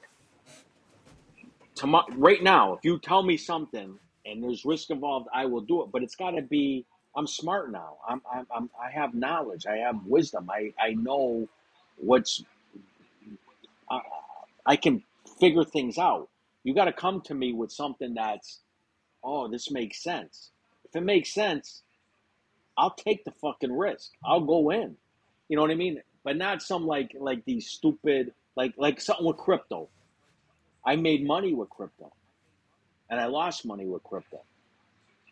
tomorrow, 1.74 2.06
right 2.16 2.42
now, 2.42 2.74
if 2.74 2.80
you 2.84 2.98
tell 2.98 3.22
me 3.22 3.36
something 3.36 3.98
and 4.26 4.42
there's 4.42 4.64
risk 4.64 4.90
involved, 4.90 5.28
I 5.34 5.46
will 5.46 5.60
do 5.60 5.82
it. 5.82 5.88
But 5.92 6.02
it's 6.02 6.16
got 6.16 6.32
to 6.32 6.42
be 6.42 6.86
I'm 7.14 7.26
smart 7.26 7.70
now. 7.70 7.98
I'm, 8.08 8.22
I'm, 8.32 8.46
I'm 8.54 8.70
I 8.82 8.90
have 8.90 9.14
knowledge. 9.14 9.66
I 9.66 9.76
have 9.78 10.04
wisdom. 10.06 10.48
I, 10.50 10.72
I 10.80 10.94
know 10.94 11.48
what's. 11.96 12.42
I, 13.90 14.00
I 14.64 14.76
can 14.76 15.02
figure 15.38 15.64
things 15.64 15.98
out. 15.98 16.28
You 16.64 16.74
got 16.74 16.86
to 16.86 16.92
come 16.92 17.20
to 17.22 17.34
me 17.34 17.52
with 17.52 17.72
something 17.72 18.14
that's, 18.14 18.60
oh, 19.24 19.48
this 19.48 19.70
makes 19.70 20.02
sense. 20.02 20.50
If 20.84 20.96
it 20.96 21.02
makes 21.02 21.34
sense, 21.34 21.82
I'll 22.78 22.94
take 22.94 23.24
the 23.24 23.32
fucking 23.32 23.76
risk. 23.76 24.12
I'll 24.24 24.40
go 24.40 24.70
in. 24.70 24.96
You 25.48 25.56
know 25.56 25.62
what 25.62 25.70
I 25.70 25.74
mean? 25.74 26.00
But 26.24 26.36
not 26.36 26.62
some 26.62 26.86
like 26.86 27.14
like 27.18 27.44
these 27.44 27.68
stupid 27.68 28.32
like 28.56 28.72
like 28.78 29.00
something 29.00 29.26
with 29.26 29.36
crypto. 29.36 29.88
I 30.84 30.96
made 30.96 31.26
money 31.26 31.54
with 31.54 31.70
crypto, 31.70 32.12
and 33.08 33.20
I 33.20 33.26
lost 33.26 33.64
money 33.64 33.86
with 33.86 34.02
crypto. 34.02 34.40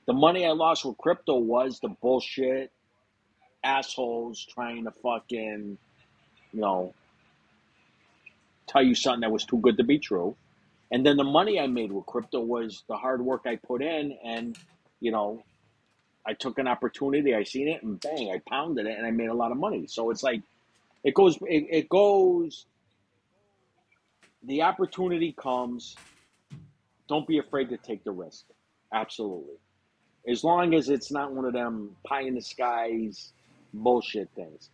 The 0.07 0.13
money 0.13 0.47
I 0.47 0.51
lost 0.51 0.85
with 0.85 0.99
crypto 0.99 1.37
was 1.37 1.81
the 1.81 1.89
bullshit 1.89 2.71
assholes 3.63 4.45
trying 4.45 4.85
to 4.85 4.91
fucking, 4.91 5.79
you 6.53 6.61
know, 6.61 6.95
tell 8.67 8.83
you 8.83 8.95
something 8.95 9.21
that 9.21 9.31
was 9.31 9.45
too 9.45 9.59
good 9.59 9.77
to 9.77 9.85
be 9.85 9.99
true. 9.99 10.37
And 10.91 11.05
then 11.07 11.17
the 11.17 11.25
money 11.25 11.61
I 11.61 11.67
made 11.67 11.93
with 11.93 12.07
crypto 12.07 12.41
was 12.41 12.83
the 12.89 12.97
hard 12.97 13.21
work 13.25 13.43
I 13.47 13.57
put 13.57 13.83
in 13.83 14.17
and, 14.25 14.59
you 15.01 15.13
know, 15.13 15.43
I 16.27 16.35
took 16.35 16.59
an 16.59 16.69
opportunity, 16.69 17.35
I 17.35 17.45
seen 17.45 17.69
it 17.69 17.83
and 17.83 18.01
bang, 18.01 18.31
I 18.31 18.41
pounded 18.49 18.87
it 18.87 18.97
and 18.97 19.07
I 19.07 19.11
made 19.11 19.29
a 19.29 19.35
lot 19.35 19.53
of 19.53 19.59
money. 19.59 19.87
So 19.87 20.11
it's 20.11 20.23
like 20.23 20.43
it 21.05 21.15
goes 21.15 21.37
it, 21.43 21.67
it 21.71 21.89
goes 21.89 22.67
the 24.43 24.63
opportunity 24.63 25.33
comes. 25.33 25.97
Don't 27.09 27.27
be 27.27 27.39
afraid 27.39 27.69
to 27.71 27.77
take 27.77 28.05
the 28.05 28.13
risk. 28.13 28.45
Absolutely 28.93 29.57
as 30.27 30.45
long 30.45 30.75
as 30.75 30.89
it's 30.89 31.11
not 31.11 31.33
one 31.33 31.45
of 31.45 31.53
them 31.53 31.97
pie 32.05 32.23
in 32.23 32.35
the 32.35 32.41
skies 32.41 33.33
bullshit 33.73 34.29
things. 34.35 34.71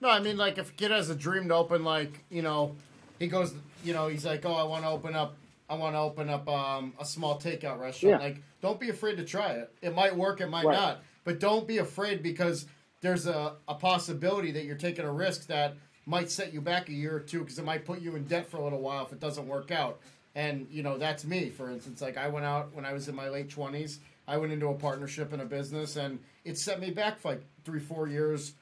No, 0.00 0.10
I 0.10 0.20
mean 0.20 0.36
like 0.36 0.58
if 0.58 0.70
a 0.70 0.72
kid 0.72 0.90
has 0.90 1.10
a 1.10 1.14
dream 1.14 1.48
to 1.48 1.54
open 1.54 1.84
like 1.84 2.24
you 2.30 2.42
know, 2.42 2.76
he 3.18 3.28
goes 3.28 3.54
you 3.84 3.92
know 3.92 4.08
he's 4.08 4.24
like 4.24 4.44
oh 4.44 4.54
I 4.54 4.64
want 4.64 4.84
to 4.84 4.90
open 4.90 5.14
up 5.14 5.36
I 5.68 5.74
want 5.74 5.94
to 5.94 5.98
open 5.98 6.28
up 6.28 6.48
um, 6.48 6.92
a 7.00 7.04
small 7.04 7.40
takeout 7.40 7.80
restaurant. 7.80 8.20
Yeah. 8.20 8.28
Like 8.28 8.42
don't 8.60 8.78
be 8.78 8.90
afraid 8.90 9.16
to 9.16 9.24
try 9.24 9.52
it. 9.52 9.72
It 9.82 9.94
might 9.94 10.14
work, 10.14 10.40
it 10.40 10.48
might 10.48 10.64
right. 10.64 10.76
not, 10.76 11.02
but 11.24 11.40
don't 11.40 11.66
be 11.66 11.78
afraid 11.78 12.22
because 12.22 12.66
there's 13.00 13.26
a, 13.26 13.54
a 13.66 13.74
possibility 13.74 14.52
that 14.52 14.64
you're 14.64 14.76
taking 14.76 15.04
a 15.04 15.12
risk 15.12 15.46
that 15.48 15.74
might 16.06 16.30
set 16.30 16.54
you 16.54 16.60
back 16.60 16.88
a 16.88 16.92
year 16.92 17.16
or 17.16 17.20
two 17.20 17.40
because 17.40 17.58
it 17.58 17.64
might 17.64 17.84
put 17.84 18.00
you 18.00 18.14
in 18.16 18.24
debt 18.24 18.48
for 18.48 18.58
a 18.58 18.62
little 18.62 18.80
while 18.80 19.04
if 19.04 19.12
it 19.12 19.20
doesn't 19.20 19.46
work 19.46 19.70
out. 19.70 19.98
And 20.34 20.66
you 20.70 20.82
know, 20.82 20.96
that's 20.98 21.24
me, 21.24 21.50
for 21.50 21.70
instance. 21.70 22.00
Like 22.00 22.16
I 22.16 22.28
went 22.28 22.46
out 22.46 22.74
when 22.74 22.84
I 22.84 22.92
was 22.92 23.08
in 23.08 23.14
my 23.14 23.28
late 23.28 23.50
twenties. 23.50 23.98
I 24.28 24.38
went 24.38 24.52
into 24.52 24.68
a 24.68 24.74
partnership 24.74 25.32
in 25.32 25.40
a 25.40 25.44
business, 25.44 25.96
and 25.96 26.18
it 26.44 26.58
set 26.58 26.80
me 26.80 26.90
back 26.90 27.24
like 27.24 27.42
three, 27.64 27.80
four 27.80 28.08
years 28.08 28.54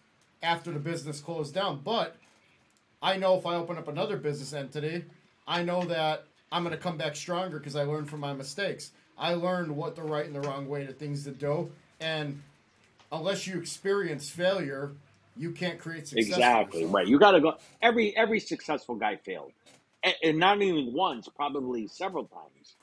after 0.43 0.73
the 0.73 0.79
business 0.79 1.21
closed 1.21 1.55
down. 1.55 1.81
But 1.83 2.17
I 3.03 3.17
know 3.17 3.37
if 3.39 3.47
I 3.47 3.57
open 3.57 3.79
up 3.79 3.89
another 3.89 4.17
business 4.17 4.53
entity, 4.53 5.05
I 5.47 5.63
know 5.63 5.85
that 5.85 6.25
I'm 6.53 6.65
going 6.65 6.77
to 6.77 6.83
come 6.83 6.97
back 6.97 7.17
stronger 7.17 7.59
because 7.59 7.77
I 7.77 7.85
learned 7.85 8.09
from 8.11 8.21
my 8.21 8.35
mistakes. 8.35 8.93
I 9.19 9.35
learned 9.35 9.75
what 9.75 9.97
the 9.97 10.03
right 10.03 10.27
and 10.27 10.35
the 10.35 10.41
wrong 10.41 10.69
way 10.69 10.87
to 10.87 10.93
things 10.93 11.25
to 11.25 11.31
do, 11.31 11.71
and 12.01 12.43
unless 13.11 13.47
you 13.47 13.59
experience 13.59 14.29
failure, 14.29 14.93
you 15.37 15.51
can't 15.53 15.79
create 15.79 16.09
success. 16.09 16.29
Exactly 16.29 16.87
right. 16.87 17.07
You 17.07 17.19
got 17.19 17.33
to 17.33 17.41
go. 17.41 17.55
Every 17.83 18.17
every 18.17 18.41
successful 18.41 18.97
guy 18.97 19.17
failed 19.17 19.53
and 20.23 20.39
not 20.39 20.61
even 20.63 20.93
once, 20.93 21.29
probably 21.35 21.87
several 21.89 22.25
times. 22.27 22.77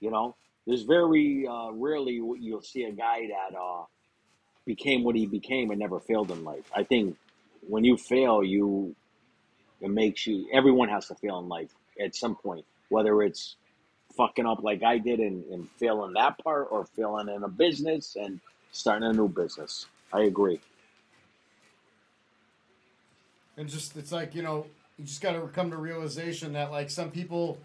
You 0.00 0.10
know, 0.10 0.36
there's 0.66 0.82
very 0.82 1.46
uh, 1.48 1.70
rarely 1.72 2.14
you'll 2.14 2.62
see 2.62 2.84
a 2.84 2.92
guy 2.92 3.28
that 3.28 3.56
uh, 3.58 3.84
became 4.66 5.04
what 5.04 5.16
he 5.16 5.26
became 5.26 5.70
and 5.70 5.80
never 5.80 6.00
failed 6.00 6.30
in 6.30 6.44
life. 6.44 6.64
I 6.74 6.84
think 6.84 7.16
when 7.68 7.84
you 7.84 7.96
fail, 7.96 8.42
you 8.42 8.96
it 9.80 9.90
makes 9.90 10.26
you. 10.26 10.48
Everyone 10.52 10.88
has 10.88 11.08
to 11.08 11.14
fail 11.16 11.38
in 11.40 11.48
life 11.48 11.70
at 12.02 12.14
some 12.14 12.36
point, 12.36 12.64
whether 12.88 13.22
it's 13.22 13.56
fucking 14.16 14.46
up 14.46 14.62
like 14.62 14.82
I 14.82 14.98
did 14.98 15.20
and, 15.20 15.44
and 15.52 15.68
failing 15.78 16.14
that 16.14 16.38
part, 16.42 16.68
or 16.70 16.86
failing 16.86 17.28
in 17.28 17.42
a 17.42 17.48
business 17.48 18.16
and 18.16 18.40
starting 18.72 19.08
a 19.08 19.12
new 19.12 19.28
business. 19.28 19.86
I 20.12 20.22
agree. 20.22 20.60
And 23.56 23.68
just 23.68 23.96
it's 23.96 24.12
like 24.12 24.34
you 24.34 24.42
know 24.42 24.66
you 24.98 25.04
just 25.04 25.20
got 25.20 25.32
to 25.32 25.40
come 25.48 25.70
to 25.70 25.76
realization 25.76 26.52
that 26.54 26.70
like 26.70 26.90
some 26.90 27.10
people 27.10 27.58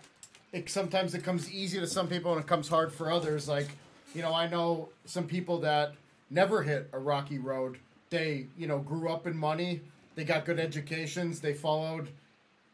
it 0.51 0.69
sometimes 0.69 1.14
it 1.14 1.23
comes 1.23 1.51
easy 1.51 1.80
to 1.80 1.88
some 1.88 2.07
people 2.07 2.31
and 2.34 2.41
it 2.41 2.47
comes 2.47 2.68
hard 2.68 2.91
for 2.91 3.11
others. 3.11 3.47
Like 3.47 3.68
you 4.14 4.22
know 4.22 4.34
i 4.34 4.47
know 4.47 4.89
some 5.05 5.27
people 5.27 5.59
that 5.59 5.93
never 6.30 6.64
hit 6.64 6.89
a 6.93 6.99
rocky 6.99 7.38
road. 7.38 7.77
They 8.09 8.47
you 8.57 8.68
know 8.68 8.80
grew 8.80 9.09
up 9.09 9.27
in 9.27 9.38
money. 9.38 9.81
They 10.15 10.23
got 10.23 10.45
good 10.45 10.59
educations. 10.59 11.39
They 11.41 11.53
followed 11.53 12.09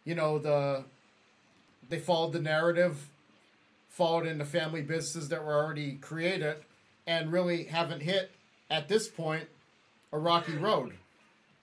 you 0.05 0.15
know 0.15 0.39
the 0.39 0.83
they 1.89 1.99
followed 1.99 2.33
the 2.33 2.41
narrative 2.41 3.09
followed 3.93 4.25
into 4.25 4.43
family 4.43 4.81
businesses 4.81 5.29
that 5.29 5.45
were 5.45 5.53
already 5.53 5.93
created 5.93 6.55
and 7.05 7.31
really 7.31 7.65
haven't 7.65 8.01
hit 8.01 8.31
at 8.69 8.87
this 8.87 9.07
point 9.07 9.47
a 10.11 10.17
rocky 10.17 10.55
road. 10.55 10.93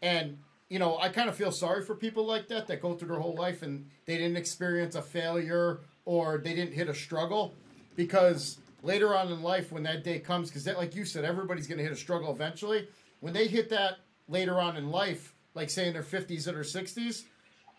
And 0.01 0.39
you 0.70 0.78
know, 0.78 0.98
I 0.98 1.10
kind 1.10 1.28
of 1.28 1.34
feel 1.34 1.52
sorry 1.52 1.84
for 1.84 1.94
people 1.94 2.24
like 2.24 2.48
that 2.48 2.68
that 2.68 2.80
go 2.80 2.94
through 2.94 3.09
their 3.09 3.18
whole 3.18 3.34
life 3.34 3.62
and 3.62 3.90
they 4.06 4.16
didn't 4.16 4.36
experience 4.36 4.94
a 4.94 5.02
failure 5.02 5.80
or 6.05 6.38
they 6.38 6.55
didn't 6.55 6.72
hit 6.72 6.88
a 6.88 6.94
struggle. 6.94 7.52
Because 7.97 8.59
later 8.82 9.14
on 9.14 9.30
in 9.30 9.42
life 9.42 9.72
when 9.72 9.82
that 9.82 10.05
day 10.05 10.20
comes 10.20 10.48
because 10.48 10.66
like 10.66 10.94
you 10.94 11.05
said 11.05 11.24
everybody's 11.24 11.66
going 11.66 11.76
to 11.76 11.84
hit 11.84 11.92
a 11.92 11.97
struggle 11.97 12.32
eventually. 12.32 12.88
When 13.18 13.34
they 13.34 13.48
hit 13.48 13.68
that 13.70 13.98
later 14.28 14.59
on 14.60 14.76
in 14.76 14.90
life 14.90 15.34
like 15.55 15.68
say 15.68 15.88
in 15.88 15.92
their 15.92 16.02
50s 16.02 16.47
or 16.47 16.60
60s 16.60 17.24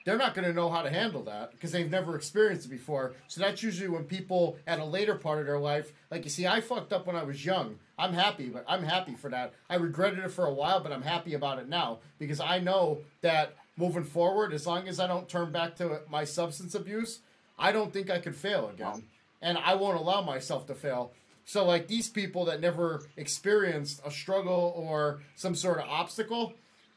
they're 0.06 0.18
not 0.18 0.34
going 0.34 0.48
to 0.48 0.54
know 0.54 0.70
how 0.70 0.82
to 0.82 0.90
handle 0.90 1.24
that 1.24 1.52
because 1.52 1.72
they've 1.72 1.90
never 1.90 2.16
experienced 2.16 2.66
it 2.66 2.70
before. 2.70 3.14
So 3.28 3.42
that's 3.42 3.62
usually 3.62 3.90
when 3.90 4.06
people 4.06 4.58
at 4.66 4.80
a 4.80 4.86
later 4.86 5.16
part 5.16 5.40
of 5.40 5.46
their 5.46 5.60
life, 5.60 5.94
like 6.10 6.24
you 6.24 6.30
see, 6.30 6.48
I 6.48 6.62
fucked 6.62 6.94
up 6.94 7.06
when 7.06 7.16
I 7.16 7.24
was 7.24 7.46
young. 7.46 7.78
I'm 7.98 8.14
happy, 8.14 8.50
but 8.50 8.66
I'm 8.68 8.84
happy 8.84 9.14
for 9.14 9.30
that. 9.30 9.54
I 9.70 9.76
regretted 9.76 10.20
it 10.20 10.32
for 10.32 10.46
a 10.46 10.54
while, 10.54 10.80
but 10.80 10.92
I'm 10.92 11.04
happy 11.04 11.36
about 11.36 11.60
it 11.60 11.70
now 11.70 12.00
because 12.18 12.40
I 12.40 12.60
know 12.60 13.00
that 13.22 13.56
moving 13.78 14.04
forward, 14.04 14.54
as 14.54 14.66
long 14.66 14.88
as 14.88 15.00
I 15.00 15.08
don't 15.08 15.30
turn 15.30 15.52
back 15.52 15.76
to 15.78 16.02
my 16.10 16.24
substance 16.24 16.74
abuse, 16.76 17.20
I 17.58 17.72
don't 17.72 17.94
think 17.94 18.10
I 18.10 18.20
could 18.20 18.36
fail 18.36 18.70
again. 18.70 19.04
And 19.42 19.58
I 19.58 19.76
won't 19.76 20.00
allow 20.00 20.22
myself 20.22 20.68
to 20.68 20.76
fail. 20.76 21.12
So, 21.46 21.66
like 21.66 21.88
these 21.88 22.10
people 22.10 22.46
that 22.46 22.62
never 22.62 23.04
experienced 23.18 24.02
a 24.06 24.12
struggle 24.12 24.74
or 24.76 25.22
some 25.36 25.56
sort 25.56 25.80
of 25.80 25.90
obstacle, 25.90 26.54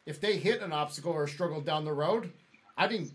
if 0.07 0.21
they 0.21 0.37
hit 0.37 0.61
an 0.61 0.73
obstacle 0.73 1.13
or 1.13 1.25
a 1.25 1.29
struggle 1.29 1.61
down 1.61 1.85
the 1.85 1.93
road, 1.93 2.33
I 2.77 2.89
think, 2.89 3.11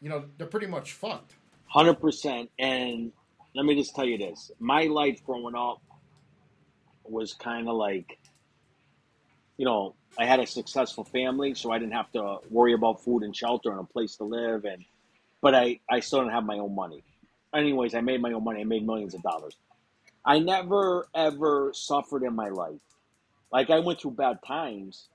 you 0.00 0.08
know, 0.08 0.24
they're 0.36 0.46
pretty 0.46 0.66
much 0.66 0.92
fucked. 0.92 1.34
Hundred 1.66 2.00
percent. 2.00 2.50
And 2.58 3.12
let 3.54 3.64
me 3.64 3.74
just 3.76 3.94
tell 3.94 4.04
you 4.04 4.18
this: 4.18 4.50
my 4.58 4.84
life 4.84 5.24
growing 5.24 5.54
up 5.54 5.80
was 7.04 7.34
kind 7.34 7.68
of 7.68 7.76
like, 7.76 8.18
you 9.56 9.64
know, 9.64 9.94
I 10.18 10.26
had 10.26 10.40
a 10.40 10.46
successful 10.46 11.04
family, 11.04 11.54
so 11.54 11.70
I 11.70 11.78
didn't 11.78 11.94
have 11.94 12.10
to 12.12 12.38
worry 12.50 12.72
about 12.72 13.02
food 13.04 13.22
and 13.22 13.34
shelter 13.34 13.70
and 13.70 13.80
a 13.80 13.84
place 13.84 14.16
to 14.16 14.24
live, 14.24 14.64
and 14.64 14.84
but 15.40 15.54
I 15.54 15.80
I 15.88 16.00
still 16.00 16.20
didn't 16.20 16.32
have 16.32 16.44
my 16.44 16.58
own 16.58 16.74
money. 16.74 17.04
Anyways, 17.54 17.94
I 17.94 18.00
made 18.00 18.20
my 18.20 18.32
own 18.32 18.44
money. 18.44 18.60
I 18.60 18.64
made 18.64 18.86
millions 18.86 19.14
of 19.14 19.22
dollars. 19.22 19.54
I 20.24 20.38
never 20.38 21.08
ever 21.14 21.72
suffered 21.74 22.22
in 22.22 22.34
my 22.34 22.48
life. 22.48 22.80
Like 23.52 23.70
I 23.70 23.80
went 23.80 24.00
through 24.00 24.12
bad 24.12 24.38
times, 24.46 25.08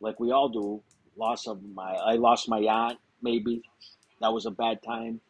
like 0.00 0.20
we 0.20 0.30
all 0.32 0.48
do, 0.48 0.82
loss 1.16 1.46
of 1.46 1.62
my 1.62 1.92
I 1.94 2.14
lost 2.16 2.48
my 2.48 2.60
aunt 2.60 2.98
maybe. 3.22 3.62
That 4.20 4.32
was 4.32 4.46
a 4.46 4.50
bad 4.50 4.82
time. 4.82 5.20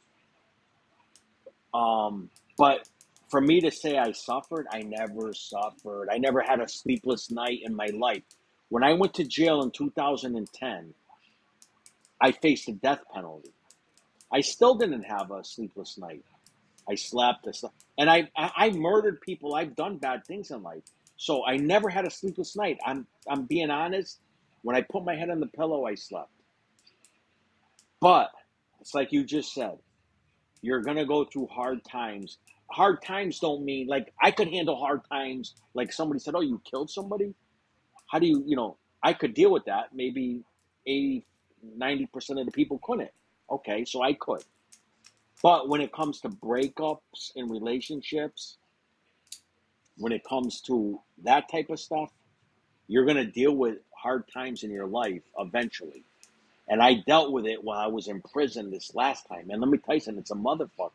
Um 1.74 2.30
but 2.58 2.88
for 3.30 3.40
me 3.40 3.60
to 3.62 3.70
say 3.70 3.98
I 3.98 4.12
suffered 4.12 4.66
I 4.72 4.82
never 4.82 5.32
suffered. 5.34 6.08
I 6.12 6.18
never 6.18 6.42
had 6.42 6.60
a 6.60 6.68
sleepless 6.68 7.30
night 7.30 7.60
in 7.64 7.74
my 7.74 7.88
life. 7.88 8.22
When 8.70 8.84
I 8.84 8.94
went 8.94 9.14
to 9.14 9.24
jail 9.24 9.62
in 9.62 9.70
2010 9.70 10.94
I 12.20 12.32
faced 12.32 12.68
a 12.68 12.72
death 12.72 13.02
penalty. 13.12 13.50
I 14.32 14.40
still 14.42 14.76
didn't 14.76 15.04
have 15.04 15.30
a 15.30 15.44
sleepless 15.44 15.98
night. 15.98 16.24
I 16.88 16.96
slept, 16.96 17.46
I 17.48 17.52
slept 17.52 17.74
and 17.98 18.10
I, 18.10 18.30
I 18.36 18.52
I 18.56 18.70
murdered 18.70 19.20
people. 19.20 19.54
I've 19.54 19.76
done 19.76 19.98
bad 19.98 20.26
things 20.26 20.50
in 20.50 20.62
life. 20.62 20.82
So 21.16 21.46
I 21.46 21.56
never 21.56 21.88
had 21.90 22.06
a 22.06 22.10
sleepless 22.10 22.56
night. 22.56 22.78
I'm 22.86 23.06
I'm 23.28 23.46
being 23.46 23.70
honest 23.70 24.20
when 24.64 24.74
I 24.74 24.80
put 24.80 25.04
my 25.04 25.14
head 25.14 25.30
on 25.30 25.40
the 25.40 25.46
pillow, 25.46 25.86
I 25.86 25.94
slept. 25.94 26.30
But 28.00 28.30
it's 28.80 28.94
like 28.94 29.12
you 29.12 29.22
just 29.22 29.54
said, 29.54 29.78
you're 30.62 30.80
going 30.80 30.96
to 30.96 31.04
go 31.04 31.24
through 31.26 31.48
hard 31.48 31.84
times. 31.84 32.38
Hard 32.70 33.02
times 33.02 33.38
don't 33.38 33.64
mean 33.64 33.86
like 33.86 34.12
I 34.20 34.30
could 34.30 34.48
handle 34.48 34.76
hard 34.76 35.02
times. 35.12 35.54
Like 35.74 35.92
somebody 35.92 36.18
said, 36.18 36.34
Oh, 36.34 36.40
you 36.40 36.60
killed 36.68 36.90
somebody? 36.90 37.34
How 38.10 38.18
do 38.18 38.26
you, 38.26 38.42
you 38.46 38.56
know, 38.56 38.78
I 39.02 39.12
could 39.12 39.34
deal 39.34 39.52
with 39.52 39.66
that. 39.66 39.90
Maybe 39.94 40.42
80, 40.86 41.26
90% 41.78 42.40
of 42.40 42.46
the 42.46 42.52
people 42.52 42.80
couldn't. 42.82 43.10
Okay, 43.50 43.84
so 43.84 44.02
I 44.02 44.14
could. 44.14 44.42
But 45.42 45.68
when 45.68 45.82
it 45.82 45.92
comes 45.92 46.20
to 46.22 46.30
breakups 46.30 47.32
in 47.36 47.50
relationships, 47.50 48.56
when 49.98 50.12
it 50.12 50.24
comes 50.24 50.62
to 50.62 51.00
that 51.22 51.50
type 51.50 51.68
of 51.68 51.78
stuff, 51.78 52.10
you're 52.88 53.04
going 53.04 53.18
to 53.18 53.26
deal 53.26 53.54
with 53.54 53.76
hard 54.04 54.24
times 54.32 54.62
in 54.62 54.70
your 54.70 54.86
life 54.86 55.22
eventually. 55.38 56.04
And 56.68 56.82
I 56.82 57.02
dealt 57.06 57.32
with 57.32 57.46
it 57.46 57.64
while 57.64 57.78
I 57.78 57.88
was 57.88 58.06
in 58.06 58.20
prison 58.20 58.70
this 58.70 58.94
last 58.94 59.26
time. 59.26 59.50
And 59.50 59.60
let 59.60 59.70
me 59.70 59.78
tell 59.78 59.94
you 59.94 60.00
something, 60.00 60.20
it's 60.20 60.30
a 60.30 60.34
motherfucker. 60.34 60.90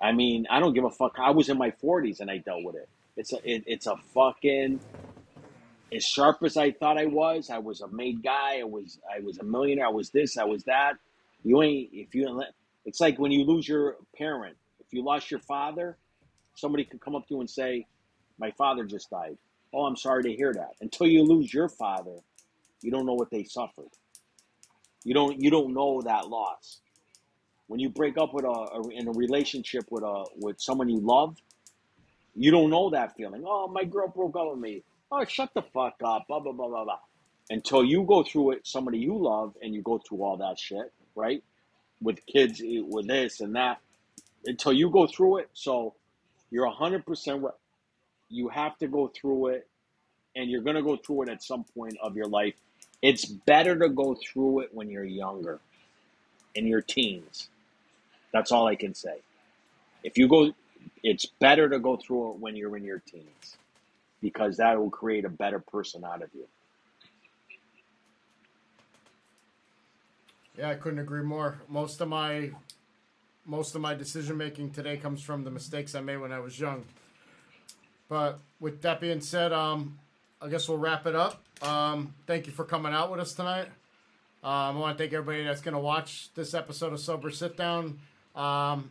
I 0.00 0.12
mean, 0.12 0.46
I 0.50 0.60
don't 0.60 0.74
give 0.74 0.84
a 0.84 0.90
fuck. 0.90 1.18
I 1.18 1.30
was 1.30 1.48
in 1.48 1.58
my 1.58 1.72
40s 1.82 2.20
and 2.20 2.30
I 2.30 2.38
dealt 2.38 2.64
with 2.64 2.76
it. 2.76 2.88
It's 3.16 3.32
a, 3.32 3.38
it, 3.44 3.64
it's 3.66 3.86
a 3.86 3.96
fucking 4.14 4.80
as 5.94 6.04
sharp 6.04 6.42
as 6.42 6.56
I 6.56 6.70
thought 6.70 6.98
I 6.98 7.06
was. 7.06 7.50
I 7.50 7.58
was 7.58 7.80
a 7.80 7.88
made 7.88 8.22
guy. 8.22 8.60
I 8.60 8.64
was 8.64 8.98
I 9.14 9.20
was 9.20 9.38
a 9.38 9.44
millionaire. 9.44 9.86
I 9.86 9.90
was 9.90 10.10
this. 10.10 10.38
I 10.38 10.44
was 10.44 10.64
that. 10.64 10.94
You 11.44 11.62
ain't 11.62 11.90
if 11.92 12.14
you. 12.14 12.42
It's 12.84 13.00
like 13.00 13.18
when 13.18 13.32
you 13.32 13.44
lose 13.44 13.68
your 13.68 13.96
parent. 14.16 14.56
If 14.80 14.92
you 14.92 15.04
lost 15.04 15.30
your 15.30 15.40
father, 15.40 15.96
somebody 16.54 16.84
could 16.84 17.00
come 17.00 17.14
up 17.14 17.26
to 17.28 17.34
you 17.34 17.40
and 17.40 17.50
say, 17.50 17.86
"My 18.38 18.50
father 18.52 18.84
just 18.84 19.10
died." 19.10 19.36
Oh, 19.72 19.84
I'm 19.86 19.96
sorry 19.96 20.22
to 20.24 20.32
hear 20.32 20.52
that. 20.52 20.74
Until 20.80 21.06
you 21.06 21.24
lose 21.24 21.52
your 21.52 21.68
father, 21.68 22.16
you 22.82 22.90
don't 22.90 23.06
know 23.06 23.14
what 23.14 23.30
they 23.30 23.44
suffered. 23.44 23.90
You 25.04 25.14
don't 25.14 25.40
you 25.40 25.50
don't 25.50 25.74
know 25.74 26.02
that 26.02 26.28
loss. 26.28 26.80
When 27.66 27.80
you 27.80 27.88
break 27.88 28.18
up 28.18 28.34
with 28.34 28.44
a, 28.44 28.48
a 28.48 28.88
in 28.90 29.08
a 29.08 29.12
relationship 29.12 29.84
with 29.90 30.04
a 30.04 30.24
with 30.36 30.60
someone 30.60 30.88
you 30.88 31.00
love, 31.00 31.36
you 32.34 32.50
don't 32.50 32.70
know 32.70 32.90
that 32.90 33.16
feeling. 33.16 33.44
Oh, 33.46 33.68
my 33.68 33.84
girl 33.84 34.08
broke 34.08 34.36
up 34.36 34.50
with 34.50 34.60
me. 34.60 34.84
Oh, 35.10 35.24
shut 35.24 35.50
the 35.54 35.62
fuck 35.62 35.94
up. 36.04 36.26
Blah 36.28 36.40
blah 36.40 36.52
blah 36.52 36.68
blah 36.68 36.84
blah. 36.84 36.98
Until 37.50 37.84
you 37.84 38.04
go 38.04 38.22
through 38.22 38.52
it, 38.52 38.66
somebody 38.66 38.98
you 38.98 39.16
love, 39.18 39.54
and 39.62 39.74
you 39.74 39.82
go 39.82 39.98
through 39.98 40.22
all 40.22 40.36
that 40.38 40.58
shit, 40.58 40.92
right? 41.14 41.42
With 42.00 42.24
kids, 42.26 42.62
with 42.64 43.08
this 43.08 43.40
and 43.40 43.54
that. 43.56 43.78
Until 44.46 44.72
you 44.72 44.90
go 44.90 45.06
through 45.06 45.38
it, 45.38 45.50
so 45.54 45.94
you're 46.50 46.68
hundred 46.70 47.06
percent 47.06 47.42
right. 47.42 47.54
You 48.32 48.48
have 48.48 48.78
to 48.78 48.88
go 48.88 49.08
through 49.08 49.48
it, 49.48 49.68
and 50.34 50.50
you're 50.50 50.62
gonna 50.62 50.82
go 50.82 50.96
through 50.96 51.24
it 51.24 51.28
at 51.28 51.42
some 51.42 51.64
point 51.64 51.96
of 52.02 52.16
your 52.16 52.26
life. 52.26 52.54
It's 53.02 53.26
better 53.26 53.78
to 53.78 53.90
go 53.90 54.14
through 54.16 54.60
it 54.60 54.70
when 54.72 54.88
you're 54.88 55.04
younger, 55.04 55.60
in 56.54 56.66
your 56.66 56.80
teens. 56.80 57.50
That's 58.32 58.50
all 58.50 58.66
I 58.66 58.74
can 58.74 58.94
say. 58.94 59.18
If 60.02 60.16
you 60.16 60.28
go, 60.28 60.52
it's 61.02 61.26
better 61.26 61.68
to 61.68 61.78
go 61.78 61.96
through 61.96 62.32
it 62.32 62.38
when 62.38 62.56
you're 62.56 62.76
in 62.76 62.84
your 62.84 63.00
teens 63.00 63.58
because 64.22 64.56
that 64.56 64.78
will 64.78 64.90
create 64.90 65.26
a 65.26 65.28
better 65.28 65.58
person 65.58 66.04
out 66.04 66.22
of 66.22 66.30
you. 66.32 66.46
Yeah, 70.56 70.70
I 70.70 70.74
couldn't 70.74 71.00
agree 71.00 71.22
more. 71.22 71.60
Most 71.68 72.00
of 72.00 72.08
my 72.08 72.52
most 73.44 73.74
of 73.74 73.80
my 73.80 73.94
decision 73.94 74.36
making 74.36 74.70
today 74.70 74.96
comes 74.96 75.22
from 75.22 75.44
the 75.44 75.50
mistakes 75.50 75.94
I 75.94 76.00
made 76.00 76.18
when 76.18 76.32
I 76.32 76.38
was 76.38 76.58
young. 76.58 76.84
But 78.12 78.40
with 78.60 78.82
that 78.82 79.00
being 79.00 79.22
said, 79.22 79.54
um, 79.54 79.98
I 80.38 80.48
guess 80.48 80.68
we'll 80.68 80.76
wrap 80.76 81.06
it 81.06 81.14
up. 81.14 81.42
Um, 81.62 82.12
thank 82.26 82.46
you 82.46 82.52
for 82.52 82.62
coming 82.62 82.92
out 82.92 83.10
with 83.10 83.20
us 83.20 83.32
tonight. 83.32 83.68
Um, 84.44 84.52
I 84.52 84.70
want 84.72 84.98
to 84.98 85.02
thank 85.02 85.14
everybody 85.14 85.44
that's 85.44 85.62
going 85.62 85.72
to 85.72 85.80
watch 85.80 86.28
this 86.34 86.52
episode 86.52 86.92
of 86.92 87.00
Sober 87.00 87.30
Sit 87.30 87.56
Down. 87.56 88.00
Um, 88.36 88.90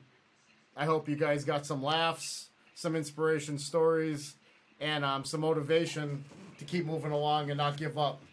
I 0.76 0.86
hope 0.86 1.08
you 1.08 1.16
guys 1.16 1.46
got 1.46 1.68
some 1.68 1.84
laughs, 1.84 2.50
some 2.74 2.96
inspiration 2.96 3.60
stories, 3.60 4.34
and 4.80 5.06
um, 5.06 5.24
some 5.24 5.42
motivation 5.42 6.26
to 6.58 6.66
keep 6.66 6.88
moving 6.88 7.12
along 7.12 7.52
and 7.52 7.60
not 7.60 7.78
give 7.78 8.00
up. 8.00 8.24